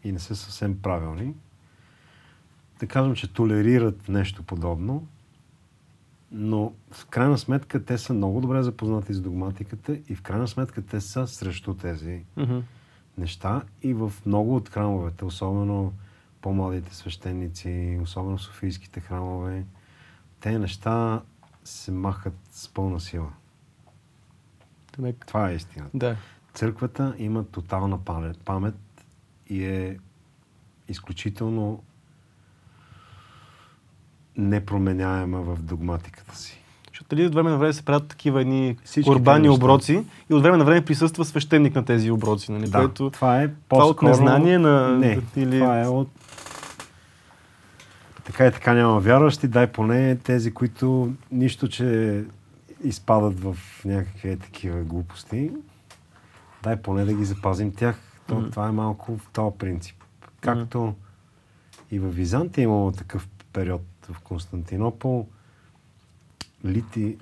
и 0.05 0.13
не 0.13 0.19
са 0.19 0.37
съвсем 0.37 0.83
правилни. 0.83 1.35
Да 2.85 2.89
кажем, 2.89 3.15
че 3.15 3.33
толерират 3.33 4.09
нещо 4.09 4.43
подобно, 4.43 5.07
но 6.33 6.73
в 6.91 7.07
крайна 7.07 7.39
сметка 7.39 7.85
те 7.85 7.99
са 7.99 8.15
много 8.15 8.41
добре 8.41 8.63
запознати 8.63 9.15
с 9.15 9.21
догматиката 9.21 9.99
и 10.09 10.15
в 10.15 10.23
крайна 10.23 10.49
сметка 10.49 10.83
те 10.83 11.01
са 11.01 11.27
срещу 11.27 11.75
тези 11.75 12.25
Мгм. 12.37 12.59
неща 13.19 13.63
и 13.83 13.95
в 13.95 14.13
много 14.27 14.57
от 14.57 14.69
храмовете, 14.69 15.25
особено 15.25 15.93
по-младите 16.41 16.95
свещеници, 16.95 17.99
особено 18.03 18.39
софийските 18.39 19.01
храмове, 19.01 19.65
те 20.41 20.59
неща 20.59 21.23
се 21.65 21.93
махат 21.93 22.37
с 22.51 22.69
пълна 22.69 23.01
сила. 23.01 23.33
Демек, 24.97 25.25
Това 25.27 25.51
е 25.51 25.55
истината. 25.55 25.99
Да. 25.99 26.17
Църквата 26.55 27.15
има 27.19 27.45
тотална 27.45 27.99
памет 28.45 29.05
и 29.49 29.65
е 29.65 29.99
изключително 30.89 31.83
непроменяема 34.37 35.41
в 35.41 35.57
догматиката 35.57 36.37
си. 36.37 36.61
Защото 36.89 37.09
дали 37.09 37.27
от 37.27 37.35
време 37.35 37.51
на 37.51 37.57
време 37.57 37.73
се 37.73 37.83
правят 37.83 38.09
такива 38.09 38.41
едни 38.41 38.77
Всички 38.85 39.11
урбани 39.11 39.39
тези 39.39 39.49
неща. 39.49 39.65
оброци 39.65 39.93
и 40.31 40.35
от 40.35 40.43
време 40.43 40.57
на 40.57 40.65
време 40.65 40.85
присъства 40.85 41.25
свещеник 41.25 41.75
на 41.75 41.85
тези 41.85 42.11
оброци, 42.11 42.53
нали? 42.53 42.65
Да, 42.65 42.79
Което... 42.79 43.11
това 43.11 43.43
е 43.43 43.49
това 43.69 43.85
от 43.85 43.91
по-скоро... 43.91 44.09
незнание 44.09 44.59
на- 44.59 44.89
Не, 44.89 45.21
или- 45.37 45.59
това 45.59 45.81
е 45.81 45.87
от... 45.87 46.09
Така 48.25 48.47
и 48.47 48.53
така 48.53 48.75
няма 48.75 49.01
вярващи, 49.01 49.49
дай 49.49 49.67
поне 49.67 50.17
тези, 50.17 50.51
които 50.51 51.13
нищо, 51.33 51.69
че 51.69 52.25
изпадат 52.83 53.41
в 53.41 53.57
някакви 53.85 54.39
такива 54.39 54.79
глупости, 54.79 55.51
дай 56.63 56.77
поне 56.77 57.05
да 57.05 57.15
ги 57.15 57.25
запазим 57.25 57.73
тях. 57.73 58.01
То, 58.27 58.35
Мгм. 58.35 58.51
Това 58.51 58.69
е 58.69 58.73
малко 58.73 59.17
в 59.19 59.29
този 59.29 59.57
принцип. 59.59 59.97
Както 60.41 60.95
и 61.91 61.99
в 61.99 62.09
Византия 62.09 62.63
е 62.63 62.65
имало 62.65 62.93
такъв 62.93 63.29
период 63.53 63.83
в 64.13 64.21
Константинопол. 64.21 65.29
Лити, 66.65 67.17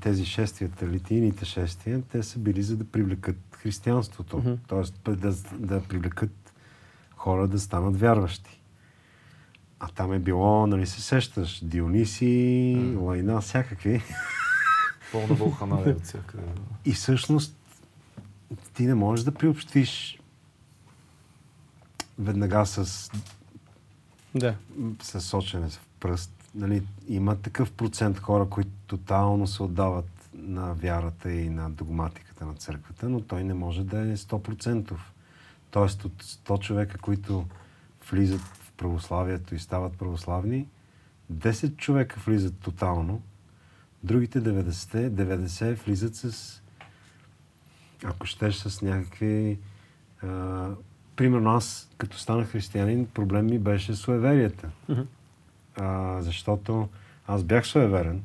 тези 0.00 0.24
шествията, 0.26 0.88
литийните 0.88 1.44
шествия, 1.44 2.02
те 2.02 2.22
са 2.22 2.38
били 2.38 2.62
за 2.62 2.76
да 2.76 2.84
привлекат 2.84 3.36
християнството. 3.52 4.38
Мгм. 4.38 4.52
Тоест 4.66 5.00
да, 5.08 5.32
да 5.52 5.82
привлекат 5.82 6.52
хора 7.16 7.48
да 7.48 7.60
станат 7.60 8.00
вярващи. 8.00 8.60
А 9.80 9.88
там 9.88 10.12
е 10.12 10.18
било, 10.18 10.66
нали 10.66 10.86
се 10.86 11.02
сещаш, 11.02 11.64
Диониси, 11.64 12.94
Лайна, 12.98 13.40
всякакви. 13.40 14.02
Пълна 15.12 15.34
вълханалия 15.34 15.96
от 15.96 16.04
всякъде. 16.04 16.42
И 16.84 16.92
всъщност 16.92 17.56
ти 18.74 18.86
не 18.86 18.94
можеш 18.94 19.24
да 19.24 19.34
приобщиш 19.34 20.20
веднага 22.18 22.66
с, 22.66 23.10
Да. 24.34 24.54
с 25.02 25.20
сочене 25.20 25.68
в 25.68 25.85
пръст. 26.00 26.32
Нали, 26.54 26.82
има 27.08 27.36
такъв 27.36 27.72
процент 27.72 28.18
хора, 28.18 28.48
които 28.48 28.70
тотално 28.86 29.46
се 29.46 29.62
отдават 29.62 30.28
на 30.34 30.74
вярата 30.74 31.32
и 31.32 31.48
на 31.48 31.70
догматиката 31.70 32.46
на 32.46 32.54
църквата, 32.54 33.08
но 33.08 33.20
той 33.20 33.44
не 33.44 33.54
може 33.54 33.84
да 33.84 33.98
е 33.98 34.16
100%. 34.16 34.94
Тоест 35.70 36.04
от 36.04 36.22
100 36.22 36.60
човека, 36.60 36.98
които 36.98 37.46
влизат 38.10 38.40
в 38.40 38.72
православието 38.76 39.54
и 39.54 39.58
стават 39.58 39.98
православни, 39.98 40.66
10 41.32 41.76
човека 41.76 42.20
влизат 42.26 42.58
тотално, 42.58 43.22
другите 44.02 44.42
90, 44.42 45.10
90 45.10 45.84
влизат 45.84 46.14
с, 46.14 46.62
ако 48.04 48.26
щеш, 48.26 48.56
с 48.56 48.82
някакви... 48.82 49.58
А, 50.22 50.70
примерно 51.16 51.50
аз, 51.50 51.88
като 51.98 52.18
станах 52.18 52.48
християнин, 52.48 53.06
проблем 53.06 53.46
ми 53.46 53.58
беше 53.58 53.94
суеверията. 53.94 54.70
Мгм. 54.88 55.02
А, 55.80 56.22
защото 56.22 56.88
аз 57.26 57.42
бях 57.44 57.66
суеверен. 57.66 58.22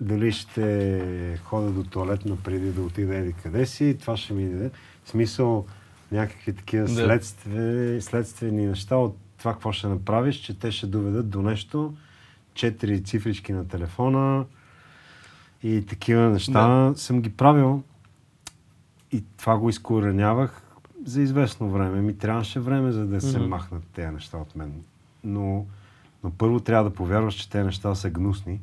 Дали 0.00 0.32
ще 0.32 1.38
хода 1.44 1.70
до 1.70 1.84
туалетна 1.84 2.36
преди 2.44 2.72
да 2.72 2.82
отида 2.82 3.16
еди 3.16 3.32
къде 3.42 3.66
си, 3.66 3.96
това 4.00 4.16
ще 4.16 4.34
ми 4.34 4.48
даде. 4.48 4.70
Смисъл 5.04 5.66
някакви 6.12 6.54
такива 6.54 6.84
Да. 6.84 6.94
следстве, 6.94 8.00
следствени 8.00 8.66
неща 8.66 8.96
от 8.96 9.16
това 9.38 9.52
какво 9.52 9.72
ще 9.72 9.86
направиш, 9.86 10.36
че 10.36 10.58
те 10.58 10.72
ще 10.72 10.86
доведат 10.86 11.30
до 11.30 11.42
нещо. 11.42 11.94
Четири 12.54 13.04
цифрички 13.04 13.52
на 13.52 13.68
телефона 13.68 14.44
и 15.62 15.86
такива 15.86 16.30
неща 16.30 16.92
съм 16.96 17.20
ги 17.22 17.30
правил. 17.36 17.82
И 19.12 19.24
това 19.36 19.58
го 19.58 19.68
изкоренявах 19.68 20.62
за 21.06 21.22
известно 21.22 21.70
време. 21.70 22.00
Ми 22.00 22.18
трябваше 22.18 22.60
време, 22.60 22.92
за 22.92 23.06
да 23.06 23.20
се 23.20 23.38
Мгм. 23.38 23.48
махнат 23.48 23.84
тези 23.84 24.08
неща 24.08 24.38
от 24.38 24.56
мен. 24.56 24.72
Но, 25.24 25.66
но 26.24 26.30
първо 26.30 26.60
трябва 26.60 26.90
да 26.90 26.96
повярваш, 26.96 27.34
че 27.34 27.50
тези 27.50 27.64
неща 27.64 27.94
са 27.94 28.10
гнусни. 28.10 28.60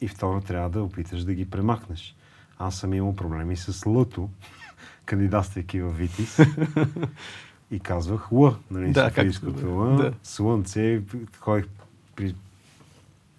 И 0.00 0.08
второ, 0.08 0.40
трябва 0.40 0.70
да 0.70 0.82
опиташ 0.82 1.24
да 1.24 1.34
ги 1.34 1.50
премахнеш. 1.50 2.16
Аз 2.58 2.76
съм 2.78 2.94
имал 2.94 3.16
проблеми 3.16 3.56
с 3.56 3.86
лъто, 3.86 4.30
кандидатствайки 5.04 5.80
в 5.80 5.90
Витис. 5.90 6.38
и 7.70 7.80
казвах 7.80 8.28
Л, 8.32 8.56
нали, 8.70 8.92
Да, 8.92 9.08
софийското 9.08 9.66
Л, 9.66 9.96
да. 9.96 10.12
слънце. 10.22 11.02
Ходих 11.40 11.66
при 12.16 12.34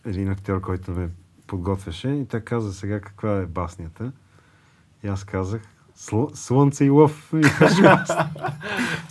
един 0.06 0.30
актьор, 0.30 0.62
който 0.62 0.92
ме 0.92 1.10
подготвяше 1.48 2.10
и 2.10 2.26
той 2.26 2.42
каза 2.42 2.74
сега 2.74 3.00
каква 3.00 3.38
е 3.38 3.46
баснята. 3.46 4.12
И 5.04 5.08
аз 5.08 5.24
казах 5.24 5.62
Слъ- 6.00 6.36
Слънце 6.36 6.86
и 6.86 6.90
лъв. 6.90 7.34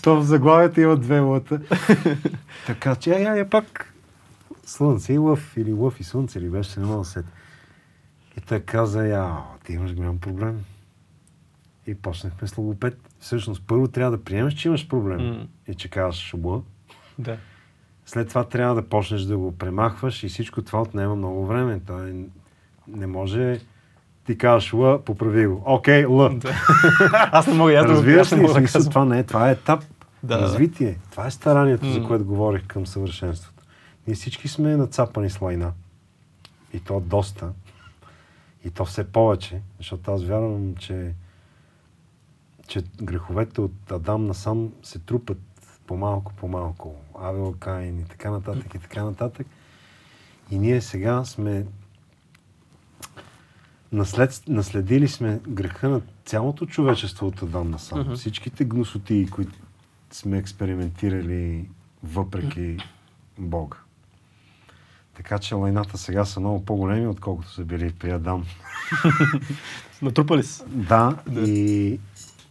То 0.02 0.16
в 0.16 0.23
заглавията 0.23 0.81
има 0.81 0.97
две 0.97 1.20
лъта. 1.20 1.60
така 2.66 2.97
че, 2.97 3.10
я, 3.10 3.36
я 3.36 3.51
пак 3.51 3.94
Слънце 4.65 5.12
и 5.12 5.19
лъв 5.19 5.56
или 5.56 5.73
лъв 5.73 6.01
и 6.01 6.05
слънце 6.05 6.40
ли 6.40 6.51
беше, 6.51 6.81
не 6.81 6.86
мога 6.86 6.98
да 6.98 7.05
се. 7.05 7.24
И 8.36 8.40
той 8.40 8.60
каза, 8.60 9.06
я, 9.06 9.36
ти 9.65 9.73
имаш 9.73 9.94
голям 9.94 10.19
проблем. 10.19 10.65
И 11.86 11.94
почнахме 11.94 12.48
с 12.48 12.59
логопед. 12.59 12.98
Всъщност, 13.20 13.62
първо 13.66 13.89
трябва 13.89 14.16
да 14.16 14.24
приемеш, 14.24 14.55
че 14.55 14.69
имаш 14.69 14.89
проблем. 14.89 15.28
М. 15.28 15.47
И 15.69 15.74
че 15.74 15.89
казваш 15.89 16.35
Л. 16.35 16.62
Да. 17.19 17.39
След 18.06 18.28
това 18.28 18.44
трябва 18.44 18.74
да 18.74 18.89
почнеш 18.89 19.23
да 19.23 19.39
го 19.39 19.59
премахваш 19.59 20.23
и 20.23 20.28
всичко 20.28 20.62
това 20.62 20.82
отнема 20.82 21.16
много 21.16 21.47
време. 21.47 21.81
Той 21.86 22.27
не 22.89 23.06
може 23.06 23.60
ти 24.28 24.38
кажеш 24.38 24.72
Л, 24.72 24.98
поправи 25.05 25.46
го. 25.46 25.62
Окей, 25.66 26.05
Л. 26.05 26.20
Аз 27.12 27.46
не 27.46 27.55
мога, 27.55 27.72
аз 27.74 27.86
Разбираш 27.86 28.20
аз 28.20 28.38
не 28.38 28.42
ли, 28.44 28.48
смисъл, 28.48 28.82
това 28.84 29.05
не 29.05 29.18
е, 29.18 29.22
това 29.24 29.48
е 29.48 29.52
етап 29.52 29.84
Да, 30.22 30.36
да. 30.36 30.42
развитие. 30.42 30.98
Това 31.10 31.26
е 31.26 31.30
старанието, 31.30 31.92
за 31.92 32.00
М. 32.00 32.09
което 32.09 32.24
говорих 32.24 32.66
към 32.66 32.86
съвършенството. 32.86 33.62
Ние 34.06 34.14
всички 34.14 34.48
сме 34.48 34.76
нацапани 34.76 35.30
с 35.30 35.40
лайна. 35.40 35.72
И 36.72 36.80
то 36.80 37.00
доста. 37.00 37.52
И 38.64 38.70
то 38.70 38.84
все 38.84 39.12
повече, 39.12 39.60
защото 39.78 40.10
аз 40.10 40.24
вярвам, 40.24 40.74
че, 40.76 41.14
че 42.66 42.82
греховете 43.02 43.60
от 43.60 43.92
Адам 43.92 44.26
насам 44.26 44.72
се 44.82 44.98
трупат 44.98 45.38
по-малко, 45.86 46.32
по-малко. 46.36 46.94
Авел, 47.20 47.55
Каин 47.60 47.98
и 47.98 48.05
така 48.05 48.30
нататък, 48.30 48.74
и 48.74 48.78
така 48.78 49.05
нататък. 49.05 49.46
И 50.50 50.59
ние 50.59 50.80
сега 50.80 51.24
сме 51.24 51.66
наслед, 53.93 54.43
наследили 54.48 55.09
сме 55.09 55.40
греха 55.48 55.89
на 55.89 56.01
цялото 56.24 56.66
човечество 56.66 57.27
от 57.27 57.43
Адам 57.43 57.70
насам. 57.70 58.01
Мгм. 58.01 58.15
Всичките 58.15 58.65
гносоти, 58.65 59.28
които 59.31 59.52
сме 60.10 60.39
експериментирали 60.39 61.69
въпреки 62.02 62.78
Бога. 63.39 63.77
Така 65.16 65.39
че 65.39 65.55
лайната 65.55 65.98
сега 65.98 66.24
са 66.24 66.40
много 66.40 66.65
по-големи, 66.65 67.06
отколкото 67.06 67.51
са 67.51 67.65
били 67.65 67.93
при 67.93 68.10
Адам. 68.10 68.44
Натрупали 70.02 70.43
се. 70.43 70.65
Да, 70.66 71.19
Да. 71.27 71.40
И, 71.40 72.01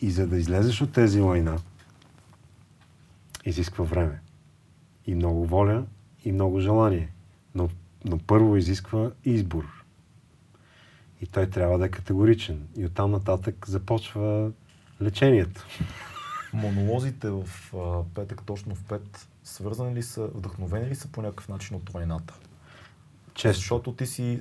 и 0.02 0.12
за 0.12 0.28
да 0.28 0.38
излезеш 0.38 0.82
от 0.82 0.92
тези 0.92 1.22
лайна, 1.22 1.58
изисква 3.46 3.86
време. 3.86 4.20
И 5.06 5.16
много 5.16 5.46
воля, 5.46 5.86
и 6.26 6.32
много 6.32 6.60
желание. 6.60 7.10
Но, 7.56 7.70
но 8.06 8.18
първо 8.18 8.58
изисква 8.58 9.12
избор. 9.26 9.77
И 11.22 11.27
той 11.27 11.49
трябва 11.49 11.77
да 11.77 11.85
е 11.85 11.89
категоричен. 11.89 12.68
И 12.77 12.85
оттам 12.85 13.11
нататък 13.11 13.65
започва 13.68 14.52
лечението. 15.02 15.65
Монолозите 16.53 17.30
в 17.30 17.45
а, 17.76 18.03
петък, 18.15 18.41
точно 18.45 18.76
в 18.76 18.84
пет, 18.84 19.27
свързани 19.44 19.95
ли 19.95 20.03
са, 20.03 20.27
вдъхновени 20.34 20.89
ли 20.89 20.95
са 20.95 21.07
по 21.07 21.22
някакъв 21.22 21.49
начин 21.49 21.77
от 21.77 21.89
войната? 21.89 22.34
Често. 23.34 23.60
Защото 23.60 23.94
ти 23.94 24.06
си 24.06 24.39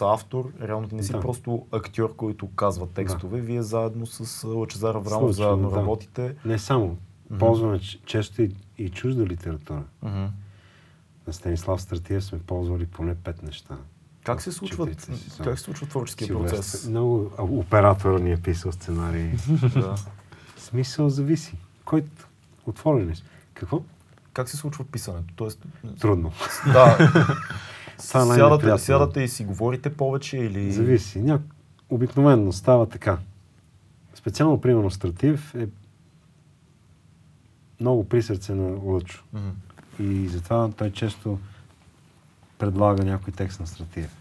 автор, 0.00 0.52
реално 0.62 0.88
ти 0.88 0.94
не 0.94 1.02
си 1.02 1.12
Да. 1.12 1.20
просто 1.20 1.66
актьор, 1.72 2.16
който 2.16 2.48
казва 2.48 2.88
текстове. 2.88 3.40
Вие 3.40 3.62
заедно 3.62 4.06
с 4.06 4.48
Лъчезар 4.48 4.94
Аврамов 4.94 5.32
заедно 5.32 5.70
да. 5.70 5.76
работите. 5.76 6.36
Не 6.44 6.58
само. 6.58 6.96
Мгм. 7.30 7.38
Ползваме 7.38 7.80
често 8.04 8.42
и, 8.42 8.54
и 8.78 8.90
чужда 8.90 9.26
литература. 9.26 9.84
Мгм. 10.02 10.26
На 11.26 11.32
Станислав 11.32 11.82
Стратиев 11.82 12.24
сме 12.24 12.38
ползвали 12.38 12.86
поне 12.86 13.14
пет 13.14 13.42
неща. 13.42 13.76
Как 14.28 14.42
се 14.42 14.52
случва, 14.52 14.88
как 15.44 15.58
се 15.58 15.64
случва 15.64 15.86
творческия 15.86 16.38
процес? 16.38 16.86
Много 16.88 17.30
а, 17.38 17.42
оператора 17.42 18.18
ни 18.18 18.32
е 18.32 18.36
писал 18.36 18.72
сценарии. 18.72 19.30
да. 19.74 19.94
Смисъл 20.56 21.08
зависи. 21.08 21.56
Който 21.84 22.28
отворен 22.66 23.16
сме? 23.16 23.26
Какво? 23.54 23.82
Как 24.32 24.48
се 24.48 24.56
случва 24.56 24.84
писането? 24.84 25.34
Тоест, 25.36 25.66
Трудно. 26.00 26.32
да, 26.72 26.98
е 27.94 28.02
сядате, 28.02 28.78
сядате 28.78 29.20
и 29.20 29.28
си 29.28 29.44
говорите 29.44 29.94
повече 29.94 30.36
или... 30.36 30.72
Зависи. 30.72 31.18
Ня... 31.18 31.40
Обикновено 31.90 32.52
става 32.52 32.88
така. 32.88 33.18
Специално, 34.14 34.60
примерно, 34.60 34.90
Стратив 34.90 35.54
е 35.54 35.68
много 37.80 38.08
при 38.08 38.22
сърце 38.22 38.54
на 38.54 38.78
Лъчо. 38.82 39.24
Мгм. 39.32 39.48
И 40.00 40.28
затова 40.28 40.70
той 40.76 40.90
често 40.92 41.38
предлага 42.58 43.04
някой 43.04 43.32
текст 43.32 43.60
на 43.60 43.66
Стратиев. 43.66 44.17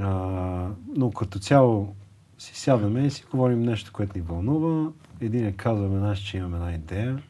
А, 0.00 0.68
но 0.96 1.10
като 1.10 1.38
цяло 1.38 1.94
си 2.38 2.60
сядаме 2.60 3.06
и 3.06 3.10
си 3.10 3.24
говорим 3.30 3.62
нещо, 3.62 3.92
което 3.92 4.18
ни 4.18 4.24
вълнува. 4.24 4.90
Един 5.20 5.46
е 5.46 5.52
казваме, 5.52 5.98
знаеш, 5.98 6.18
че 6.18 6.36
имаме 6.36 6.56
една 6.56 6.72
идея. 6.72 7.22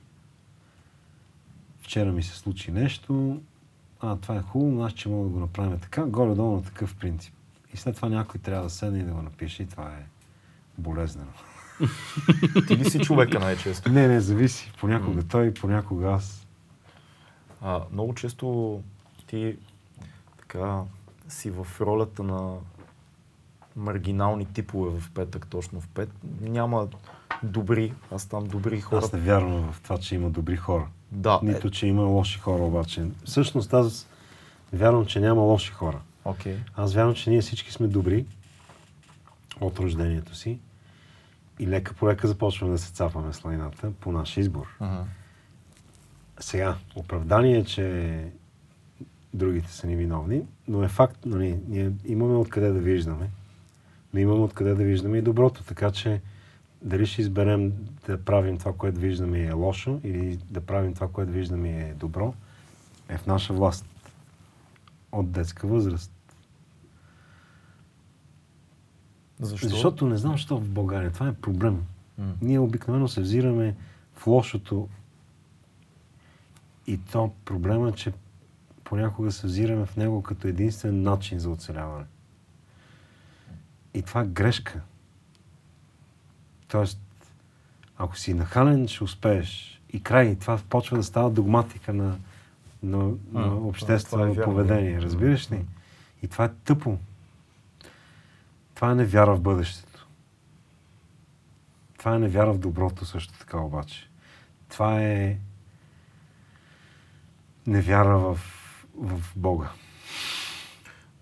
Вчера 1.81 2.13
ми 2.13 2.23
се 2.23 2.37
случи 2.37 2.73
нещо. 2.73 3.41
А, 4.01 4.17
това 4.17 4.37
е 4.37 4.43
хубаво, 4.43 4.85
аз 4.85 4.93
че 4.93 5.09
мога 5.09 5.25
да 5.25 5.35
го 5.35 5.41
направим 5.41 5.79
така. 5.79 6.05
Горе-долу 6.05 6.57
на 6.57 6.63
такъв 6.63 6.97
принцип. 6.97 7.35
И 7.75 7.77
след 7.77 7.97
това 7.97 8.09
някой 8.09 8.41
трябва 8.41 8.65
да 8.65 8.71
седне 8.71 8.99
и 8.99 9.03
да 9.03 9.13
го 9.13 9.23
напише 9.23 9.63
и 9.63 9.67
това 9.67 9.85
е 9.85 10.07
болезнено. 10.79 11.31
Ти 12.69 12.77
ли 12.77 12.91
си 12.91 12.99
човека 12.99 13.39
най-често? 13.39 13.93
Не, 13.93 14.09
не, 14.09 14.21
зависи. 14.21 14.73
Понякога 14.81 15.17
М. 15.17 15.23
той, 15.23 15.55
понякога 15.55 16.07
аз. 16.07 16.47
А, 17.63 17.81
много 17.93 18.15
често 18.15 18.81
ти 19.27 19.57
така 20.39 20.83
си 21.29 21.51
в 21.51 21.67
ролята 21.81 22.23
на 22.23 22.55
маргинални 23.77 24.45
типове 24.45 25.01
в 25.01 25.11
петък, 25.11 25.47
точно 25.47 25.81
в 25.81 25.89
пет. 25.89 26.11
Няма 26.41 26.89
добри, 27.43 27.95
аз 28.13 28.27
там 28.27 28.45
добри 28.45 28.81
хора. 28.81 29.01
Аз 29.05 29.13
не 29.13 29.19
вярвам 29.19 29.73
в 29.73 29.81
това, 29.81 29.99
че 29.99 30.15
има 30.15 30.31
добри 30.31 30.57
хора. 30.57 30.89
Да, 31.13 31.41
Нито, 31.43 31.71
че 31.71 31.87
има 31.87 32.03
лоши 32.03 32.39
хора 32.39 32.63
обаче. 32.63 33.05
Всъщност 33.25 33.75
аз 33.75 34.09
вярвам, 34.73 35.07
че 35.07 35.21
няма 35.21 35.43
лоши 35.43 35.71
хора. 35.71 36.01
Окей. 36.25 36.57
Аз 36.77 36.95
вярвам, 36.95 37.15
че 37.15 37.31
ние 37.31 37.41
всички 37.41 37.73
сме 37.73 37.87
добри 37.87 38.27
от 39.61 39.79
рождението 39.79 40.35
си 40.35 40.59
и 41.59 41.67
лека 41.67 41.95
по 41.95 42.09
лека 42.09 42.29
започваме 42.29 42.73
да 42.73 42.79
се 42.79 42.93
цапаме 42.93 43.33
слайната 43.33 43.93
по 44.01 44.13
наш 44.13 44.37
избор. 44.37 44.67
Ага. 44.81 45.05
Сега, 46.41 46.77
оправдание, 46.97 47.59
е, 47.59 47.65
че 47.65 48.25
другите 49.37 49.73
са 49.73 49.87
ни 49.87 49.97
виновни, 49.97 50.43
но 50.69 50.83
е 50.83 50.89
факт, 50.89 51.27
нали, 51.27 51.59
ние 51.69 51.93
имаме 52.05 52.37
откъде 52.37 52.71
да 52.71 52.81
виждаме, 52.81 53.31
но 54.15 54.21
имаме 54.21 54.41
откъде 54.41 54.75
да 54.75 54.85
виждаме 54.85 55.19
и 55.19 55.23
доброто, 55.23 55.65
така 55.65 55.91
че 55.91 56.21
дали 56.83 57.07
ще 57.07 57.21
изберем 57.21 57.73
да 58.07 58.25
правим 58.25 58.59
това, 58.59 58.73
което 58.73 59.01
виждаме 59.01 59.45
е 59.45 59.53
лошо, 59.53 60.01
или 60.05 60.39
да 60.51 60.61
правим 60.61 60.95
това, 60.95 61.09
което 61.09 61.33
виждаме 61.33 61.69
е 61.69 61.95
добро, 61.95 62.35
е 63.09 63.19
в 63.19 63.27
наша 63.27 63.55
власт. 63.55 63.87
От 65.13 65.31
детска 65.31 65.67
възраст. 65.67 66.13
Защо? 69.41 69.69
Защото 69.69 70.07
не 70.07 70.17
знам, 70.17 70.33
защо 70.33 70.59
в 70.59 70.69
България. 70.69 71.13
Това 71.13 71.29
е 71.29 71.33
проблем. 71.33 71.83
М. 72.19 72.33
Ние 72.43 72.59
обикновено 72.59 73.09
се 73.09 73.21
взираме 73.21 73.75
в 74.15 74.27
лошото 74.27 74.89
и 76.87 76.99
то 76.99 77.33
проблема 77.45 77.89
е, 77.89 77.93
че 77.93 78.13
понякога 78.87 79.33
се 79.33 79.47
взираме 79.47 79.87
в 79.87 79.97
него 79.97 80.23
като 80.23 80.49
единствен 80.49 81.03
начин 81.03 81.39
за 81.39 81.51
оцеляване. 81.51 82.05
И 83.95 84.03
това 84.03 84.21
е 84.21 84.27
грешка. 84.27 84.81
Тоест, 86.69 87.01
ако 87.99 88.17
си 88.17 88.35
нахален, 88.35 88.89
ще 88.89 89.05
успееш. 89.05 89.81
И 89.93 90.03
край, 90.03 90.37
това 90.39 90.59
почва 90.69 90.97
да 90.97 91.03
става 91.03 91.31
догматика 91.31 91.93
на, 91.93 92.19
на, 92.83 93.13
на 93.33 93.47
е 93.47 93.51
обществено 93.51 94.35
поведение. 94.45 95.01
Разбираш 95.01 95.53
ли? 95.53 95.65
И 96.23 96.29
това 96.29 96.45
е 96.45 96.55
тъпо. 96.65 96.99
Това 98.75 98.91
е 98.91 98.95
невяра 98.95 99.37
в 99.37 99.41
бъдещето. 99.41 100.09
Това 101.99 102.17
е 102.17 102.19
невяра 102.19 102.53
в 102.53 102.59
доброто 102.59 103.05
също 103.05 103.39
така 103.39 103.59
обаче. 103.59 104.09
Това 104.69 105.03
е 105.03 105.39
невяра 107.67 108.19
в, 108.19 108.56
в 108.97 109.21
Бога. 109.37 109.71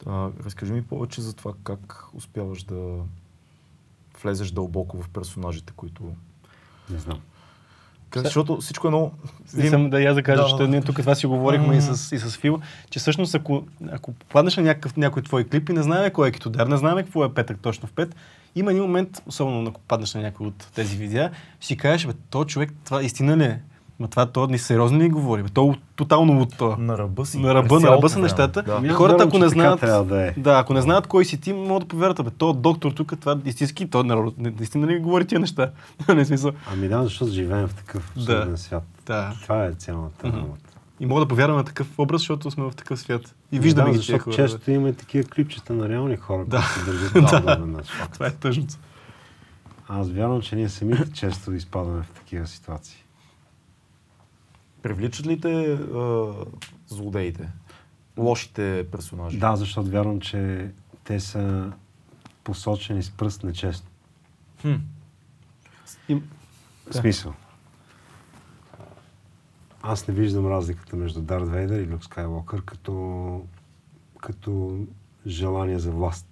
А, 0.07 0.29
разкажи 0.45 0.73
ми 0.73 0.83
повече 0.83 1.21
за 1.21 1.33
това 1.33 1.53
как 1.65 2.05
успяваш 2.15 2.63
да 2.63 2.97
влезеш 4.23 4.51
дълбоко 4.51 5.03
в 5.03 5.09
персонажите, 5.09 5.73
които... 5.77 6.03
Не 6.91 6.99
знам. 6.99 7.21
Как, 8.11 8.23
защото 8.23 8.57
всичко 8.57 8.87
е 8.87 8.91
много... 8.91 9.13
Искам 9.57 9.91
да 9.91 10.01
я 10.01 10.15
да 10.15 10.23
кажа, 10.23 10.43
Да, 10.43 10.65
че 10.65 10.69
ние 10.69 10.81
тук 10.83 10.97
това 10.97 11.15
си 11.15 11.27
говорихме 11.27 11.75
и, 11.75 11.79
Мгм. 11.79 11.95
с, 11.95 12.13
и 12.13 12.19
с 12.19 12.37
Фил, 12.37 12.61
че 12.91 12.99
всъщност 12.99 13.35
ако, 13.35 13.65
ако 13.93 14.13
попаднеш 14.13 14.57
на 14.57 14.63
някакъв, 14.63 14.97
някой 14.97 15.23
твой 15.23 15.45
клип 15.45 15.69
и 15.69 15.73
не 15.73 15.83
знаем 15.83 16.13
кой 16.13 16.29
е 16.29 16.33
Китодар, 16.33 16.67
не 16.67 16.77
знаем 16.77 16.97
какво 16.97 17.25
е 17.25 17.35
петък 17.35 17.61
точно 17.61 17.89
в 17.89 17.93
пет, 17.93 18.15
има 18.55 18.71
един 18.71 18.83
момент, 18.83 19.23
особено 19.27 19.71
ако 19.71 19.81
паднеш 19.81 20.15
на 20.15 20.21
някой 20.21 20.47
от 20.47 20.71
тези 20.75 20.97
видеа, 20.97 21.31
ще 21.59 21.67
си 21.67 21.77
кажеш, 21.77 22.07
бе, 22.07 22.13
то 22.31 22.45
човек, 22.45 22.73
това 22.85 23.03
истина 23.03 23.37
ли 23.37 23.45
е? 23.45 23.63
Ма 24.01 24.09
това 24.09 24.27
то 24.27 24.47
ни 24.47 24.59
сериозно 24.59 24.99
ли 24.99 25.09
говори? 25.09 25.43
Бе, 25.43 25.49
то 25.49 25.75
тотално 25.97 26.41
от. 26.41 26.79
На 26.79 26.99
ръба 26.99 27.27
си. 27.27 27.39
На 27.39 27.55
ръба, 27.55 27.81
на 27.81 27.89
ръба 27.89 28.09
са 28.09 28.19
нещата. 28.19 28.63
Да. 28.63 28.93
Хората, 28.93 29.25
ако 29.25 29.39
не 29.39 29.49
знаят, 29.49 29.81
да 30.09 30.27
е. 30.27 30.35
да, 30.37 30.59
ако 30.59 30.75
не 30.75 30.81
знаят 30.81 31.07
кой 31.07 31.25
си 31.25 31.41
ти, 31.41 31.53
могат 31.53 31.83
да 31.83 31.89
повярват, 31.89 32.25
бе, 32.25 32.31
то 32.31 32.53
доктор 32.53 32.93
тук, 32.93 33.13
това 33.21 33.39
истински, 33.45 33.91
то 33.91 34.05
народ, 34.05 34.39
не- 34.39 34.51
наистина 34.51 34.87
ли 34.87 34.99
говори 34.99 35.25
тия 35.25 35.41
неща? 35.41 35.71
не 36.09 36.25
смисъл. 36.25 36.53
Ами 36.67 36.89
да, 36.89 37.03
защото 37.03 37.33
живеем 37.33 37.69
в 37.69 37.75
такъв 37.75 38.13
Да. 38.17 38.53
свят. 38.57 38.85
Да. 39.07 39.33
Това 39.43 39.65
е 39.65 39.73
цялата 39.73 40.27
работа. 40.27 40.71
И 41.01 41.07
мога 41.07 41.21
да 41.21 41.29
повярвам 41.29 41.57
на 41.57 41.65
такъв 41.65 41.99
образ, 41.99 42.21
защото 42.21 42.51
сме 42.51 42.65
в 42.65 42.71
такъв 42.71 43.01
свят. 43.01 43.23
И 43.23 43.33
Ами 43.53 43.61
виждаме 43.61 43.87
да, 43.87 43.93
ги 43.93 43.97
тия 43.97 44.13
защото 44.13 44.25
хора. 44.25 44.49
често 44.49 44.71
има 44.71 44.89
и 44.89 44.95
такива 44.95 45.25
клипчета 45.25 45.73
на 45.73 45.89
реални 45.89 46.17
хора, 46.17 46.45
Да. 46.47 46.57
които 46.75 46.91
се 47.01 47.13
държат 47.15 47.43
Да. 47.47 47.57
начин. 47.59 47.95
Това 48.13 48.27
е 48.27 48.31
тъжното. 48.31 48.75
Аз 49.89 50.11
вярвам, 50.11 50.43
че 50.43 50.57
ние 50.57 50.69
самите 50.69 51.13
често 51.13 51.53
изпадаме 51.53 52.03
в 52.03 52.11
такива 52.11 52.47
ситуации. 52.47 53.04
Привличат 54.85 55.27
ли 55.27 55.41
те 55.41 55.73
а, 55.73 56.33
злодеите? 56.89 57.49
Лошите 58.19 58.87
персонажи? 58.93 59.39
Да, 59.39 59.57
защото 59.57 59.91
вярвам, 59.91 60.21
че 60.21 60.71
те 61.05 61.21
са 61.21 61.73
посочени 62.45 63.03
с 63.03 63.11
пръст 63.11 63.45
нечестно. 63.45 63.89
Хм. 64.61 64.75
И, 66.09 66.15
В 66.15 66.95
смисъл. 66.95 67.35
Аз 69.83 70.09
не 70.09 70.15
виждам 70.15 70.47
разликата 70.47 70.97
между 70.97 71.21
Дарт 71.21 71.49
Вейдър 71.49 71.81
и 71.81 71.89
Люк 71.89 72.05
Скайлокър 72.05 72.65
като, 72.65 73.47
като 74.21 74.79
желание 75.27 75.79
за 75.79 75.91
власт. 75.91 76.27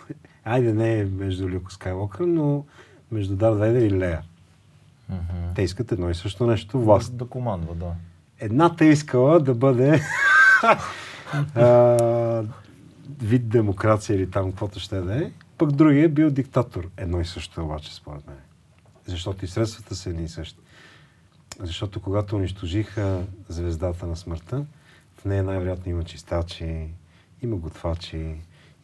Айде 0.44 0.72
не 0.72 0.98
е 0.98 1.04
между 1.04 1.48
Люк 1.48 1.72
Скайлокър, 1.72 2.24
но 2.24 2.64
между 3.12 3.36
Дарт 3.36 3.58
Вейдър 3.58 3.80
и 3.80 3.90
Лея. 3.90 4.22
Мгм. 5.08 5.54
Те 5.54 5.62
искат 5.62 5.92
едно 5.92 6.10
и 6.10 6.14
също 6.14 6.46
нещо 6.46 6.80
власт. 6.80 7.16
Да 7.16 7.26
командва, 7.26 7.74
да. 7.74 7.92
Едната 8.40 8.84
искала 8.84 9.40
да 9.40 9.54
бъде 9.54 10.00
а, 11.54 12.44
вид 13.22 13.48
демокрация 13.48 14.16
или 14.16 14.30
там 14.30 14.50
каквото 14.50 14.80
ще 14.80 15.00
да 15.00 15.24
е, 15.24 15.30
пък 15.58 15.72
другия 15.72 16.04
е 16.04 16.08
бил 16.08 16.30
диктатор. 16.30 16.88
Едно 16.96 17.20
и 17.20 17.24
също 17.24 17.64
обаче, 17.64 17.94
според 17.94 18.26
мен. 18.26 18.36
Защото 19.06 19.44
и 19.44 19.48
средствата 19.48 19.94
са 19.94 20.10
едни 20.10 20.24
и 20.24 20.28
същи. 20.28 20.58
Защото 21.60 22.00
когато 22.00 22.36
унищожиха 22.36 23.22
звездата 23.48 24.06
на 24.06 24.16
смъртта, 24.16 24.64
в 25.20 25.24
нея 25.24 25.42
най-вероятно 25.42 25.92
има 25.92 26.04
чистачи, 26.04 26.88
има 27.42 27.56
готвачи, 27.56 28.34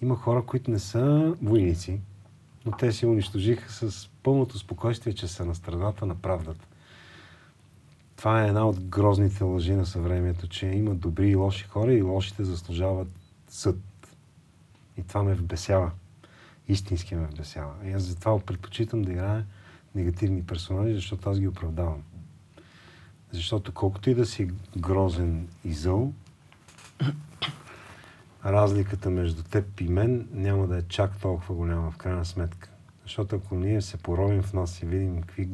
има 0.02 0.16
хора, 0.16 0.42
които 0.42 0.70
не 0.70 0.78
са 0.78 1.34
войници, 1.42 2.00
но 2.66 2.72
те 2.72 2.92
си 2.92 3.06
унищожиха 3.06 3.72
с 3.72 4.10
пълното 4.22 4.58
спокойствие, 4.58 5.12
че 5.12 5.28
са 5.28 5.44
на 5.44 5.54
страната 5.54 6.06
на 6.06 6.14
правдата. 6.14 6.66
Това 8.16 8.44
е 8.44 8.48
една 8.48 8.68
от 8.68 8.80
грозните 8.80 9.44
лъжи 9.44 9.72
на 9.72 9.86
съвремието, 9.86 10.48
че 10.48 10.66
има 10.66 10.94
добри 10.94 11.28
и 11.28 11.34
лоши 11.34 11.64
хора 11.64 11.94
и 11.94 12.02
лошите 12.02 12.44
заслужават 12.44 13.08
съд. 13.48 13.78
И 14.96 15.02
това 15.02 15.22
ме 15.22 15.34
вбесява. 15.34 15.90
Истински 16.68 17.14
ме 17.14 17.26
вбесява. 17.26 17.74
И 17.84 17.92
аз 17.92 18.02
затова 18.02 18.38
предпочитам 18.38 19.02
да 19.02 19.12
играя 19.12 19.46
негативни 19.94 20.46
персонажи, 20.46 20.94
защото 20.94 21.30
аз 21.30 21.40
ги 21.40 21.48
оправдавам. 21.48 22.02
Защото 23.32 23.72
колкото 23.72 24.10
и 24.10 24.14
да 24.14 24.26
си 24.26 24.50
грозен 24.78 25.48
и 25.64 25.72
зъл, 25.72 26.12
разликата 28.44 29.10
между 29.10 29.42
теб 29.42 29.80
и 29.80 29.88
мен 29.88 30.28
няма 30.32 30.66
да 30.66 30.78
е 30.78 30.82
чак 30.82 31.20
толкова 31.20 31.54
голяма 31.54 31.90
в 31.90 31.96
крайна 31.96 32.24
сметка. 32.24 32.70
Защото 33.02 33.36
ако 33.36 33.54
ние 33.54 33.82
се 33.82 33.96
поровим 33.96 34.42
в 34.42 34.52
нас 34.52 34.82
и 34.82 34.86
видим 34.86 35.20
какви 35.20 35.48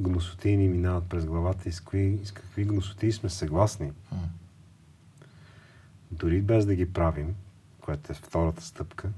гносоти 0.00 0.56
ни 0.56 0.68
минават 0.68 1.04
през 1.08 1.24
главата 1.24 1.68
и 1.68 1.72
с, 1.72 1.80
кои, 1.80 2.18
с 2.24 2.32
какви 2.32 2.64
гносоти 2.64 3.12
сме 3.12 3.30
съгласни, 3.30 3.92
дори 6.10 6.40
без 6.40 6.66
да 6.66 6.74
ги 6.74 6.92
правим, 6.92 7.34
което 7.80 8.12
е 8.12 8.14
втората 8.14 8.62
стъпка, 8.62 9.08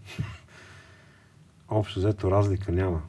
общо 1.68 2.00
взето 2.00 2.30
разлика 2.30 2.72
няма. 2.72 3.02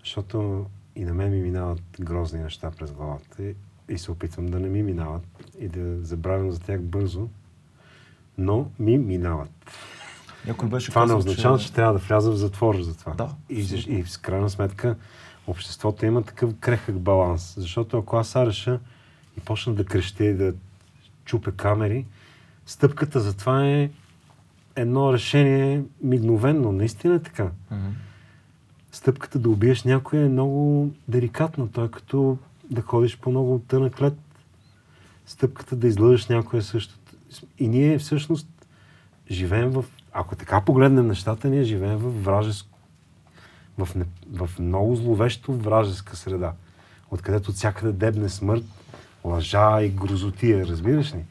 Защото 0.00 0.66
и 0.96 1.04
на 1.04 1.14
мен 1.14 1.30
ми 1.30 1.42
минават 1.42 1.82
грозни 2.00 2.40
неща 2.40 2.70
през 2.70 2.92
главата 2.92 3.42
и, 3.42 3.54
и 3.88 3.98
се 3.98 4.10
опитвам 4.10 4.46
да 4.46 4.60
не 4.60 4.68
ми 4.68 4.82
минават 4.82 5.54
и 5.58 5.68
да 5.68 6.04
забравям 6.04 6.52
за 6.52 6.60
тях 6.60 6.82
бързо, 6.82 7.28
но 8.40 8.70
ми 8.78 8.98
минават. 8.98 9.50
Някой 10.46 10.68
беше 10.68 10.88
Това 10.88 11.00
не 11.00 11.04
казал, 11.04 11.18
означава, 11.18 11.58
че... 11.58 11.72
трябва 11.72 11.92
да 11.92 11.98
вляза 11.98 12.30
в 12.30 12.36
затвор 12.36 12.80
за 12.80 12.96
това. 12.96 13.14
Да, 13.14 13.34
и, 13.48 13.60
абсолютно. 13.60 13.98
и 13.98 14.02
в 14.02 14.20
крайна 14.20 14.50
сметка 14.50 14.96
обществото 15.46 16.06
има 16.06 16.22
такъв 16.22 16.54
крехък 16.60 16.98
баланс. 16.98 17.54
Защото 17.56 17.98
ако 17.98 18.16
аз 18.16 18.36
реша 18.36 18.80
и 19.38 19.40
почна 19.40 19.74
да 19.74 19.84
крещя 19.84 20.24
и 20.24 20.34
да 20.34 20.54
чупя 21.24 21.52
камери, 21.52 22.06
стъпката 22.66 23.20
за 23.20 23.36
това 23.36 23.66
е 23.66 23.90
едно 24.76 25.12
решение 25.12 25.82
мигновенно. 26.02 26.72
Наистина 26.72 27.14
е 27.14 27.22
така. 27.22 27.50
Мгм. 27.70 27.88
Стъпката 28.92 29.38
да 29.38 29.48
убиеш 29.48 29.84
някой 29.84 30.18
е 30.18 30.28
много 30.28 30.90
деликатна. 31.08 31.68
Той 31.72 31.86
е 31.86 31.90
като 31.90 32.38
да 32.70 32.82
ходиш 32.82 33.18
по 33.18 33.30
много 33.30 33.62
тънък 33.68 34.00
лед. 34.00 34.14
Стъпката 35.26 35.76
да 35.76 35.88
излъжеш 35.88 36.28
някой 36.28 36.58
е 36.58 36.62
същото. 36.62 37.09
И 37.58 37.68
ние 37.68 37.98
всъщност 37.98 38.48
живеем 39.30 39.70
в... 39.70 39.84
Ако 40.12 40.36
така 40.36 40.60
погледнем 40.60 41.06
нещата, 41.06 41.48
ние 41.48 41.62
живеем 41.62 41.96
в 41.96 42.24
вражеско... 42.24 42.78
В, 43.78 43.88
в 44.32 44.50
много 44.58 44.96
зловещо 44.96 45.52
вражеска 45.52 46.16
среда. 46.16 46.52
Откъдето 47.10 47.50
от 47.50 47.56
всякъде 47.56 47.92
дебне 47.92 48.28
смърт, 48.28 48.64
лъжа 49.24 49.82
и 49.82 49.88
грозотия, 49.88 50.66
разбираш 50.66 51.14
ли? 51.14 51.24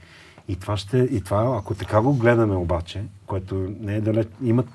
И 0.47 0.55
това 0.55 0.77
ще... 0.77 0.97
И 0.97 1.21
това, 1.21 1.57
ако 1.59 1.75
така 1.75 2.01
го 2.01 2.13
гледаме 2.13 2.55
обаче, 2.55 3.03
което 3.25 3.55
не 3.79 3.95
е 3.95 4.01
далеч... 4.01 4.27
Имат 4.43 4.67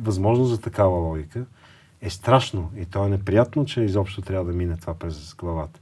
възможност 0.00 0.50
за 0.50 0.60
такава 0.60 0.96
логика, 0.96 1.44
е 2.00 2.10
страшно 2.10 2.70
и 2.76 2.84
то 2.84 3.04
е 3.04 3.08
неприятно, 3.08 3.64
че 3.64 3.80
изобщо 3.80 4.22
трябва 4.22 4.44
да 4.44 4.52
мине 4.52 4.76
това 4.76 4.94
през 4.94 5.34
главата. 5.34 5.80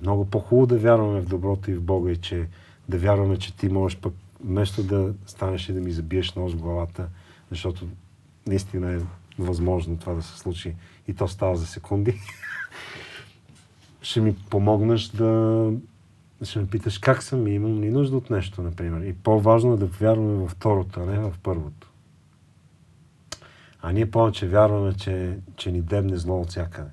Много 0.00 0.24
по-хубаво 0.24 0.66
да 0.66 0.78
вярваме 0.78 1.20
в 1.20 1.28
доброто 1.28 1.70
и 1.70 1.74
в 1.74 1.82
Бога 1.82 2.10
и 2.10 2.16
че 2.16 2.48
да 2.88 2.98
вярваме, 2.98 3.36
че 3.36 3.56
ти 3.56 3.68
можеш 3.68 3.98
пък 3.98 4.14
вместо 4.44 4.82
да 4.82 5.14
станеш 5.26 5.68
и 5.68 5.72
да 5.72 5.80
ми 5.80 5.92
забиеш 5.92 6.34
нож 6.34 6.52
в 6.52 6.60
главата, 6.60 7.08
защото 7.50 7.86
наистина 8.46 8.92
е 8.92 9.00
възможно 9.38 9.96
това 9.96 10.14
да 10.14 10.22
се 10.22 10.38
случи 10.38 10.74
и 11.08 11.14
то 11.14 11.28
става 11.28 11.56
за 11.56 11.66
секунди, 11.66 12.20
ще 14.02 14.20
ми 14.20 14.36
помогнеш 14.50 15.08
да 15.08 15.72
ще 16.42 16.58
ме 16.58 16.66
питаш 16.66 16.98
как 16.98 17.22
съм 17.22 17.46
и 17.46 17.50
имам 17.50 17.80
ли 17.80 17.90
нужда 17.90 18.16
от 18.16 18.30
нещо, 18.30 18.62
например. 18.62 19.00
И 19.00 19.12
по-важно 19.12 19.72
е 19.72 19.76
да 19.76 19.86
вярваме 19.86 20.34
във 20.34 20.50
второто, 20.50 21.00
а 21.00 21.06
не 21.06 21.18
в 21.18 21.34
първото. 21.42 21.90
А 23.82 23.92
ние 23.92 24.10
повече 24.10 24.48
вярваме, 24.48 24.92
че, 24.92 25.38
че 25.56 25.72
ни 25.72 25.80
дебне 25.80 26.16
зло 26.16 26.40
от 26.40 26.48
всякъде. 26.48 26.90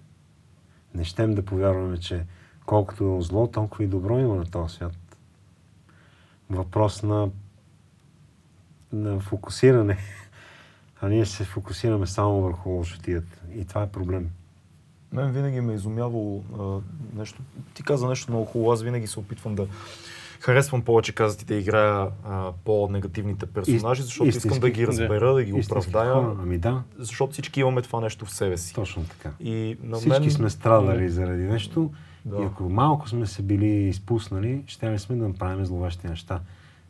Не 0.95 1.03
щем 1.03 1.35
да 1.35 1.45
повярваме, 1.45 1.97
че 1.97 2.25
колкото 2.65 3.21
зло, 3.21 3.47
толкова 3.47 3.83
и 3.83 3.87
добро 3.87 4.19
има 4.19 4.35
на 4.35 4.45
този 4.45 4.75
свят. 4.75 4.93
Въпрос 6.53 7.03
на, 7.03 7.29
на 8.93 9.19
фокусиране. 9.19 9.97
А 11.01 11.09
ние 11.09 11.25
се 11.25 11.43
фокусираме 11.43 12.07
само 12.07 12.41
върху 12.41 12.69
лошотията. 12.69 13.37
И 13.55 13.65
това 13.65 13.81
е 13.83 13.87
проблем. 13.87 14.29
Мен 15.11 15.31
винаги 15.31 15.61
ме 15.61 15.73
е 15.73 15.75
изумявало 15.75 16.43
а, 16.59 16.79
нещо. 17.19 17.41
Ти 17.73 17.83
каза 17.83 18.07
нещо 18.07 18.31
много 18.31 18.45
хубаво. 18.45 18.71
Аз 18.71 18.83
винаги 18.83 19.07
се 19.07 19.19
опитвам 19.19 19.55
да 19.55 19.67
харесвам 20.39 20.81
повече, 20.81 21.15
казати, 21.15 21.45
да 21.45 21.55
играя 21.55 22.07
а, 22.25 22.51
по-негативните 22.65 23.45
персонажи, 23.45 24.01
защото 24.03 24.27
истински, 24.27 24.47
искам 24.47 24.59
да 24.59 24.69
ги 24.69 24.87
разбера, 24.87 25.33
да 25.33 25.43
ги 25.43 25.49
Истински 25.49 25.71
оправдая. 25.89 26.13
хора. 26.13 26.37
Ами 26.41 26.57
да, 26.57 26.83
Защото 26.99 27.33
всички 27.33 27.59
имаме 27.59 27.81
това 27.81 27.99
нещо 28.01 28.25
в 28.25 28.31
себе 28.31 28.57
си. 28.57 28.73
точно 28.73 29.05
така. 29.05 29.31
И 29.39 29.77
на 29.83 29.97
Всички 29.97 30.19
мен... 30.19 30.31
сме 30.31 30.49
страдали 30.49 31.09
заради 31.09 31.43
нещо 31.43 31.91
Да. 32.25 32.41
и 32.41 32.45
ако 32.45 32.69
малко 32.69 33.09
сме 33.09 33.25
се 33.25 33.41
били 33.41 33.67
изпуснали, 33.67 34.63
ще 34.67 34.89
не 34.89 34.99
сме 34.99 35.15
да 35.15 35.27
направим 35.27 35.65
зловещи 35.65 36.07
неща. 36.07 36.39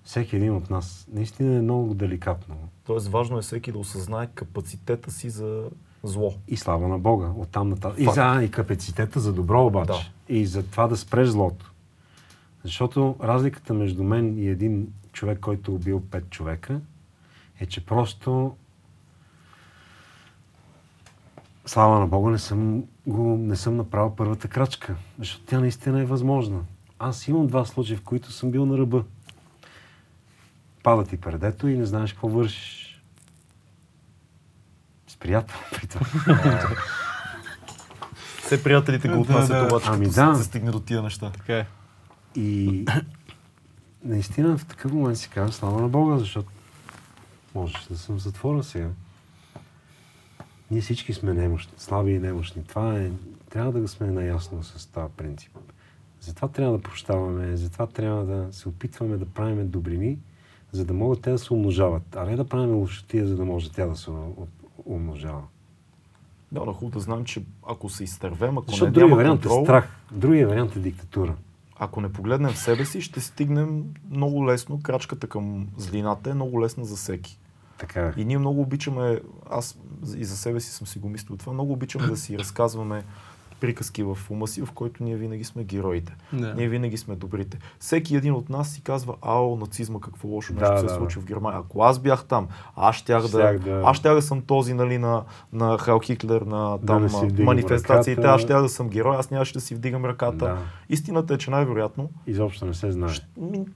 Всеки 0.03 0.35
един 0.35 0.55
от 0.55 0.69
нас 0.69 1.07
наистина 1.13 1.55
е 1.55 1.61
много 1.61 1.93
деликатно. 1.93 2.55
Тоест 2.85 3.07
важно 3.07 3.37
е 3.37 3.41
всеки 3.41 3.71
да 3.71 3.77
осъзнае 3.77 4.27
капацитета 4.27 5.11
си 5.11 5.29
за 5.29 5.69
зло. 6.03 6.33
И 6.47 6.57
слава 6.57 6.87
на 6.87 6.99
Бога, 6.99 7.31
оттам 7.37 7.69
нататък. 7.69 7.99
И 7.99 8.05
за 8.05 8.41
и 8.43 8.51
капацитета 8.51 9.19
за 9.19 9.33
добро 9.33 9.65
обаче. 9.65 10.11
И 10.29 10.45
за 10.45 10.63
това 10.63 10.87
да 10.87 10.97
спреш 10.97 11.27
злото. 11.27 11.73
Защото 12.63 13.15
разликата 13.23 13.73
между 13.73 14.03
мен 14.03 14.37
и 14.37 14.47
един 14.47 14.93
човек, 15.13 15.39
който 15.39 15.71
е 15.71 15.75
убил 15.75 16.03
пет 16.11 16.29
човека, 16.29 16.81
е, 17.59 17.65
че 17.65 17.85
просто 17.85 18.55
слава 21.65 21.99
на 21.99 22.07
Бога 22.07 22.31
не 22.31 22.37
съм, 22.37 22.83
го, 23.07 23.37
не 23.37 23.55
съм 23.55 23.77
направил 23.77 24.15
първата 24.15 24.47
крачка. 24.47 24.95
Защото 25.19 25.45
тя 25.45 25.59
наистина 25.59 26.01
е 26.01 26.05
възможна. 26.05 26.59
Аз 26.99 27.27
имам 27.27 27.47
два 27.47 27.65
случая, 27.65 27.97
в 27.97 28.01
които 28.01 28.31
съм 28.31 28.51
бил 28.51 28.65
на 28.65 28.77
ръба. 28.77 29.03
Пада 30.83 31.05
ти 31.05 31.17
предето 31.21 31.67
и 31.67 31.77
не 31.77 31.85
знаеш 31.85 32.13
какво 32.13 32.27
вършиш. 32.27 33.01
С 35.07 35.17
приятел 35.17 35.55
при 35.71 35.87
това. 35.87 36.05
Все 38.43 38.63
приятелите 38.63 39.07
го 39.07 39.13
Да, 39.13 39.19
отнасят 39.19 39.49
да. 39.49 39.65
обаче, 39.65 39.85
Ами 39.89 40.09
да. 40.09 40.35
се 40.35 40.43
стигне 40.43 40.71
до 40.71 40.79
тия 40.79 41.01
неща. 41.01 41.29
Така 41.31 41.57
е. 41.57 41.65
И 42.35 42.85
наистина 44.03 44.57
в 44.57 44.65
такъв 44.65 44.91
момент 44.91 45.17
си 45.17 45.29
казвам 45.29 45.51
слава 45.51 45.81
на 45.81 45.87
Бога, 45.89 46.17
защото 46.17 46.47
можеш 47.55 47.85
да 47.89 47.97
съм 47.97 48.17
в 48.17 48.21
затвора 48.21 48.63
сега. 48.63 48.89
Ние 50.73 50.81
всички 50.81 51.13
сме 51.13 51.33
немощни, 51.33 51.73
слаби 51.77 52.11
и 52.11 52.19
немощни. 52.19 52.63
Това 52.63 52.99
е, 52.99 53.11
трябва 53.49 53.71
да 53.71 53.87
сме 53.87 54.07
наясно 54.07 54.63
с 54.63 54.85
този 54.85 55.13
принцип. 55.17 55.51
Затова 56.21 56.47
трябва 56.47 56.77
да 56.77 56.83
прощаваме, 56.83 57.57
затова 57.57 57.87
трябва 57.87 58.25
да 58.25 58.53
се 58.53 58.69
опитваме 58.69 59.17
да 59.17 59.25
правим 59.25 59.69
добрини, 59.69 60.17
за 60.71 60.85
да 60.85 60.93
могат 60.93 61.21
те 61.21 61.31
да 61.31 61.37
се 61.37 61.53
умножават, 61.53 62.15
а 62.15 62.25
не 62.25 62.35
да 62.35 62.45
правим 62.45 62.75
лошотия, 62.75 63.27
за 63.27 63.35
да 63.35 63.45
може 63.45 63.71
тя 63.71 63.85
да 63.85 63.95
се 63.95 64.11
умножава. 64.85 65.41
Да, 66.51 66.65
но 66.65 66.73
хубаво 66.73 66.93
да 66.93 66.99
знам, 66.99 67.25
че 67.25 67.43
ако 67.67 67.89
се 67.89 68.03
изтървем, 68.03 68.57
ако 68.57 68.71
Защото 68.71 68.85
не 68.85 68.91
другия 68.91 69.15
вариант 69.15 69.41
контрол, 69.41 69.61
е 69.61 69.65
страх, 69.65 69.89
другия 70.11 70.47
вариант 70.47 70.75
е 70.75 70.79
диктатура. 70.79 71.35
ако 71.75 72.01
не 72.01 72.13
погледнем 72.13 72.51
в 72.51 72.57
себе 72.57 72.85
си, 72.85 73.01
ще 73.01 73.21
стигнем 73.21 73.83
много 74.09 74.47
лесно. 74.47 74.79
Крачката 74.83 75.27
към 75.27 75.67
злината 75.77 76.29
е 76.29 76.33
много 76.33 76.61
лесна 76.61 76.85
за 76.85 76.95
всеки. 76.95 77.39
Така 77.77 78.01
е. 78.01 78.13
И 78.17 78.25
ние 78.25 78.37
много 78.37 78.61
обичаме, 78.61 79.19
аз 79.49 79.77
и 80.15 80.25
за 80.25 80.37
себе 80.37 80.59
си 80.59 80.71
съм 80.71 80.87
си 80.87 80.99
го 80.99 81.09
мислил 81.09 81.37
това, 81.37 81.53
много 81.53 81.73
обичаме 81.73 82.07
да 82.07 82.17
си 82.17 82.39
разказваме 82.39 83.03
приказки 83.63 84.03
в 84.03 84.17
ума 84.29 84.47
си, 84.47 84.61
в 84.61 84.71
който 84.71 85.03
ние 85.03 85.15
винаги 85.15 85.43
сме 85.43 85.63
героите. 85.63 86.15
Да. 86.33 86.53
Ние 86.53 86.67
винаги 86.67 86.97
сме 86.97 87.15
добрите. 87.15 87.59
Всеки 87.79 88.15
един 88.15 88.33
от 88.33 88.49
нас 88.49 88.69
си 88.69 88.81
казва, 88.81 89.15
ао, 89.21 89.55
нацизма, 89.55 89.99
какво 89.99 90.27
лошо 90.27 90.53
Да, 90.53 90.59
нещо 90.61 90.77
се 90.77 90.85
да, 90.85 90.91
е 90.91 90.93
да. 90.93 90.99
случи 90.99 91.19
в 91.19 91.25
Германия. 91.25 91.59
Ако 91.59 91.83
аз 91.83 91.99
бях 91.99 92.25
там, 92.25 92.47
аз 92.75 92.95
щях 92.95 93.27
да, 93.27 93.59
да- 93.59 93.81
аз 93.85 93.97
щях 93.97 94.13
да 94.15 94.21
съм 94.21 94.41
този, 94.41 94.73
нали, 94.73 94.97
на, 94.97 95.23
на 95.53 95.77
Хал 95.77 95.99
Хитлер, 95.99 96.41
на 96.41 96.77
Да 96.77 96.85
там 96.85 97.01
не 97.01 97.09
си 97.09 97.15
а, 97.21 97.25
вдигам 97.25 97.45
манифестациите, 97.45 98.21
ръката. 98.21 98.33
аз 98.35 98.41
щях 98.41 98.61
да 98.61 98.69
съм 98.69 98.89
герой, 98.89 99.15
аз 99.17 99.31
нямаше 99.31 99.53
да 99.53 99.61
си 99.61 99.75
вдигам 99.75 100.05
ръката. 100.05 100.37
Да. 100.37 100.57
Истината 100.89 101.33
е, 101.33 101.37
че 101.37 101.51
най-вероятно 101.51 102.09
Изобщо 102.27 102.65
не 102.65 102.73
се 102.73 102.91
знае. 102.91 103.09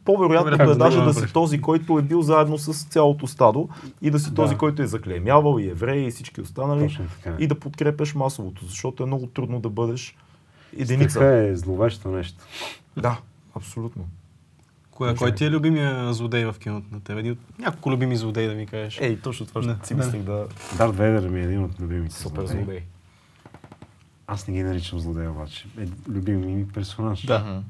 По-вероятно 0.05 0.27
Вероятно 0.45 0.64
е 0.64 0.68
да 0.68 0.76
даже 0.76 1.01
да 1.01 1.14
си 1.14 1.34
този, 1.34 1.61
който 1.61 1.99
е 1.99 2.01
бил 2.01 2.22
заедно 2.22 2.57
с 2.57 2.85
цялото 2.85 3.27
стадо 3.27 3.69
и 4.01 4.11
да 4.11 4.19
си 4.19 4.30
Да. 4.30 4.35
този, 4.35 4.55
който 4.55 4.81
е 4.81 4.88
заклеймявал 4.88 5.59
и 5.59 5.69
евреи 5.69 6.07
и 6.07 6.11
всички 6.11 6.41
останали 6.41 6.99
и 7.39 7.47
да 7.47 7.55
подкрепяш 7.55 8.15
масовото, 8.15 8.65
защото 8.65 9.03
е 9.03 9.05
много 9.05 9.27
трудно 9.27 9.59
да 9.59 9.69
бъдеш 9.77 10.15
единица. 10.77 11.09
Страха 11.09 11.47
е 11.47 11.55
зловещо 11.55 12.09
нещо. 12.09 12.45
Да, 12.97 13.19
абсолютно. 13.55 14.07
Кой, 14.91 15.15
кой 15.15 15.35
ти 15.35 15.45
е 15.45 15.51
любимия 15.51 16.13
злодей 16.13 16.45
в 16.45 16.55
киното 16.59 16.87
на 16.91 17.01
тебе? 17.01 17.19
Един 17.19 17.31
от 17.31 17.59
няколко 17.59 17.91
любими 17.91 18.17
злодеи 18.17 18.47
да 18.47 18.55
ми 18.55 18.65
кажеш. 18.65 18.99
Ей, 19.01 19.21
точно 19.21 19.45
това 19.45 19.63
ще 19.63 19.87
си 19.87 19.93
мислих 19.93 20.21
да... 20.21 20.47
Дарт 20.77 20.95
Вейдър 20.95 21.29
ми 21.29 21.39
е 21.39 21.43
един 21.43 21.63
от 21.63 21.79
любимите 21.79 22.15
Супер 22.15 22.45
злодеи. 22.45 22.63
злодей. 22.63 22.83
Аз 24.27 24.47
не 24.47 24.53
ги 24.53 24.63
наричам 24.63 24.99
злодеи 24.99 25.27
обаче. 25.27 25.67
Е, 25.79 25.87
любим 26.09 26.57
ми 26.57 26.67
персонаж. 26.67 27.25
Да. 27.25 27.63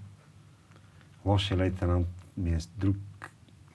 Лошия 1.26 1.58
лейтенант 1.58 2.08
ми 2.38 2.50
е 2.50 2.60
друг 2.78 2.96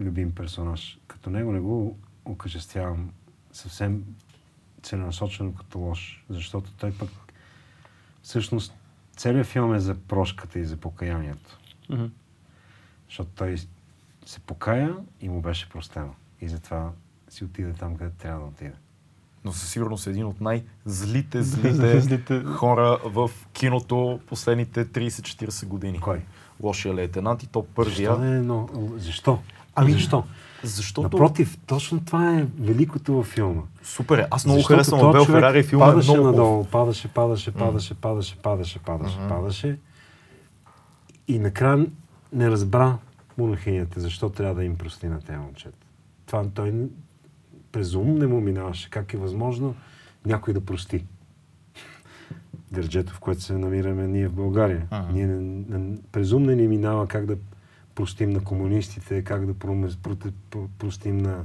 любим 0.00 0.32
персонаж. 0.32 0.98
Като 1.06 1.30
него 1.30 1.52
не 1.52 1.60
го 1.60 1.98
окачествявам 2.24 3.10
съвсем 3.52 4.04
целенасочено 4.82 5.54
като 5.54 5.78
лош, 5.78 6.24
защото 6.28 6.72
той 6.72 6.92
пък 6.92 7.08
всъщност 8.22 8.74
целият 9.16 9.46
филм 9.46 9.74
е 9.74 9.80
за 9.80 9.94
прошката 9.94 10.58
и 10.58 10.64
за 10.64 10.76
покаянието. 10.76 11.58
Мгм. 11.90 12.04
Защото 13.08 13.30
той 13.34 13.56
се 14.26 14.40
покая 14.40 14.96
и 15.20 15.28
му 15.28 15.40
беше 15.40 15.68
простено. 15.68 16.14
И 16.40 16.48
затова 16.48 16.90
си 17.28 17.44
отиде 17.44 17.72
там, 17.72 17.96
където 17.96 18.16
трябва 18.16 18.40
да 18.40 18.46
отиде. 18.46 18.72
Но 19.44 19.52
със 19.52 19.70
сигурност 19.70 20.06
е 20.06 20.10
един 20.10 20.26
от 20.26 20.40
най-злите, 20.40 21.42
злите 21.42 22.00
Злите. 22.00 22.42
хора 22.44 22.98
в 23.04 23.30
киното 23.52 24.20
последните 24.26 24.86
30-40 24.86 25.66
години. 25.66 26.00
Кой? 26.00 26.24
Лошия 26.62 26.94
лейтенант 26.94 27.42
и 27.42 27.46
то 27.46 27.62
първия. 27.62 28.10
Защо 28.10 28.18
не 28.18 28.36
е 28.36 28.40
но... 28.40 28.68
Защо? 28.96 29.38
Ами, 29.74 29.92
защо? 29.92 30.24
Защото... 30.62 31.02
Напротив, 31.02 31.58
точно 31.66 32.00
това 32.04 32.38
е 32.38 32.46
великото 32.58 33.14
във 33.14 33.26
филма. 33.26 33.62
Супер 33.82 34.18
е. 34.18 34.26
Аз 34.30 34.44
много 34.44 34.58
Защото 34.58 34.74
харесвам 34.74 35.08
Абел 35.08 35.24
Ферари 35.24 35.62
филма 35.62 35.84
е 35.86 35.88
падаше 35.88 36.10
много 36.10 36.22
хубав. 36.22 36.36
надолу, 36.36 36.64
падаше, 36.64 37.08
падаше, 37.08 37.52
падаше, 37.52 37.94
падаше, 37.94 38.36
падаше, 38.36 38.78
падаше, 38.78 39.18
Мгм. 39.18 39.28
падаше. 39.28 39.78
И 41.28 41.38
накрая 41.38 41.86
не 42.32 42.50
разбра 42.50 42.98
монахинята, 43.38 44.00
защо 44.00 44.28
трябва 44.28 44.54
да 44.54 44.64
им 44.64 44.76
прости 44.76 45.06
на 45.06 45.20
тези 45.20 45.38
момчета. 45.38 45.86
Това 46.26 46.44
той 46.54 46.74
през 47.72 47.94
ум 47.94 48.14
не 48.14 48.26
му 48.26 48.40
минаваше. 48.40 48.90
Как 48.90 49.14
е 49.14 49.16
възможно 49.16 49.74
някой 50.26 50.54
да 50.54 50.60
прости? 50.60 51.04
Държето, 52.72 53.12
в 53.12 53.20
което 53.20 53.40
се 53.40 53.58
намираме 53.58 54.06
ние 54.06 54.28
в 54.28 54.32
България. 54.32 54.86
Ага. 54.90 55.12
Ние 55.12 55.26
не, 55.26 55.64
не, 55.78 55.96
през 56.12 56.32
ум 56.32 56.42
не 56.42 56.54
ни 56.54 56.68
минава 56.68 57.06
как 57.06 57.26
да 57.26 57.36
простим 57.94 58.30
на 58.30 58.44
комунистите, 58.44 59.24
как 59.24 59.46
да 59.46 59.54
простим 60.78 61.18
на 61.18 61.44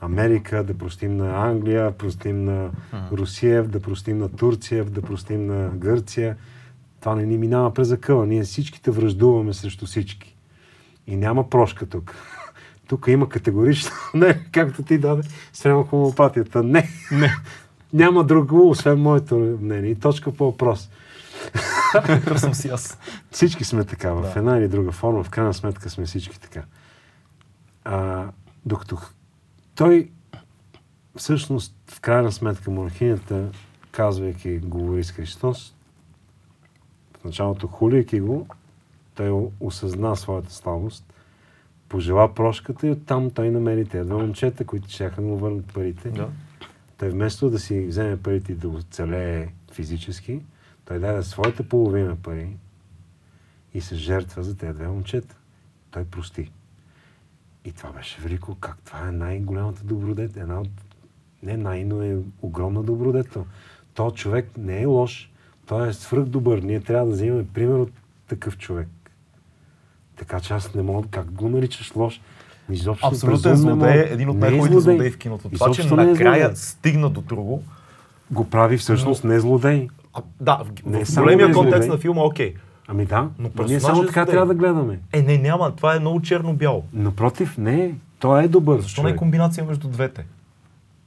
Америка, 0.00 0.64
да 0.64 0.78
простим 0.78 1.16
на 1.16 1.48
Англия, 1.48 1.98
простим 1.98 2.44
на. 2.44 2.70
Русия, 3.12 3.64
да 3.64 3.80
простим 3.80 4.18
на 4.18 4.28
Турция, 4.28 4.84
да 4.84 5.02
простим 5.02 5.46
на 5.46 5.70
Гърция. 5.74 6.36
Това 7.00 7.14
не 7.14 7.26
ни 7.26 7.38
минава 7.38 7.74
през 7.74 7.92
акъла. 7.92 8.26
Ние 8.26 8.42
всичките 8.42 8.90
връждуваме 8.90 9.54
срещу 9.54 9.86
всички. 9.86 10.36
И 11.06 11.16
няма 11.16 11.50
прошка 11.50 11.86
тук. 11.86 12.14
Тук 12.88 13.06
има 13.08 13.28
категорично 13.28 13.90
не, 14.14 14.40
както 14.52 14.82
ти 14.82 14.98
даде 14.98 15.22
спрямо 15.52 15.84
хомопатията. 15.84 16.62
Не. 16.62 16.88
Не. 17.12 17.30
Няма 17.92 18.24
друго, 18.24 18.70
освен 18.70 19.00
моето 19.00 19.58
мнение. 19.60 19.90
И 19.90 19.94
точка 19.94 20.32
по 20.32 20.44
въпрос. 20.44 20.90
Какъв 21.92 22.40
съм 22.40 22.54
си 22.54 22.68
аз. 22.68 22.98
Всички 23.30 23.64
сме 23.64 23.84
така, 23.84 24.12
в 24.12 24.22
Да. 24.22 24.32
една 24.36 24.58
или 24.58 24.68
друга 24.68 24.92
форма, 24.92 25.24
в 25.24 25.30
крайна 25.30 25.54
сметка 25.54 25.90
сме 25.90 26.04
всички 26.04 26.40
така. 26.40 26.62
А, 27.84 28.26
докато 28.66 28.98
той 29.74 30.10
всъщност, 31.16 31.74
в 31.90 32.00
крайна 32.00 32.32
сметка, 32.32 32.70
монахинята, 32.70 33.48
казвайки 33.92 34.58
говори 34.58 35.04
с 35.04 35.12
Христос, 35.12 35.74
в 37.20 37.24
началото 37.24 37.66
хулейки 37.66 38.20
го, 38.20 38.46
той 39.14 39.48
осъзна 39.60 40.16
своята 40.16 40.52
слабост, 40.52 41.14
пожела 41.88 42.34
прошката 42.34 42.86
и 42.86 42.90
оттам 42.90 43.30
той 43.30 43.50
намери 43.50 43.84
тези 43.84 44.04
две 44.04 44.14
момчета, 44.14 44.64
които 44.64 44.88
ще 44.88 45.10
да 45.10 45.22
му 45.22 45.36
върнат 45.36 45.66
парите. 45.66 46.10
Да. 46.10 46.28
Той 46.98 47.10
вместо 47.10 47.50
да 47.50 47.58
си 47.58 47.86
вземе 47.86 48.22
парите 48.22 48.52
и 48.52 48.54
да 48.54 48.68
оцелее 48.68 49.48
физически, 49.72 50.40
той 50.88 50.98
даде 50.98 51.22
своята 51.22 51.62
половина 51.62 52.16
пари 52.16 52.56
и 53.74 53.80
се 53.80 53.94
жертва 53.94 54.42
за 54.42 54.56
тези 54.56 54.72
две 54.72 54.88
момчета. 54.88 55.36
Той 55.90 56.04
прости. 56.04 56.50
И 57.64 57.72
това 57.72 57.92
беше 57.92 58.20
велико. 58.20 58.54
Как 58.54 58.78
това 58.84 59.08
е 59.08 59.12
най-голямата 59.12 59.84
добродетел. 59.84 60.40
Една 60.40 60.60
от... 60.60 60.68
Не 61.42 61.56
най, 61.56 61.84
но 61.84 62.02
е 62.02 62.18
огромна 62.42 62.82
добродетел. 62.82 63.46
То 63.94 64.10
човек 64.10 64.50
не 64.58 64.82
е 64.82 64.86
лош. 64.86 65.30
Той 65.66 65.88
е 65.88 65.92
свръх 65.92 66.24
добър. 66.24 66.58
Ние 66.58 66.80
трябва 66.80 67.06
да 67.06 67.12
вземем 67.12 67.48
пример 67.54 67.78
от 67.78 67.92
такъв 68.28 68.58
човек. 68.58 68.88
Така 70.16 70.40
че 70.40 70.54
аз 70.54 70.74
не 70.74 70.82
мога... 70.82 71.08
Как 71.10 71.32
го 71.32 71.48
наричаш 71.48 71.96
лош? 71.96 72.20
Изобщо 72.70 73.06
Абсолютен 73.06 73.52
безумно 73.52 73.76
злодей 73.76 74.00
е 74.00 74.12
един 74.12 74.28
от 74.28 74.36
е 74.36 74.38
най-хубавите 74.38 74.80
злодеи 74.80 75.10
в 75.10 75.18
киното. 75.18 75.48
Това, 75.48 75.70
че 75.70 75.82
е 75.82 75.84
накрая 75.84 76.46
злодей. 76.46 76.56
стигна 76.56 77.10
до 77.10 77.20
друго. 77.20 77.62
Го 78.30 78.50
прави 78.50 78.78
всъщност 78.78 79.24
не 79.24 79.40
злодей. 79.40 79.88
А, 80.18 80.22
да, 80.40 80.56
в, 80.64 80.86
Не 80.86 81.00
е 81.00 81.04
в 81.04 81.14
големия 81.14 81.52
контекст 81.52 81.88
на 81.88 81.98
филма, 81.98 82.22
окей. 82.22 82.54
Ами 82.88 83.06
да, 83.06 83.28
Но 83.38 83.50
но 83.54 83.64
ние 83.64 83.80
само 83.80 84.02
е 84.02 84.06
така 84.06 84.20
злодей. 84.20 84.32
трябва 84.32 84.46
да 84.46 84.54
гледаме. 84.54 85.00
Е, 85.12 85.22
не, 85.22 85.38
няма. 85.38 85.76
Това 85.76 85.96
е 85.96 86.00
много 86.00 86.20
черно-бяло. 86.22 86.84
Напротив, 86.92 87.58
не. 87.58 87.94
Той 88.18 88.44
е 88.44 88.48
добър 88.48 88.80
Защо 88.80 89.02
не 89.02 89.10
е 89.10 89.16
комбинация 89.16 89.64
между 89.64 89.88
двете? 89.88 90.26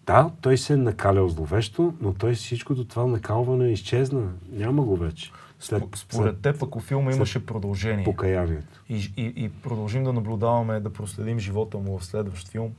Да, 0.07 0.29
той 0.41 0.57
се 0.57 0.73
е 0.73 0.77
накалял 0.77 1.29
зловещо, 1.29 1.93
но 2.01 2.13
той 2.13 2.33
всичкото 2.33 2.85
това 2.85 3.05
накалване 3.05 3.71
изчезна. 3.71 4.21
Няма 4.51 4.83
го 4.83 4.95
вече. 4.95 5.31
След, 5.59 5.83
Според 5.95 6.37
теб, 6.37 6.63
ако 6.63 6.79
филма 6.79 7.11
след 7.11 7.15
имаше 7.17 7.45
продължение 7.45 8.05
покаянието. 8.05 8.83
и, 8.89 9.11
и, 9.17 9.33
и 9.35 9.49
продължим 9.49 10.03
да 10.03 10.13
наблюдаваме, 10.13 10.79
да 10.79 10.93
проследим 10.93 11.39
живота 11.39 11.77
му 11.77 11.99
в 11.99 12.05
следващ 12.05 12.47
филм, 12.47 12.69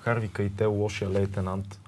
Харви 0.00 0.28
Кайтел, 0.28 0.72
лошия 0.72 1.10
лейтенант, 1.10 1.80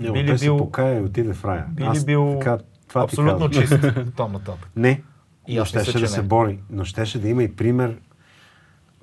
Не, 0.00 0.12
би 0.12 0.22
ли 0.24 0.26
той 0.26 0.38
се 0.38 0.44
бил 0.44 0.56
покая 0.56 0.98
и 0.98 1.02
отиде 1.02 1.32
в 1.32 1.44
рая. 1.44 1.66
би 1.70 1.84
ли 1.84 2.04
бил 2.06 2.36
така, 2.38 2.58
това 2.88 3.02
абсолютно 3.02 3.50
чист 3.50 3.74
там 4.16 4.32
нататък? 4.32 4.70
Не. 4.76 5.02
И 5.48 5.58
но 5.58 5.64
щеше 5.64 5.92
да 5.92 6.00
не. 6.00 6.06
се 6.06 6.22
бори. 6.22 6.58
Но 6.70 6.84
щеше 6.84 7.18
да 7.20 7.28
има 7.28 7.42
и 7.42 7.56
пример. 7.56 7.96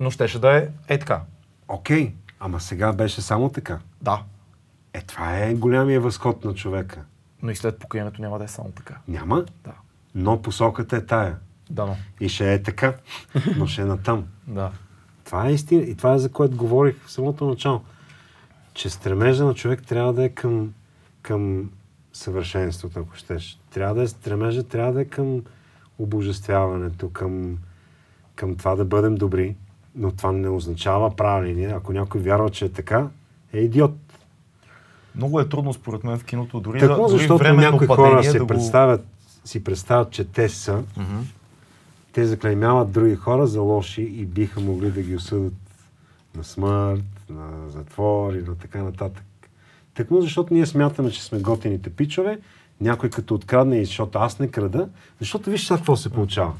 Но 0.00 0.10
щеше 0.10 0.38
да 0.38 0.56
е 0.56 0.68
е 0.88 0.98
така. 0.98 1.22
Окей, 1.68 2.14
ама 2.40 2.60
сега 2.60 2.92
беше 2.92 3.20
само 3.20 3.48
така. 3.48 3.78
Да. 4.02 4.22
Е, 4.92 5.00
това 5.00 5.38
е 5.38 5.54
голямия 5.54 6.00
възход 6.00 6.44
на 6.44 6.54
човека. 6.54 7.00
Но 7.42 7.50
и 7.50 7.56
след 7.56 7.78
покаянието 7.78 8.20
няма 8.22 8.38
да 8.38 8.44
е 8.44 8.48
само 8.48 8.70
така. 8.70 8.98
Няма, 9.08 9.44
Да. 9.64 9.72
но 10.14 10.42
посоката 10.42 10.96
е 10.96 11.06
тая. 11.06 11.36
Да, 11.70 11.86
но. 11.86 11.96
И 12.20 12.28
ще 12.28 12.54
е 12.54 12.62
така, 12.62 12.94
но 13.56 13.66
ще 13.66 13.82
е 13.82 13.84
натам. 13.84 14.24
Да. 14.46 14.70
Това 15.24 15.46
е 15.48 15.52
истина. 15.52 15.82
И 15.82 15.94
това 15.96 16.14
е 16.14 16.18
за 16.18 16.32
което 16.32 16.56
говорих 16.56 16.96
в 17.06 17.10
самото 17.10 17.46
начало. 17.46 17.80
Че 18.74 18.90
стремежа 18.90 19.44
на 19.44 19.54
човек 19.54 19.82
трябва 19.86 20.12
да 20.12 20.24
е 20.24 20.28
към, 20.28 20.72
към 21.22 21.70
съвършенството, 22.16 23.00
ако 23.00 23.16
щеш. 23.16 23.60
Трябва 23.70 23.94
да 23.94 24.02
е 24.02 24.08
стремежа, 24.08 24.62
трябва 24.62 24.92
да 24.92 25.00
е 25.00 25.04
към 25.04 25.42
обожествяването, 25.98 27.10
към, 27.10 27.58
към 28.34 28.56
това 28.56 28.76
да 28.76 28.84
бъдем 28.84 29.14
добри. 29.14 29.56
Но 29.94 30.12
това 30.12 30.32
не 30.32 30.48
означава 30.48 31.16
правилни. 31.16 31.64
Ако 31.64 31.92
някой 31.92 32.20
вярва, 32.20 32.50
че 32.50 32.64
е 32.64 32.68
така, 32.68 33.08
е 33.52 33.58
идиот. 33.58 33.96
Много 35.14 35.40
е 35.40 35.48
трудно 35.48 35.72
според 35.72 36.04
мен 36.04 36.18
в 36.18 36.24
киното, 36.24 36.60
дори, 36.60 36.80
Тъкмо, 36.80 36.96
да, 36.96 37.08
дори 37.08 37.18
защото 37.18 37.38
временно 37.38 37.70
някои 37.70 37.86
хора 37.86 38.24
се 38.24 38.32
да 38.32 38.38
го... 38.38 38.46
представят, 38.46 39.04
си 39.44 39.64
представят, 39.64 40.10
че 40.10 40.24
те 40.24 40.48
са, 40.48 40.82
Мгм. 40.96 41.20
те 42.12 42.26
заклеймяват 42.26 42.92
други 42.92 43.14
хора 43.14 43.46
за 43.46 43.60
лоши 43.60 44.02
и 44.02 44.26
биха 44.26 44.60
могли 44.60 44.90
да 44.90 45.02
ги 45.02 45.16
осъдат 45.16 45.54
на 46.34 46.44
смърт, 46.44 47.04
на 47.30 47.68
затвор 47.68 48.34
и 48.34 48.42
на 48.42 48.54
така 48.54 48.82
нататък. 48.82 49.24
Тъкмо 49.96 50.20
защото 50.20 50.54
ние 50.54 50.66
смятаме, 50.66 51.10
че 51.10 51.22
сме 51.22 51.40
готините 51.40 51.90
пичове, 51.90 52.38
някой 52.80 53.10
като 53.10 53.34
открадне 53.34 53.84
защото 53.84 54.18
аз 54.18 54.38
не 54.38 54.48
крада, 54.48 54.88
защото 55.20 55.50
виж 55.50 55.66
сега 55.66 55.76
какво 55.76 55.96
се 55.96 56.10
получава. 56.10 56.52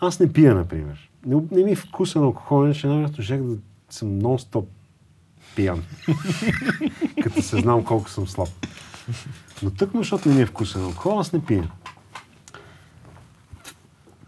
Аз 0.00 0.20
не 0.20 0.32
пия, 0.32 0.54
например. 0.54 1.10
Не, 1.26 1.42
не 1.50 1.64
ми 1.64 1.72
е 1.72 1.76
вкуса 1.76 2.18
на 2.18 2.24
алкохол, 2.24 2.64
иначе 2.64 2.86
най-вероятно 2.86 3.24
щях 3.24 3.42
да 3.42 3.56
съм 3.90 4.08
нон-стоп 4.08 4.64
пиян. 5.56 5.82
като 7.22 7.42
се 7.42 7.60
знам 7.60 7.84
колко 7.84 8.10
съм 8.10 8.28
слаб. 8.28 8.48
Но 9.62 9.70
тъкмо, 9.70 10.00
защото 10.00 10.28
не 10.28 10.34
ми 10.34 10.42
е 10.42 10.46
вкуса 10.46 10.78
на 10.78 10.84
алкохол, 10.84 11.20
аз 11.20 11.32
не 11.32 11.44
пия. 11.44 11.70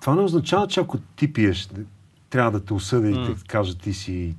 Това 0.01 0.15
не 0.15 0.23
означава, 0.23 0.67
че 0.67 0.81
ако 0.81 0.99
ти 0.99 1.33
пиеш, 1.33 1.69
трябва 2.31 2.51
да 2.51 2.65
те 2.65 2.75
осъдя 2.75 3.11
и 3.11 3.13
да 3.13 3.35
кажа 3.47 3.79
ти 3.79 3.95
си 3.95 4.37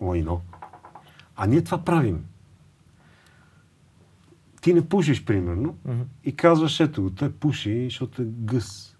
лайно. 0.00 0.40
А 1.36 1.46
ние 1.46 1.64
това 1.64 1.78
правим. 1.78 2.24
Ти 4.60 4.74
не 4.74 4.88
пушиш, 4.88 5.24
примерно, 5.24 5.76
Мгм. 5.84 6.00
и 6.24 6.36
казваш, 6.36 6.80
ето 6.80 7.02
го, 7.02 7.10
той 7.10 7.32
пуши, 7.32 7.84
защото 7.84 8.22
е 8.22 8.26
гъс. 8.28 8.96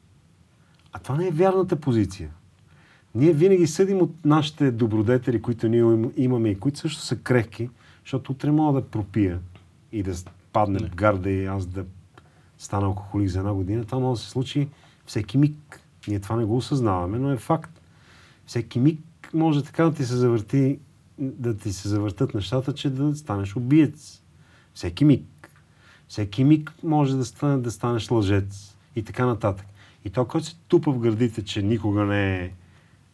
А 0.93 0.99
това 0.99 1.17
не 1.17 1.27
е 1.27 1.31
вярната 1.31 1.77
позиция. 1.77 2.31
Ние 3.15 3.33
винаги 3.33 3.67
съдим 3.67 3.99
от 4.03 4.25
нашите 4.25 4.71
добродетели, 4.71 5.43
които 5.43 5.69
ние 5.69 5.79
им- 5.81 6.13
имаме 6.17 6.49
и 6.49 6.59
които 6.59 6.79
също 6.79 7.03
са 7.03 7.17
крехки, 7.17 7.71
защото 8.05 8.33
утре 8.33 8.51
мога 8.51 8.81
да 8.81 8.87
пропия 8.87 9.41
и 9.93 10.03
да 10.03 10.15
падне 10.53 10.79
в 10.79 10.95
гарда 10.95 11.31
и 11.31 11.47
аз 11.47 11.67
да 11.67 11.85
стана 12.59 12.87
алкохолик 12.87 13.29
за 13.29 13.39
една 13.39 13.55
година. 13.55 13.85
Това 13.85 13.99
може 13.99 14.19
да 14.21 14.25
се 14.25 14.31
случи 14.31 14.69
всеки 15.07 15.39
миг. 15.39 15.81
Ние 16.09 16.21
това 16.21 16.37
не 16.37 16.45
го 16.45 16.57
осъзнаваме, 16.57 17.19
но 17.19 17.31
е 17.33 17.37
факт. 17.37 17.81
Всеки 18.47 18.79
миг 18.79 19.01
може 19.35 19.63
така 19.65 19.85
да 19.85 19.95
ти 19.95 20.05
се 20.05 20.17
завърти, 20.17 20.79
да 21.19 21.57
ти 21.57 21.73
се 21.73 21.89
завъртат 21.89 22.35
нещата, 22.35 22.75
че 22.75 22.91
да 22.91 23.17
станеш 23.17 23.57
убиец. 23.57 24.23
Всеки 24.75 25.05
миг. 25.05 25.25
Всеки 26.11 26.45
миг 26.45 26.75
може 26.83 27.17
да, 27.17 27.25
стане, 27.25 27.63
да 27.63 27.71
станеш 27.71 28.11
лъжец 28.11 28.77
и 28.97 29.03
така 29.03 29.27
нататък. 29.27 29.67
И 30.05 30.11
то, 30.11 30.25
който 30.25 30.47
се 30.47 30.57
тупа 30.69 30.93
в 30.93 30.99
гърдите, 30.99 31.45
че 31.45 31.63
никога 31.63 32.05
не 32.05 32.45
е 32.45 32.53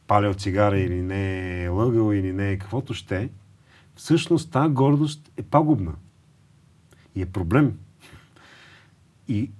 палял 0.06 0.34
цигара 0.34 0.78
или 0.78 1.02
не 1.02 1.62
е 1.64 1.68
лъгал 1.68 2.12
или 2.12 2.32
не 2.32 2.50
е 2.50 2.58
каквото 2.58 2.94
ще, 2.94 3.30
всъщност 3.94 4.50
тази 4.50 4.74
гордост 4.74 5.32
е 5.36 5.42
пагубна. 5.42 5.94
И 7.14 7.22
е 7.22 7.26
проблем. 7.26 7.78
И 9.28 9.50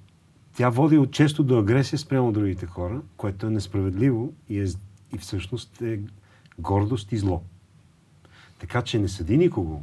тя 0.55 0.69
води 0.69 0.99
от 0.99 1.13
често 1.13 1.45
до 1.45 1.59
агресия 1.59 1.99
спрямо 1.99 2.33
другите 2.33 2.67
хора, 2.67 3.03
което 3.17 3.47
е 3.47 3.51
несправедливо 3.51 4.35
и, 4.49 4.61
е, 4.61 4.67
и 5.15 5.19
всъщност 5.19 5.83
е 5.83 6.01
гордост 6.59 7.13
и 7.13 7.17
зло. 7.17 7.43
Така 8.59 8.83
че 8.83 8.99
не 8.99 9.09
съди 9.09 9.39
никого, 9.39 9.83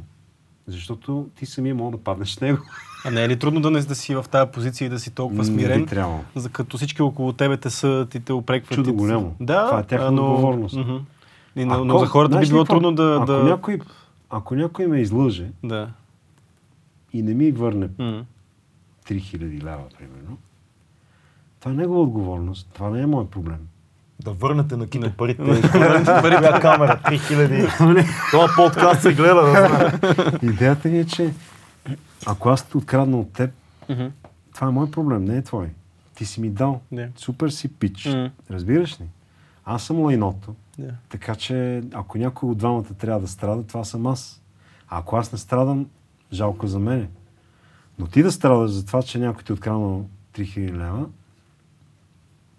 защото 0.66 1.26
ти 1.36 1.46
самия 1.46 1.74
мога 1.74 1.96
да 1.96 2.04
паднеш 2.04 2.28
с 2.28 2.40
него. 2.40 2.58
А 3.04 3.10
не 3.10 3.24
е 3.24 3.28
ли 3.28 3.38
трудно 3.38 3.60
да 3.60 3.70
не 3.70 3.80
да 3.80 3.94
си 3.94 4.14
в 4.14 4.24
тази 4.30 4.50
позиция 4.50 4.86
и 4.86 4.88
да 4.88 4.98
си 4.98 5.10
толкова 5.10 5.38
Не 5.38 5.44
смирен, 5.44 5.80
би 5.80 5.86
трябвало. 5.86 6.20
за 6.34 6.48
като 6.48 6.76
всички 6.76 7.02
около 7.02 7.32
тебе 7.32 7.56
те 7.56 7.70
са, 7.70 8.06
ти 8.10 8.20
те 8.20 8.32
опрекват? 8.32 8.74
Чудо 8.74 8.94
голямо. 8.94 9.36
Да, 9.40 9.66
Това 9.66 9.80
е 9.80 9.84
тяхна 9.84 10.10
но... 10.12 10.24
отговорност. 10.24 10.76
Мгм. 10.76 10.96
И, 11.56 11.64
но, 11.64 11.74
Ако- 11.74 11.84
но 11.84 11.98
за 11.98 12.06
хората 12.06 12.38
би 12.38 12.46
било 12.48 12.60
какво? 12.60 12.74
трудно 12.74 12.94
да... 12.94 13.16
Ако, 13.16 13.26
да... 13.26 13.44
някой, 13.44 13.78
ако 14.30 14.54
някой 14.54 14.86
ме 14.86 15.00
излъже 15.00 15.50
да. 15.64 15.88
и 17.12 17.22
не 17.22 17.34
ми 17.34 17.50
върне 17.52 17.88
М. 17.98 18.24
3000 19.06 19.40
лева, 19.62 19.82
примерно, 19.98 20.38
това 21.60 21.70
е 21.70 21.74
негова 21.74 22.00
отговорност. 22.00 22.70
Това 22.74 22.90
не 22.90 23.00
е 23.00 23.06
мой 23.06 23.26
проблем. 23.26 23.58
Да 24.24 24.32
върнете 24.32 24.76
на 24.76 24.86
кито 24.86 25.06
Не. 25.06 25.12
парите. 25.12 25.42
Пари 26.22 26.40
бя 26.40 26.60
камера, 26.60 27.00
3000. 27.04 28.06
Това 28.30 28.48
подкаст 28.56 29.02
се 29.02 29.14
гледа, 29.14 29.42
да. 29.42 30.38
Идеята 30.42 30.88
ми 30.88 30.98
е, 30.98 31.04
че 31.04 31.34
ако 32.26 32.48
аз 32.48 32.68
те 32.68 32.76
открадна 32.76 33.16
от 33.16 33.32
теб, 33.32 33.50
това 34.54 34.66
е 34.66 34.70
мой 34.70 34.90
проблем, 34.90 35.24
не 35.24 35.36
е 35.36 35.42
твой. 35.42 35.68
Ти 36.14 36.24
си 36.24 36.40
ми 36.40 36.50
дал. 36.50 36.80
Да. 36.92 37.08
Супер 37.16 37.48
си 37.48 37.68
пич. 37.68 38.04
М. 38.06 38.30
Разбираш 38.50 39.00
ли? 39.00 39.04
Аз 39.64 39.82
съм 39.82 40.00
лайното. 40.00 40.54
Да. 40.78 40.90
Така 41.08 41.34
че, 41.34 41.82
ако 41.92 42.18
някой 42.18 42.50
от 42.50 42.58
двамата 42.58 42.94
трябва 42.98 43.20
да 43.20 43.28
страда, 43.28 43.62
това 43.62 43.84
съм 43.84 44.06
аз. 44.06 44.42
А 44.88 44.98
ако 44.98 45.16
аз 45.16 45.32
не 45.32 45.38
страдам, 45.38 45.86
жалко 46.32 46.66
за 46.66 46.78
мене. 46.78 47.08
Но 47.98 48.06
ти 48.06 48.22
да 48.22 48.32
страдаш 48.32 48.70
за 48.70 48.86
това, 48.86 49.02
че 49.02 49.18
някой 49.18 49.42
ти 49.42 49.52
е 49.52 49.54
откраднал 49.54 50.06
3000 50.34 50.72
лева, 50.72 51.06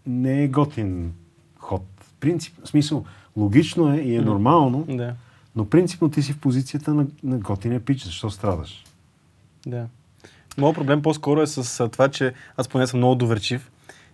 не 0.07 0.43
е 0.43 0.47
готин. 0.47 1.13
Принцип, 2.25 2.53
в 2.63 2.67
смисъл, 2.67 3.05
логично 3.37 3.93
е 3.93 3.97
и 3.97 4.15
е 4.15 4.21
нормално, 4.21 4.85
Да. 4.89 5.13
но 5.55 5.65
принципно 5.65 6.09
ти 6.09 6.21
си 6.21 6.33
в 6.33 6.37
позицията 6.37 6.93
на, 6.93 7.05
на 7.23 7.37
готиния 7.37 7.79
пич. 7.79 8.03
Защо 8.03 8.29
страдаш? 8.29 8.83
Да. 9.67 9.85
Моят 10.57 10.75
проблем 10.75 11.01
по-скоро 11.01 11.41
е 11.41 11.47
с 11.47 11.89
това, 11.89 12.07
че 12.07 12.33
аз 12.57 12.67
поне 12.67 12.87
съм 12.87 12.99
много 12.99 13.15
доверчив 13.15 13.71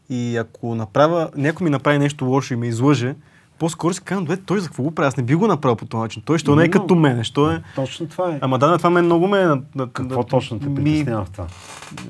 и 0.09 0.37
ако 0.37 0.75
направя, 0.75 1.29
някой 1.35 1.65
ми 1.65 1.71
направи 1.71 1.99
нещо 1.99 2.25
лошо 2.25 2.53
и 2.53 2.57
ме 2.57 2.67
излъже, 2.67 3.15
по-скоро 3.59 3.93
си 3.93 4.01
казвам, 4.01 4.37
той 4.37 4.59
за 4.59 4.67
какво 4.67 4.83
го 4.83 4.91
прави? 4.91 5.07
Аз 5.07 5.17
не 5.17 5.23
би 5.23 5.35
го 5.35 5.47
направил 5.47 5.75
по 5.75 5.85
този 5.85 6.01
начин. 6.01 6.23
Той 6.25 6.39
що 6.39 6.55
не 6.55 6.63
е 6.63 6.69
като 6.69 6.95
мен, 6.95 7.23
що 7.23 7.51
е... 7.51 7.63
Точно 7.75 8.07
това 8.07 8.31
е. 8.31 8.39
Ама 8.41 8.59
да, 8.59 8.67
на 8.67 8.77
това 8.77 8.89
мен 8.89 9.05
много 9.05 9.27
ме... 9.27 9.39
е 9.39 9.45
На, 9.45 9.61
на, 9.75 9.87
Какво 9.87 10.17
на- 10.17 10.23
точно 10.23 10.59
те 10.59 10.65
ми- 10.65 10.75
притеснява 10.75 11.25
в 11.25 11.29
това? 11.29 11.47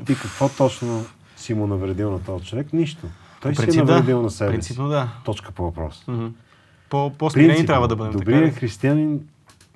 Ти 0.06 0.16
какво 0.16 0.50
точно 0.50 1.06
си 1.38 1.54
му 1.54 1.68
навредил 1.68 2.12
на 2.12 2.20
този 2.20 2.46
човек? 2.46 2.74
Нищо. 2.74 3.08
Той 3.42 3.56
си 3.56 3.80
е 3.80 3.84
навредил 3.84 4.22
на 4.22 4.30
себе. 4.32 4.52
Принципно 4.52 4.88
да. 4.88 5.10
Точка 5.26 5.52
по 5.52 5.64
въпрос. 5.64 6.04
Мгм. 6.08 6.28
По, 6.90 7.14
по-смирени 7.18 7.66
трябва 7.66 7.88
да 7.88 7.96
бъдем 7.96 8.14
Добрият 8.14 8.56
християнин 8.56 9.20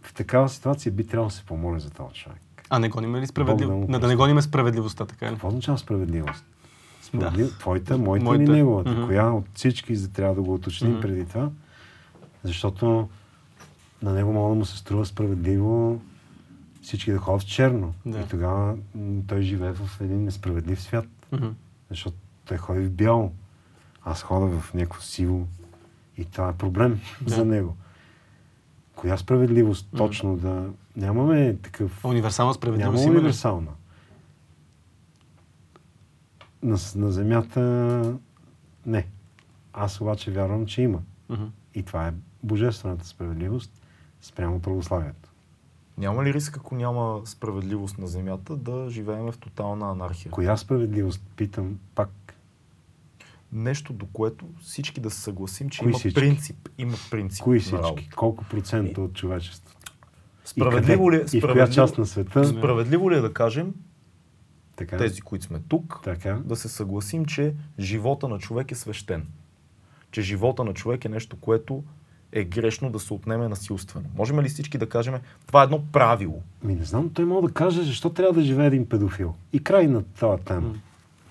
в 0.02 0.14
такава 0.14 0.50
ситуация 0.50 0.92
би 0.92 1.08
трябвало 1.08 1.30
да 1.30 1.36
се 1.36 1.44
помоли 1.44 1.80
за 1.80 1.90
този 1.90 2.16
човек. 2.16 2.40
А 2.70 2.80
не 2.80 2.90
гоним 2.90 3.16
ли 3.16 3.20
Бог 3.20 3.46
да 3.46 3.56
да 3.56 3.88
прости. 3.88 4.08
не 4.08 4.16
гоним 4.16 4.42
справедливостта, 4.42 5.06
така 5.06 5.26
ли? 5.26 5.30
Какво 5.30 5.48
означава 5.48 5.78
справедливост? 5.78 6.46
Да. 6.46 7.06
Справедлив... 7.06 7.58
Твоята, 7.60 7.98
моята, 7.98 8.26
Моята. 8.26 8.44
или 8.44 8.52
неговата? 8.52 8.92
Мгм. 8.92 9.06
Коя 9.06 9.32
от 9.32 9.46
всички 9.54 9.96
за 9.96 10.12
трябва 10.12 10.36
да 10.36 10.42
го 10.42 10.54
уточним 10.54 10.92
Мгм. 10.92 11.02
преди 11.02 11.26
това? 11.26 11.50
Защото 12.44 13.10
на 14.02 14.14
него 14.14 14.34
мога 14.34 14.50
да 14.50 14.56
му 14.56 14.66
се 14.66 14.78
струва 14.78 15.06
справедливо 15.06 16.02
всички 16.82 17.12
да 17.12 17.18
ходят 17.18 17.42
в 17.42 17.48
черно. 17.48 17.94
Да. 18.06 18.20
И 18.20 18.24
тогава 18.24 18.76
той 19.28 19.42
живее 19.42 19.74
в 19.74 20.02
един 20.02 20.24
несправедлив 20.24 20.82
свят. 20.82 21.06
Мгм. 21.32 21.48
Защото 21.90 22.18
той 22.46 22.58
ходи 22.58 22.86
в 22.86 22.92
бяло. 22.92 23.32
Аз 24.06 24.24
хода 24.24 24.60
в 24.60 24.74
някакво 24.74 25.02
сиво. 25.02 25.48
И 26.18 26.26
това 26.26 26.50
е 26.50 26.54
проблем 26.54 27.00
Да. 27.22 27.36
за 27.36 27.46
него. 27.46 27.76
Коя 28.96 29.18
справедливост 29.18 29.88
Мгм. 29.94 29.98
точно 29.98 30.38
да... 30.38 30.70
Нямаме 30.96 31.56
такъв... 31.56 32.06
Универсална 32.06 32.54
справедливост 32.54 33.06
Няма 33.06 33.18
универсална. 33.18 33.72
На, 36.64 36.78
на 36.96 37.12
земята 37.12 37.62
не. 38.86 39.08
Аз 39.74 40.02
обаче 40.02 40.32
вярвам, 40.32 40.66
че 40.66 40.82
има. 40.82 41.00
Мгм. 41.30 41.44
И 41.76 41.84
това 41.84 42.08
е 42.08 42.14
божествената 42.44 43.06
справедливост 43.06 43.72
спрямо 44.22 44.60
православието. 44.60 45.30
Няма 45.98 46.24
ли 46.24 46.34
риск, 46.34 46.58
ако 46.58 46.76
няма 46.76 47.22
справедливост 47.26 47.98
на 47.98 48.08
Земята, 48.08 48.56
да 48.56 48.90
живеем 48.90 49.32
в 49.32 49.38
тотална 49.38 49.92
анархия? 49.92 50.32
Коя 50.32 50.58
справедливост, 50.58 51.22
питам 51.36 51.80
пак, 51.96 52.10
Нещо, 53.52 53.94
до 53.94 54.06
което 54.06 54.46
всички 54.62 55.02
да 55.02 55.10
се 55.10 55.22
съгласим, 55.22 55.70
че 55.70 55.80
Кои 55.80 55.90
има 55.90 56.00
всички? 56.00 56.20
принцип. 56.20 56.70
Има 56.78 56.94
принцип 57.12 57.44
кои 57.44 57.60
всички, 57.60 57.78
работа. 57.78 58.04
колко 58.16 58.44
процента 58.44 59.02
от 59.02 59.14
човечеството? 59.14 59.92
Справедливо 60.46 61.12
ли, 61.12 61.16
и, 61.16 61.20
е- 61.20 61.22
къде? 61.22 61.38
и 61.38 61.40
в 61.40 61.44
коя 61.44 61.52
справедливо, 61.54 61.76
част 61.76 61.98
на 61.98 62.06
света? 62.06 62.46
справедливо 62.46 63.12
ли 63.12 63.16
е 63.16 63.22
да 63.22 63.34
кажем, 63.34 63.74
Така, 64.76 64.98
тези, 64.98 65.22
които 65.22 65.46
сме 65.46 65.60
тук, 65.60 66.00
така. 66.04 66.34
да 66.46 66.56
се 66.56 66.70
съгласим, 66.70 67.26
че 67.26 67.54
живота 67.80 68.28
на 68.28 68.38
човек 68.40 68.72
е 68.72 68.76
свещен. 68.76 69.28
Че 70.12 70.22
живота 70.22 70.64
на 70.64 70.74
човек 70.74 71.06
е 71.06 71.10
нещо, 71.10 71.36
което 71.36 71.84
е 72.32 72.44
грешно 72.44 72.90
да 72.90 73.00
се 73.00 73.14
отнеме 73.14 73.48
насилствено. 73.48 74.06
Можем 74.16 74.42
ли 74.42 74.50
всички 74.50 74.78
да 74.78 74.90
кажем, 74.90 75.16
това 75.48 75.62
е 75.62 75.64
едно 75.64 75.84
правило? 75.86 76.42
Ми 76.64 76.76
не 76.76 76.84
знам, 76.84 77.10
той 77.10 77.26
мога 77.26 77.48
да 77.48 77.54
каже, 77.54 77.84
защо 77.84 78.10
трябва 78.10 78.34
да 78.34 78.42
живее 78.42 78.68
един 78.68 78.90
педофил. 78.90 79.36
И 79.54 79.60
край 79.60 79.88
на 79.88 80.04
това 80.04 80.38
тема. 80.38 80.74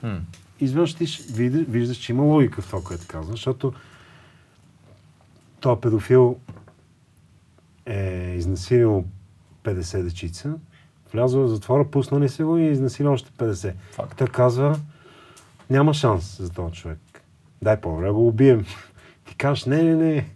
Хм. 0.00 0.06
изведнъж 0.06 0.43
ти 0.98 1.06
ще 1.06 1.32
видиш, 1.32 1.66
виждаш, 1.68 1.96
че 1.96 2.12
има 2.12 2.22
логика 2.22 2.62
в 2.62 2.66
това, 2.66 2.82
което 2.82 3.04
казвам, 3.08 3.36
защото 3.36 3.72
този 5.60 5.80
педофил 5.80 6.36
е 7.86 8.34
изнасилил 8.38 9.04
50 9.64 10.02
дечица, 10.02 10.54
влязъл 11.12 11.42
в 11.42 11.48
затвора, 11.48 11.90
пуснали 11.90 12.28
се 12.28 12.44
го 12.44 12.56
и 12.56 12.66
е 12.66 12.70
изнасилил 12.70 13.12
още 13.12 13.30
50. 13.30 13.74
Факт. 13.92 14.18
Той 14.18 14.26
казва, 14.26 14.80
няма 15.70 15.94
шанс 15.94 16.36
за 16.42 16.50
този 16.50 16.74
човек. 16.74 16.98
Дай 17.62 17.80
по-добре 17.80 18.10
го 18.10 18.28
убием. 18.28 18.64
Ти 19.28 19.34
кажеш, 19.36 19.64
не, 19.64 19.82
не, 19.82 19.96
не. 19.96 20.28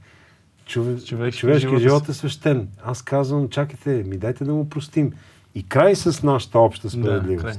Чове... 0.67 1.05
Човешки 1.05 1.41
човешки 1.41 1.69
живот 1.69 1.81
е 1.81 1.83
живот 1.83 2.09
е 2.09 2.15
свещен. 2.15 2.69
Аз 2.85 3.03
казвам, 3.03 3.49
чакайте, 3.49 3.91
ми 3.91 4.17
дайте 4.19 4.45
да 4.45 4.55
му 4.55 4.69
простим. 4.69 5.13
И 5.55 5.69
край 5.69 5.97
с 5.97 6.23
нашата 6.23 6.59
обща 6.59 6.89
Да, 6.89 6.91
справедливост. 6.91 7.45
край. 7.45 7.57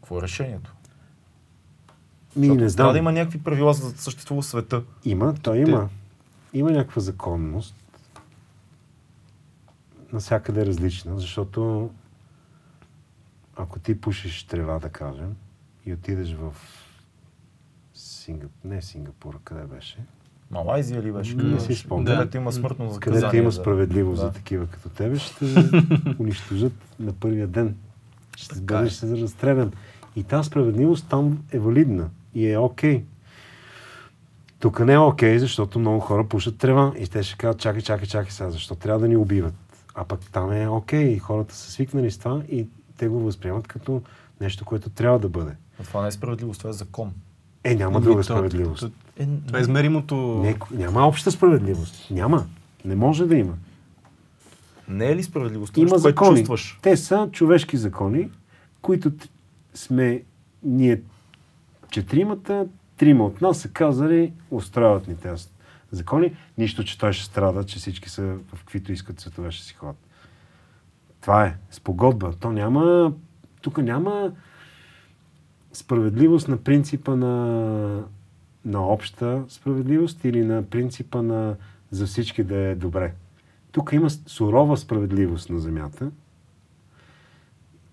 Какво 0.00 0.18
е 0.18 0.22
решението? 0.22 0.72
Ми, 2.36 2.46
Защото 2.46 2.60
не 2.60 2.68
знам. 2.68 2.76
Трябва 2.76 2.92
да 2.92 2.98
има 2.98 3.12
някакви 3.12 3.42
правила, 3.42 3.74
за 3.74 3.92
да 3.92 3.98
съществува 3.98 4.42
света. 4.42 4.82
Има, 5.04 5.34
той 5.42 5.58
има. 5.58 5.88
Има 6.52 6.70
някаква 6.70 7.00
законност. 7.02 7.74
Насякъде 10.12 10.60
е 10.62 10.66
различна, 10.66 11.18
защото 11.20 11.90
ако 13.56 13.78
ти 13.78 14.00
пушиш 14.00 14.44
трева, 14.44 14.78
да 14.78 14.88
кажем, 14.88 15.36
и 15.86 15.92
отидеш 15.92 16.34
в 16.34 16.52
Сингапур, 17.94 18.50
не 18.64 18.82
Сингапур, 18.82 19.38
къде 19.44 19.62
беше? 19.62 19.98
Малайзия 20.50 21.02
ли 21.02 21.12
беше? 21.12 21.36
Не 21.36 21.60
си 21.60 21.74
спомням. 21.74 22.16
Където 22.16 22.36
има 22.36 22.52
смъртно 22.52 22.84
наказание. 22.84 23.20
Където 23.20 23.36
има 23.36 23.52
справедливост 23.52 24.20
да. 24.20 24.26
за 24.26 24.32
такива 24.32 24.66
като 24.66 24.88
тебе, 24.88 25.18
ще 25.18 25.54
те 25.54 25.70
унищожат 26.18 26.72
на 27.00 27.12
първия 27.12 27.46
ден. 27.46 27.76
Ще 28.36 28.54
Така 28.54 28.76
бъдеш 28.76 28.92
е. 28.92 28.96
се 28.96 29.16
разстрелян. 29.16 29.72
И 30.16 30.24
тази 30.24 30.46
справедливост 30.46 31.08
там 31.08 31.44
е 31.52 31.58
валидна 31.58 32.10
и 32.34 32.48
е 32.48 32.58
окей. 32.58 33.04
Тук 34.58 34.80
не 34.80 34.92
е 34.92 34.98
окей, 34.98 35.38
защото 35.38 35.78
много 35.78 36.00
хора 36.00 36.24
пушат 36.24 36.58
трева 36.58 36.92
и 36.98 37.08
те 37.08 37.22
ще 37.22 37.36
кажат, 37.36 37.60
чакай, 37.60 37.82
чакай, 37.82 38.06
чакай 38.06 38.30
сега, 38.30 38.50
защо 38.50 38.74
трябва 38.74 39.00
да 39.00 39.08
ни 39.08 39.16
убиват? 39.16 39.54
А 39.94 40.04
пък 40.04 40.20
там 40.22 40.52
е 40.52 40.68
окей, 40.68 41.18
хората 41.18 41.54
са 41.54 41.70
свикнали 41.70 42.10
с 42.10 42.18
това 42.18 42.42
и 42.50 42.66
те 42.96 43.08
го 43.08 43.20
възприемат 43.20 43.68
като 43.68 44.02
нещо, 44.40 44.64
което 44.64 44.90
трябва 44.90 45.18
да 45.18 45.28
бъде. 45.28 45.52
Но 45.78 45.84
това 45.84 46.02
не 46.02 46.08
е 46.08 46.12
справедливост, 46.12 46.58
това 46.58 46.70
е 46.70 46.74
закон. 46.74 47.12
Е, 47.64 47.74
няма 47.74 47.96
Ами, 47.96 48.04
друга 48.04 48.18
то- 48.18 48.24
справедливост. 48.24 48.80
то- 48.80 48.90
Е, 49.18 49.28
Това 49.46 49.58
е 49.58 49.62
измеримото... 49.62 50.16
Не, 50.16 50.56
няма 50.70 51.06
обща 51.06 51.30
справедливост. 51.30 52.10
Няма. 52.10 52.46
Не 52.84 52.94
може 52.94 53.26
да 53.26 53.36
има. 53.36 53.54
не 54.88 55.06
е 55.06 55.16
ли 55.16 55.22
справедливост? 55.22 55.76
Има 55.76 55.98
закони. 55.98 56.38
чувстваш? 56.38 56.78
Те 56.82 56.96
са 56.96 57.28
човешки 57.32 57.76
закони, 57.76 58.28
които 58.82 59.12
сме 59.74 60.22
ние 60.62 61.00
четиримата, 61.92 62.66
трима 62.96 63.24
от 63.24 63.40
нас 63.40 63.60
са 63.60 63.68
казали, 63.68 64.32
устрояват 64.50 65.08
ни 65.08 65.16
тези 65.16 65.48
закони. 65.90 66.36
Нищо, 66.58 66.84
че 66.84 66.98
той 66.98 67.12
ще 67.12 67.24
страда, 67.24 67.64
че 67.64 67.78
всички 67.78 68.10
са 68.10 68.22
в 68.22 68.58
каквито 68.58 68.92
искат 68.92 69.20
цветове 69.20 69.50
ще 69.50 69.64
си 69.64 69.74
ходят. 69.74 69.96
Това 71.20 71.44
е. 71.46 71.56
Спогодба. 71.70 72.32
То 72.40 72.52
няма... 72.52 73.12
Тук 73.60 73.78
няма 73.78 74.32
справедливост 75.72 76.48
на 76.48 76.56
принципа 76.56 77.16
на, 77.16 78.04
на 78.64 78.86
обща 78.86 79.44
справедливост 79.48 80.24
или 80.24 80.44
на 80.44 80.62
принципа 80.62 81.22
на 81.22 81.56
за 81.90 82.06
всички 82.06 82.44
да 82.44 82.56
е 82.56 82.74
добре. 82.74 83.14
Тук 83.72 83.90
има 83.92 84.10
сурова 84.10 84.76
справедливост 84.76 85.50
на 85.50 85.58
земята, 85.58 86.10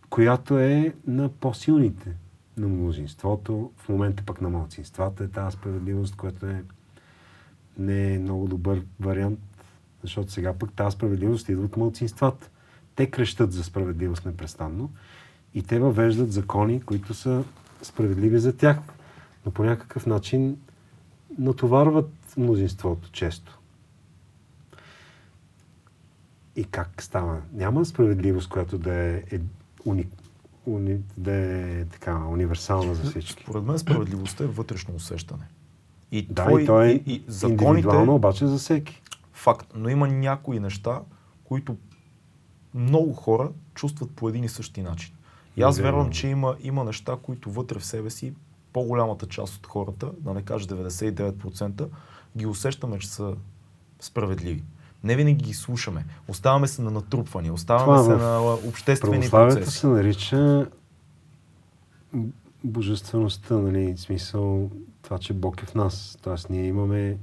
която 0.10 0.60
е 0.60 0.94
на 1.08 1.30
по-силните, 1.30 2.16
на 2.58 2.68
мнозинството, 2.68 3.72
в 3.78 3.90
момента 3.90 4.24
пък 4.26 4.42
на 4.42 4.50
малцинствата 4.50 5.24
е 5.24 5.28
тази 5.28 5.58
справедливост, 5.58 6.16
която 6.16 6.46
е 6.46 6.64
не 7.78 8.14
е 8.14 8.20
много 8.20 8.48
добър 8.48 8.86
вариант, 9.00 9.40
защото 10.02 10.32
сега 10.32 10.54
пък 10.54 10.74
тази 10.74 10.96
справедливост 10.96 11.50
идва 11.50 11.66
от 11.66 11.78
малцинствата. 11.78 12.50
Те 12.96 13.12
крещат 13.12 13.52
за 13.52 13.64
справедливост 13.64 14.26
непрестанно 14.26 14.92
и 15.54 15.64
те 15.64 15.80
въвеждат 15.80 16.32
закони, 16.32 16.82
които 16.82 17.14
са 17.14 17.44
справедливи 17.82 18.40
за 18.40 18.58
тях, 18.58 18.78
но 19.46 19.52
по 19.52 19.64
някакъв 19.64 20.06
начин 20.06 20.58
натоварват 21.38 22.12
мнозинството 22.38 23.12
често. 23.12 23.60
И 26.56 26.64
как 26.64 27.02
става? 27.02 27.42
Няма 27.54 27.86
справедливост, 27.86 28.50
която 28.50 28.78
да 28.78 28.94
е, 28.94 29.24
е 29.32 29.40
уни, 29.86 30.08
уни, 30.66 30.98
да 31.18 31.32
е 31.32 31.86
така 31.86 32.18
универсална 32.18 32.96
за 32.96 33.10
всички. 33.10 33.44
Според 33.44 33.64
мен 33.64 33.80
справедливостта 33.80 34.44
е 34.44 34.48
вътрешно 34.48 34.96
усещане. 34.96 35.44
И, 36.12 36.22
Да, 36.22 36.46
твой, 36.46 36.64
и 36.64 36.66
то 36.66 36.82
е 36.82 36.90
и, 36.90 37.14
и 37.14 37.24
законите, 37.28 37.66
индивидуално, 37.66 38.16
обаче 38.16 38.48
за 38.48 38.58
всеки. 38.58 39.02
факт, 39.34 39.68
но 39.76 39.90
има 39.90 40.08
някои 40.08 40.60
неща, 40.60 41.02
които 41.44 41.78
много 42.74 43.14
хора 43.14 43.52
чувстват 43.76 44.12
по 44.12 44.30
един 44.30 44.44
и 44.44 44.50
същи 44.50 44.82
начин. 44.82 45.16
И 45.58 45.62
аз 45.62 45.80
вярвам, 45.80 46.12
че 46.12 46.28
има, 46.28 46.56
има 46.62 46.84
неща, 46.84 47.18
които 47.24 47.52
вътре 47.52 47.80
в 47.80 47.86
себе 47.86 48.10
си, 48.10 48.34
по-голямата 48.74 49.26
част 49.26 49.56
от 49.56 49.68
хората, 49.68 50.12
да 50.20 50.34
не 50.34 50.42
кажа 50.42 50.68
99%, 50.68 51.88
ги 52.38 52.46
усещаме, 52.46 53.00
че 53.00 53.10
са 53.10 53.36
справедливи. 54.00 54.64
Не 55.04 55.16
винаги 55.16 55.44
ги 55.44 55.54
слушаме. 55.54 56.06
Оставаме 56.28 56.68
се 56.68 56.82
на 56.82 56.92
натрупвания, 56.92 57.54
оставаме 57.54 57.86
Това 57.86 58.04
се 58.04 58.24
на 58.24 58.54
обществени 58.70 59.30
процеси. 59.30 59.72
се 59.72 59.88
нарича 59.88 60.68
божествеността, 62.64 63.58
нали, 63.58 63.98
смисъл 63.98 64.70
това, 65.02 65.18
че 65.20 65.34
Бог 65.34 65.64
е 65.64 65.66
в 65.66 65.76
нас. 65.76 66.18
Тоест 66.22 66.50
ние 66.50 66.66
имаме 66.66 67.18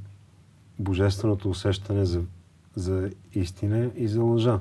божественото 0.78 1.50
усещане 1.50 2.04
за, 2.04 2.22
за 2.74 3.10
истина 3.34 3.90
и 3.96 4.08
за 4.08 4.22
лъжа. 4.22 4.60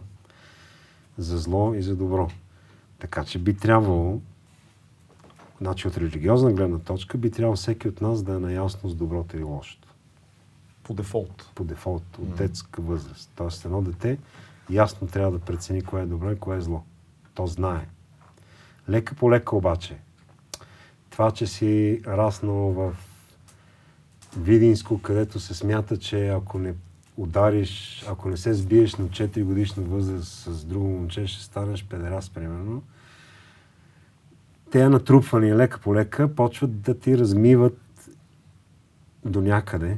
За 1.18 1.38
зло 1.38 1.74
и 1.74 1.82
за 1.82 1.96
добро. 1.96 2.30
Така 3.00 3.24
че 3.24 3.40
би 3.40 3.58
трябвало, 3.58 4.22
значи 5.62 5.88
от 5.88 5.98
религиозна 5.98 6.54
гледна 6.54 6.80
точка, 6.80 7.18
би 7.18 7.32
трябвало 7.32 7.56
всеки 7.56 7.88
от 7.88 8.02
нас 8.02 8.24
да 8.24 8.34
е 8.34 8.40
наясно 8.40 8.90
с 8.90 8.96
доброто 8.96 9.38
и 9.38 9.44
лошото. 9.44 9.85
По 10.86 10.94
дефолт. 10.94 11.52
по 11.56 11.64
дефолт 11.64 12.18
от 12.18 12.36
детска 12.36 12.82
възраст. 12.82 13.32
Тоест 13.36 13.66
едно 13.66 13.82
дете 13.82 14.18
ясно 14.70 15.08
трябва 15.08 15.32
да 15.32 15.40
прецени 15.40 15.82
кое 15.82 16.02
е 16.02 16.06
добро 16.06 16.32
и 16.32 16.40
кое 16.40 16.58
е 16.58 16.62
зло. 16.62 16.84
То 17.34 17.48
знае. 17.48 17.88
Лека 18.90 19.16
по 19.16 19.32
лека 19.32 19.56
обаче, 19.56 19.98
това, 21.10 21.32
че 21.32 21.48
си 21.48 22.02
раснал 22.08 22.56
в 22.56 22.96
Видинско, 24.38 25.02
където 25.02 25.40
се 25.40 25.54
смята, 25.54 25.98
че 25.98 26.28
ако 26.28 26.60
не 26.60 26.74
удариш, 27.18 28.06
ако 28.10 28.30
не 28.30 28.38
се 28.38 28.54
сбиеш 28.54 28.96
на 28.96 29.06
4 29.06 29.44
годишна 29.44 29.84
възраст 29.84 30.32
с 30.32 30.66
друго 30.66 30.88
момче, 30.88 31.28
ще 31.28 31.44
станеш 31.44 31.86
педерас, 31.86 32.30
примерно. 32.30 32.84
Те 34.72 34.90
натрупвания 34.90 35.56
лека 35.56 35.80
по 35.80 35.96
лека 35.96 36.36
почват 36.36 36.82
да 36.82 37.00
ти 37.00 37.18
размиват 37.18 38.10
до 39.26 39.42
някъде 39.42 39.98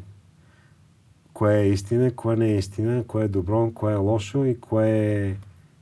кое 1.37 1.55
е 1.55 1.67
истина, 1.67 2.11
кое 2.11 2.35
не 2.35 2.47
е 2.47 2.57
истина, 2.57 3.03
кое 3.03 3.23
е 3.23 3.27
добро, 3.27 3.71
кое 3.71 3.93
е 3.93 3.97
лошо 3.97 4.45
и 4.45 4.59
кое 4.59 4.89
е... 4.89 5.35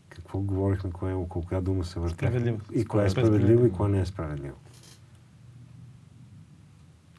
Какво 0.10 0.40
говорихме, 0.40 0.92
кое 0.92 1.12
е 1.12 1.16
около 1.16 1.46
коя 1.46 1.62
дума 1.62 1.86
се 1.86 2.00
въртя? 2.00 2.54
И 2.74 2.86
кое 2.86 3.06
е 3.06 3.10
Справедливо. 3.10 3.66
и 3.66 3.72
кое 3.72 3.90
не 3.90 4.00
е 4.00 4.06
справедливо. 4.06 4.56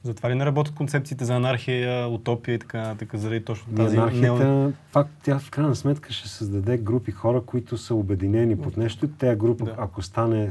Затова 0.03 0.31
ли 0.31 0.35
не 0.35 0.47
работят 0.47 0.75
концепциите 0.75 1.25
за 1.25 1.35
анархия, 1.35 2.09
утопия 2.09 2.55
и 2.55 2.59
така 2.59 2.79
нататък, 2.79 3.11
заради 3.15 3.45
точно 3.45 3.73
И 3.73 3.77
тази... 3.77 3.97
анархията, 3.97 4.45
нео- 4.45 4.73
пак 4.93 5.09
тя 5.23 5.39
в 5.39 5.51
крайна 5.51 5.77
сметка 5.77 6.13
ще 6.13 6.29
създаде 6.29 6.79
групи 6.79 7.11
хора, 7.11 7.43
които 7.43 7.79
са 7.79 7.95
обединени 7.95 8.59
под 8.59 8.77
нещо 8.77 9.05
и 9.05 9.11
тя 9.11 9.37
група, 9.37 9.65
Да. 9.65 9.75
ако 9.79 10.03
стане 10.03 10.51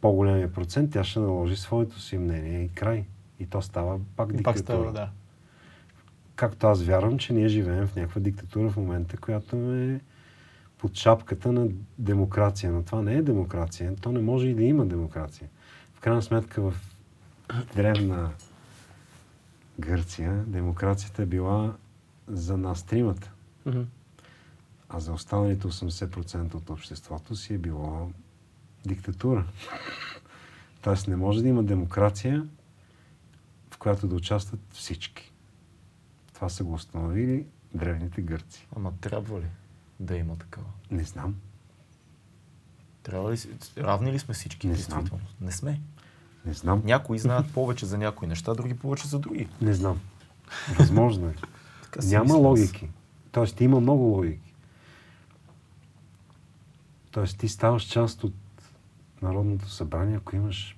по-големия 0.00 0.52
процент, 0.52 0.92
тя 0.92 1.04
ще 1.04 1.20
наложи 1.20 1.56
своето 1.56 2.00
си 2.00 2.18
мнение 2.18 2.60
и 2.60 2.68
край. 2.68 3.04
И 3.40 3.46
то 3.46 3.62
става 3.62 3.98
пак 4.16 4.28
И 4.30 4.42
пак 4.42 4.54
диктатура. 4.54 4.90
става, 4.90 4.92
да. 4.92 5.08
Както 6.36 6.66
аз 6.66 6.82
вярвам, 6.82 7.18
че 7.18 7.32
ние 7.32 7.48
живеем 7.48 7.86
в 7.86 7.96
някаква 7.96 8.20
диктатура 8.20 8.70
в 8.70 8.76
момента, 8.76 9.16
която 9.16 9.56
е 9.56 10.00
под 10.78 10.94
шапката 10.94 11.52
на 11.52 11.68
демокрация. 11.98 12.72
Но 12.72 12.82
това 12.82 13.02
не 13.02 13.14
е 13.14 13.22
демокрация. 13.22 13.96
То 13.96 14.12
не 14.12 14.20
може 14.20 14.48
и 14.48 14.54
да 14.54 14.62
има 14.62 14.86
демокрация. 14.86 15.48
В 15.94 16.00
крайна 16.00 16.22
сметка 16.22 16.62
в 16.62 16.74
древна 17.74 18.30
Гърция 19.80 20.44
демокрацията 20.46 21.22
е 21.22 21.26
била 21.26 21.76
за 22.28 22.56
нас 22.56 22.82
тримата. 22.82 23.32
Мгм. 23.66 23.82
А 24.88 25.00
за 25.00 25.12
останалите 25.12 25.66
80% 25.66 26.54
от 26.54 26.70
обществото 26.70 27.36
си 27.36 27.54
е 27.54 27.58
било 27.58 28.10
диктатура. 28.86 29.44
Тоест 30.82 31.08
не 31.08 31.16
може 31.16 31.42
да 31.42 31.48
има 31.48 31.62
демокрация, 31.62 32.46
в 33.70 33.78
която 33.78 34.08
да 34.08 34.14
участват 34.14 34.60
всички. 34.72 35.32
Това 36.36 36.48
са 36.48 36.64
го 36.64 36.72
установили 36.72 37.46
древните 37.74 38.22
гърци. 38.22 38.66
Ама 38.76 38.92
трябва 39.00 39.40
ли 39.40 39.46
да 40.00 40.16
има 40.16 40.36
такава? 40.36 40.66
Не 40.90 41.04
знам. 41.04 41.34
Трябва 43.02 43.32
ли, 43.32 43.38
равни 43.78 44.12
ли 44.12 44.18
сме 44.18 44.34
всички? 44.34 44.66
Не 44.66 44.74
знам. 44.74 45.04
Не 45.40 45.52
сме. 45.52 45.80
Не 46.44 46.52
знам. 46.52 46.82
Някои 46.84 47.18
знаят 47.18 47.46
повече 47.54 47.86
за 47.86 47.98
някои 47.98 48.28
неща, 48.28 48.54
други 48.54 48.74
повече 48.74 49.08
за 49.08 49.18
други. 49.18 49.48
Не 49.60 49.74
знам. 49.74 50.00
Възможно 50.78 51.28
е. 51.28 51.34
Няма 52.02 52.34
логики. 52.34 52.90
Тоест 53.32 53.60
има 53.60 53.80
много 53.80 54.02
логики. 54.02 54.54
Тоест 57.10 57.38
ти 57.38 57.48
ставаш 57.48 57.82
част 57.82 58.24
от 58.24 58.34
Народното 59.22 59.70
събрание, 59.70 60.16
ако 60.16 60.36
имаш 60.36 60.76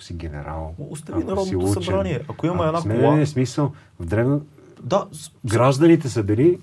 ако 0.00 0.04
си 0.04 0.14
генерал. 0.14 0.74
Остави 0.80 1.18
ако 1.18 1.30
Народното 1.30 1.58
учен. 1.60 1.82
събрание. 1.82 2.20
Ако 2.28 2.46
има 2.46 2.66
една 2.66 2.78
кола- 2.80 3.16
не, 3.16 3.26
смисъл. 3.26 3.72
В 3.98 4.04
древна... 4.04 4.40
Да, 4.82 5.06
с- 5.12 5.30
Гражданите 5.46 6.08
са 6.08 6.22
били 6.22 6.58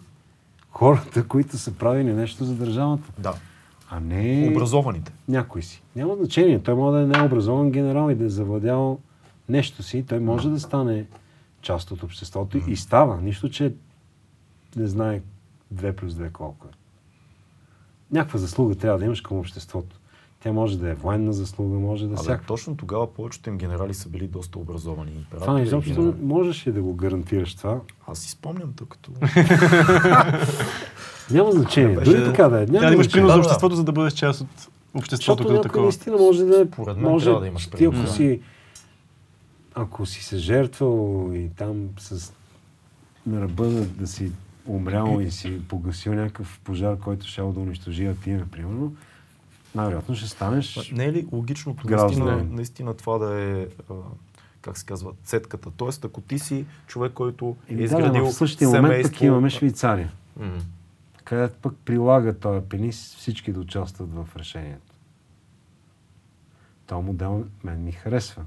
хората, 0.69 1.23
които 1.23 1.57
са 1.57 1.72
правили 1.73 2.14
нещо 2.14 2.45
за 2.45 2.55
държавата. 2.55 3.03
да. 3.19 3.34
А 3.89 3.99
не 3.99 4.49
Образованите. 4.51 5.14
някой 5.27 5.61
си. 5.61 5.81
Няма 5.95 6.15
значение. 6.15 6.59
Той 6.59 6.76
може 6.76 6.97
да 6.97 7.18
е 7.18 7.19
необразован 7.19 7.72
генерал 7.72 8.09
и 8.09 8.15
да 8.15 8.26
е 8.26 8.30
завладял 8.30 8.99
нещо 9.49 9.84
си. 9.84 10.05
Той 10.05 10.19
може 10.19 10.49
да 10.49 10.59
стане 10.59 11.05
част 11.61 11.91
от 11.91 12.03
обществото 12.03 12.57
и 12.59 12.76
става. 12.76 13.22
Нищо, 13.22 13.49
че 13.49 13.73
не 14.76 14.88
знае 14.88 15.22
2 15.72 15.91
плюс 15.93 16.14
2 16.14 16.31
колко 16.31 16.68
е. 16.68 16.72
Някаква 18.11 18.39
заслуга 18.39 18.76
трябва 18.76 18.99
да 18.99 19.05
имаш 19.05 19.22
към 19.22 19.38
обществото. 19.38 19.99
Тя 20.43 20.53
може 20.53 20.80
да 20.80 20.89
е 20.89 20.93
военна 20.93 21.34
заслуга, 21.34 21.80
може 21.80 22.07
да 22.07 22.15
всяка. 22.15 22.45
точно 22.45 22.77
тогава 22.77 23.14
повечето 23.14 23.49
им 23.49 23.57
генерали 23.57 23.93
са 23.93 24.09
били 24.09 24.27
доста 24.27 24.59
образовани. 24.59 25.11
Императори 25.11 25.45
Това 25.47 25.59
и 25.59 25.64
изобщо 25.64 25.93
генерали. 25.93 26.15
можеш 26.22 26.68
ли 26.68 26.72
да 26.72 26.81
го 26.81 26.93
гарантираш 26.93 27.55
това? 27.55 27.80
Аз 28.07 28.19
си 28.19 28.30
спомням, 28.31 28.73
тъй 28.73 28.88
като... 28.88 29.11
Няма 31.31 31.51
значение. 31.51 31.95
Беше- 31.95 32.11
Дори 32.11 32.23
така 32.26 32.49
да 32.49 32.61
е. 32.61 32.65
Трябва 32.65 32.80
да 32.80 32.85
Няма 32.85 32.93
имаш 32.93 33.11
принос 33.11 33.31
за 33.34 33.39
обществото, 33.39 33.76
за 33.76 33.84
да 33.84 33.91
бъдеш 33.91 34.14
част 34.14 34.41
от 34.41 34.47
обществото 34.93 35.43
Защото 35.43 35.55
като 35.55 35.61
такова. 35.61 35.84
наистина 35.84 36.18
може 36.18 36.43
да 36.43 36.61
е... 36.61 36.65
Според 36.65 36.97
мен 36.97 37.11
може, 37.11 37.26
трябва 37.26 37.41
да 37.41 37.47
имаш 37.47 37.68
ти 37.68 37.85
ако 37.85 37.91
принос. 37.93 38.15
си 38.15 38.39
ако 39.76 40.05
си 40.05 40.23
се 40.23 40.38
жертвал 40.38 41.30
и 41.34 41.49
там 41.57 41.89
с 41.99 42.34
на 43.26 43.41
ръба 43.41 43.65
да, 43.65 43.85
да 43.85 44.07
си 44.07 44.31
умрял 44.65 45.19
и 45.22 45.31
си 45.31 45.61
погасил 45.68 46.14
някакъв 46.14 46.59
пожар, 46.64 46.97
който 46.99 47.27
ще 47.27 47.41
да 47.41 47.59
унищожи 47.59 48.05
Атина, 48.05 48.45
примерно, 48.51 48.93
най-вероятно 49.77 50.15
ще 50.15 50.27
станеш... 50.27 50.91
Не 50.91 51.05
е 51.05 51.13
ли 51.13 51.27
Гражданин. 51.87 52.25
наистина, 52.25 52.55
наистина 52.55 52.93
това 52.93 53.17
да 53.17 53.39
е, 53.39 53.67
как 54.61 54.77
се 54.77 54.85
казва, 54.85 55.11
цетката? 55.23 55.71
Тоест, 55.71 56.05
ако 56.05 56.21
ти 56.21 56.39
си 56.39 56.65
човек, 56.87 57.13
който 57.13 57.55
е 57.69 57.71
Еми 57.73 57.77
да, 57.79 57.85
изградил 57.85 58.23
но 58.23 58.31
в 58.31 58.33
същия 58.33 58.67
момент 58.67 58.83
пък 58.83 58.91
семейство... 58.93 59.25
имаме 59.25 59.49
Швейцария, 59.49 60.11
М. 60.39 60.59
където 61.23 61.55
пък 61.61 61.75
прилага 61.85 62.33
този 62.33 62.65
пенис 62.69 63.15
всички 63.15 63.53
да 63.53 63.59
участват 63.59 64.13
в 64.13 64.27
решението. 64.35 64.93
Този 66.87 67.05
модел 67.05 67.45
мен 67.63 67.83
ми 67.83 67.91
харесва. 67.91 68.45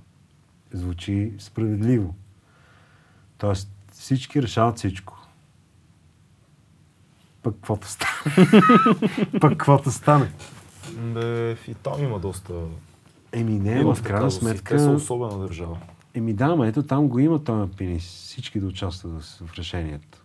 Звучи 0.72 1.32
справедливо. 1.38 2.14
Тоест 3.38 3.70
всички 3.92 4.42
решават 4.42 4.78
всичко. 4.78 5.26
Пък 7.42 7.54
каквото 7.54 7.88
стане. 7.88 8.36
пък 9.40 9.50
каквото 9.50 9.90
стане. 9.90 10.32
Бе, 10.90 11.56
и 11.68 11.74
там 11.74 12.04
има 12.04 12.18
доста... 12.18 12.52
Еми 13.32 13.52
не, 13.52 13.72
има 13.72 13.94
в 13.94 14.02
крайна 14.02 14.30
си- 14.30 14.38
Те 14.38 14.44
са 14.44 14.50
сметка... 14.50 14.90
особена 14.90 15.38
държава. 15.38 15.78
Еми 16.14 16.32
да, 16.32 16.56
ма 16.56 16.66
ето 16.66 16.82
там 16.82 17.08
го 17.08 17.18
има 17.18 17.44
този 17.44 17.72
пенис. 17.72 18.04
Всички 18.04 18.60
да 18.60 18.66
участват 18.66 19.12
в- 19.24 19.58
решението. 19.58 20.18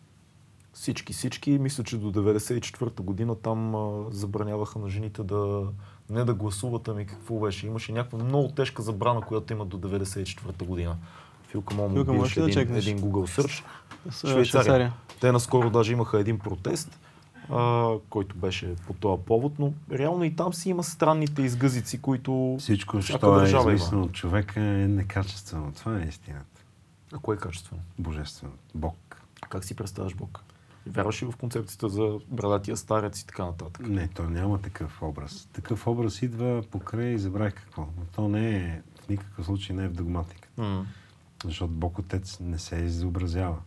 Всички, 0.74 1.14
всички. 1.14 1.52
Мисля, 1.52 1.84
че 1.84 1.98
до 1.98 2.12
94-та 2.12 3.04
година 3.04 3.36
там 3.36 3.76
а, 3.76 4.06
забраняваха 4.12 4.80
на 4.80 4.90
жените 4.90 5.24
да 5.24 5.64
не 6.10 6.24
да 6.24 6.34
гласуват, 6.34 6.88
ами 6.88 7.06
какво 7.06 7.40
беше. 7.40 7.68
Имаше 7.68 7.92
някаква 7.92 8.18
много 8.20 8.50
тежка 8.50 8.82
забрана, 8.82 9.22
която 9.22 9.54
има 9.54 9.66
до 9.66 9.78
94-та 9.80 10.66
година. 10.66 10.96
Филка 11.48 11.74
мога 11.74 12.04
да 12.04 12.12
един, 12.12 12.50
чекнеш? 12.50 12.88
един 12.88 13.00
Google 13.00 13.42
Search. 13.42 13.64
Швейцария. 14.12 14.46
Швейцария. 14.46 14.94
Те 15.22 15.32
наскоро 15.32 15.70
даже 15.70 15.94
имаха 15.94 16.20
един 16.20 16.40
протест, 16.40 17.00
а, 17.52 17.94
който 18.10 18.36
беше 18.36 18.76
по 18.76 18.94
този 18.94 19.22
повод, 19.26 19.60
но 19.60 19.74
реално 19.92 20.24
и 20.24 20.36
там 20.36 20.54
си 20.54 20.70
има 20.70 20.84
странните 20.84 21.42
изгъзици, 21.42 22.02
които... 22.02 22.56
Всичко, 22.60 23.02
що 23.02 23.42
е 23.42 23.46
измислено 23.48 24.04
от 24.04 24.14
човека 24.14 24.62
е 24.62 24.88
некачествено. 24.88 25.72
Това 25.72 26.00
е 26.00 26.04
истината. 26.04 26.62
А 27.14 27.18
кое 27.18 27.36
е 27.36 27.40
качествено? 27.40 27.82
Божествено. 28.00 28.54
Бог. 28.76 29.22
А 29.42 29.48
как 29.48 29.64
си 29.66 29.76
представяш 29.76 30.16
Бог? 30.16 30.44
Вярваш 30.88 31.22
ли 31.22 31.26
в 31.26 31.36
концепцията 31.36 31.90
за 31.90 32.20
брадатия 32.28 32.78
старец 32.78 33.22
и 33.22 33.28
така 33.28 33.46
нататък? 33.46 33.88
Не, 33.88 34.08
то 34.08 34.24
няма 34.30 34.62
такъв 34.62 35.02
образ. 35.02 35.50
Такъв 35.54 35.88
образ 35.88 36.22
идва 36.22 36.64
покрай 36.72 37.08
и 37.08 37.20
забравих 37.20 37.54
какво. 37.54 37.82
Но 37.82 38.06
то 38.16 38.28
не 38.30 38.56
е, 38.56 38.82
в 39.02 39.10
никакъв 39.10 39.46
случай 39.46 39.76
не 39.76 39.84
е 39.84 39.88
в 39.88 39.94
догматика. 39.94 40.50
М. 40.58 40.86
Защото 41.46 41.74
Бог 41.74 42.00
Отец 42.00 42.40
не 42.40 42.60
се 42.60 42.76
изобразява. 42.76 43.58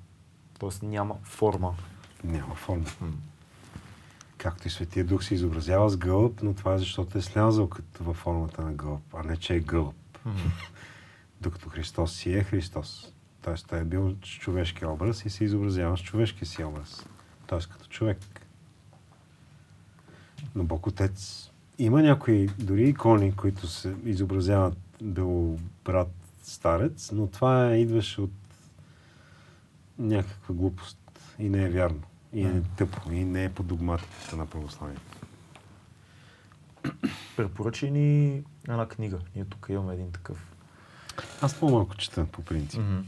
Тоест 0.59 0.83
няма 0.83 1.15
форма. 1.23 1.75
Няма 2.25 2.55
форма. 2.55 2.85
М. 3.01 3.13
Както 4.39 4.69
и 4.69 4.71
Светия 4.71 5.05
Дух 5.05 5.25
се 5.25 5.35
изобразява 5.35 5.91
с 5.91 5.97
гълъб, 5.97 6.43
но 6.43 6.55
това 6.55 6.75
е 6.75 6.79
защото 6.79 7.19
е 7.19 7.23
слязал 7.23 7.69
като 7.69 8.05
във 8.05 8.17
формата 8.17 8.63
на 8.63 8.73
гълъб, 8.73 9.15
а 9.15 9.23
не 9.23 9.37
че 9.37 9.55
е 9.55 9.61
гълъб. 9.61 9.95
Докато 11.41 11.69
Христос 11.69 12.13
си 12.13 12.33
е 12.33 12.45
Христос. 12.45 13.13
Тоест 13.43 13.67
той 13.69 13.81
е 13.81 13.85
бил 13.85 14.17
с 14.25 14.29
човешки 14.29 14.87
образ 14.87 15.25
и 15.25 15.31
се 15.31 15.45
изобразява 15.45 15.97
с 15.97 16.03
човешкия 16.03 16.47
си 16.47 16.65
образ. 16.65 17.07
Тоест 17.47 17.69
като 17.69 17.89
човек. 17.89 18.19
Но 20.55 20.65
Бог 20.65 20.87
Отец 20.87 21.51
има 21.79 22.03
някои 22.03 22.47
дори 22.47 22.89
икони, 22.89 23.37
които 23.37 23.67
се 23.67 23.95
изобразяват 24.05 24.79
бил 25.03 25.59
брат 25.85 26.11
старец, 26.43 27.13
но 27.13 27.27
това 27.27 27.71
е, 27.71 27.81
идваше 27.81 28.21
от 28.21 28.31
някаква 29.99 30.55
глупост 30.55 30.99
и 31.39 31.49
не 31.49 31.65
е 31.65 31.71
вярно. 31.71 32.03
И 32.33 32.43
е 32.43 32.63
тъпо, 32.77 33.13
и 33.13 33.25
не 33.25 33.45
е 33.45 33.53
по 33.53 33.63
догматиката 33.63 34.37
на 34.37 34.47
православието. 34.47 35.03
Препоръчай 37.37 37.91
ни 37.91 38.43
една 38.69 38.89
книга. 38.89 39.19
Ние 39.37 39.45
тук 39.45 39.67
имаме 39.71 39.95
един 39.95 40.13
такъв. 40.13 40.55
Аз 41.43 41.61
по-малко 41.61 41.97
чета, 41.97 42.27
по 42.33 42.43
принцип. 42.43 42.81
М. 42.81 43.05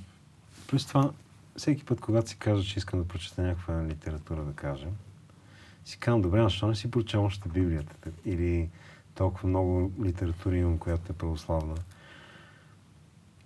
Плюс 0.66 0.86
това, 0.86 1.12
всеки 1.56 1.84
път, 1.84 2.00
когато 2.00 2.28
си 2.28 2.36
кажа, 2.36 2.64
че 2.64 2.78
искам 2.78 2.98
да 2.98 3.08
прочета 3.08 3.42
някаква 3.42 3.84
литература, 3.84 4.44
да 4.44 4.52
кажем, 4.52 4.90
си 5.84 5.98
казвам, 5.98 6.22
добре, 6.22 6.42
защо 6.42 6.66
не 6.66 6.74
си 6.74 6.90
прочел 6.90 7.24
още 7.24 7.48
Библията? 7.48 8.10
Или 8.24 8.68
толкова 9.14 9.48
много 9.48 9.92
литература 10.04 10.56
имам, 10.56 10.78
която 10.78 11.12
е 11.12 11.16
православна. 11.16 11.74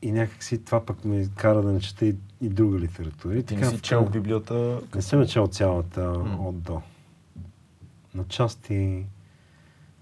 И 0.02 0.12
някакси 0.12 0.64
това 0.64 0.86
пък 0.86 1.04
ме 1.04 1.28
кара 1.36 1.62
да 1.62 1.72
не 1.72 1.80
чета 1.80 2.06
и, 2.06 2.16
и 2.44 2.48
друга 2.48 2.78
литература. 2.78 3.34
И 3.34 3.42
Ти 3.42 3.46
така, 3.46 3.60
не 3.60 3.70
си 3.70 3.78
в 3.78 3.82
чел 3.82 3.98
крайна- 3.98 4.10
Библията. 4.12 4.80
Не 4.94 5.02
съм 5.02 5.26
чел 5.26 5.46
цялата 5.46 6.00
М. 6.02 6.38
от 6.40 6.60
до. 6.60 6.82
На 8.14 8.24
части 8.24 9.06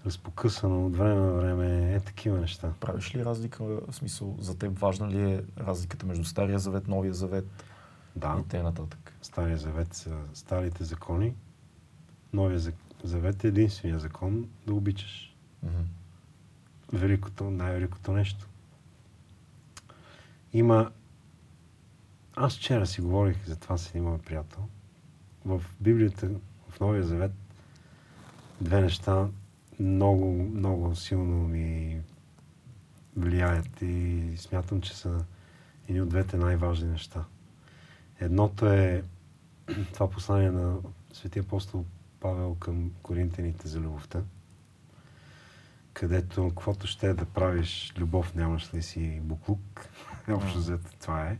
разпокъсано 0.05 0.85
от 0.85 0.95
време 0.95 1.15
на 1.15 1.31
време 1.31 1.93
е 1.93 1.99
такива 1.99 2.39
неща. 2.39 2.73
Правиш 2.79 3.15
ли 3.15 3.25
разлика, 3.25 3.63
в 3.63 3.83
смисъл, 3.91 4.35
за 4.39 4.57
теб 4.57 4.79
важна 4.79 5.09
ли 5.09 5.21
е 5.23 5.43
разликата 5.59 6.05
между 6.05 6.25
Стария 6.25 6.59
завет, 6.59 6.87
Новия 6.87 7.13
завет 7.13 7.63
Да, 8.15 8.37
и 8.39 8.43
т.н. 8.43 8.73
Стария 9.21 9.57
завет 9.57 9.93
са 9.93 10.15
старите 10.33 10.83
закони. 10.83 11.33
Новия 12.33 12.59
за- 12.59 12.71
завет 13.03 13.43
е 13.43 13.47
единствения 13.47 13.99
закон 13.99 14.47
да 14.67 14.73
обичаш. 14.73 15.35
Мгм. 15.63 15.81
Великото, 16.93 17.43
най-великото 17.43 18.11
нещо. 18.11 18.47
Има... 20.53 20.91
Аз 22.35 22.57
вчера 22.57 22.87
си 22.87 23.01
говорих 23.01 23.45
за 23.45 23.55
това 23.55 23.77
с 23.77 23.89
един 23.89 24.03
мой 24.03 24.17
приятел. 24.17 24.67
В 25.45 25.63
Библията, 25.79 26.29
в 26.69 26.79
Новия 26.79 27.03
Завет, 27.03 27.31
две 28.61 28.81
неща 28.81 29.27
много, 29.79 30.33
много 30.33 30.95
силно 30.95 31.47
ми 31.47 32.01
влияят 33.17 33.81
и 33.81 34.23
смятам, 34.37 34.81
че 34.81 34.97
са 34.97 35.25
едни 35.87 36.01
от 36.01 36.09
двете 36.09 36.37
най-важни 36.37 36.89
неща. 36.89 37.25
Едното 38.19 38.67
е 38.67 39.03
това 39.93 40.09
послание 40.09 40.51
на 40.51 40.77
Светия 41.13 41.43
апостол 41.43 41.85
Павел 42.19 42.55
към 42.55 42.91
коринтяните 43.03 43.67
за 43.67 43.79
любовта, 43.79 44.21
където 45.93 46.49
каквото 46.49 46.87
ще 46.87 47.09
е 47.09 47.13
да 47.13 47.25
правиш, 47.25 47.93
любов 47.97 48.35
нямаш 48.35 48.73
ли 48.73 48.81
си 48.81 49.19
буклук. 49.23 49.89
Общо 50.29 50.57
взето 50.57 50.91
това 50.99 51.27
е. 51.27 51.37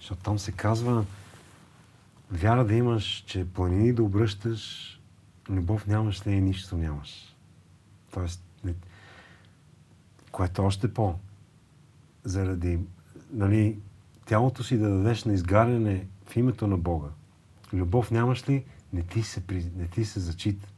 Защото 0.00 0.22
там 0.22 0.38
се 0.38 0.52
казва, 0.52 1.04
вяра 2.30 2.64
да 2.64 2.74
имаш, 2.74 3.24
че 3.26 3.48
планини 3.52 3.92
да 3.92 4.02
обръщаш, 4.02 5.00
любов 5.50 5.86
нямаш 5.86 6.26
ли 6.26 6.32
и 6.32 6.40
нищо 6.40 6.76
нямаш. 6.76 7.36
Тоест, 8.10 8.42
не, 8.64 8.74
което 10.32 10.62
е 10.62 10.64
още 10.64 10.94
по 10.94 11.14
заради 12.24 12.78
нали, 13.30 13.78
тялото 14.26 14.64
си 14.64 14.78
да 14.78 14.88
дадеш 14.88 15.24
на 15.24 15.32
изгаряне 15.32 16.06
в 16.26 16.36
името 16.36 16.66
на 16.66 16.78
Бога. 16.78 17.08
Любов 17.72 18.10
нямаш 18.10 18.48
ли, 18.48 18.64
не 18.92 19.02
ти 19.02 19.22
се, 19.22 19.46
при- 19.46 19.70
не 19.76 19.88
ти 19.88 20.04
се 20.04 20.20
зачита. 20.20 20.68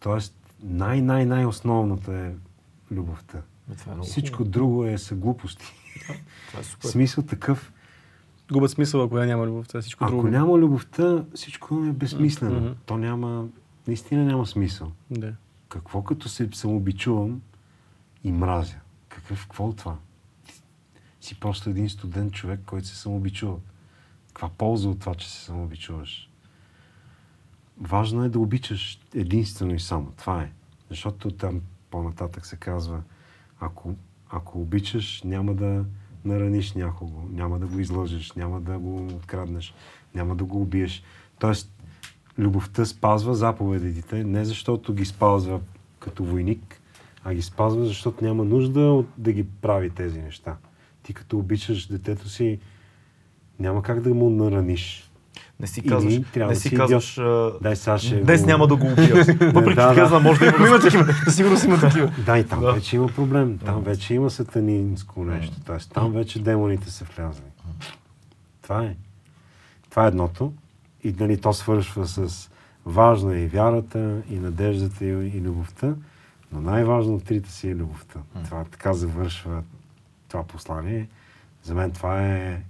Тоест, 0.00 0.34
най-най-най-основната 0.62 2.16
е 2.16 2.34
любовта. 2.94 3.42
Е 3.70 4.02
Всичко 4.02 4.44
друго 4.44 4.84
е 4.84 4.98
са 4.98 5.14
глупости. 5.14 5.72
Това 6.48 6.60
е. 6.60 6.90
Смисъл 6.90 7.24
такъв, 7.24 7.72
Губят 8.52 8.70
смисъл, 8.70 9.02
ако 9.02 9.18
няма 9.18 9.46
любов. 9.46 9.68
Това 9.68 9.78
е 9.78 9.80
всичко 9.80 10.04
ако 10.04 10.12
друго. 10.12 10.28
няма 10.28 10.58
любовта, 10.58 11.24
всичко 11.34 11.84
е 11.84 11.92
безсмислено. 11.92 12.60
Мгм. 12.60 12.72
То 12.86 12.98
няма, 12.98 13.48
наистина 13.86 14.24
няма 14.24 14.46
смисъл. 14.46 14.92
Да. 15.10 15.34
Какво 15.68 16.02
като 16.02 16.28
се 16.28 16.48
самообичувам 16.52 17.40
и 18.24 18.32
мразя? 18.32 18.76
Какъв, 19.08 19.42
какво 19.46 19.68
от 19.68 19.76
това? 19.76 19.96
Си 21.20 21.40
просто 21.40 21.70
един 21.70 21.88
студент 21.88 22.32
човек, 22.32 22.60
който 22.66 22.86
се 22.86 22.96
самообичува. 22.96 23.56
Каква 24.28 24.48
полза 24.48 24.88
от 24.88 25.00
това, 25.00 25.14
че 25.14 25.30
се 25.30 25.44
самообичуваш? 25.44 26.30
Важно 27.80 28.24
е 28.24 28.28
да 28.28 28.38
обичаш 28.38 29.00
единствено 29.14 29.74
и 29.74 29.80
само. 29.80 30.12
Това 30.16 30.42
е. 30.42 30.52
Защото 30.88 31.30
там 31.30 31.60
по-нататък 31.90 32.46
се 32.46 32.56
казва, 32.56 33.02
ако, 33.60 33.94
ако 34.30 34.60
обичаш, 34.60 35.22
няма 35.22 35.54
да 35.54 35.84
нараниш 36.24 36.72
някого, 36.72 37.22
няма 37.32 37.58
да 37.58 37.66
го 37.66 37.78
излъжеш, 37.78 38.32
няма 38.32 38.60
да 38.60 38.78
го 38.78 39.06
откраднеш, 39.06 39.74
няма 40.14 40.36
да 40.36 40.44
го 40.44 40.62
убиеш. 40.62 41.02
Тоест, 41.38 41.72
любовта 42.38 42.84
спазва 42.84 43.34
заповедите, 43.34 44.24
не 44.24 44.44
защото 44.44 44.94
ги 44.94 45.04
спазва 45.04 45.60
като 45.98 46.24
войник, 46.24 46.80
а 47.24 47.34
ги 47.34 47.42
спазва, 47.42 47.86
защото 47.86 48.24
няма 48.24 48.44
нужда 48.44 48.80
от 48.80 49.06
да 49.18 49.32
ги 49.32 49.44
прави 49.44 49.90
тези 49.90 50.20
неща. 50.20 50.56
Ти 51.02 51.14
като 51.14 51.38
обичаш 51.38 51.86
детето 51.86 52.28
си, 52.28 52.58
няма 53.58 53.82
как 53.82 54.00
да 54.00 54.14
му 54.14 54.30
нараниш. 54.30 55.09
Не 55.60 55.66
си 55.66 55.80
Или 55.80 55.88
казваш, 55.88 56.20
трябва 56.32 56.52
не 56.52 56.56
си 56.56 56.68
си 56.68 56.74
казваш, 56.76 57.18
а, 57.18 57.52
Дай 57.62 57.76
сега 57.76 57.98
ще 57.98 58.16
днес 58.16 58.40
го- 58.40 58.46
няма 58.46 58.66
да 58.66 58.76
го 58.76 58.86
убия. 58.86 59.14
Въпреки, 59.42 59.74
Да, 59.74 59.88
да. 59.88 59.94
казвам, 59.94 60.22
може 60.22 60.40
да 60.40 60.46
има, 60.48 60.66
има 60.66 60.80
такива. 60.80 61.12
Със 61.14 61.36
сигурност 61.36 61.64
има 61.64 61.80
такива. 61.80 62.12
Да, 62.18 62.38
и 62.38 62.44
там 62.44 62.60
Да. 62.60 62.72
вече 62.72 62.96
има 62.96 63.06
проблем. 63.08 63.58
Там 63.58 63.82
вече 63.82 64.14
има 64.14 64.30
сатанинско 64.30 65.24
нещо. 65.24 65.56
Тоест, 65.66 65.92
там 65.92 66.12
вече 66.12 66.38
демоните 66.40 66.90
са 66.90 67.04
влязли. 67.06 67.42
Това 68.62 68.84
е. 68.84 68.96
Това 69.90 70.04
е 70.04 70.08
едното. 70.08 70.52
И 71.04 71.14
нали, 71.20 71.40
то 71.40 71.52
свършва 71.52 72.06
с 72.06 72.50
важна 72.86 73.36
е 73.36 73.40
и 73.40 73.46
вярата, 73.46 73.98
и 74.30 74.34
надеждата, 74.34 75.04
и, 75.04 75.08
и 75.08 75.40
любовта. 75.40 75.94
Но 76.52 76.60
най-важно 76.60 77.14
от 77.14 77.24
трите 77.24 77.50
си 77.50 77.68
е 77.68 77.74
любовта. 77.74 78.20
Това 78.44 78.64
така 78.64 78.92
завършва 78.92 79.62
това 80.28 80.42
послание. 80.42 81.08
За 81.62 81.74
мен 81.74 81.90
това 81.90 82.26
е 82.26 82.60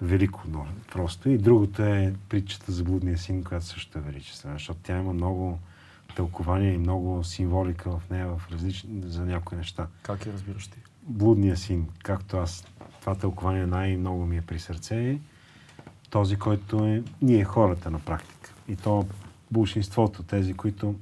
велико 0.00 0.42
но, 0.48 0.66
просто. 0.92 1.28
И 1.28 1.38
другото 1.38 1.82
е 1.82 2.14
притчата 2.28 2.72
за 2.72 2.84
блудния 2.84 3.18
син, 3.18 3.44
която 3.44 3.66
също 3.66 3.98
е 3.98 4.02
величествена, 4.02 4.54
защото 4.54 4.80
тя 4.82 4.98
има 4.98 5.12
много 5.12 5.58
тълкования 6.16 6.74
и 6.74 6.78
много 6.78 7.24
символика 7.24 7.90
в 7.90 8.10
нея 8.10 8.26
в 8.26 8.42
различни, 8.52 9.02
за 9.04 9.24
някои 9.24 9.58
неща. 9.58 9.86
Как 10.02 10.26
я 10.26 10.32
разбираш 10.32 10.66
ти? 10.66 10.78
Блудния 11.02 11.56
син, 11.56 11.88
както 12.02 12.36
аз, 12.36 12.66
това 13.00 13.14
тълкование 13.14 13.66
най-много 13.66 14.26
ми 14.26 14.36
е 14.36 14.42
при 14.42 14.58
сърце, 14.58 15.10
е 15.10 15.18
този, 16.10 16.36
който 16.36 16.84
е 16.84 17.02
ние 17.22 17.44
хората 17.44 17.90
на 17.90 18.00
практика. 18.00 18.52
И 18.68 18.76
то 18.76 19.06
булшинството, 19.50 20.22
тези, 20.22 20.54
които... 20.54 20.94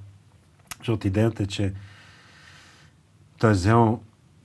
Защото 0.78 1.06
идеята 1.06 1.42
е, 1.42 1.46
че 1.46 1.72
той 3.38 3.50
е 3.50 3.52
взел 3.52 4.00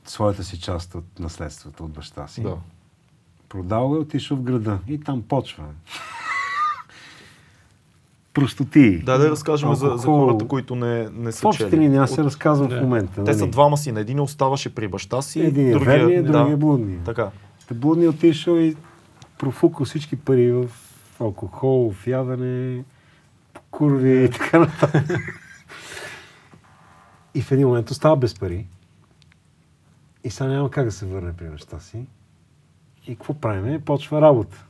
своята 0.06 0.44
си 0.44 0.60
част 0.60 0.96
от 0.96 1.20
наследството 1.20 1.86
от 1.86 1.92
баща 1.92 2.28
си. 2.28 2.42
Да. 2.42 2.58
Продал 3.50 3.94
и 3.96 4.00
отишъл 4.00 4.38
в 4.38 4.42
града. 4.42 4.80
И 4.88 5.00
там 5.00 5.22
почва. 5.22 5.64
Простоти. 8.34 9.00
Да, 9.00 9.18
да 9.18 9.30
разкажем 9.30 9.76
за, 9.76 9.90
за 9.90 10.06
хората, 10.06 10.48
които 10.48 10.76
не, 10.76 11.10
не 11.10 11.32
В 11.32 11.36
са 11.36 11.48
общи 11.48 11.64
чели. 11.64 11.78
линии 11.78 11.98
аз 11.98 12.12
се 12.12 12.22
От- 12.22 12.26
разказвам 12.26 12.68
Да. 12.70 12.78
в 12.78 12.82
момента. 12.82 13.24
Те 13.24 13.34
са 13.34 13.40
нали? 13.40 13.52
двама 13.52 13.78
сина. 13.78 14.00
Един 14.00 14.20
оставаше 14.20 14.76
при 14.76 14.88
баща 14.88 15.22
си, 15.22 15.40
Един 15.40 15.68
е 15.68 15.72
другия... 15.72 15.86
верния, 15.90 16.24
другия 16.24 16.42
е 16.44 16.50
да, 16.50 16.58
блудния. 16.58 17.00
Така. 17.00 17.32
Та 17.68 17.76
блудни 17.76 18.08
отишъл 18.08 18.56
и 18.56 18.76
профукал 19.38 19.86
всички 19.86 20.16
пари 20.16 20.52
в 20.52 20.70
алкохол, 21.20 21.92
в 21.94 22.08
ядене, 22.08 22.84
по 23.54 23.62
курви 23.72 24.24
и 24.24 24.30
така 24.30 24.60
нататък. 24.60 25.06
и 27.36 27.42
в 27.42 27.52
един 27.52 27.68
момент 27.68 27.92
остава 27.92 28.16
без 28.16 28.36
пари. 28.36 28.68
И 30.24 30.30
сега 30.30 30.50
няма 30.50 30.72
как 30.72 30.86
да 30.86 30.92
се 30.92 31.06
върне 31.06 31.34
при 31.34 31.50
баща 31.50 31.80
си. 31.80 32.06
И 33.10 33.16
какво 33.16 33.34
правиме? 33.34 33.80
Почва 33.80 34.22
работа. 34.22 34.66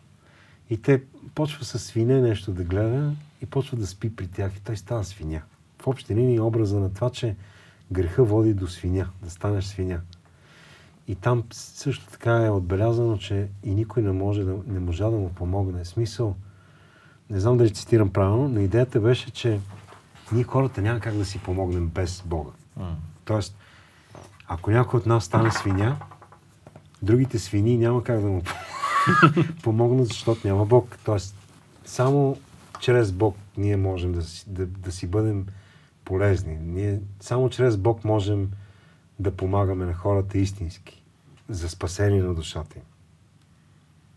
И 0.69 0.81
те 0.81 1.03
почва 1.35 1.65
с 1.65 1.79
свине 1.79 2.21
нещо 2.21 2.51
да 2.51 2.63
гледа 2.63 3.13
и 3.41 3.45
почва 3.45 3.77
да 3.77 3.87
спи 3.87 4.15
при 4.15 4.27
тях 4.27 4.57
и 4.57 4.61
той 4.61 4.77
става 4.77 5.03
свиня. 5.03 5.41
В 5.81 5.87
общи 5.87 6.15
линии 6.15 6.39
образа 6.39 6.79
на 6.79 6.93
това, 6.93 7.09
че 7.09 7.35
греха 7.91 8.23
води 8.23 8.53
до 8.53 8.67
свиня, 8.67 9.09
да 9.23 9.29
станеш 9.29 9.65
свиня. 9.65 10.01
И 11.07 11.15
там 11.15 11.43
също 11.51 12.07
така 12.11 12.45
е 12.45 12.49
отбелязано, 12.49 13.17
че 13.17 13.47
и 13.63 13.75
никой 13.75 14.03
не, 14.03 14.11
може 14.11 14.43
да, 14.43 14.55
не 14.67 14.79
можа 14.79 15.09
да 15.09 15.17
му 15.17 15.29
помогне. 15.29 15.85
Смисъл, 15.85 16.35
не 17.29 17.39
знам 17.39 17.57
дали 17.57 17.73
цитирам 17.73 18.09
правилно, 18.09 18.49
но 18.49 18.59
идеята 18.59 18.99
беше, 18.99 19.31
че 19.31 19.59
ние 20.31 20.43
хората 20.43 20.81
няма 20.81 20.99
как 20.99 21.13
да 21.13 21.25
си 21.25 21.39
помогнем 21.39 21.87
без 21.87 22.23
Бога. 22.25 22.51
Тоест, 23.25 23.57
ако 24.47 24.71
някой 24.71 24.99
от 24.99 25.05
нас 25.05 25.23
стане 25.23 25.51
свиня, 25.51 25.97
другите 27.01 27.39
свини 27.39 27.77
няма 27.77 28.03
как 28.03 28.21
да 28.21 28.27
му 28.27 28.41
помогнат, 29.63 30.07
защото 30.07 30.47
няма 30.47 30.65
Бог. 30.65 30.97
Тоест, 31.05 31.35
само 31.85 32.37
чрез 32.79 33.11
Бог 33.11 33.35
ние 33.57 33.77
можем 33.77 34.11
да 34.11 34.21
да, 34.47 34.65
да 34.65 34.91
си 34.91 35.07
бъдем 35.07 35.45
полезни. 36.05 36.57
Ние 36.61 36.99
само 37.19 37.49
чрез 37.49 37.77
Бог 37.77 38.03
можем 38.03 38.51
да 39.19 39.35
помагаме 39.35 39.85
на 39.85 39.93
хората 39.93 40.37
истински, 40.37 41.03
за 41.49 41.69
спасение 41.69 42.23
на 42.23 42.33
душата 42.33 42.77
им. 42.77 42.83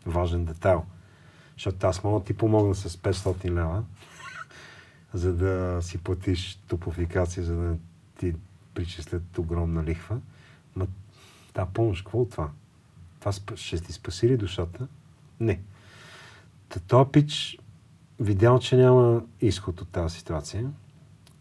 Важен 0.07 0.45
детайл. 0.45 0.85
Защото 1.57 1.87
аз 1.87 2.05
мога 2.05 2.21
да 2.21 2.25
ти 2.27 2.35
помогна 2.35 2.75
с 2.75 2.97
500 2.97 3.51
лева, 3.51 3.85
за 5.15 5.33
да 5.33 5.83
си 5.83 5.99
платиш 5.99 6.59
топофикация, 6.69 7.45
за 7.45 7.57
да 7.57 7.77
ти 8.19 8.35
причислят 8.75 9.39
огромна 9.39 9.85
лихва. 9.85 10.21
Ма 10.77 10.87
та 11.53 11.67
помощ, 11.67 12.05
какво 12.05 12.21
от 12.21 12.31
това? 12.31 12.51
Това 13.23 13.57
ще 13.57 13.81
ти 13.81 13.93
спаси 13.93 14.29
ли 14.29 14.37
душата? 14.37 14.89
Не. 15.41 15.61
Та 16.89 17.11
пич 17.13 17.59
видял, 18.21 18.59
че 18.59 18.77
няма 18.77 19.23
изход 19.41 19.81
от 19.81 19.89
тази 19.89 20.17
ситуация 20.17 20.71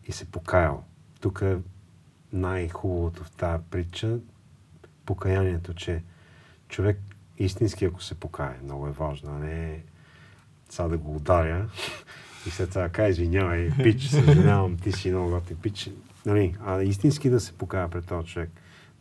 и 0.08 0.12
се 0.12 0.26
покаял. 0.26 0.84
Тук 1.20 1.42
е 1.42 1.58
най-хубавото 2.34 3.24
в 3.24 3.32
тази 3.32 3.64
притча 3.70 4.18
покаянието, 5.06 5.74
че 5.74 6.04
човек 6.68 7.00
истински, 7.38 7.86
ако 7.86 8.04
се 8.04 8.16
покае, 8.16 8.60
много 8.64 8.88
е 8.88 8.92
важно, 8.92 9.32
а 9.36 9.40
не 9.40 9.84
сега 10.70 10.88
да 10.88 10.98
го 10.98 11.16
ударя 11.16 11.70
и 12.48 12.50
след 12.50 12.70
това 12.70 12.90
кажа, 12.90 13.10
извинявай, 13.10 13.72
пич, 13.84 14.04
съжалявам, 14.08 14.78
ти 14.78 14.92
си 14.92 15.10
много 15.10 15.30
готин 15.30 15.58
пич. 15.58 15.90
Нали, 16.26 16.56
а 16.66 16.84
истински 16.84 17.30
да 17.30 17.40
се 17.40 17.54
покая 17.54 17.90
пред 17.90 18.06
този 18.06 18.28
човек. 18.28 18.50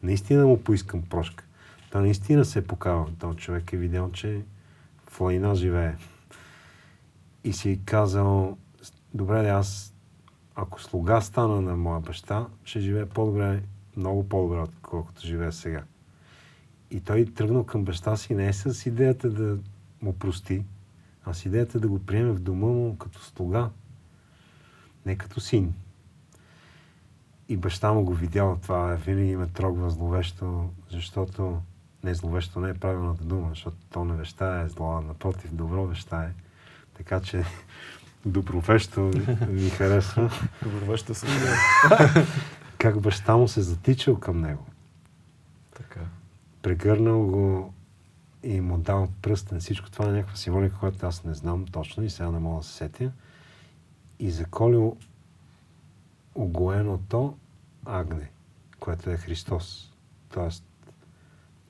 Наистина 0.02 0.46
му 0.46 0.62
поискам 0.62 1.02
прошка. 1.02 1.44
Та 1.90 2.00
наистина 2.00 2.44
се 2.44 2.58
е 2.58 2.66
покава. 2.66 3.06
Този 3.18 3.38
човек 3.38 3.72
е 3.72 3.76
видял, 3.76 4.10
че 4.12 4.42
в 5.10 5.20
лайна 5.20 5.54
живее. 5.54 5.96
И 7.44 7.52
си 7.52 7.80
казал, 7.84 8.58
добре, 9.14 9.48
аз 9.48 9.94
ако 10.54 10.82
слуга 10.82 11.20
стана 11.20 11.60
на 11.60 11.76
моя 11.76 12.00
баща, 12.00 12.46
ще 12.64 12.80
живее 12.80 13.06
по-добре, 13.06 13.62
много 13.96 14.28
по-добре, 14.28 14.60
отколкото 14.60 15.26
живее 15.26 15.52
сега. 15.52 15.82
И 16.90 17.00
той 17.00 17.24
тръгнал 17.24 17.64
към 17.64 17.84
баща 17.84 18.16
си 18.16 18.34
не 18.34 18.48
е 18.48 18.52
с 18.52 18.86
идеята 18.86 19.30
да 19.30 19.58
му 20.02 20.12
прости, 20.12 20.64
а 21.24 21.34
с 21.34 21.46
идеята 21.46 21.80
да 21.80 21.88
го 21.88 21.98
приеме 21.98 22.32
в 22.32 22.40
дома 22.40 22.66
му 22.66 22.96
като 22.96 23.20
слуга, 23.20 23.70
не 25.06 25.16
като 25.16 25.40
син. 25.40 25.74
И 27.48 27.56
баща 27.56 27.92
му 27.92 28.04
го 28.04 28.14
видял, 28.14 28.58
това 28.62 28.94
винаги 28.94 29.36
ме 29.36 29.46
трогва 29.46 29.90
зловещо, 29.90 30.70
защото 30.90 31.60
не 32.04 32.14
зловещо 32.14 32.60
не 32.60 32.70
е 32.70 32.74
правилната 32.74 33.24
дума, 33.24 33.48
защото 33.48 33.76
то 33.90 34.04
не 34.04 34.14
веща 34.14 34.62
е 34.64 34.68
зло, 34.68 35.00
напротив, 35.00 35.54
добро 35.54 35.86
веща 35.86 36.16
е. 36.16 36.42
Така 36.94 37.20
че 37.20 37.44
добровещо 38.26 39.10
ми 39.48 39.70
харесва. 39.70 40.30
Добровещо 40.62 41.14
се. 41.14 41.26
как 42.78 43.00
баща 43.00 43.36
му 43.36 43.48
се 43.48 43.62
затичал 43.62 44.18
към 44.18 44.40
него. 44.40 44.66
Така. 45.76 46.00
Прегърнал 46.62 47.26
го 47.26 47.74
и 48.42 48.60
му 48.60 48.78
дал 48.78 49.08
пръстен. 49.22 49.60
Всичко 49.60 49.90
това 49.90 50.08
е 50.08 50.12
някаква 50.12 50.36
символика, 50.36 50.78
която 50.78 51.06
аз 51.06 51.24
не 51.24 51.34
знам 51.34 51.66
точно 51.66 52.04
и 52.04 52.10
сега 52.10 52.30
не 52.30 52.38
мога 52.38 52.60
да 52.60 52.66
се 52.66 52.72
сетя. 52.72 53.12
И 54.18 54.30
заколил 54.30 54.96
огоеното 56.34 57.36
агне, 57.86 58.30
което 58.80 59.10
е 59.10 59.16
Христос. 59.16 59.92
Тоест, 60.32 60.64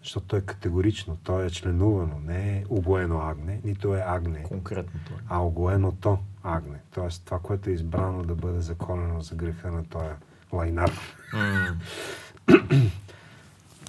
защото 0.03 0.27
то 0.27 0.37
е 0.37 0.41
категорично, 0.41 1.17
то 1.25 1.43
е 1.43 1.51
членувано, 1.51 2.21
не 2.25 2.59
е 2.59 2.65
огоено 2.69 3.21
агне, 3.21 3.61
нито 3.65 3.95
е 3.95 4.05
агне, 4.07 4.43
Конкретно 4.43 5.01
това. 5.07 5.19
а 5.29 5.39
огоеното 5.39 6.19
агне. 6.43 6.79
Тоест 6.95 7.25
това, 7.25 7.39
което 7.39 7.71
е 7.71 7.73
избрано 7.73 8.23
да 8.23 8.35
бъде 8.35 8.61
заколено 8.61 9.21
за 9.21 9.35
греха 9.35 9.71
на 9.71 9.85
този 9.85 10.09
лайнар. 10.53 10.93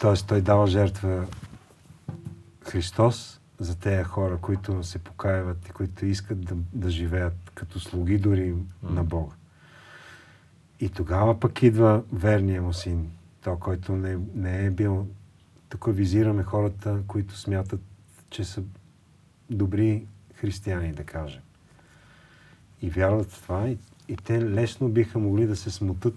Тоест 0.02 0.28
той 0.28 0.42
дава 0.42 0.68
жертва 0.68 1.28
Христос 2.70 3.42
за 3.60 3.80
тези 3.80 4.04
хора, 4.04 4.38
които 4.38 4.84
се 4.84 5.00
покаяват 5.00 5.68
и 5.68 5.72
които 5.72 6.06
искат 6.06 6.46
да, 6.46 6.56
да 6.74 6.90
живеят 6.90 7.52
като 7.56 7.80
слуги 7.80 8.18
дори 8.18 8.56
на 8.84 9.04
Бога. 9.04 9.36
И 10.80 10.90
тогава 10.90 11.40
пък 11.40 11.64
идва 11.64 12.04
верния 12.14 12.62
му 12.62 12.74
син, 12.74 13.12
той, 13.44 13.60
който 13.60 13.96
не, 13.96 14.18
не 14.36 14.66
е 14.66 14.72
бил... 14.72 15.08
Тук 15.72 15.86
визираме 15.88 16.44
хората, 16.44 17.04
които 17.08 17.38
смятат, 17.38 17.82
че 18.30 18.44
са 18.44 18.64
добри 19.50 20.08
християни, 20.36 20.94
да 20.94 21.04
кажем. 21.04 21.42
И 22.82 22.90
вярват 22.90 23.32
в 23.32 23.42
това, 23.42 23.70
и, 23.70 23.78
и 24.08 24.18
те 24.18 24.42
лесно 24.42 24.90
биха 24.90 25.20
могли 25.20 25.48
да 25.48 25.56
се 25.56 25.72
смутат 25.72 26.14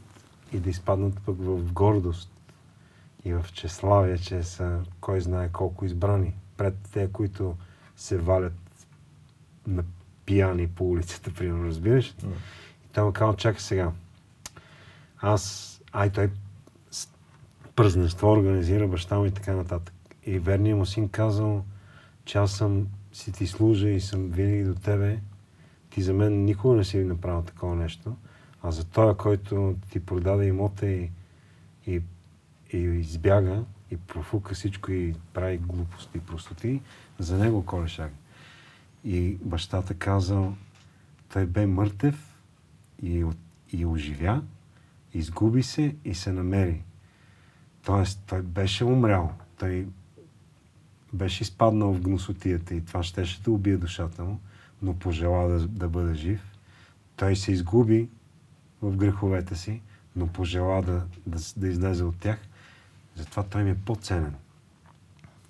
и 0.52 0.58
да 0.58 0.70
изпаднат 0.70 1.22
пък 1.26 1.36
в 1.38 1.72
гордост 1.72 2.30
и 3.24 3.34
в 3.34 3.46
чеславие, 3.52 4.18
че 4.18 4.42
са 4.42 4.80
кой 5.00 5.20
знае 5.20 5.52
колко 5.52 5.84
избрани 5.84 6.34
пред 6.56 6.74
те, 6.92 7.12
които 7.12 7.56
се 7.96 8.18
валят 8.18 8.86
на 9.66 9.84
пияни 10.26 10.68
по 10.68 10.90
улицата, 10.90 11.34
примерно, 11.34 11.66
разбираш? 11.66 12.14
М. 12.22 12.30
И 12.84 12.88
той 12.92 13.04
му 13.04 13.12
казва, 13.12 13.36
чакай 13.36 13.60
сега. 13.60 13.92
Аз, 15.20 15.74
ай 15.92 16.12
той 16.12 16.30
празненство 17.76 18.32
организира 18.32 18.88
баща 18.88 19.18
му 19.18 19.26
и 19.26 19.30
така 19.30 19.52
нататък. 19.52 19.94
И 20.26 20.38
верният 20.38 20.78
му 20.78 20.86
син 20.86 21.08
казал, 21.08 21.64
че 22.24 22.38
аз 22.38 22.52
съм 22.52 22.86
си 23.12 23.32
ти 23.32 23.46
служа 23.46 23.88
и 23.88 24.00
съм 24.00 24.30
винаги 24.30 24.64
до 24.64 24.74
тебе. 24.74 25.18
Ти 25.90 26.02
за 26.02 26.14
мен 26.14 26.44
никога 26.44 26.76
не 26.76 26.84
си 26.84 26.98
направил 26.98 27.42
такова 27.42 27.76
нещо. 27.76 28.16
А 28.62 28.70
за 28.70 28.84
този, 28.84 29.16
който 29.16 29.74
ти 29.90 30.00
продаде 30.00 30.46
имота 30.46 30.86
и, 30.86 31.10
и, 31.86 32.00
и 32.72 32.78
избяга 32.78 33.64
и 33.90 33.96
профука 33.96 34.54
всичко 34.54 34.92
и 34.92 35.14
прави 35.32 35.58
глупости 35.58 36.18
и 36.18 36.20
простоти, 36.20 36.80
за 37.18 37.38
него 37.38 37.66
колешак. 37.66 38.12
И 39.04 39.38
бащата 39.42 39.94
казал, 39.94 40.54
той 41.32 41.46
бе 41.46 41.66
мъртев 41.66 42.36
и, 43.02 43.24
и 43.72 43.86
оживя, 43.86 44.42
изгуби 45.14 45.62
се 45.62 45.96
и 46.04 46.14
се 46.14 46.32
намери. 46.32 46.82
Тоест, 47.84 48.22
той 48.26 48.42
беше 48.42 48.84
умрял. 48.84 49.32
Той 49.58 49.86
беше 51.12 51.42
изпаднал 51.42 51.92
в 51.92 52.00
гносотията 52.00 52.74
и 52.74 52.84
това 52.84 53.02
щеше 53.02 53.42
да 53.42 53.50
убие 53.50 53.76
душата 53.76 54.24
му, 54.24 54.40
но 54.82 54.98
пожела 54.98 55.48
да, 55.48 55.68
да 55.68 55.88
бъде 55.88 56.14
жив. 56.14 56.52
Той 57.16 57.36
се 57.36 57.52
изгуби 57.52 58.08
в 58.82 58.96
греховете 58.96 59.56
си, 59.56 59.82
но 60.16 60.26
пожела 60.26 60.82
да, 60.82 61.06
да, 61.26 61.38
да 61.56 61.68
излезе 61.68 62.04
от 62.04 62.16
тях. 62.16 62.38
Затова 63.16 63.42
той 63.42 63.64
ми 63.64 63.70
е 63.70 63.78
по-ценен. 63.86 64.34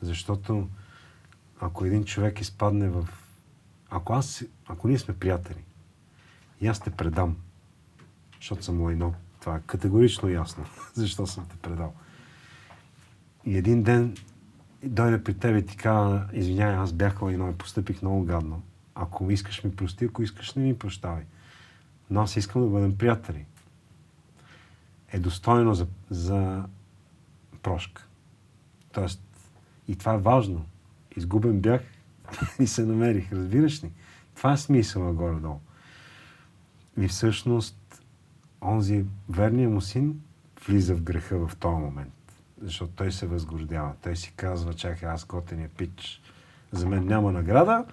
Защото 0.02 0.69
ако 1.61 1.85
един 1.85 2.05
човек 2.05 2.40
изпадне 2.40 2.89
в... 2.89 3.09
Ако, 3.90 4.12
аз, 4.12 4.44
ако 4.66 4.89
ние 4.89 4.98
сме 4.98 5.19
приятели 5.19 5.65
и 6.61 6.66
аз 6.66 6.81
те 6.81 6.90
предам, 6.90 7.36
защото 8.36 8.65
съм 8.65 8.81
лайно, 8.81 9.15
това 9.40 9.56
е 9.56 9.61
категорично 9.66 10.28
ясно, 10.28 10.65
защо 10.94 11.27
съм 11.27 11.47
те 11.47 11.56
предал. 11.56 11.94
И 13.46 13.56
един 13.56 13.82
ден 13.82 14.16
дойде 14.82 15.24
при 15.24 15.34
тебе 15.34 15.58
и 15.58 15.66
ти 15.66 15.76
казва, 15.76 16.28
извинявай, 16.32 16.76
аз 16.76 16.92
бях 16.92 17.22
лайно 17.22 17.50
и 17.50 17.54
постъпих 17.54 18.02
много 18.02 18.24
гадно. 18.24 18.62
Ако 18.94 19.30
искаш 19.30 19.64
ми 19.64 19.76
прости, 19.76 20.04
ако 20.04 20.22
искаш 20.22 20.54
не 20.54 20.62
ми 20.62 20.78
прощавай. 20.78 21.24
Но 22.10 22.20
аз 22.20 22.36
искам 22.36 22.62
да 22.62 22.68
бъдем 22.68 22.98
приятели. 22.98 23.44
Е 25.12 25.18
достойно 25.18 25.74
за, 25.74 25.86
за 26.10 26.64
прошка. 27.62 28.06
Тоест, 28.92 29.22
и 29.88 29.96
това 29.96 30.14
е 30.14 30.18
важно. 30.18 30.64
Изгубен 31.16 31.60
бях 31.60 31.80
и 32.60 32.66
се 32.66 32.84
намерих. 32.84 33.32
Разбираш 33.32 33.84
ли? 33.84 33.90
Това 34.34 34.52
е 34.52 34.56
смисъла 34.56 35.12
горе-долу. 35.12 35.60
И 37.00 37.08
всъщност, 37.08 38.02
онзи 38.62 39.04
верният 39.28 39.72
му 39.72 39.80
син 39.80 40.20
влиза 40.66 40.94
в 40.94 41.02
греха 41.02 41.46
в 41.46 41.56
този 41.56 41.76
момент. 41.76 42.23
Защото 42.65 42.93
той 42.97 43.12
се 43.12 43.27
възгордява. 43.27 43.93
Той 44.03 44.16
си 44.16 44.32
казва, 44.36 44.74
чакай, 44.74 45.09
аз 45.09 45.24
готения 45.24 45.69
пич. 45.77 46.23
За 46.73 46.89
мен 46.89 47.07
няма 47.07 47.32
награда. 47.32 47.85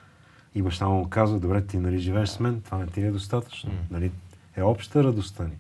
И 0.56 0.62
баща 0.62 0.88
му 0.88 1.10
казва, 1.10 1.40
добре, 1.40 1.66
ти 1.66 1.78
нали 1.78 2.00
живееш 2.00 2.30
с 2.30 2.40
мен, 2.40 2.62
това 2.62 2.78
не 2.78 2.88
ти 2.88 3.02
е 3.02 3.12
достатъчно. 3.12 3.72
Нали, 3.92 4.12
е 4.58 4.64
обща 4.64 5.04
радостта 5.04 5.44
ни. 5.44 5.58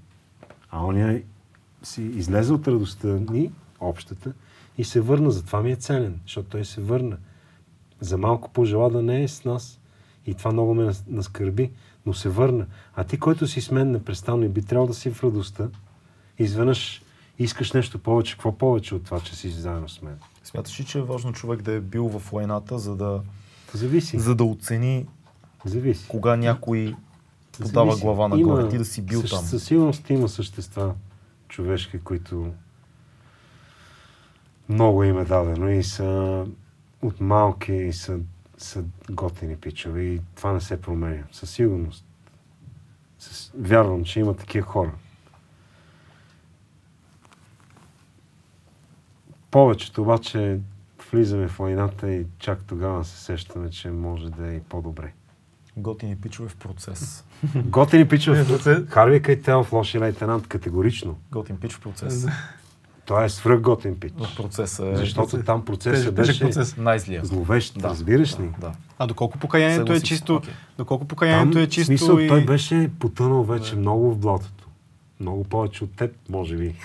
А 0.72 0.86
оня 0.86 1.22
си 1.84 2.04
излезе 2.04 2.54
от 2.54 2.68
радостта 2.68 3.08
ни, 3.08 3.52
общата, 3.80 4.34
и 4.78 4.84
се 4.84 5.02
върна. 5.02 5.32
Затова 5.32 5.62
ми 5.62 5.72
е 5.72 5.76
ценен, 5.76 6.20
защото 6.26 6.50
той 6.50 6.66
се 6.66 6.82
върна. 6.82 7.18
За 8.00 8.18
малко 8.18 8.50
пожела 8.50 8.90
да 8.90 9.02
не 9.02 9.24
е 9.24 9.28
с 9.28 9.46
нас. 9.46 9.80
И 10.26 10.34
това 10.34 10.52
много 10.52 10.74
ме 10.74 10.84
нас- 10.84 11.04
наскърби, 11.08 11.72
но 12.06 12.14
се 12.14 12.30
върна. 12.30 12.66
А 12.96 13.04
ти, 13.04 13.20
който 13.20 13.48
си 13.48 13.62
с 13.62 13.72
мен 13.72 13.92
непрестанно 13.92 14.44
и 14.44 14.50
би 14.50 14.62
трябвало 14.62 14.88
да 14.88 14.94
си 14.94 15.12
в 15.12 15.24
радостта, 15.24 15.70
изведнъж 16.40 17.02
искаш 17.40 17.74
нещо 17.74 18.00
повече. 18.00 18.34
Какво 18.34 18.58
повече 18.58 18.96
от 18.96 19.04
това, 19.04 19.20
че 19.20 19.36
си 19.36 19.50
заедно 19.50 19.90
с 19.90 20.02
мен? 20.02 20.20
Смяташ 20.44 20.80
ли, 20.80 20.86
че 20.86 21.00
е 21.00 21.02
важно 21.02 21.34
човек 21.34 21.62
да 21.62 21.72
е 21.72 21.80
бил 21.80 22.08
в 22.10 22.32
войната, 22.32 22.80
за 22.80 22.96
да, 22.96 23.22
Зависи. 23.74 24.20
за 24.20 24.36
да 24.36 24.44
оцени 24.44 25.06
Зависи. 25.66 26.08
кога 26.08 26.36
някой 26.36 26.96
подава 27.60 27.92
Зависи. 27.92 28.06
глава 28.06 28.28
нагоре, 28.28 28.62
Има- 28.62 28.70
ти 28.70 28.78
да 28.78 28.86
си 28.86 29.02
бил 29.02 29.22
със, 29.22 29.30
там? 29.30 29.40
Със 29.40 29.64
сигурност 29.64 30.10
има 30.10 30.30
същества 30.30 30.94
човешки, 31.48 32.00
които 32.00 32.52
много 34.70 35.04
им 35.04 35.20
е 35.20 35.26
дадено 35.26 35.70
и 35.70 35.84
са 35.84 36.46
от 37.02 37.22
малки 37.22 37.74
и 37.74 37.94
са, 37.94 38.20
са 38.58 38.84
готини 39.10 39.56
пичове 39.56 40.02
и 40.02 40.22
това 40.36 40.54
не 40.54 40.62
се 40.62 40.82
променя. 40.82 41.24
Със 41.32 41.50
сигурност. 41.50 42.06
С, 43.20 43.52
вярвам, 43.58 44.04
че 44.04 44.20
има 44.20 44.34
такива 44.34 44.66
хора. 44.68 44.92
Повечето 49.52 50.02
обаче 50.02 50.60
влизаме 51.12 51.48
в 51.48 51.58
войната 51.58 52.12
и 52.12 52.26
чак 52.40 52.64
тогава 52.64 53.06
се 53.06 53.18
сещаме, 53.18 53.70
че 53.70 53.90
може 53.90 54.30
да 54.30 54.48
е 54.48 54.56
и 54.56 54.60
по-добре. 54.60 55.14
Готини 55.78 56.16
пичове 56.16 56.50
в 56.50 56.56
процес. 56.56 57.24
Готини 57.56 58.08
пичове. 58.08 58.48
процес. 58.48 58.78
Харви 58.90 59.22
Кайтел 59.22 59.64
в 59.64 59.74
лоши 59.74 60.00
лейтенант 60.00 60.48
категорично. 60.48 61.18
Готин 61.32 61.58
пич 61.58 61.74
в 61.74 61.80
процес. 61.82 62.26
Той 63.06 63.26
е 63.26 63.30
свръх 63.30 63.62
готин 63.62 64.00
пич. 64.00 64.14
В 64.18 64.36
процеса 64.38 64.88
е 64.88 64.96
Защото 64.96 65.44
там 65.44 65.66
процесът 65.66 66.16
беше 66.16 66.40
процес. 66.40 66.78
най-злия. 66.78 67.26
зловещ, 67.26 67.80
Да. 67.80 67.90
разбираш 67.90 68.40
ли? 68.40 68.50
Да. 68.62 68.72
А 68.98 69.08
доколко 69.08 69.38
покаянието 69.38 69.82
е 69.82 69.86
Съгласих 69.86 70.08
чисто, 70.08 70.36
Окей. 70.36 70.54
доколко 70.78 71.06
покаянието 71.06 71.60
е 71.60 71.66
в 71.66 71.70
чисто 71.70 71.88
смисъл, 71.88 72.18
и... 72.18 72.28
той 72.28 72.46
беше 72.46 72.90
потънал 73.00 73.44
вече 73.44 73.76
много 73.76 74.12
в 74.12 74.18
блатото. 74.18 74.68
Много 75.20 75.44
повече 75.44 75.84
от 75.84 75.96
теб, 75.96 76.12
може 76.30 76.58
би. 76.58 76.76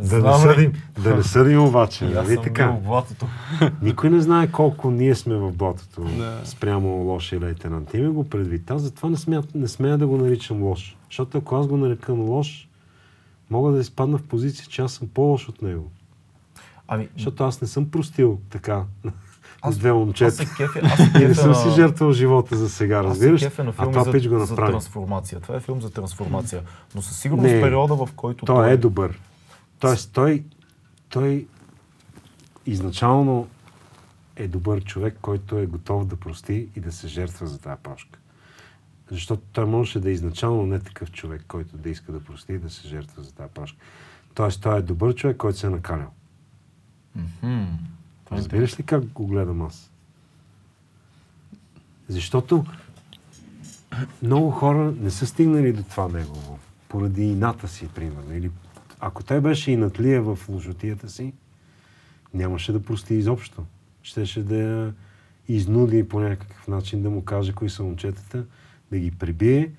Да, 0.00 0.18
не 0.22 0.38
съдим, 0.38 0.72
да 0.98 1.16
не 1.16 1.22
съдим 1.22 1.60
обаче, 1.60 2.04
И 2.04 2.08
аз 2.08 2.14
нали 2.16 2.34
съм 2.34 2.44
така? 2.44 2.68
в 2.68 2.80
блатото. 2.80 3.26
Никой 3.82 4.10
не 4.10 4.20
знае 4.20 4.48
колко 4.48 4.90
ние 4.90 5.14
сме 5.14 5.34
в 5.36 5.52
блатото 5.52 6.02
Да. 6.02 6.40
спрямо 6.44 6.88
лошия 6.88 7.40
лейтенант. 7.40 7.94
Има 7.94 8.10
го 8.10 8.24
предвид. 8.24 8.70
Аз 8.70 8.82
затова 8.82 9.08
не 9.08 9.16
смея, 9.16 9.42
не 9.54 9.68
смея 9.68 9.98
да 9.98 10.06
го 10.06 10.16
наричам 10.16 10.62
лош. 10.62 10.96
Защото 11.06 11.38
ако 11.38 11.56
аз 11.56 11.66
го 11.66 11.76
нарекам 11.76 12.20
лош, 12.20 12.68
мога 13.50 13.72
да 13.72 13.80
изпадна 13.80 14.18
в 14.18 14.22
позиция, 14.22 14.66
че 14.66 14.82
аз 14.82 14.92
съм 14.92 15.08
по-лош 15.08 15.48
от 15.48 15.62
него. 15.62 15.90
Ами, 16.88 17.08
Защото 17.14 17.44
аз 17.44 17.60
не 17.60 17.68
съм 17.68 17.86
простил 17.86 18.38
така 18.50 18.84
Аз- 19.62 19.78
две 19.78 19.88
аз 19.88 19.94
момчета. 19.94 20.30
се 20.30 20.46
кефя, 20.46 20.80
аз 20.82 20.96
се 21.12 21.18
не 21.28 21.34
съм 21.34 21.54
си 21.54 21.70
жертвал 21.70 22.12
живота 22.12 22.56
за 22.56 22.68
сега, 22.70 22.96
Аз 22.96 23.04
се 23.04 23.08
разбираш? 23.10 23.40
кефя 23.42 23.64
на 23.64 23.70
А 23.70 23.72
филми 23.74 23.92
това 23.92 24.04
за, 24.04 24.12
пич 24.12 24.28
го 24.28 24.38
за 24.38 24.50
направи. 24.50 24.72
трансформация. 24.72 25.40
Това 25.40 25.56
е 25.56 25.60
филм 25.60 25.80
за 25.80 25.90
трансформация. 25.90 26.62
Но 26.94 27.02
със 27.02 27.18
сигурност 27.18 27.54
Не. 27.54 27.60
периода, 27.60 27.94
в 27.96 28.08
който 28.12 28.44
Той 28.44 28.70
е 28.70 28.76
добър. 28.76 29.20
Тоест, 29.80 30.12
той, 30.12 30.44
той 31.08 31.46
изначално 32.66 33.48
е 34.36 34.48
добър 34.48 34.84
човек, 34.84 35.18
който 35.22 35.58
е 35.58 35.66
готов 35.66 36.06
да 36.06 36.16
прости 36.16 36.68
и 36.76 36.80
да 36.80 36.92
се 36.92 37.08
жертва 37.08 37.46
за 37.46 37.58
тази 37.58 37.82
прошка. 37.82 38.18
Защото 39.10 39.42
той 39.52 39.66
можеше 39.66 40.00
да 40.00 40.10
е 40.10 40.12
изначално 40.12 40.66
не 40.66 40.80
такъв 40.80 41.12
човек, 41.12 41.44
който 41.48 41.76
да 41.76 41.90
иска 41.90 42.12
да 42.12 42.24
прости 42.24 42.52
и 42.52 42.58
да 42.58 42.70
се 42.70 42.88
жертва 42.88 43.22
за 43.22 43.32
тази 43.32 43.52
прошка. 43.54 43.78
Тоест, 44.34 44.62
той 44.62 44.78
е 44.78 44.82
добър 44.82 45.14
човек, 45.14 45.36
който 45.36 45.58
се 45.58 45.66
е 45.66 45.70
накалял. 45.70 46.10
Мгм. 47.16 47.64
Разбираш 48.32 48.78
ли 48.78 48.82
как 48.82 49.04
го 49.04 49.26
гледам 49.26 49.62
аз? 49.62 49.90
Защото 52.08 52.64
много 54.22 54.50
хора 54.50 54.94
не 55.00 55.10
са 55.10 55.26
стигнали 55.26 55.72
до 55.72 55.82
това 55.82 56.08
негово, 56.08 56.58
поради 56.88 57.22
ината 57.22 57.68
си, 57.68 57.88
примерно. 57.88 58.34
Или 58.34 58.50
ако 59.00 59.22
той 59.24 59.40
беше 59.40 59.72
инатлия 59.72 60.22
в 60.22 60.38
лъжотията 60.48 61.08
си, 61.08 61.32
нямаше 62.34 62.72
да 62.72 62.82
прости 62.82 63.14
изобщо. 63.14 63.64
Щеше 64.02 64.42
да 64.42 64.56
я 64.56 64.94
изнуди 65.48 66.08
по 66.08 66.20
някакъв 66.20 66.68
начин 66.68 67.02
да 67.02 67.10
му 67.10 67.24
каже 67.24 67.52
кои 67.52 67.70
са 67.70 67.82
момчетата, 67.82 68.44
да 68.90 68.98
ги 68.98 69.10
прибие, 69.10 69.70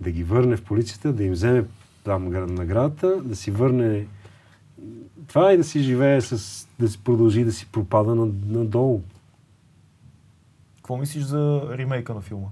да 0.00 0.10
ги 0.10 0.24
върне 0.24 0.56
в 0.56 0.64
полицията, 0.64 1.12
да 1.12 1.24
им 1.24 1.32
вземе 1.32 1.64
там 2.04 2.28
гра- 2.30 2.50
наградата, 2.50 3.22
да 3.22 3.36
си 3.36 3.50
върне 3.50 4.06
това 5.26 5.52
и 5.52 5.56
да 5.56 5.64
си 5.64 5.80
живее 5.80 6.20
с... 6.20 6.66
да 6.78 6.88
си 6.88 7.04
продължи 7.04 7.44
да 7.44 7.52
си 7.52 7.66
пропада 7.72 8.14
над- 8.14 8.46
надолу. 8.46 9.02
Какво 10.76 10.96
мислиш 10.96 11.22
за 11.24 11.68
ремейка 11.70 12.14
на 12.14 12.20
филма? 12.20 12.46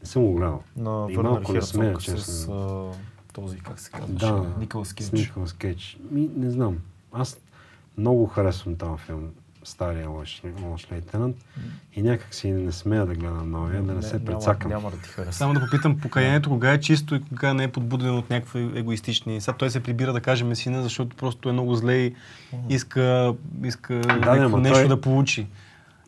Не 0.00 0.06
съм 0.06 0.22
го 0.22 0.34
гледал. 0.34 0.62
На 0.76 1.06
И 1.10 1.16
Върнер 1.16 1.44
Херцог 1.46 2.02
с 2.02 2.48
а, 2.48 2.90
този, 3.32 3.58
как 3.58 3.80
се 3.80 3.90
казваше, 3.90 4.26
Да, 4.26 4.44
Николас 4.58 4.92
Кейдж. 4.92 5.12
Николас 5.12 5.52
Кейдж. 5.52 5.98
Ми, 6.10 6.28
не 6.36 6.50
знам. 6.50 6.78
Аз 7.12 7.40
много 7.98 8.26
харесвам 8.26 8.74
този 8.76 9.02
филм. 9.02 9.28
Стария 9.64 10.08
лош, 10.08 10.42
лош 10.62 10.86
лейтенант. 10.92 11.36
И 11.94 12.02
някак 12.02 12.34
си 12.34 12.50
не 12.50 12.72
смея 12.72 13.06
да 13.06 13.14
гледам 13.14 13.50
новия, 13.50 13.82
да 13.82 13.94
не, 13.94 14.02
се 14.02 14.14
няма, 14.14 14.24
прецакам. 14.26 14.70
няма 14.70 14.90
да 14.90 14.96
ти 14.96 15.08
хареса. 15.08 15.32
Само 15.38 15.54
да 15.54 15.60
попитам, 15.60 15.98
покаянието 15.98 16.50
кога 16.50 16.72
е 16.72 16.80
чисто 16.80 17.14
и 17.14 17.20
кога 17.22 17.54
не 17.54 17.64
е 17.64 17.68
подбудено 17.68 18.18
от 18.18 18.30
някакви 18.30 18.70
егоистични. 18.74 19.40
Сега 19.40 19.56
той 19.56 19.70
се 19.70 19.82
прибира 19.82 20.12
да 20.12 20.20
каже 20.20 20.44
месина, 20.44 20.82
защото 20.82 21.16
просто 21.16 21.48
е 21.48 21.52
много 21.52 21.74
зле 21.74 21.94
и 21.94 22.14
иска, 22.68 23.34
иска 23.64 23.94
някакво 23.94 24.32
ама 24.44 24.58
нещо 24.58 24.78
той- 24.78 24.88
да 24.88 25.00
получи. 25.00 25.46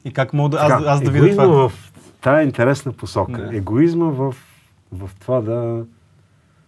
И 0.05 0.13
как 0.13 0.33
мога 0.33 0.49
да, 0.49 0.57
аз, 0.57 0.85
аз 0.87 1.03
да 1.03 1.11
видя 1.11 1.31
това? 1.31 1.69
в 1.69 1.93
тая 2.21 2.43
интересна 2.43 2.93
посока. 2.93 3.47
Да. 3.47 3.57
Егоизма 3.57 4.07
в, 4.07 4.35
в 4.93 5.11
това 5.21 5.41
да, 5.41 5.85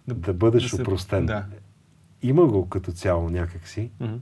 Да- 0.07 0.15
да, 0.15 0.33
бъдеш 0.33 0.69
да 0.69 0.81
опростен. 0.81 1.25
да. 1.25 1.45
Има 2.21 2.47
го 2.47 2.69
като 2.69 2.91
цяло 2.91 3.29
някакси. 3.29 3.91
Мгм. 3.99 4.15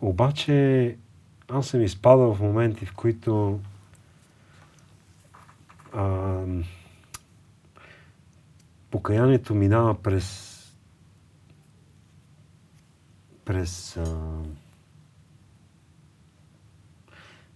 Обаче 0.00 0.96
аз 1.48 1.66
съм 1.68 1.82
изпадал 1.82 2.34
в 2.34 2.40
моменти, 2.40 2.86
в 2.86 2.94
които 2.94 3.60
а, 5.92 6.42
покаянието 8.90 9.54
минава 9.54 10.02
през 10.02 10.52
през 13.44 13.96
а, 13.96 14.42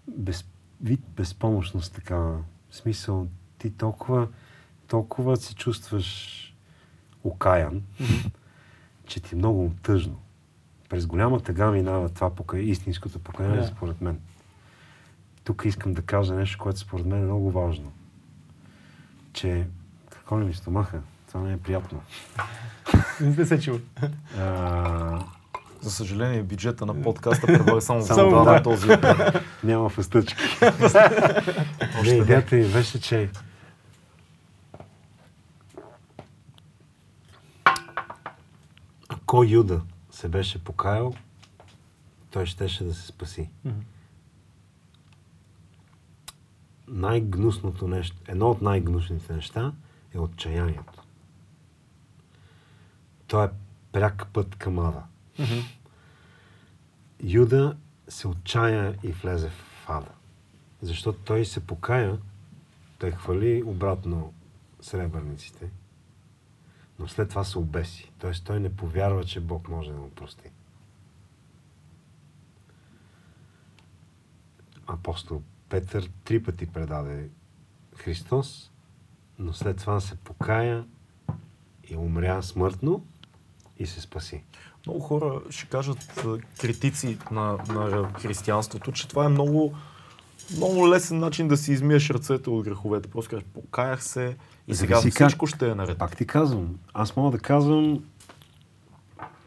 без, 0.08 0.44
вид 0.80 1.00
безпомощност 1.16 1.94
такава. 1.94 2.44
В 2.70 2.76
смисъл, 2.76 3.28
ти 3.58 3.70
толкова, 3.70 4.28
толкова 4.90 5.36
се 5.36 5.54
чувстваш 5.54 6.36
окаян, 7.24 7.82
че 9.06 9.20
ти 9.20 9.34
е 9.34 9.38
много 9.38 9.72
тъжно. 9.82 10.20
През 10.88 11.06
голяма 11.06 11.40
тъга 11.40 11.70
минава 11.70 12.08
това 12.08 12.34
покай, 12.34 12.60
истинското 12.60 13.18
покаяние, 13.18 13.60
Да. 13.60 13.66
според 13.66 14.00
мен. 14.00 14.20
Тук 15.44 15.62
искам 15.64 15.94
да 15.94 16.02
кажа 16.02 16.34
нещо, 16.34 16.58
което 16.58 16.78
според 16.78 17.06
мен 17.06 17.18
е 17.20 17.24
много 17.24 17.50
важно. 17.50 17.92
Че, 19.32 19.66
какво 20.10 20.40
ли 20.40 20.44
ми 20.44 20.54
стомаха? 20.54 21.00
Това 21.28 21.40
не 21.40 21.52
е 21.52 21.56
приятно. 21.56 22.02
Не 23.20 23.46
се 23.46 23.60
чува. 23.60 23.78
За 25.80 25.90
съжаление, 25.90 26.42
бюджета 26.42 26.86
на 26.86 27.02
подкаста 27.02 27.46
предлага 27.46 27.80
само 27.80 28.02
Само 28.02 28.30
вода 28.30 28.44
да. 28.44 28.52
на 28.52 28.62
този 28.62 28.88
няма 29.64 29.88
фъстъчки. 29.88 30.42
не. 32.04 32.10
идеята 32.10 32.54
ми 32.56 32.72
беше, 32.72 33.00
че 33.00 33.28
ако 39.30 39.44
Юда 39.44 39.82
се 40.10 40.28
беше 40.28 40.64
покаял, 40.64 41.14
той 42.30 42.46
щеше 42.46 42.84
да 42.84 42.94
се 42.94 43.06
спаси. 43.06 43.50
Мгм. 43.64 43.78
Най-гнусното 46.88 47.88
нещо, 47.88 48.16
едно 48.28 48.50
от 48.50 48.62
най-гнусните 48.62 49.32
неща 49.32 49.72
е 50.14 50.18
отчаянието. 50.18 51.02
То 53.26 53.44
е 53.44 53.50
пряк 53.92 54.26
път 54.32 54.56
към 54.56 54.78
ада. 54.78 55.02
Мгм. 55.38 55.60
Юда 57.22 57.76
се 58.08 58.28
отчая 58.28 58.98
и 59.02 59.12
влезе 59.12 59.50
в 59.50 59.84
ада. 59.88 60.10
Защото 60.82 61.18
той 61.24 61.44
се 61.44 61.66
покая, 61.66 62.18
той 62.98 63.10
хвали 63.10 63.62
обратно 63.62 64.34
сребърниците, 64.80 65.70
но 67.00 67.08
след 67.08 67.28
това 67.28 67.44
се 67.44 67.58
обеси. 67.58 68.12
Тоест 68.18 68.44
той 68.44 68.60
не 68.60 68.76
повярва, 68.76 69.24
че 69.24 69.40
Бог 69.40 69.68
може 69.68 69.92
да 69.92 69.98
му 69.98 70.10
прости. 70.10 70.50
Апостол 74.86 75.42
Петър 75.68 76.10
три 76.24 76.42
пъти 76.42 76.66
предаде 76.66 77.28
Христос, 77.96 78.70
но 79.38 79.52
след 79.52 79.76
това 79.76 80.00
се 80.00 80.16
покая 80.16 80.84
и 81.88 81.96
умря 81.96 82.42
смъртно 82.42 83.06
и 83.78 83.86
се 83.86 84.00
спаси. 84.00 84.44
Много 84.86 85.00
хора 85.00 85.40
ще 85.50 85.68
кажат 85.68 86.24
критици 86.60 87.18
на, 87.30 87.58
на 87.68 88.12
християнството, 88.12 88.92
че 88.92 89.08
това 89.08 89.24
е 89.24 89.28
много, 89.28 89.76
много 90.56 90.88
лесен 90.88 91.18
начин 91.18 91.48
да 91.48 91.56
си 91.56 91.72
измиеш 91.72 92.10
ръцете 92.10 92.50
от 92.50 92.64
греховете. 92.64 93.10
Просто 93.10 93.30
кажеш, 93.30 93.44
покаях 93.44 94.04
се 94.04 94.36
и 94.68 94.74
сега 94.74 94.94
Зависи 94.94 95.16
как. 95.16 95.28
всичко 95.28 95.46
ще 95.46 95.70
е 95.70 95.74
наред. 95.74 95.98
Пак 95.98 96.16
ти 96.16 96.26
казвам. 96.26 96.78
Аз 96.94 97.16
мога 97.16 97.30
да 97.30 97.38
казвам 97.38 98.04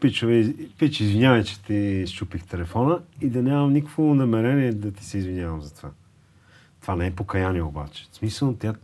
Пичове, 0.00 0.54
пич, 0.78 1.00
извинявай, 1.00 1.44
че 1.44 1.62
ти 1.62 2.04
щупих 2.06 2.44
телефона 2.46 3.00
и 3.20 3.30
да 3.30 3.42
нямам 3.42 3.72
никакво 3.72 4.14
намерение 4.14 4.72
да 4.72 4.92
ти 4.92 5.04
се 5.04 5.18
извинявам 5.18 5.60
за 5.62 5.74
това. 5.74 5.90
Това 6.80 6.96
не 6.96 7.06
е 7.06 7.14
покаяние 7.14 7.62
обаче. 7.62 8.06
В 8.12 8.16
смисъл, 8.16 8.54
тя, 8.54 8.74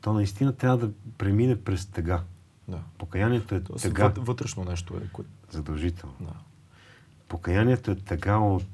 то 0.00 0.12
наистина 0.12 0.52
трябва 0.52 0.78
да 0.78 0.90
премине 1.18 1.56
през 1.56 1.86
тъга. 1.86 2.22
Да. 2.68 2.78
Покаянието 2.98 3.54
е 3.54 3.60
Тоест, 3.60 3.82
тъга. 3.82 4.02
вът- 4.08 4.18
вътрешно 4.18 4.64
нещо 4.64 4.94
е. 4.96 5.08
Кое... 5.12 5.24
Задължително. 5.50 6.14
Да. 6.20 6.32
Покаянието 7.28 7.90
е 7.90 7.94
тъга 7.94 8.36
от, 8.36 8.64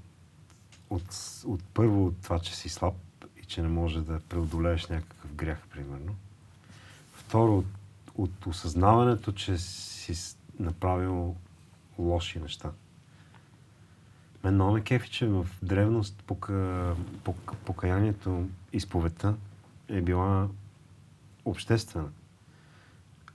от, 0.94 1.42
от 1.46 1.64
първо 1.74 2.06
от 2.06 2.22
това, 2.22 2.38
че 2.38 2.56
си 2.56 2.68
слаб 2.68 2.94
и 3.42 3.44
че 3.44 3.62
не 3.62 3.68
може 3.68 4.00
да 4.00 4.20
преодолееш 4.20 4.86
някакъв 4.86 5.34
грях, 5.34 5.58
примерно. 5.70 6.14
Второ, 7.12 7.58
от, 7.58 7.66
от 8.14 8.46
осъзнаването, 8.46 9.32
че 9.32 9.58
си 9.58 10.36
направил 10.58 11.36
лоши 11.98 12.38
неща. 12.38 12.70
Мен 14.44 14.54
много 14.54 14.72
ме 14.72 14.80
кефи, 14.80 15.10
че 15.10 15.26
в 15.26 15.46
древност 15.62 16.22
пока, 16.26 16.94
пока, 17.24 17.54
покаянието, 17.54 18.48
изповедта 18.72 19.34
е 19.88 20.00
била 20.00 20.48
обществена. 21.44 22.08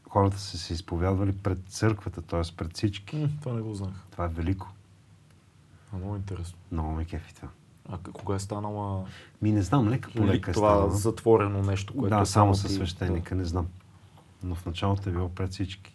Хората 0.09 0.39
са 0.39 0.57
се 0.57 0.73
изповядвали 0.73 1.37
пред 1.37 1.59
църквата, 1.69 2.21
т.е. 2.21 2.55
пред 2.57 2.73
всички. 2.73 3.15
М, 3.15 3.29
Това 3.41 3.53
не 3.53 3.61
го 3.61 3.73
знах. 3.73 4.05
Това 4.11 4.25
е 4.25 4.27
велико. 4.27 4.67
А, 5.93 5.97
много 5.97 6.15
интересно. 6.15 6.57
Много 6.71 6.91
ме 6.91 7.05
кефи 7.05 7.35
това. 7.35 7.47
А 7.89 7.97
кога 8.13 8.35
е 8.35 8.39
станала 8.39 9.05
Ми 9.41 9.51
не 9.51 9.61
знам, 9.61 9.89
лека 9.89 10.11
по 10.11 10.23
ли, 10.23 10.27
лека 10.27 10.51
е 10.51 10.53
това 10.53 10.69
станало. 10.69 10.89
затворено 10.91 11.61
нещо, 11.61 11.93
което 11.93 12.15
Да, 12.15 12.21
е 12.21 12.25
само 12.25 12.55
със 12.55 12.73
свещеника, 12.73 13.35
не 13.35 13.45
знам. 13.45 13.67
Но 14.43 14.55
в 14.55 14.65
началото 14.65 15.09
е 15.09 15.13
било 15.13 15.29
пред 15.29 15.51
всички. 15.51 15.93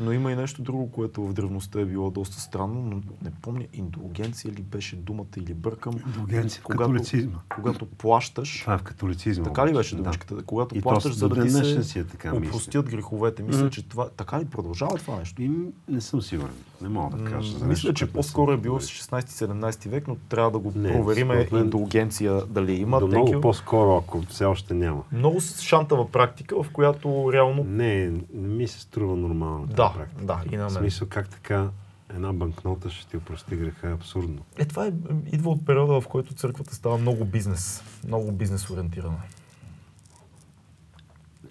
Но 0.00 0.12
има 0.12 0.32
и 0.32 0.36
нещо 0.36 0.62
друго, 0.62 0.90
което 0.90 1.22
в 1.22 1.32
древността 1.32 1.80
е 1.80 1.84
било 1.84 2.10
доста 2.10 2.40
странно, 2.40 2.82
но 2.82 2.96
не 3.22 3.30
помня, 3.32 3.64
индулгенция 3.72 4.52
ли 4.52 4.62
беше 4.62 4.96
думата 4.96 5.26
или 5.36 5.54
бъркам. 5.54 5.94
Индулгенция 6.06 6.60
в 6.60 6.64
Когато- 6.64 6.82
католицизма. 6.82 7.38
Когато 7.50 7.86
плащаш, 7.86 8.60
Това 8.60 8.74
е 8.74 8.78
в 8.78 8.82
католицизма. 8.82 9.44
така 9.44 9.66
ли 9.66 9.74
беше 9.74 9.96
да. 9.96 10.02
думичката? 10.02 10.42
Когато 10.42 10.78
И 10.78 10.82
плащаш, 10.82 11.14
за 11.14 11.28
да 11.28 11.42
ти 11.42 11.50
се 11.50 11.98
е 11.98 12.04
така, 12.04 12.32
мисля. 12.32 12.48
опростят 12.48 12.90
греховете. 12.90 13.42
Мисля, 13.42 13.70
че 13.70 13.88
това... 13.88 14.08
Така 14.08 14.40
ли 14.40 14.44
продължава 14.44 14.96
това 14.96 15.16
нещо? 15.16 15.42
И 15.42 15.50
не 15.88 16.00
съм 16.00 16.22
сигурен. 16.22 16.54
Не 16.80 16.88
мога 16.90 17.16
да 17.16 17.24
кажа. 17.26 17.58
за 17.58 17.66
Мисля, 17.66 17.94
че 17.94 18.12
по-скоро 18.12 18.52
е 18.52 18.56
било 18.56 18.80
с 18.80 18.84
сигурен. 18.84 19.22
16-17 19.22 19.88
век, 19.88 20.08
но 20.08 20.16
трябва 20.18 20.50
да 20.50 20.58
го 20.58 20.72
Не, 20.74 21.02
мен- 21.02 21.54
индулгенция 21.54 22.42
дали 22.42 22.72
има. 22.72 23.00
До 23.00 23.06
много 23.06 23.40
по-скоро, 23.40 23.96
ако 23.96 24.22
все 24.22 24.44
още 24.44 24.74
няма. 24.74 25.02
Много 25.12 25.40
с- 25.40 25.60
шантава 25.60 26.10
практика, 26.10 26.62
в 26.62 26.70
която 26.70 27.30
реално... 27.32 27.64
Не, 27.64 28.06
не 28.34 28.48
ми 28.48 28.68
се 28.68 28.80
струва 28.80 29.16
нормално. 29.16 29.58
тази 29.60 29.76
Да, 29.76 29.92
практика. 29.92 30.24
да, 30.24 30.42
и 30.46 30.56
на 30.56 30.68
В 30.68 30.72
мен. 30.72 30.80
смисъл 30.80 31.08
как 31.08 31.28
така 31.28 31.68
една 32.10 32.32
банкнота 32.32 32.90
ще 32.90 33.06
ти 33.06 33.16
опрости 33.16 33.56
греха 33.56 33.88
е 33.88 33.92
абсурдно. 33.92 34.38
Е, 34.58 34.64
това 34.64 34.86
е, 34.86 34.92
идва 35.26 35.50
от 35.50 35.66
периода, 35.66 36.00
в 36.00 36.08
който 36.08 36.34
църквата 36.34 36.74
става 36.74 36.98
много 36.98 37.24
бизнес. 37.24 37.82
Много 38.04 38.32
бизнес 38.32 38.70
ориентирана. 38.70 39.16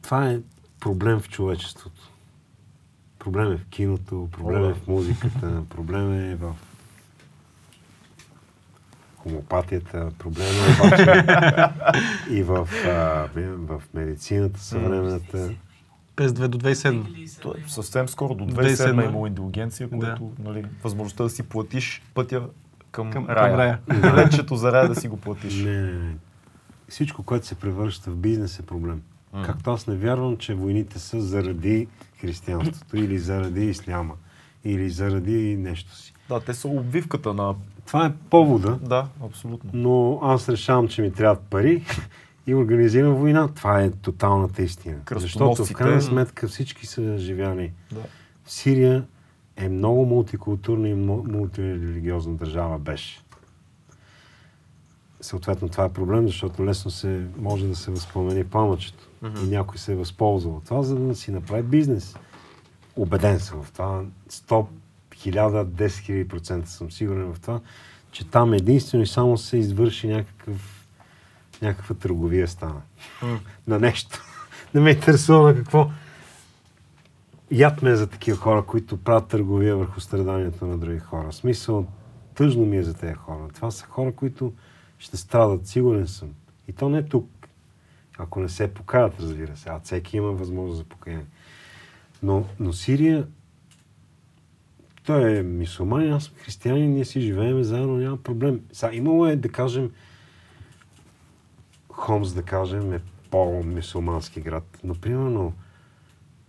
Това 0.02 0.30
е 0.30 0.40
проблем 0.80 1.20
в 1.20 1.30
човечеството. 1.30 2.12
Проблем 3.26 3.52
е 3.52 3.58
в 3.58 3.66
киното, 3.66 4.30
проблем 4.32 4.64
е 4.64 4.68
да. 4.68 4.74
в 4.76 4.88
музиката, 4.88 5.64
проблем 5.70 6.14
е 6.14 6.36
в 6.36 6.54
хомопатията, 9.18 10.12
проблем 10.20 10.48
е 10.48 10.86
обаче 10.86 11.26
и 12.30 12.44
в, 12.44 12.68
а, 12.86 13.28
в 13.58 13.82
медицината 13.94 14.60
съвременната. 14.60 15.52
През 16.16 16.32
2 16.32 16.48
до 16.48 16.58
2007. 16.58 17.42
То 17.42 17.52
е 17.52 17.64
съвсем 17.68 18.10
скоро, 18.10 18.36
до 18.36 18.46
2007 18.46 18.76
2007 18.76 19.02
е 19.02 19.06
имало 19.06 19.28
индулгенция, 19.28 19.88
Да. 19.88 19.98
което, 19.98 20.32
нали, 20.40 20.66
възможността 20.84 21.24
да 21.24 21.30
си 21.30 21.44
платиш 21.44 22.04
пътя 22.14 22.48
към, 22.92 23.12
Към- 23.12 23.28
рая. 23.30 23.80
към 23.90 24.04
рая. 24.04 24.30
За 24.52 24.72
рая 24.72 24.88
да 24.88 24.96
си 24.96 25.08
го 25.08 25.18
платиш. 25.18 25.56
Не, 25.56 25.82
не, 25.82 25.92
не. 25.92 26.16
Всичко, 26.90 27.24
което 27.24 27.48
се 27.48 27.56
превръща 27.56 28.12
в 28.12 28.16
бизнес 28.16 28.60
е 28.60 28.66
проблем. 28.66 29.02
М. 29.34 29.44
Както 29.46 29.72
аз 29.72 29.88
не 29.88 29.96
вярвам, 29.96 30.38
че 30.38 30.54
войните 30.54 31.00
са 31.00 31.22
заради 31.22 31.88
християнството 32.26 32.98
или 32.98 33.20
заради 33.20 33.66
исляма 33.66 34.14
или 34.64 34.90
заради 34.90 35.58
нещо 35.58 35.96
си. 35.96 36.14
Да, 36.30 36.40
те 36.40 36.54
са 36.54 36.68
обвивката 36.68 37.34
на... 37.34 37.56
Това 37.88 38.06
е 38.06 38.14
повода, 38.30 38.80
Да, 38.82 39.08
абсолютно. 39.24 39.70
но 39.74 40.20
аз 40.24 40.50
решавам, 40.50 40.88
че 40.88 41.02
ми 41.02 41.12
трябват 41.14 41.40
пари 41.42 41.84
и 42.48 42.56
организирам 42.56 43.14
война. 43.14 43.48
Това 43.48 43.82
е 43.82 43.92
тоталната 43.92 44.62
истина. 44.62 44.98
Защото 45.12 45.66
в 45.66 45.74
крайна 45.74 46.02
сметка 46.02 46.48
всички 46.48 46.86
са 46.86 47.18
живяли. 47.18 47.72
Да. 47.92 48.02
Сирия 48.46 49.04
е 49.58 49.70
много 49.70 50.06
мултикултурна 50.06 50.90
и 50.90 50.94
му- 50.94 51.24
мултирелигиозна 51.28 52.34
държава 52.34 52.80
беше. 52.80 53.22
Съответно, 55.22 55.70
това 55.70 55.86
е 55.86 55.94
проблем, 55.94 56.28
защото 56.28 56.66
лесно 56.66 56.92
се, 56.92 57.26
може 57.38 57.68
да 57.68 57.76
се 57.76 57.92
възпламени 57.92 58.44
пламъчето. 58.44 59.10
И 59.44 59.48
някой 59.48 59.78
се 59.78 59.92
е 59.92 59.96
възползвал 59.96 60.56
от 60.56 60.66
това, 60.66 60.82
за 60.82 60.96
да 60.96 61.16
си 61.16 61.32
направи 61.32 61.64
бизнес. 61.64 62.16
Обеден 62.96 63.40
съм 63.40 63.64
в 63.64 63.72
това. 63.72 64.04
100, 64.30 64.66
1000, 65.16 65.66
10 65.66 65.92
хиляди 65.92 66.28
процента 66.28 66.70
съм 66.70 66.92
сигурен 66.92 67.34
в 67.34 67.40
това, 67.40 67.60
че 68.12 68.28
там 68.28 68.54
единствено 68.54 69.04
и 69.04 69.08
само 69.08 69.38
се 69.38 69.58
извърши 69.58 70.08
някакъв, 70.08 70.88
някаква 71.62 71.96
търговия 71.96 72.48
стана. 72.48 72.82
На 73.68 73.80
нещо. 73.80 74.24
Не 74.74 74.82
ме 74.82 74.90
интересува 74.90 75.44
на 75.44 75.56
какво. 75.56 75.90
Яд 77.52 77.82
ме 77.82 77.90
е 77.90 77.96
за 77.96 78.08
такива 78.08 78.38
хора, 78.38 78.66
които 78.66 78.98
правят 78.98 79.28
търговия 79.28 79.78
върху 79.78 80.02
страданието 80.02 80.66
на 80.66 80.78
други 80.78 81.00
хора. 81.00 81.34
Смисъл, 81.34 81.86
тъжно 82.36 82.66
ми 82.66 82.78
е 82.78 82.84
за 82.84 82.94
тези 82.94 83.14
хора. 83.14 83.48
Това 83.54 83.72
са 83.72 83.86
хора, 83.86 84.12
които 84.12 84.54
ще 85.00 85.18
страдат, 85.18 85.68
сигурен 85.68 86.08
съм. 86.08 86.30
И 86.68 86.74
то 86.74 86.90
не 86.90 87.06
тук. 87.06 87.30
Ако 88.18 88.40
не 88.40 88.50
се 88.50 88.74
покаят, 88.74 89.20
разбира 89.20 89.58
се. 89.58 89.70
А 89.70 89.80
всеки 89.80 90.18
има 90.18 90.32
възможност 90.32 90.78
за 90.78 90.84
покаяние. 90.84 91.26
Но, 92.24 92.46
но 92.60 92.74
Сирия, 92.74 93.28
той 95.06 95.38
е 95.38 95.44
мисулманин, 95.44 96.14
аз 96.14 96.24
съм 96.24 96.34
християнин, 96.38 96.94
ние 96.94 97.06
си 97.06 97.22
живеем 97.22 97.64
заедно, 97.64 97.98
няма 97.98 98.18
проблем. 98.18 98.62
Сега, 98.74 98.94
имало 98.94 99.28
е, 99.28 99.36
да 99.36 99.50
кажем, 99.50 99.92
Хомс, 101.90 102.34
да 102.34 102.44
кажем, 102.44 102.94
е 102.94 103.00
по-мисулмански 103.32 104.42
град. 104.42 104.80
Но, 104.84 104.96
примерно, 104.96 105.54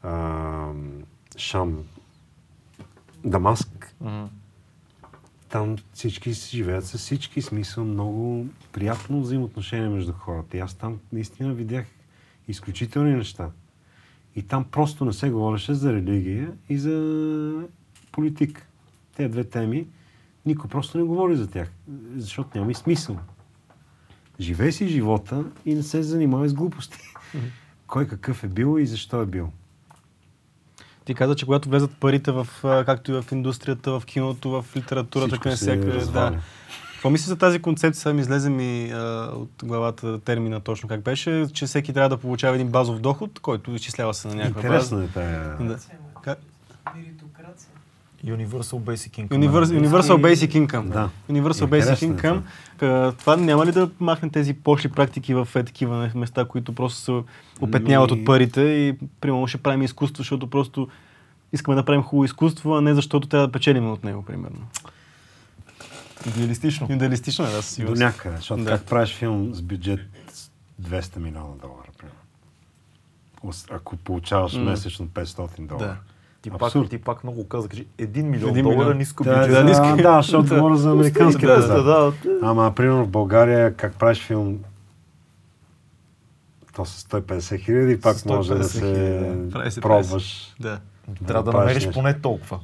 а, 0.02 0.72
Шам, 1.36 1.84
Дамаск, 3.24 3.94
там 5.48 5.76
всички 5.92 6.34
си 6.34 6.56
живеят 6.56 6.86
с 6.86 6.98
всички, 6.98 7.42
смисъл 7.42 7.84
много 7.84 8.46
приятно 8.72 9.20
взаимоотношение 9.20 9.88
между 9.88 10.12
хората. 10.12 10.56
И 10.56 10.60
аз 10.60 10.74
там 10.74 10.98
наистина 11.12 11.54
видях 11.54 11.86
изключителни 12.48 13.14
неща. 13.14 13.50
И 14.36 14.42
там 14.42 14.64
просто 14.64 15.04
не 15.04 15.12
се 15.12 15.30
говореше 15.30 15.74
за 15.74 15.92
религия 15.92 16.52
и 16.68 16.78
за 16.78 17.68
политика. 18.12 18.66
Те 19.16 19.28
две 19.28 19.44
теми, 19.44 19.86
никой 20.46 20.70
просто 20.70 20.98
не 20.98 21.04
говори 21.04 21.36
за 21.36 21.50
тях, 21.50 21.72
защото 22.16 22.58
няма 22.58 22.70
и 22.70 22.74
смисъл. 22.74 23.18
Живей 24.40 24.72
си 24.72 24.88
живота 24.88 25.44
и 25.64 25.74
не 25.74 25.82
се 25.82 26.02
занимавай 26.02 26.48
с 26.48 26.54
глупости. 26.54 26.98
Кой 27.86 28.08
какъв 28.08 28.44
е 28.44 28.48
бил 28.48 28.78
и 28.78 28.86
защо 28.86 29.22
е 29.22 29.26
бил. 29.26 29.52
Ти 31.06 31.14
каза, 31.14 31.34
че 31.34 31.44
когато 31.44 31.68
влезат 31.68 31.90
парите 32.00 32.32
в, 32.32 32.46
както 32.62 33.12
и 33.12 33.14
в 33.14 33.24
индустрията, 33.32 34.00
в 34.00 34.06
киното, 34.06 34.50
в 34.50 34.64
литературата, 34.76 35.50
всяка... 35.56 35.86
разваля. 35.86 36.30
Да. 36.30 36.38
Какво 36.92 37.10
мислиш 37.10 37.28
за 37.28 37.36
тази 37.36 37.58
концепция? 37.58 38.00
Сега 38.00 38.12
ми 38.12 38.20
излезе 38.20 38.50
ми 38.50 38.90
а, 38.90 39.30
от 39.34 39.50
главата 39.64 40.20
термина 40.20 40.60
точно 40.60 40.88
как 40.88 41.00
беше, 41.00 41.46
че 41.52 41.66
всеки 41.66 41.92
трябва 41.92 42.08
да 42.08 42.16
получава 42.16 42.54
един 42.54 42.68
базов 42.68 43.00
доход, 43.00 43.38
който 43.40 43.74
изчислява 43.74 44.14
се 44.14 44.28
на 44.28 44.34
някаква 44.34 44.60
Интересно 44.60 44.96
база. 44.96 45.08
е 45.08 45.12
тая... 45.14 45.56
Да. 45.60 45.78
Как? 46.22 46.38
Universal 48.26 48.78
Basic 48.80 49.10
Income. 49.18 49.28
Universal, 49.30 49.80
Universal 49.80 50.16
Basic 50.18 50.66
Income. 50.66 50.84
Да. 50.84 51.10
Universal 51.30 51.66
Basic 51.66 52.02
е 52.02 52.06
Income. 52.08 52.42
А, 52.80 53.12
Това 53.12 53.36
няма 53.36 53.66
ли 53.66 53.72
да 53.72 53.90
махне 54.00 54.30
тези 54.30 54.54
пошли 54.54 54.88
практики 54.88 55.34
в 55.34 55.48
е, 55.54 55.64
такива 55.64 56.10
места, 56.14 56.44
които 56.44 56.72
просто 56.72 56.98
се 56.98 57.22
опетняват 57.60 58.10
Ми- 58.10 58.18
от 58.18 58.24
парите 58.24 58.60
и 58.60 58.96
примерно 59.20 59.46
ще 59.46 59.58
правим 59.58 59.82
изкуство, 59.82 60.20
защото 60.20 60.50
просто 60.50 60.88
искаме 61.52 61.74
да 61.74 61.84
правим 61.84 62.02
хубаво 62.02 62.24
изкуство, 62.24 62.74
а 62.74 62.80
не 62.80 62.94
защото 62.94 63.28
трябва 63.28 63.46
да 63.46 63.52
печелим 63.52 63.90
от 63.90 64.04
него, 64.04 64.22
примерно. 64.22 64.66
Идеалистично. 66.28 66.86
Идеалистично 66.90 67.44
е, 67.44 67.50
да, 67.50 67.62
със 67.62 67.76
До 67.76 67.94
някъде, 67.94 68.36
защото 68.36 68.64
Да. 68.64 68.70
как 68.70 68.84
правиш 68.84 69.10
филм 69.10 69.54
с 69.54 69.62
бюджет 69.62 70.00
200 70.82 71.16
милиона 71.16 71.54
долара, 71.62 71.88
примерно? 71.98 72.20
Ако 73.70 73.96
получаваш 73.96 74.54
М. 74.54 74.62
месечно 74.62 75.06
500 75.06 75.66
долара. 75.68 75.86
Да. 75.86 75.96
Ти 76.46 76.50
пак, 76.50 76.62
Абсурд. 76.62 76.90
ти 76.90 76.98
пак 76.98 77.24
много 77.24 77.48
каза, 77.48 77.68
кажи 77.68 77.86
1 77.98 78.22
милион 78.22 78.50
Един 78.50 78.62
долара 78.62 78.78
милион. 78.78 78.98
ниско 78.98 79.24
Да, 79.24 79.38
бюджет. 79.38 79.52
да, 79.52 79.64
ниска- 79.64 80.02
да, 80.02 80.16
защото 80.16 80.54
говоря 80.54 80.76
за 80.76 80.90
американския 80.90 81.48
Да, 81.50 81.66
да, 81.68 81.82
да, 81.82 82.12
Ама, 82.42 82.72
примерно 82.76 83.04
в 83.04 83.08
България, 83.08 83.74
как 83.74 83.94
правиш 83.94 84.20
филм, 84.20 84.58
то 86.74 86.84
с 86.84 87.02
150 87.02 87.58
хиляди, 87.58 88.00
пак 88.00 88.16
С 88.16 88.24
може 88.24 88.48
да 88.48 88.54
150 88.56 88.62
се 88.64 88.80
хиляди, 88.80 89.40
да. 89.40 89.50
Прави 89.50 89.70
се, 89.70 89.80
пробваш. 89.80 90.54
Да. 90.60 90.80
Трябва 91.26 91.42
да 91.42 91.50
правиш 91.50 91.64
намериш 91.64 91.84
нещо. 91.84 91.92
поне 91.92 92.14
толкова. 92.14 92.60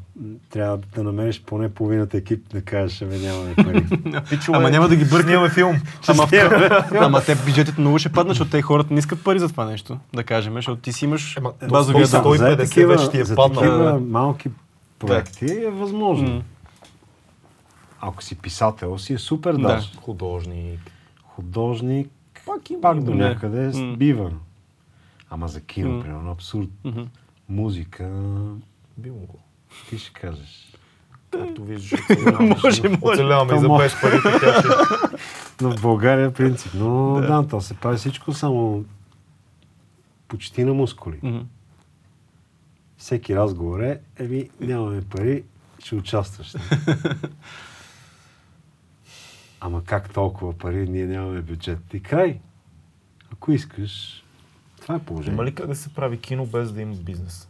Трябва 0.51 0.77
да 0.77 1.03
намериш 1.03 1.43
поне 1.43 1.69
половината 1.71 2.17
екип 2.17 2.49
да 2.49 2.63
кажеш, 2.63 3.03
абе 3.03 3.19
нямаме 3.19 3.55
пари. 3.55 3.85
Пичове, 4.31 4.59
Ама 4.59 4.71
няма 4.71 4.89
да 4.89 4.97
ги 4.97 5.05
бъркаме. 5.05 5.51
Филм. 5.51 5.77
Ама, 6.09 6.27
ама 6.97 7.21
те 7.21 7.35
бюджетите 7.37 7.81
много 7.81 7.99
ще 7.99 8.13
паднат, 8.13 8.31
защото 8.31 8.51
те 8.51 8.63
хората 8.63 8.93
не 8.93 8.99
искат 8.99 9.25
пари 9.25 9.39
за 9.39 9.49
това 9.49 9.65
нещо, 9.65 9.99
да 10.15 10.25
кажем, 10.25 10.55
защото 10.55 10.77
ти 10.77 10.93
си 10.93 11.05
имаш 11.05 11.37
Ема, 11.37 11.53
базовия 11.69 12.07
доход. 12.09 12.39
150 12.39 12.87
вече 12.87 13.11
ти 13.11 13.21
е 13.21 13.25
за 13.25 13.37
паднал. 13.37 13.63
такива 13.63 14.01
малки 14.01 14.51
проекти 14.99 15.53
е 15.55 15.71
възможно. 15.71 16.29
М. 16.29 16.43
Ако 18.01 18.23
си 18.23 18.35
писател, 18.35 18.99
си 18.99 19.13
е 19.13 19.19
супер 19.19 19.53
Да. 19.53 19.59
даже. 19.59 19.91
Художник. 19.97 20.81
Художник, 21.27 22.09
Пак 22.47 22.71
има. 22.71 22.81
пак 22.81 22.97
до 22.97 23.11
Да. 23.11 23.17
някъде 23.19 23.79
М. 23.79 23.97
бива. 23.97 24.31
Ама 25.31 25.49
за 25.49 25.61
кино, 25.61 25.91
М. 25.91 26.03
примерно, 26.03 26.31
абсурд. 26.33 26.69
Мгм. 26.85 27.01
Музика, 27.53 28.11
Би 28.97 29.11
могло. 29.11 29.39
ти 29.89 29.99
ще 29.99 30.13
кажеш. 30.13 30.73
Както 31.31 31.65
виждаш. 31.65 32.01
Може, 32.41 32.89
може. 32.89 32.99
Оцеляваме 33.03 33.57
и 33.57 33.61
за 33.61 33.69
без 33.69 34.01
пари. 34.01 34.19
Но 35.61 35.77
в 35.77 35.83
България 35.83 36.33
принцип. 36.33 36.73
Но 36.75 37.21
да, 37.21 37.49
то 37.49 37.61
се 37.61 37.75
прави 37.75 37.97
всичко 37.97 38.33
само 38.33 38.85
почти 40.29 40.65
на 40.65 40.75
мускули. 40.75 41.21
Мгм. 41.23 41.41
Всеки 42.97 43.37
разговор 43.37 43.81
е, 43.81 44.01
еми, 44.19 44.51
нямаме 44.61 45.03
пари, 45.03 45.45
ще 45.79 45.95
участваш. 45.95 46.51
Ама 49.61 49.85
как 49.85 50.13
толкова 50.13 50.59
пари, 50.59 50.89
ние 50.89 51.07
нямаме 51.07 51.43
бюджет. 51.43 51.95
И 51.95 52.03
край. 52.03 52.41
Ако 53.33 53.53
искаш, 53.53 54.22
това 54.83 54.95
е 54.95 54.99
положение. 54.99 55.35
Има 55.35 55.45
ли 55.45 55.55
как 55.55 55.67
да 55.67 55.75
се 55.77 55.95
прави 55.95 56.19
кино 56.21 56.47
без 56.47 56.73
да 56.73 56.81
има 56.83 56.95
бизнес? 56.95 57.49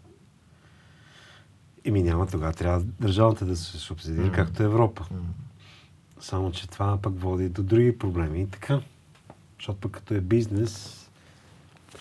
Еми 1.85 2.03
няма, 2.03 2.27
тогава 2.27 2.53
трябва 2.53 2.81
държавата 3.01 3.45
да 3.45 3.57
се 3.57 3.79
субсидира, 3.79 4.27
Мгм. 4.27 4.35
както 4.35 4.63
Европа. 4.63 5.05
Само, 6.21 6.53
че 6.53 6.69
това 6.69 6.99
пък 7.03 7.21
води 7.21 7.49
до 7.49 7.63
други 7.63 7.99
проблеми 7.99 8.41
и 8.41 8.47
така. 8.47 8.81
Защото 9.59 9.81
пък 9.81 9.93
като 9.93 10.15
е 10.15 10.21
бизнес, 10.21 10.99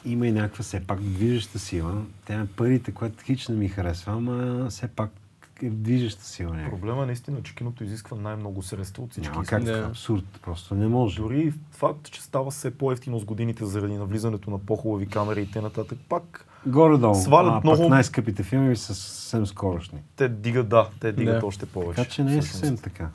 има 0.05 0.27
и 0.27 0.31
някаква 0.31 0.63
все 0.63 0.79
пак 0.79 0.99
движеща 1.01 1.59
сила. 1.59 2.03
Те 2.25 2.37
на 2.37 2.47
парите, 2.47 2.91
което 2.91 3.23
хич 3.23 3.47
не 3.47 3.55
ми 3.55 3.69
харесва, 3.69 4.13
ама 4.13 4.67
все 4.69 4.87
пак 4.87 5.09
е 5.09 5.20
движеща 5.63 6.23
сила 6.23 6.49
някаква. 6.49 6.71
Проблема 6.71 7.03
е 7.03 7.05
наистина, 7.05 7.43
че 7.43 7.55
киното 7.55 7.83
изисква 7.83 8.17
най-много 8.17 8.61
средства 8.61 9.03
от 9.03 9.11
всички. 9.11 9.31
Няма 9.31 9.45
как, 9.45 9.63
Да. 9.63 9.85
абсурд, 9.89 10.23
просто 10.41 10.75
не 10.75 10.87
може. 10.87 11.17
Дори 11.17 11.53
факт, 11.71 12.03
че 12.03 12.21
става 12.21 12.51
все 12.51 12.77
по-ефтино 12.77 13.19
с 13.19 13.25
годините 13.25 13.65
заради 13.65 13.93
навлизането 13.93 14.51
на 14.51 14.59
по-хубави 14.59 15.07
камери 15.07 15.41
и 15.41 15.47
т.н. 15.47 15.69
Пак 16.09 16.45
Горе-долу, 16.65 17.15
Свалят 17.15 17.53
а 17.55 17.61
много- 17.63 17.89
най-скъпите 17.89 18.43
филми 18.43 18.75
са 18.75 18.95
съвсем 18.95 19.45
скорошни. 19.47 19.99
те 20.15 20.29
дигат, 20.29 20.69
да, 20.69 20.89
те 20.99 21.11
дигат 21.11 21.39
Да. 21.39 21.45
още 21.45 21.65
повече. 21.65 21.95
Така 21.95 22.09
че 22.09 22.23
не 22.23 22.37
е 22.37 22.41
съвсем 22.41 22.77
така. 22.77 23.09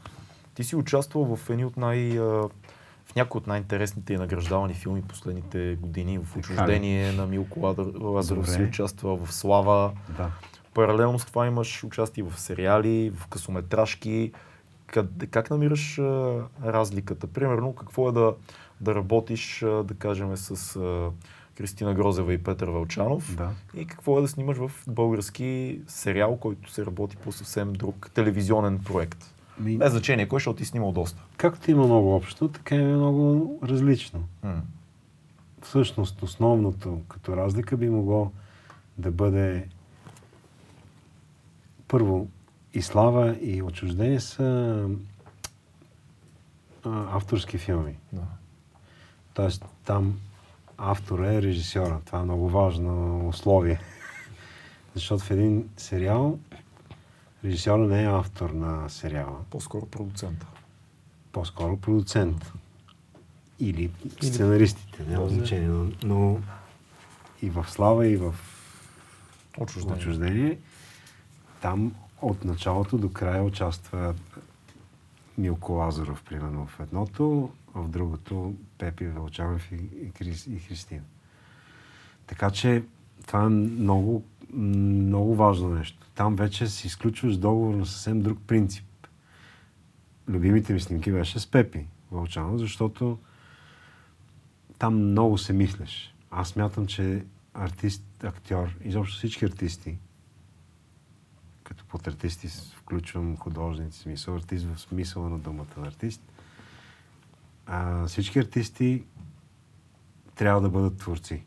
Ти 0.55 0.65
си 0.65 0.77
участвал 0.77 1.37
в 1.37 1.51
едни 1.51 1.65
от 1.65 1.77
най... 1.77 2.19
в 2.19 2.51
някои 3.17 3.39
от 3.39 3.47
най-интересните 3.47 4.13
и 4.13 4.19
награждавани 4.19 4.75
филми 4.75 5.03
последните 5.03 5.77
години. 5.77 6.19
В 6.19 6.37
отчуждение 6.37 7.13
на 7.13 7.27
Милко 7.27 7.61
Лазар- 7.61 8.01
Лазаров 8.03 8.47
си 8.47 8.53
Добре. 8.53 8.69
участва 8.69 9.17
в 9.17 9.33
Слава. 9.33 9.93
Да. 10.17 10.31
Паралелно 10.77 11.19
с 11.19 11.25
това 11.25 11.47
имаш 11.47 11.85
участие 11.85 12.25
в 12.25 12.41
сериали, 12.41 13.11
в 13.11 13.27
късометражки. 13.27 14.33
Къде, 14.87 15.27
как 15.27 15.51
намираш 15.51 15.99
а, 15.99 16.43
разликата? 16.65 17.27
Примерно, 17.27 17.75
какво 17.75 18.09
е 18.09 18.13
да, 18.13 18.35
да 18.81 18.95
работиш, 18.95 19.63
а, 19.63 19.85
да 19.85 19.95
кажем, 19.95 20.37
с 20.37 20.77
а, 20.77 21.11
Кристина 21.55 21.95
Грозева 21.95 22.35
и 22.35 22.43
Петър 22.43 22.69
Вълчанов? 22.69 23.37
Да. 23.37 23.51
И 23.75 23.87
какво 23.87 24.19
е 24.19 24.23
да 24.23 24.29
снимаш 24.29 24.57
в 24.57 24.71
български 24.89 25.81
сериал, 25.87 26.37
който 26.37 26.73
се 26.73 26.87
работи 26.87 27.17
по 27.17 27.33
съвсем 27.33 27.73
друг 27.73 28.11
телевизионен 28.15 28.79
проект? 28.79 29.35
Ми, 29.61 29.79
Без 29.79 29.93
значение 29.93 30.29
кой, 30.29 30.37
защото 30.37 30.59
ти 30.59 30.65
снимал 30.65 30.93
доста. 30.93 31.23
както 31.37 31.71
има 31.71 31.85
много 31.85 32.17
общо, 32.17 32.49
така 32.49 32.75
е 32.75 32.83
много 32.83 33.59
различно. 33.63 34.25
М. 34.43 34.63
всъщност 35.63 36.23
основното 36.23 37.01
като 37.09 37.37
разлика 37.37 37.77
би 37.77 37.89
могло 37.89 38.33
да 38.99 39.11
бъде 39.11 39.69
първо 41.89 42.29
и 42.75 42.83
слава 42.83 43.37
и 43.41 43.63
отчуждение 43.63 44.21
са 44.21 44.89
а, 46.85 47.17
авторски 47.17 47.59
филми. 47.59 47.97
Да. 48.13 48.23
Тоест 49.35 49.65
там 49.85 50.21
автора 50.79 51.33
е 51.33 51.43
режисьора. 51.43 52.01
Това 52.05 52.19
е 52.19 52.25
много 52.25 52.49
важно 52.49 53.29
условие. 53.29 53.81
Защото 54.95 55.25
в 55.25 55.31
един 55.31 55.69
сериал 55.77 56.39
режисьора 57.45 57.87
не 57.87 58.03
е 58.03 58.07
автор 58.07 58.51
на 58.51 58.89
сериала. 58.89 59.39
По-скоро 59.51 59.87
продуцента. 59.87 60.47
По-скоро 61.33 61.77
продуцент. 61.77 62.53
Или 63.61 63.91
сценаристите, 64.23 65.03
няма 65.09 65.29
значение. 65.29 65.69
Но, 65.69 65.93
но 66.05 66.41
и 67.43 67.51
в 67.51 67.67
Слава, 67.69 68.07
и 68.07 68.17
в 68.17 68.35
Отчуждение. 69.59 69.97
отчуждение, 69.97 70.59
там 71.67 71.95
от 72.23 72.45
началото 72.45 72.99
до 72.99 73.13
края 73.13 73.43
участва 73.43 74.15
Милко 75.39 75.73
Лазаров, 75.73 76.23
примерно 76.23 76.67
в 76.67 76.81
едното, 76.81 77.51
в 77.75 77.89
другото 77.89 78.55
Пепи 78.79 79.07
Вълчанов 79.07 79.73
и, 79.73 79.75
и, 79.75 80.11
Крис, 80.11 80.47
и 80.47 80.59
Христина. 80.59 81.03
Така 82.27 82.51
че 82.51 82.85
това 83.27 83.43
е 83.43 83.49
много, 83.49 84.25
много 84.53 85.35
важно 85.35 85.69
нещо. 85.69 86.07
Там 86.15 86.37
вече 86.37 86.67
си 86.67 86.87
изключваш 86.87 87.37
договор 87.37 87.75
на 87.75 87.87
съвсем 87.87 88.23
друг 88.23 88.39
принцип. 88.47 88.87
Любимите 90.29 90.73
ми 90.73 90.81
снимки 90.81 91.13
беше 91.13 91.41
с 91.41 91.51
Пепи 91.51 91.87
Вълчанов, 92.11 92.59
защото 92.59 93.19
там 94.79 95.11
много 95.11 95.39
се 95.39 95.53
мислиш. 95.53 96.15
Аз 96.31 96.49
смятам, 96.49 96.87
че 96.87 97.25
артист, 97.55 98.05
актьор, 98.25 98.77
изобщо 98.85 99.17
всички 99.17 99.45
артисти, 99.45 99.99
като 101.67 101.85
под 101.85 102.07
артисти 102.07 102.49
включвам 102.77 103.37
художници, 103.37 103.99
смисъл 103.99 104.37
артист 104.37 104.67
в 104.67 104.81
смисъла 104.81 105.29
на 105.29 105.39
думата 105.39 105.67
на 105.77 105.87
артист, 105.87 106.23
а, 107.67 108.07
всички 108.07 108.39
артисти 108.39 109.05
трябва 110.35 110.61
да 110.61 110.69
бъдат 110.69 110.99
творци. 110.99 111.45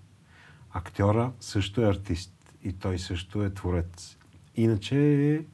Актьора 0.72 1.32
също 1.40 1.82
е 1.82 1.90
артист 1.90 2.54
и 2.64 2.74
той 2.74 3.00
също 3.00 3.44
е 3.44 3.54
творец. 3.54 4.18
Иначе 4.56 5.14
е 5.36 5.46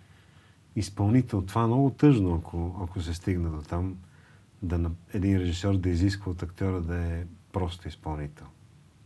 изпълнител. 0.76 1.42
Това 1.42 1.64
е 1.64 1.68
много 1.68 1.90
тъжно, 1.90 2.36
ако, 2.36 2.80
ако 2.84 3.02
се 3.02 3.14
стигне 3.14 3.50
до 3.50 3.62
там, 3.62 3.98
да, 4.62 4.92
един 5.14 5.38
режисьор 5.38 5.78
да 5.78 5.90
изисква 5.90 6.32
от 6.32 6.44
актьора 6.44 6.82
да 6.82 6.98
е 6.98 7.26
просто 7.52 7.88
изпълнител. 7.88 8.46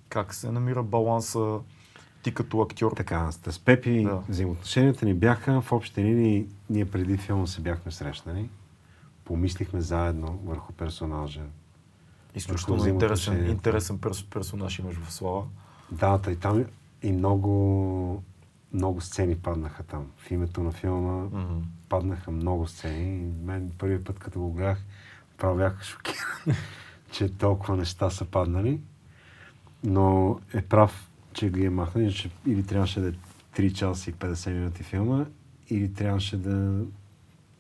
Как 0.10 0.34
се 0.34 0.52
намира 0.52 0.84
баланса 0.84 1.60
ти 2.24 2.34
като 2.34 2.62
актьор? 2.62 2.92
Така, 2.92 3.32
с 3.32 3.60
Пепи 3.60 4.04
Да. 4.04 4.22
взаимоотношенията 4.30 5.06
ни 5.06 5.14
бяха 5.14 5.62
в 5.62 5.72
общи 5.72 6.04
линии. 6.04 6.46
Ние 6.70 6.86
преди 6.86 7.18
филма 7.18 7.48
се 7.48 7.62
бяхме 7.62 7.92
срещнали. 7.92 8.50
Помислихме 9.26 9.82
заедно 9.82 10.40
върху 10.46 10.74
персонажа. 10.74 11.42
Изключително 12.36 12.88
интересен, 12.88 13.50
интересен 13.50 13.98
перс, 14.00 14.24
персонаж 14.24 14.80
имаш 14.80 14.96
в 14.96 15.14
Слава. 15.14 15.44
Да, 15.92 16.20
и 16.30 16.36
там 16.36 16.66
и 17.04 17.12
много, 17.12 18.24
много 18.74 19.02
сцени 19.02 19.36
паднаха 19.36 19.84
там. 19.84 20.08
В 20.18 20.32
името 20.32 20.64
на 20.64 20.72
филма 20.72 21.12
Мгм. 21.24 21.60
паднаха 21.90 22.32
много 22.32 22.68
сцени. 22.68 23.18
И 23.18 23.46
мен 23.46 23.72
първият 23.78 24.06
път, 24.06 24.20
като 24.20 24.40
го 24.40 24.52
гледах, 24.52 24.84
право 25.38 25.58
бях 25.58 25.84
шокиран, 25.84 26.56
че 27.12 27.30
толкова 27.30 27.78
неща 27.78 28.10
са 28.10 28.26
паднали. 28.26 28.80
Но 29.84 30.40
е 30.54 30.62
прав, 30.62 31.09
че 31.40 31.50
ги 31.50 31.66
е 31.66 31.70
махнали, 31.70 32.14
че 32.14 32.30
или 32.48 32.64
трябваше 32.64 33.00
да 33.00 33.08
е 33.08 33.12
3 33.56 33.74
часа 33.74 34.10
и 34.10 34.14
50 34.14 34.52
минути 34.52 34.84
филма, 34.84 35.26
или 35.70 35.94
трябваше 35.94 36.38
да 36.38 36.84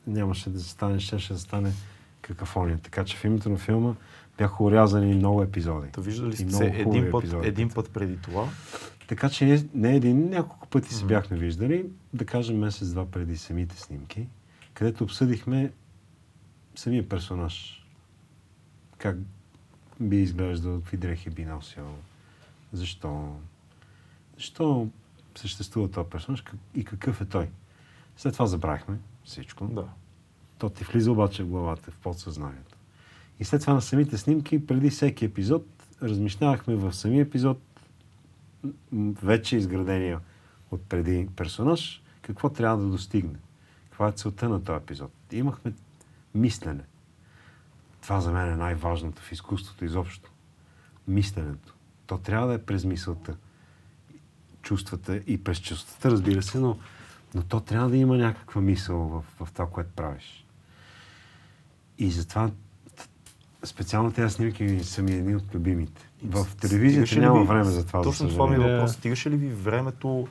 нямаше 0.07 0.49
да 0.49 0.59
стане, 0.59 0.99
щеше 0.99 1.33
да 1.33 1.39
стане 1.39 1.71
какафония. 2.21 2.77
Така 2.77 3.05
че 3.05 3.17
в 3.17 3.23
името 3.23 3.49
на 3.49 3.57
филма 3.57 3.95
бяха 4.37 4.63
урязани 4.63 5.15
много 5.15 5.43
епизоди. 5.43 5.91
Та 5.91 6.01
виждали 6.01 6.35
сте 6.35 6.51
се 6.51 6.65
един 6.65 7.11
път, 7.11 7.23
епизоди. 7.23 7.47
един 7.47 7.69
път 7.69 7.89
преди 7.93 8.17
това. 8.17 8.47
Така 9.07 9.29
че 9.29 9.45
ние 9.45 9.65
не 9.73 9.95
един, 9.95 10.29
няколко 10.29 10.67
пъти 10.67 10.93
се 10.93 11.05
бяхме 11.05 11.37
виждали, 11.37 11.85
да 12.13 12.25
кажем 12.25 12.59
месец-два 12.59 13.05
преди 13.05 13.37
самите 13.37 13.77
снимки, 13.77 14.27
където 14.73 15.03
обсъдихме 15.03 15.71
самия 16.75 17.09
персонаж. 17.09 17.85
Как 18.97 19.17
би 19.99 20.17
изглеждал, 20.21 20.79
какви 20.79 20.97
дрехи 20.97 21.29
би 21.29 21.45
носил, 21.45 21.85
защо, 22.73 23.35
защо 24.39 24.87
съществува 25.35 25.91
този 25.91 26.09
персонаж 26.09 26.43
и 26.75 26.83
какъв 26.83 27.21
е 27.21 27.25
той. 27.25 27.49
След 28.17 28.33
това 28.33 28.45
забравихме 28.45 28.97
всичко. 29.23 29.67
Да. 29.67 29.87
То 30.57 30.69
ти 30.69 30.83
влиза 30.83 31.11
обаче 31.11 31.43
в 31.43 31.47
главата, 31.47 31.91
в 31.91 31.97
подсъзнанието. 31.97 32.77
И 33.39 33.45
след 33.45 33.61
това 33.61 33.73
на 33.73 33.81
самите 33.81 34.17
снимки, 34.17 34.67
преди 34.67 34.89
всеки 34.89 35.25
епизод, 35.25 35.65
размишлявахме 36.01 36.75
в 36.75 36.93
самия 36.93 37.21
епизод, 37.21 37.61
вече 39.23 39.57
изградения 39.57 40.19
от 40.71 40.81
преди 40.81 41.29
персонаж, 41.35 42.03
какво 42.21 42.49
трябва 42.49 42.77
да 42.83 42.89
достигне. 42.89 43.39
Каква 43.83 44.07
е 44.07 44.11
целта 44.11 44.49
на 44.49 44.63
този 44.63 44.77
епизод. 44.77 45.11
И 45.31 45.37
имахме 45.37 45.73
мислене. 46.35 46.83
Това 48.01 48.21
за 48.21 48.31
мен 48.31 48.53
е 48.53 48.55
най-важното 48.55 49.21
в 49.21 49.31
изкуството 49.31 49.85
изобщо. 49.85 50.31
Мисленето. 51.07 51.75
То 52.07 52.17
трябва 52.17 52.47
да 52.47 52.53
е 52.53 52.65
през 52.65 52.85
мисълта. 52.85 53.37
Чувствата 54.61 55.17
и 55.27 55.43
през 55.43 55.59
чувствата, 55.59 56.11
разбира 56.11 56.43
се, 56.43 56.59
но, 56.59 56.77
но 57.35 57.43
то 57.43 57.59
трябва 57.59 57.89
да 57.89 57.97
има 57.97 58.17
някаква 58.17 58.61
мисъл 58.61 58.97
в, 58.97 59.45
в 59.45 59.51
това, 59.51 59.67
което 59.67 59.89
правиш. 59.95 60.45
И 61.97 62.11
затова 62.11 62.51
специално 63.63 64.11
тези 64.11 64.33
снимки 64.33 64.83
са 64.83 65.01
ми 65.01 65.11
едни 65.11 65.35
от 65.35 65.55
любимите. 65.55 66.09
В 66.23 66.47
телевизията 66.61 67.07
Стигаше 67.07 67.19
няма 67.19 67.41
ви- 67.41 67.47
време 67.47 67.63
за 67.63 67.85
това. 67.85 68.01
Точно 68.01 68.27
за 68.27 68.33
това 68.33 68.47
ми 68.47 68.55
е 68.55 68.59
въпрос. 68.59 68.93
Стигаше 68.93 69.29
ли 69.31 69.37
ви 69.37 69.47
времето 69.49 70.27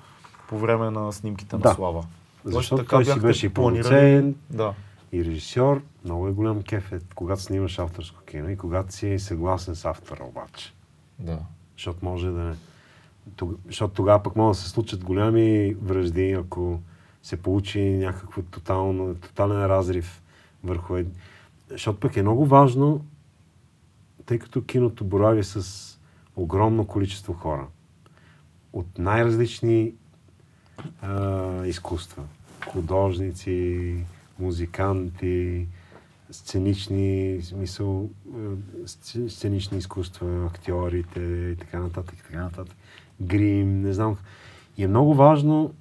по 0.48 0.58
време 0.58 0.90
на 0.90 1.12
снимките 1.12 1.56
на 1.56 1.62
Да. 1.62 1.74
Слава? 1.74 2.04
Защото 2.44 2.82
така 2.82 2.96
той 2.96 3.04
си 3.04 3.20
беше 3.20 3.46
и 3.46 3.48
продуцент, 3.48 4.36
Да. 4.50 4.74
и 5.12 5.24
режисьор. 5.24 5.82
Много 6.04 6.28
е 6.28 6.32
голям 6.32 6.62
кеф, 6.62 6.92
е, 6.92 7.00
когато 7.14 7.42
снимаш 7.42 7.78
авторско 7.78 8.22
кино 8.22 8.50
и 8.50 8.56
когато 8.56 8.94
си 8.94 9.18
съгласен 9.18 9.76
с 9.76 9.84
автора 9.84 10.24
обаче. 10.24 10.72
Да. 11.18 11.38
Защото 11.76 11.98
може 12.02 12.26
да 12.26 12.38
не... 12.38 12.54
Защото 13.66 13.94
тогава 13.94 14.22
пък 14.22 14.36
могат 14.36 14.56
да 14.56 14.62
се 14.62 14.68
случат 14.68 15.04
голями 15.04 15.76
връжди, 15.82 16.32
ако 16.32 16.80
се 17.22 17.36
получи 17.36 17.80
някакво 17.80 18.42
тотално, 18.42 19.14
тотален 19.14 19.66
разрив 19.66 20.22
върху... 20.64 20.96
Ед... 20.96 21.06
Защото 21.70 22.00
пък 22.00 22.16
е 22.16 22.22
много 22.22 22.46
важно, 22.46 23.04
тъй 24.26 24.38
като 24.38 24.64
киното 24.64 25.04
борави 25.04 25.44
с 25.44 25.84
огромно 26.36 26.86
количество 26.86 27.32
хора 27.32 27.66
от 28.72 28.98
най-различни 28.98 29.94
а, 31.02 31.66
изкуства. 31.66 32.22
Художници, 32.72 33.96
музиканти, 34.38 35.66
сценични, 36.30 37.40
смисъл, 37.42 38.10
сценични 39.28 39.78
изкуства, 39.78 40.46
актьорите 40.46 41.20
и 41.20 41.56
така 41.56 41.78
нататък, 41.78 42.18
и 42.18 42.22
така 42.22 42.42
нататък. 42.42 42.76
Грим, 43.20 43.82
не 43.82 43.92
знам. 43.92 44.16
И 44.76 44.84
е 44.84 44.88
много 44.88 45.14
важно, 45.14 45.74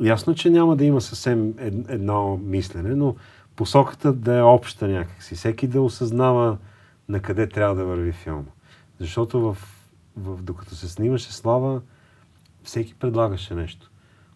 ясно, 0.00 0.34
че 0.34 0.50
няма 0.50 0.76
да 0.76 0.84
има 0.84 1.00
съвсем 1.00 1.54
ед- 1.58 1.88
едно 1.88 2.36
мислене, 2.36 2.94
но 2.94 3.16
посоката 3.56 4.12
да 4.12 4.34
е 4.34 4.42
обща 4.42 4.88
някакси. 4.88 5.34
Всеки 5.34 5.66
да 5.66 5.82
осъзнава 5.82 6.58
на 7.08 7.20
къде 7.20 7.48
трябва 7.48 7.74
да 7.74 7.84
върви 7.84 8.12
филма. 8.12 8.42
Защото 9.00 9.40
в, 9.40 9.56
в, 10.16 10.42
докато 10.42 10.74
се 10.74 10.88
снимаше 10.88 11.32
Слава, 11.32 11.80
всеки 12.62 12.94
предлагаше 12.94 13.54
нещо. 13.54 13.90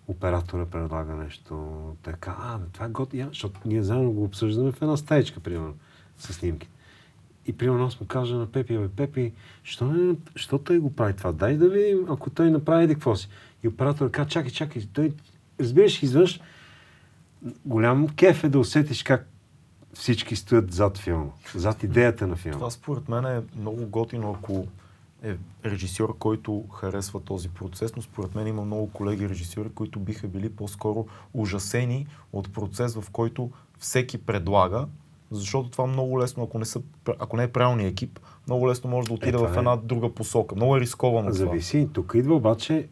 Оператора 0.08 0.66
предлага 0.66 1.14
нещо. 1.14 1.72
Така, 2.02 2.36
а, 2.38 2.58
това 2.72 2.86
е 2.86 2.88
готино, 2.88 3.28
защото 3.28 3.60
ние 3.64 3.82
заедно 3.82 4.12
го 4.12 4.24
обсъждаме 4.24 4.72
в 4.72 4.82
една 4.82 4.96
стаечка, 4.96 5.40
примерно, 5.40 5.74
с 6.18 6.32
снимки. 6.32 6.68
И 7.46 7.52
примерно 7.52 7.86
аз 7.86 8.00
му 8.00 8.06
кажа 8.06 8.36
на 8.36 8.46
Пепи, 8.46 8.78
бе, 8.78 8.88
Пепи, 8.88 9.32
що, 9.62 9.86
не, 9.86 10.14
що 10.36 10.58
той 10.58 10.78
го 10.78 10.94
прави 10.94 11.12
това? 11.12 11.32
Дай 11.32 11.56
да 11.56 11.68
видим, 11.68 12.06
ако 12.08 12.30
той 12.30 12.50
направи 12.50 12.84
еди 12.84 12.94
какво 12.94 13.16
си. 13.16 13.28
И 13.62 13.68
оператор 13.68 14.10
каза, 14.10 14.28
чакай, 14.28 14.50
чакай, 14.50 14.82
той, 14.92 15.12
разбираш, 15.60 16.02
изведнъж 16.02 16.40
голям 17.64 18.08
кеф 18.08 18.44
е 18.44 18.48
да 18.48 18.58
усетиш 18.58 19.02
как 19.02 19.28
всички 19.94 20.36
стоят 20.36 20.72
зад 20.72 20.98
филма, 20.98 21.30
зад 21.54 21.82
идеята 21.82 22.26
на 22.26 22.36
филма. 22.36 22.58
Това 22.58 22.70
според 22.70 23.08
мен 23.08 23.24
е 23.24 23.42
много 23.56 23.86
готино, 23.86 24.36
ако 24.38 24.66
е 25.22 25.36
режисьор, 25.64 26.18
който 26.18 26.64
харесва 26.72 27.20
този 27.20 27.48
процес, 27.48 27.96
но 27.96 28.02
според 28.02 28.34
мен 28.34 28.46
има 28.46 28.64
много 28.64 28.90
колеги 28.90 29.28
режисьори, 29.28 29.68
които 29.74 30.00
биха 30.00 30.28
били 30.28 30.48
по-скоро 30.48 31.06
ужасени 31.34 32.06
от 32.32 32.52
процес, 32.52 32.94
в 32.94 33.10
който 33.10 33.50
всеки 33.78 34.18
предлага, 34.18 34.86
защото 35.32 35.68
това 35.70 35.86
много 35.86 36.20
лесно, 36.20 36.42
ако 36.42 36.58
не, 36.58 36.64
са, 36.64 36.80
ако 37.18 37.36
не 37.36 37.42
е 37.42 37.48
правилният 37.48 37.92
екип, 37.92 38.18
много 38.46 38.68
лесно 38.68 38.90
може 38.90 39.08
да 39.08 39.14
отиде 39.14 39.32
това 39.32 39.48
в 39.48 39.56
е. 39.56 39.58
една 39.58 39.76
друга 39.76 40.14
посока. 40.14 40.54
Много 40.54 40.76
е 40.76 40.80
рисковано 40.80 41.26
това. 41.26 41.36
Зависи. 41.36 41.88
Тук 41.92 42.12
идва 42.14 42.34
обаче 42.34 42.88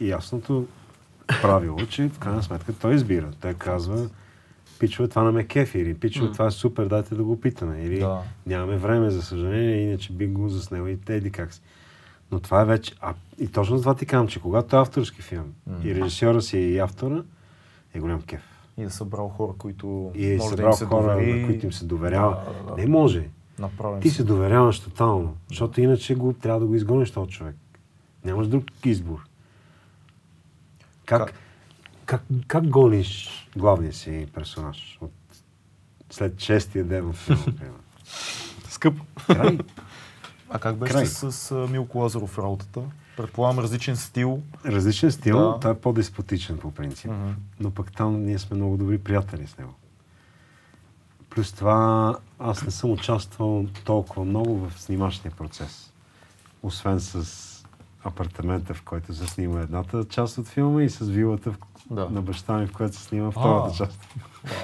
ясното 0.00 0.66
правило, 1.42 1.86
че 1.88 2.08
в 2.08 2.18
крайна 2.18 2.42
сметка 2.42 2.72
той 2.72 2.94
избира. 2.94 3.30
Той 3.40 3.54
казва, 3.54 4.08
пичове, 4.78 5.08
това 5.08 5.22
не 5.22 5.30
ме 5.30 5.46
кефи, 5.46 5.78
или 5.78 5.94
пичове, 5.94 6.26
М. 6.26 6.32
това 6.32 6.46
е 6.46 6.50
супер, 6.50 6.86
дайте 6.86 7.14
да 7.14 7.24
го 7.24 7.40
питаме. 7.40 7.82
Или 7.82 7.98
Да. 7.98 8.22
нямаме 8.46 8.76
време, 8.76 9.10
за 9.10 9.22
съжаление, 9.22 9.76
иначе 9.88 10.12
би 10.12 10.26
го 10.26 10.48
заснел 10.48 10.88
и 10.88 10.96
теди 10.96 11.30
как 11.30 11.54
си. 11.54 11.60
Но 12.32 12.40
това 12.40 12.60
е 12.60 12.64
вече... 12.64 12.94
А, 13.00 13.14
и 13.38 13.48
точно 13.48 13.80
това 13.80 13.94
ти 13.94 14.06
казвам, 14.06 14.28
че 14.28 14.40
когато 14.40 14.76
е 14.76 14.80
авторски 14.80 15.22
филм 15.22 15.52
М. 15.66 15.76
и 15.84 15.94
режисьора 15.94 16.42
си 16.42 16.56
е 16.58 16.60
и 16.60 16.78
автора, 16.78 17.22
е 17.94 18.00
голям 18.00 18.22
кеф. 18.22 18.42
И 18.80 18.84
да 18.84 18.90
събрал 18.90 19.28
хора, 19.28 19.52
които 19.58 20.12
И 20.14 20.32
е 20.32 20.36
може 20.36 20.56
да 20.56 20.62
им 20.62 20.72
се 20.72 20.84
хора, 20.84 21.02
довери. 21.02 21.40
на 21.40 21.46
които 21.46 21.66
им 21.66 21.72
се 21.72 21.84
доверява. 21.84 22.30
Да, 22.46 22.52
да, 22.64 22.76
да. 22.76 22.82
Не 22.82 22.88
може. 22.88 23.28
Направим 23.58 24.00
Ти 24.00 24.10
се. 24.10 24.24
доверяваш 24.24 24.80
тотално, 24.80 25.36
защото 25.48 25.80
иначе 25.80 26.14
го, 26.14 26.32
трябва 26.32 26.60
да 26.60 26.66
го 26.66 26.74
изгониш 26.74 27.10
този 27.10 27.30
човек. 27.30 27.56
Нямаш 28.24 28.46
друг 28.46 28.64
избор. 28.84 29.26
Как, 31.06 31.26
Как? 31.26 31.34
как, 32.04 32.22
как 32.46 32.68
гониш 32.68 33.28
главния 33.56 33.92
си 33.92 34.26
персонаж 34.34 34.98
от 35.00 35.12
след 36.10 36.40
шестия 36.40 36.84
ден 36.84 37.12
в 37.12 37.16
филма? 37.16 37.42
Скъпо. 38.68 39.04
Край. 39.26 39.58
А 40.50 40.58
как 40.58 40.76
беше 40.76 40.92
Край. 40.92 41.06
с, 41.06 41.32
с 41.32 41.66
Милко 41.70 41.98
Лазаров 41.98 42.38
работата? 42.38 42.80
Предполагам 43.16 43.58
различен 43.58 43.96
стил. 43.96 44.40
Различен 44.66 45.12
стил, 45.12 45.38
Да. 45.38 45.60
той 45.60 45.70
е 45.70 45.74
по-деспотичен 45.74 46.58
по 46.58 46.70
принцип, 46.70 47.10
Мгм. 47.10 47.30
но 47.60 47.70
пък 47.70 47.92
там 47.92 48.22
ние 48.22 48.38
сме 48.38 48.56
много 48.56 48.76
добри 48.76 48.98
приятели 48.98 49.46
с 49.46 49.58
него. 49.58 49.74
Плюс 51.30 51.52
това 51.52 52.16
аз 52.38 52.62
не 52.62 52.70
съм 52.70 52.90
участвал 52.90 53.66
толкова 53.84 54.24
много 54.24 54.56
в 54.58 54.72
снимачния 54.76 55.32
процес. 55.32 55.92
Освен 56.62 57.00
с 57.00 57.46
апартамента, 58.04 58.74
в 58.74 58.82
който 58.82 59.14
се 59.14 59.26
снима 59.26 59.60
едната 59.60 60.04
част 60.04 60.38
от 60.38 60.48
филма 60.48 60.82
и 60.82 60.90
с 60.90 60.98
вилата 61.00 61.50
в, 61.50 61.56
Да. 61.90 62.08
на 62.10 62.22
баща 62.22 62.52
ми, 62.52 62.66
в 62.66 62.72
която 62.72 62.96
се 62.96 63.02
снима 63.04 63.30
втората 63.30 63.70
А. 63.70 63.76
част. 63.76 64.00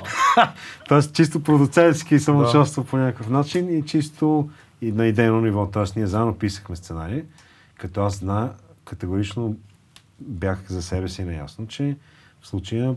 Тоест 0.88 1.14
чисто 1.14 1.42
продуцентски 1.42 2.18
съм 2.18 2.38
Да. 2.38 2.44
участвал 2.44 2.86
по 2.86 2.96
някакъв 2.96 3.28
начин 3.30 3.78
и 3.78 3.86
чисто 3.86 4.50
и 4.80 4.92
на 4.92 5.06
идейно 5.06 5.40
ниво. 5.40 5.66
Тоест 5.66 5.96
ние 5.96 6.06
заедно 6.06 6.34
писахме 6.34 6.76
сценарий, 6.76 7.24
като 7.78 8.04
аз 8.04 8.18
зна, 8.18 8.54
категорично 8.84 9.56
бях 10.20 10.64
за 10.68 10.82
себе 10.82 11.08
си 11.08 11.24
наясно, 11.24 11.66
че 11.66 11.96
в 12.40 12.46
случая 12.46 12.96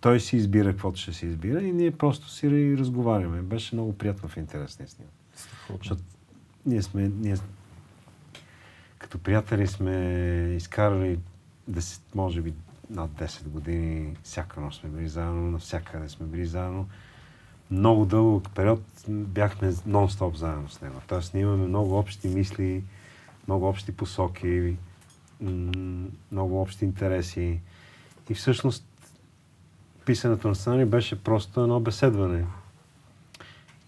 той 0.00 0.20
си 0.20 0.36
избира 0.36 0.70
каквото 0.70 1.00
ще 1.00 1.12
си 1.12 1.26
избира 1.26 1.62
и 1.62 1.72
ние 1.72 1.90
просто 1.90 2.28
си 2.28 2.46
ра- 2.46 2.78
разговаряме. 2.78 3.42
Беше 3.42 3.74
много 3.74 3.98
приятно 3.98 4.28
в 4.28 4.36
интересния. 4.36 4.88
Страхотно. 5.34 5.78
Защото 5.78 6.02
ние 6.66 6.82
сме, 6.82 7.10
ние 7.20 7.36
като 8.98 9.18
приятели 9.18 9.66
сме 9.66 10.54
изкарали 10.56 11.18
10, 11.70 12.00
може 12.14 12.40
би 12.40 12.54
над 12.90 13.10
10 13.10 13.48
години, 13.48 14.16
всяка 14.22 14.60
нощ 14.60 14.80
сме 14.80 14.90
били 14.90 15.08
заедно, 15.08 15.50
навсякъде 15.50 16.08
сме 16.08 16.26
били 16.26 16.46
заедно. 16.46 16.88
Много 17.70 18.04
дълъг 18.04 18.48
период 18.54 18.82
бяхме 19.08 19.72
нон-стоп 19.72 20.34
заедно 20.34 20.68
с 20.68 20.80
него. 20.80 21.00
Тоест 21.06 21.34
ние 21.34 21.42
имаме 21.42 21.66
много 21.66 21.98
общи 21.98 22.28
мисли, 22.28 22.84
много 23.48 23.68
общи 23.68 23.92
посоки, 23.92 24.76
много 26.32 26.60
общи 26.60 26.84
интереси. 26.84 27.60
И 28.30 28.34
всъщност 28.34 28.86
писането 30.06 30.48
на 30.48 30.54
сценарий 30.54 30.84
беше 30.84 31.22
просто 31.22 31.60
едно 31.62 31.80
беседване. 31.80 32.46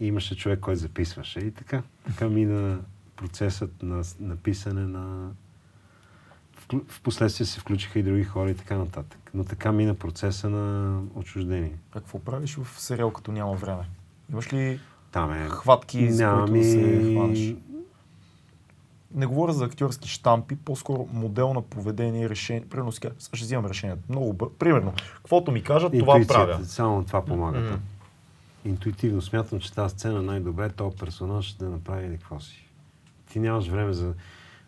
И 0.01 0.06
имаше 0.06 0.36
човек, 0.36 0.60
който 0.60 0.80
записваше. 0.80 1.40
И 1.40 1.51
така, 1.51 1.82
така 2.06 2.28
мина 2.28 2.78
процесът 3.16 3.82
на, 3.82 4.02
на 4.20 4.36
писане 4.36 4.86
на... 4.86 5.30
В 6.89 7.01
последствие 7.02 7.47
се 7.47 7.60
включиха 7.60 7.98
и 7.98 8.02
други 8.02 8.24
хора 8.24 8.51
и 8.51 8.55
така 8.55 8.78
нататък. 8.78 9.30
Но 9.35 9.44
така 9.44 9.72
мина 9.72 9.94
процеса 9.94 10.51
на 10.51 11.01
отчуждение. 11.14 11.72
Какво 11.93 12.18
правиш 12.18 12.56
в 12.56 12.80
сериал, 12.80 13.10
като 13.10 13.32
няма 13.32 13.55
време? 13.55 13.82
Имаш 14.32 14.52
ли 14.52 14.80
Там 15.12 15.32
е... 15.32 15.48
хватки, 15.48 16.12
за 16.12 16.26
Няма 16.26 16.40
които 16.47 16.59
да 16.59 16.64
се 16.64 16.76
ми- 16.76 17.14
хванеш? 17.14 17.55
Не 19.14 19.26
говоря 19.26 19.52
за 19.52 19.64
актьорски 19.64 20.09
штампи, 20.09 20.56
по-скоро 20.56 21.09
модел 21.12 21.55
на 21.55 21.62
поведение 21.62 22.22
и 22.24 22.28
решение. 22.28 22.64
Примерно, 22.70 22.93
сега 22.93 23.10
ще 23.18 23.44
взимам 23.44 23.66
решението. 23.66 24.02
Много 24.09 24.32
бър... 24.32 24.48
Примерно, 24.59 24.93
каквото 25.16 25.52
ми 25.52 25.62
кажат, 25.62 25.93
това 25.98 26.20
правя. 26.28 26.64
Само 26.64 27.05
това 27.05 27.24
помага. 27.24 27.68
Там. 27.68 27.80
Интуитивно 28.64 29.22
смятам, 29.22 29.60
че 29.60 29.74
тази 29.74 29.94
сцена 29.94 30.22
най-добре 30.22 30.64
е 30.64 30.68
този 30.68 30.97
персонаж 30.97 31.52
да 31.52 31.70
направи 31.70 32.18
какво 32.18 32.40
си. 32.40 32.64
Ти 33.32 33.39
нямаш 33.39 33.68
време 33.68 33.93
за... 33.93 34.14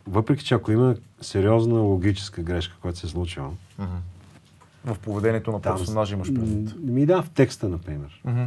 Въпреки, 0.07 0.45
че 0.45 0.55
ако 0.55 0.73
има 0.73 0.97
сериозна 1.21 1.81
логическа 1.81 2.43
грешка, 2.43 2.77
която 2.81 2.99
се 2.99 3.07
е 3.07 3.11
случила, 3.11 3.51
Мгм. 3.79 3.97
В 4.85 4.99
поведението 4.99 5.53
на 5.53 5.61
персонажа 5.61 6.15
имаш 6.15 6.35
предвид. 6.35 6.75
Ми 6.83 7.07
да, 7.07 7.23
в 7.23 7.31
текста, 7.31 7.69
например. 7.69 8.21
Мгм. 8.25 8.45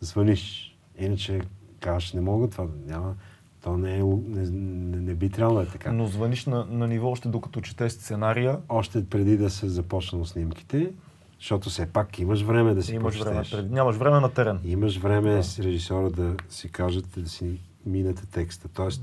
Звъниш. 0.00 0.76
Иначе 0.98 1.40
казваш, 1.80 2.12
не 2.12 2.20
мога 2.20 2.50
това, 2.50 2.66
няма... 2.86 3.14
То 3.62 3.76
не, 3.78 3.94
е, 3.94 4.02
не, 4.28 4.50
не, 4.50 4.96
не 4.96 5.14
би 5.14 5.28
трябвало 5.30 5.58
да 5.58 5.64
е 5.64 5.68
така. 5.68 5.92
Но 5.92 6.06
звъниш 6.06 6.46
на, 6.46 6.66
на 6.70 6.88
ниво 6.88 7.08
още 7.10 7.28
докато 7.28 7.60
четеш 7.60 7.92
сценария, 7.92 8.58
Още 8.68 9.06
преди 9.06 9.36
да 9.36 9.50
се 9.50 9.68
започнат 9.68 10.26
снимките, 10.26 10.90
защото 11.38 11.70
все 11.70 11.86
пак 11.86 12.18
имаш 12.18 12.42
време 12.42 12.74
да 12.74 12.82
си 12.82 12.94
имаш 12.94 13.20
време 13.20 13.36
прочетеш. 13.36 13.58
пред... 13.60 13.70
нямаш 13.70 13.96
време 13.96 14.20
на 14.20 14.28
терен. 14.28 14.60
Имаш 14.64 14.96
време 14.98 15.34
Да. 15.34 15.42
с 15.44 15.58
режисьора 15.58 16.10
да 16.10 16.34
си 16.48 16.68
кажете, 16.68 17.20
да 17.20 17.28
си 17.28 17.60
минете 17.86 18.26
текста. 18.26 18.68
Тоест, 18.68 19.02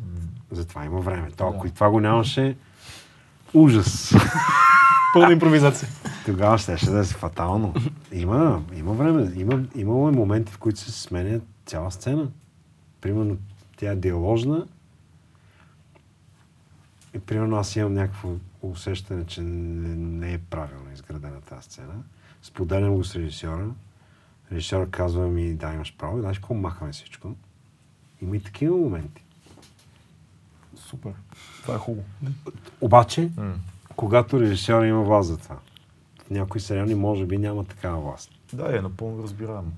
затова 0.52 0.86
има 0.86 1.00
време. 1.00 1.32
То, 1.38 1.48
ако 1.48 1.62
Да. 1.62 1.68
и 1.68 1.72
това 1.72 1.90
го 1.90 2.00
нямаше, 2.00 2.58
ужас. 3.54 4.14
Пълна 5.14 5.34
импровизация. 5.34 5.90
Тогава 6.26 6.58
щеше 6.58 6.90
да 6.90 7.00
е 7.00 7.04
фатално. 7.04 7.74
Има, 8.12 8.62
има 8.78 8.94
време. 8.94 9.32
Има, 9.36 9.64
имало 9.76 10.08
е 10.10 10.12
моменти, 10.12 10.52
в 10.54 10.58
които 10.58 10.80
се 10.80 10.92
сменя 10.92 11.40
цяла 11.66 11.92
сцена. 11.92 12.28
Примерно, 13.02 13.38
тя 13.80 13.92
е 13.92 13.96
диаложна. 13.96 14.68
И 17.14 17.20
примерно 17.20 17.58
аз 17.58 17.76
имам 17.76 17.94
някакво 17.94 18.30
усещане, 18.62 19.26
че 19.26 19.42
не, 19.42 19.96
не 19.96 20.34
е 20.34 20.38
правилно 20.38 20.92
изградена 20.94 21.42
тази 21.42 21.64
сцена. 21.64 22.04
Споделям 22.42 22.96
го 22.96 23.04
с 23.04 23.16
режисьора. 23.16 23.68
Режисьора 24.52 24.90
казва 24.90 25.28
ми, 25.28 25.54
да, 25.54 25.74
имаш 25.74 25.96
право. 25.98 26.18
И 26.18 26.22
знаеш 26.22 26.40
какво 26.40 26.54
махаме 26.54 26.92
всичко. 26.92 27.36
Има 28.22 28.36
и 28.36 28.44
такива 28.44 28.78
моменти. 28.78 29.24
Супер. 30.76 31.14
Това 31.62 31.76
е 31.76 31.78
хубаво. 31.78 32.08
Обаче, 32.82 33.32
М. 33.38 33.54
когато 33.96 34.40
режисьора 34.40 34.88
има 34.88 35.04
власт 35.04 35.30
за 35.30 35.38
това, 35.38 35.58
в 36.26 36.30
някои 36.30 36.62
сериали 36.62 36.96
може 36.96 37.26
би 37.26 37.38
няма 37.38 37.66
такава 37.66 38.02
власт. 38.02 38.32
Да, 38.54 38.78
е 38.78 38.82
напълно 38.82 39.24
разбираемо. 39.24 39.72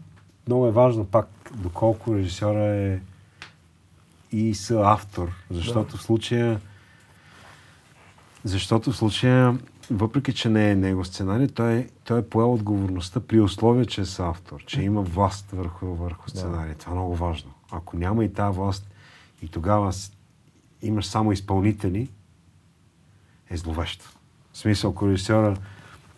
Много 0.47 0.67
е 0.67 0.71
важно 0.71 1.05
пак 1.05 1.27
доколко 1.55 2.15
режисьора 2.15 2.63
е 2.63 2.99
и 4.31 4.55
съавтор, 4.55 5.31
защото 5.49 5.97
в 5.97 6.03
случая 6.03 6.61
защото 8.43 8.91
в 8.91 8.97
случая, 8.97 9.59
въпреки 9.91 10.33
че 10.33 10.49
не 10.49 10.71
е 10.71 10.75
него 10.75 11.05
сценарий, 11.05 11.47
той, 11.47 11.89
той 12.03 12.19
е 12.19 12.29
поел 12.29 12.53
отговорността 12.53 13.19
при 13.19 13.39
условие, 13.39 13.85
че 13.85 14.01
е 14.01 14.05
съавтор, 14.05 14.63
че 14.65 14.81
има 14.81 15.01
власт 15.01 15.51
върху, 15.51 15.85
върху 15.85 16.29
сценария. 16.29 16.75
Това 16.75 16.91
е 16.91 16.95
много 16.95 17.15
важно. 17.15 17.51
Ако 17.71 17.97
няма 17.97 18.25
и 18.25 18.33
тази 18.33 18.57
власт 18.57 18.87
и 19.41 19.47
тогава 19.47 19.93
имаш 20.81 21.05
само 21.05 21.31
изпълнители, 21.31 22.09
е 23.49 23.57
зловещо. 23.57 24.05
В 24.53 24.57
смисъл, 24.57 24.91
ако 24.91 25.09
режисьора 25.09 25.57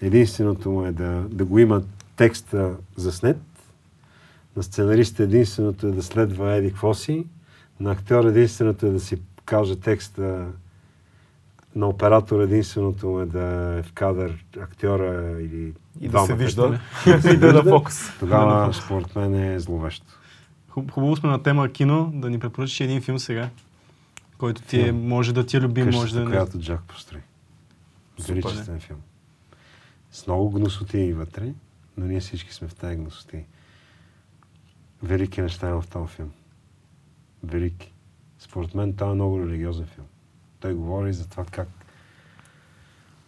единственото 0.01 0.71
му 0.71 0.85
е 0.85 0.91
да, 0.91 1.25
да 1.29 1.45
го 1.45 1.59
има 1.59 1.81
текста 2.15 2.75
заснет, 2.95 3.41
на 4.55 4.63
сценариста 4.63 5.23
единственото 5.23 5.87
е 5.87 5.91
да 5.91 6.03
следва 6.03 6.53
еди 6.53 6.69
какво 6.69 6.93
си, 6.93 7.25
на 7.79 7.91
актьор 7.91 8.25
единственото 8.25 8.85
е 8.85 8.89
да 8.89 8.99
си 8.99 9.21
каже 9.45 9.75
текста, 9.75 10.47
на 11.75 11.87
оператор 11.87 12.41
единственото 12.41 13.21
е 13.21 13.25
да 13.25 13.75
е 13.79 13.83
в 13.83 13.93
кадър 13.93 14.45
актьора 14.59 15.41
или 15.41 15.73
И 16.01 16.09
да 16.09 16.19
се 16.19 16.35
вижда. 16.35 16.79
Да 17.05 17.21
се 17.21 17.29
И 17.33 17.37
да 17.37 17.49
е 17.49 17.53
на 17.53 17.63
фокус. 17.63 18.17
Тогава, 18.19 18.73
според 18.73 19.15
мен, 19.15 19.35
е 19.35 19.59
зловещо. 19.59 20.05
Хуб- 20.69 20.91
Хубаво 20.91 21.15
сме 21.15 21.29
на 21.29 21.43
тема 21.43 21.69
кино, 21.69 22.11
да 22.13 22.29
ни 22.29 22.39
препоръчаш 22.39 22.79
един 22.79 23.01
филм 23.01 23.19
сега, 23.19 23.49
който 24.37 24.61
ти 24.61 24.79
е, 24.81 24.91
може 24.91 25.33
да 25.33 25.45
ти 25.45 25.57
е 25.57 25.61
любим, 25.61 25.85
може 25.85 25.97
Къщата, 25.97 26.19
да 26.19 26.25
не. 26.25 26.31
която 26.35 26.59
Джак 26.59 26.81
построи. 26.81 27.21
Величествен 28.27 28.79
филм. 28.79 28.99
С 30.11 30.27
много 30.27 30.49
гносоти 30.51 31.13
вътре, 31.13 31.53
но 31.97 32.05
ние 32.05 32.19
всички 32.19 32.53
сме 32.53 32.67
в 32.67 32.75
тази 32.75 32.95
гносоти. 32.95 33.45
Велики 35.03 35.41
неща 35.41 35.69
има 35.69 35.81
в 35.81 35.87
този 35.87 36.07
филм. 36.07 36.31
Велики. 37.43 37.93
Според 38.39 38.75
мен 38.75 38.93
това 38.93 39.11
е 39.11 39.15
много 39.15 39.39
религиозен 39.39 39.85
филм. 39.85 40.07
Той 40.59 40.73
говори 40.73 41.13
за 41.13 41.29
това 41.29 41.45
как 41.45 41.67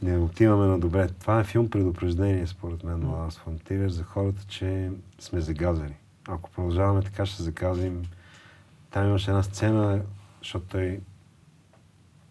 не 0.01 0.17
отиваме 0.17 0.65
на 0.65 0.79
добре. 0.79 1.07
Това 1.07 1.39
е 1.39 1.43
филм 1.43 1.69
предупреждение, 1.69 2.47
според 2.47 2.83
мен, 2.83 2.99
на 2.99 3.07
Лас 3.09 3.37
Фронтирер, 3.37 3.89
за 3.89 4.03
хората, 4.03 4.45
че 4.47 4.91
сме 5.19 5.41
загазени. 5.41 5.95
Ако 6.27 6.51
продължаваме 6.51 7.01
така, 7.01 7.25
ще 7.25 7.43
загазим. 7.43 8.03
Там 8.91 9.07
имаше 9.07 9.31
една 9.31 9.43
сцена, 9.43 10.01
защото 10.39 10.65
той 10.65 10.99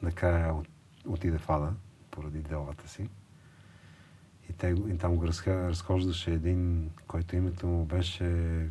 накрая 0.02 0.55
от- 0.55 0.69
отиде 1.09 1.39
в 1.39 1.51
ада, 1.51 1.73
поради 2.11 2.39
делата 2.39 2.89
си. 2.89 3.09
И, 4.51 4.52
те, 4.52 4.69
и 4.69 4.98
там 4.98 5.16
го 5.16 5.27
разхождаше 5.47 6.31
един, 6.31 6.90
който 7.06 7.36
името 7.36 7.66
му 7.66 7.85
беше... 7.85 8.69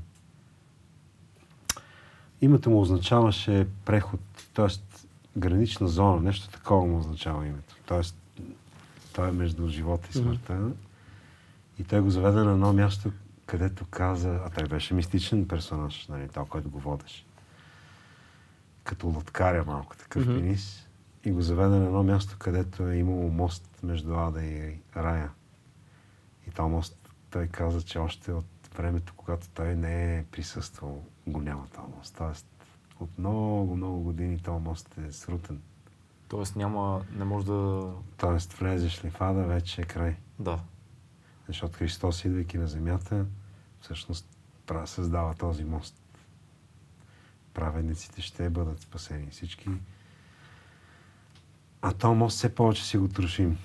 Името 2.44 2.70
му 2.70 2.82
означаваше 2.82 3.68
преход, 3.86 4.20
т.е. 4.54 4.68
гранична 5.38 5.88
зона, 5.88 6.22
нещо 6.22 6.50
такова 6.50 6.86
му 6.86 6.98
означава 6.98 7.48
името. 7.48 7.76
Т.е. 7.88 8.02
той 9.14 9.30
е 9.30 9.32
между 9.32 9.68
живота 9.68 10.08
и 10.10 10.14
смъртта. 10.14 10.72
И 11.80 11.84
той 11.84 12.02
го 12.02 12.10
заведе 12.10 12.40
на 12.44 12.52
едно 12.52 12.74
място, 12.74 13.12
където 13.46 13.86
каза, 13.86 14.40
а 14.46 14.50
той 14.50 14.68
беше 14.68 14.94
мистичен 14.94 15.48
персонаж, 15.48 16.08
нали, 16.08 16.30
той, 16.34 16.46
който 16.46 16.70
го 16.70 16.80
водеше. 16.80 17.26
Като 18.84 19.08
лодкаря 19.08 19.64
малко, 19.68 19.98
такъв 19.98 20.26
Мгм. 20.26 20.36
пенис. 20.36 20.88
И 21.26 21.32
го 21.32 21.42
заведе 21.42 21.76
на 21.76 21.86
едно 21.86 22.04
място, 22.04 22.36
където 22.40 22.88
е 22.88 22.96
имало 22.96 23.30
мост 23.30 23.70
между 23.84 24.16
Ада 24.16 24.44
и 24.44 24.76
Рая. 24.98 25.30
И 26.48 26.52
този 26.52 26.72
мост, 26.72 27.14
той 27.30 27.48
каза, 27.48 27.82
че 27.82 28.00
още 28.00 28.32
от 28.32 28.46
времето, 28.78 29.14
когато 29.18 29.50
той 29.50 29.76
не 29.76 30.18
е 30.18 30.24
присъствал, 30.24 31.04
го 31.28 31.42
няма 31.42 31.68
този 31.68 31.88
мост. 31.98 32.16
Тоест, 32.18 32.46
от 33.00 33.18
много, 33.18 33.76
много 33.76 34.04
години 34.04 34.40
този 34.40 34.64
мост 34.64 34.98
е 34.98 35.12
срутен. 35.12 35.62
Тоест 36.28 36.56
няма, 36.56 37.06
не 37.16 37.26
може 37.26 37.46
да... 37.46 37.92
Тоест, 38.18 38.54
влезеш 38.54 39.06
ли 39.06 39.10
в 39.10 39.22
Ада, 39.22 39.44
вече 39.44 39.82
е 39.82 39.86
край. 39.86 40.16
Да. 40.40 40.60
Защото 41.48 41.78
Христос, 41.78 42.26
идвайки 42.26 42.58
на 42.58 42.68
земята, 42.68 43.26
всъщност 43.82 44.38
създава 44.86 45.34
този 45.34 45.64
мост. 45.64 45.96
Праведниците 47.54 48.22
ще 48.22 48.50
бъдат 48.50 48.82
спасени 48.82 49.28
всички. 49.32 49.70
А 51.82 51.94
този 51.94 52.16
мост 52.16 52.38
все 52.38 52.56
повече 52.56 52.86
си 52.86 52.98
го 52.98 53.08
трошим. 53.08 53.58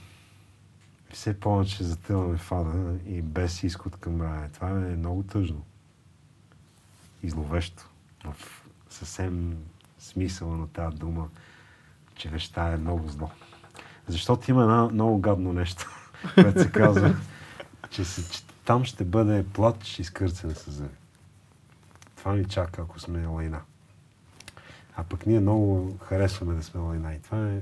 Все 1.13 1.41
повече 1.41 1.85
затъваме 1.85 2.37
в 2.37 2.53
ада 2.53 2.99
и 3.05 3.23
без 3.23 3.63
изход 3.63 3.97
към 3.97 4.23
рая. 4.23 4.51
Това 4.53 4.71
е 4.71 4.97
много 4.97 5.23
тъжно. 5.23 5.65
И 7.23 7.31
зловещо. 7.31 7.89
В 8.25 8.37
съвсем 8.91 9.57
смисъла 9.99 10.57
на 10.57 10.69
тази 10.69 10.97
дума, 10.97 11.29
че 12.15 12.29
веща 12.29 12.63
е 12.63 12.77
много 12.77 13.09
зло. 13.09 13.31
Защото 14.09 14.51
има 14.51 14.63
едно 14.63 14.91
много 14.91 15.19
гадно 15.19 15.53
нещо, 15.53 15.91
което 16.35 16.63
се 16.63 16.71
казва, 16.71 17.17
че, 17.91 18.05
се, 18.05 18.31
че 18.31 18.43
там 18.65 18.85
ще 18.85 19.05
бъде 19.05 19.47
плач 19.53 19.99
и 19.99 20.05
скърцане 20.05 20.55
с 20.55 20.71
зъби. 20.71 20.95
Това 22.17 22.35
ни 22.35 22.45
чака, 22.45 22.83
ако 22.83 23.01
сме 23.01 23.27
лайна. 23.27 23.61
А 24.97 25.05
пък 25.05 25.27
ние 25.27 25.41
много 25.41 25.97
харесваме 26.03 26.55
да 26.55 26.63
сме 26.63 26.81
лайна. 26.81 27.15
И 27.15 27.21
това, 27.21 27.49
е, 27.49 27.61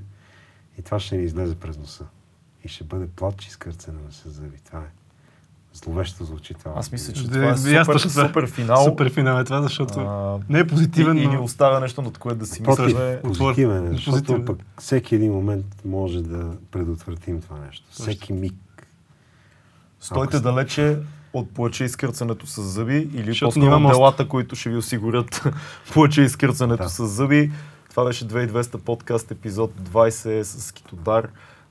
и 0.78 0.82
това 0.82 1.00
ще 1.00 1.16
ни 1.16 1.24
излезе 1.24 1.60
през 1.60 1.78
носа. 1.78 2.06
И 2.64 2.68
ще 2.68 2.84
бъде 2.84 3.08
плач 3.10 3.46
и 3.46 3.50
скърцане 3.50 4.00
с 4.10 4.30
зъби. 4.30 4.58
Това 4.64 4.80
е. 4.80 5.05
Зловещо 5.76 6.24
звучи 6.24 6.54
това. 6.54 6.72
Аз 6.76 6.92
мисля, 6.92 7.12
че 7.12 7.22
Да, 7.22 7.28
това 7.30 7.50
е 7.50 7.84
супер, 7.84 7.98
супер 7.98 8.46
финал. 8.46 8.84
Супер 8.84 9.10
финал 9.10 9.40
е 9.40 9.44
това, 9.44 9.62
защото 9.62 10.00
А, 10.00 10.38
не 10.48 10.58
е 10.58 10.66
позитивен, 10.66 11.16
и, 11.16 11.22
и 11.22 11.26
ни 11.26 11.34
но... 11.34 11.42
оставя 11.44 11.80
нещо, 11.80 12.02
над 12.02 12.18
което 12.18 12.38
да 12.38 12.46
си 12.46 12.62
Против, 12.62 12.84
мисляме. 12.84 13.20
позитивен 13.22 13.86
е, 13.86 13.90
защото 13.90 14.10
Позитивен. 14.12 14.44
пък 14.44 14.58
всеки 14.78 15.14
един 15.14 15.32
момент 15.32 15.66
може 15.84 16.22
да 16.22 16.50
предотвратим 16.70 17.40
това 17.40 17.56
нещо. 17.58 17.86
Точно. 17.88 18.02
Всеки 18.02 18.32
миг. 18.32 18.54
Стойте 20.00 20.36
Ако- 20.36 20.44
далече 20.44 20.98
от 21.32 21.50
плача 21.50 21.84
и 21.84 21.88
скърцането 21.88 22.46
с 22.46 22.62
зъби 22.62 23.10
или 23.14 23.26
Защото 23.26 23.60
по-скоро 23.60 23.88
делата, 23.88 24.28
които 24.28 24.56
ще 24.56 24.70
ви 24.70 24.76
осигурят 24.76 25.42
плача 25.92 26.22
и 26.22 26.28
скърцането 26.28 26.82
Да. 26.82 26.88
с 26.88 27.06
зъби. 27.06 27.52
Това 27.90 28.04
беше 28.04 28.24
2200 28.24 28.76
подкаст, 28.76 29.30
епизод 29.30 29.72
20 29.82 30.42
с 30.42 30.72
Китодар. 30.72 31.28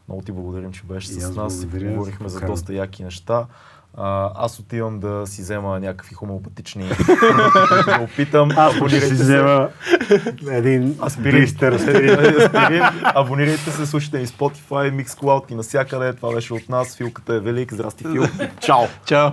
Много 0.07 0.21
ти 0.21 0.31
благодарим, 0.31 0.71
че 0.71 0.83
беше 0.83 1.11
И 1.11 1.13
с 1.13 1.35
нас. 1.35 1.65
Говорихме 1.65 2.29
за 2.29 2.41
доста 2.41 2.73
яки 2.73 3.03
неща. 3.03 3.45
А, 3.97 4.31
аз 4.35 4.59
отивам 4.59 4.99
да 4.99 5.27
си 5.27 5.41
взема 5.41 5.79
някакви 5.79 6.15
хомеопатични 6.15 6.83
да 7.85 7.99
опитам. 8.01 8.49
Аз 8.57 8.75
ще 8.75 8.89
си 9.01 9.07
се. 9.07 9.13
взема 9.13 9.69
един 10.51 10.97
Аспирин. 11.05 11.31
блистер 11.39 11.71
аспирин. 11.73 12.81
Абонирайте 13.03 13.71
се, 13.71 13.85
слушайте 13.85 14.19
ни 14.19 14.27
Spotify, 14.27 15.03
Mixcloud 15.03 15.51
и 15.51 15.55
навсякъде. 15.55 16.13
Това 16.13 16.33
беше 16.33 16.53
от 16.53 16.69
нас. 16.69 16.97
Филката 16.97 17.33
е 17.33 17.39
велик. 17.39 17.73
Здрасти, 17.73 18.03
Фил. 18.03 18.23
Чао! 18.59 18.83
Чао! 19.05 19.29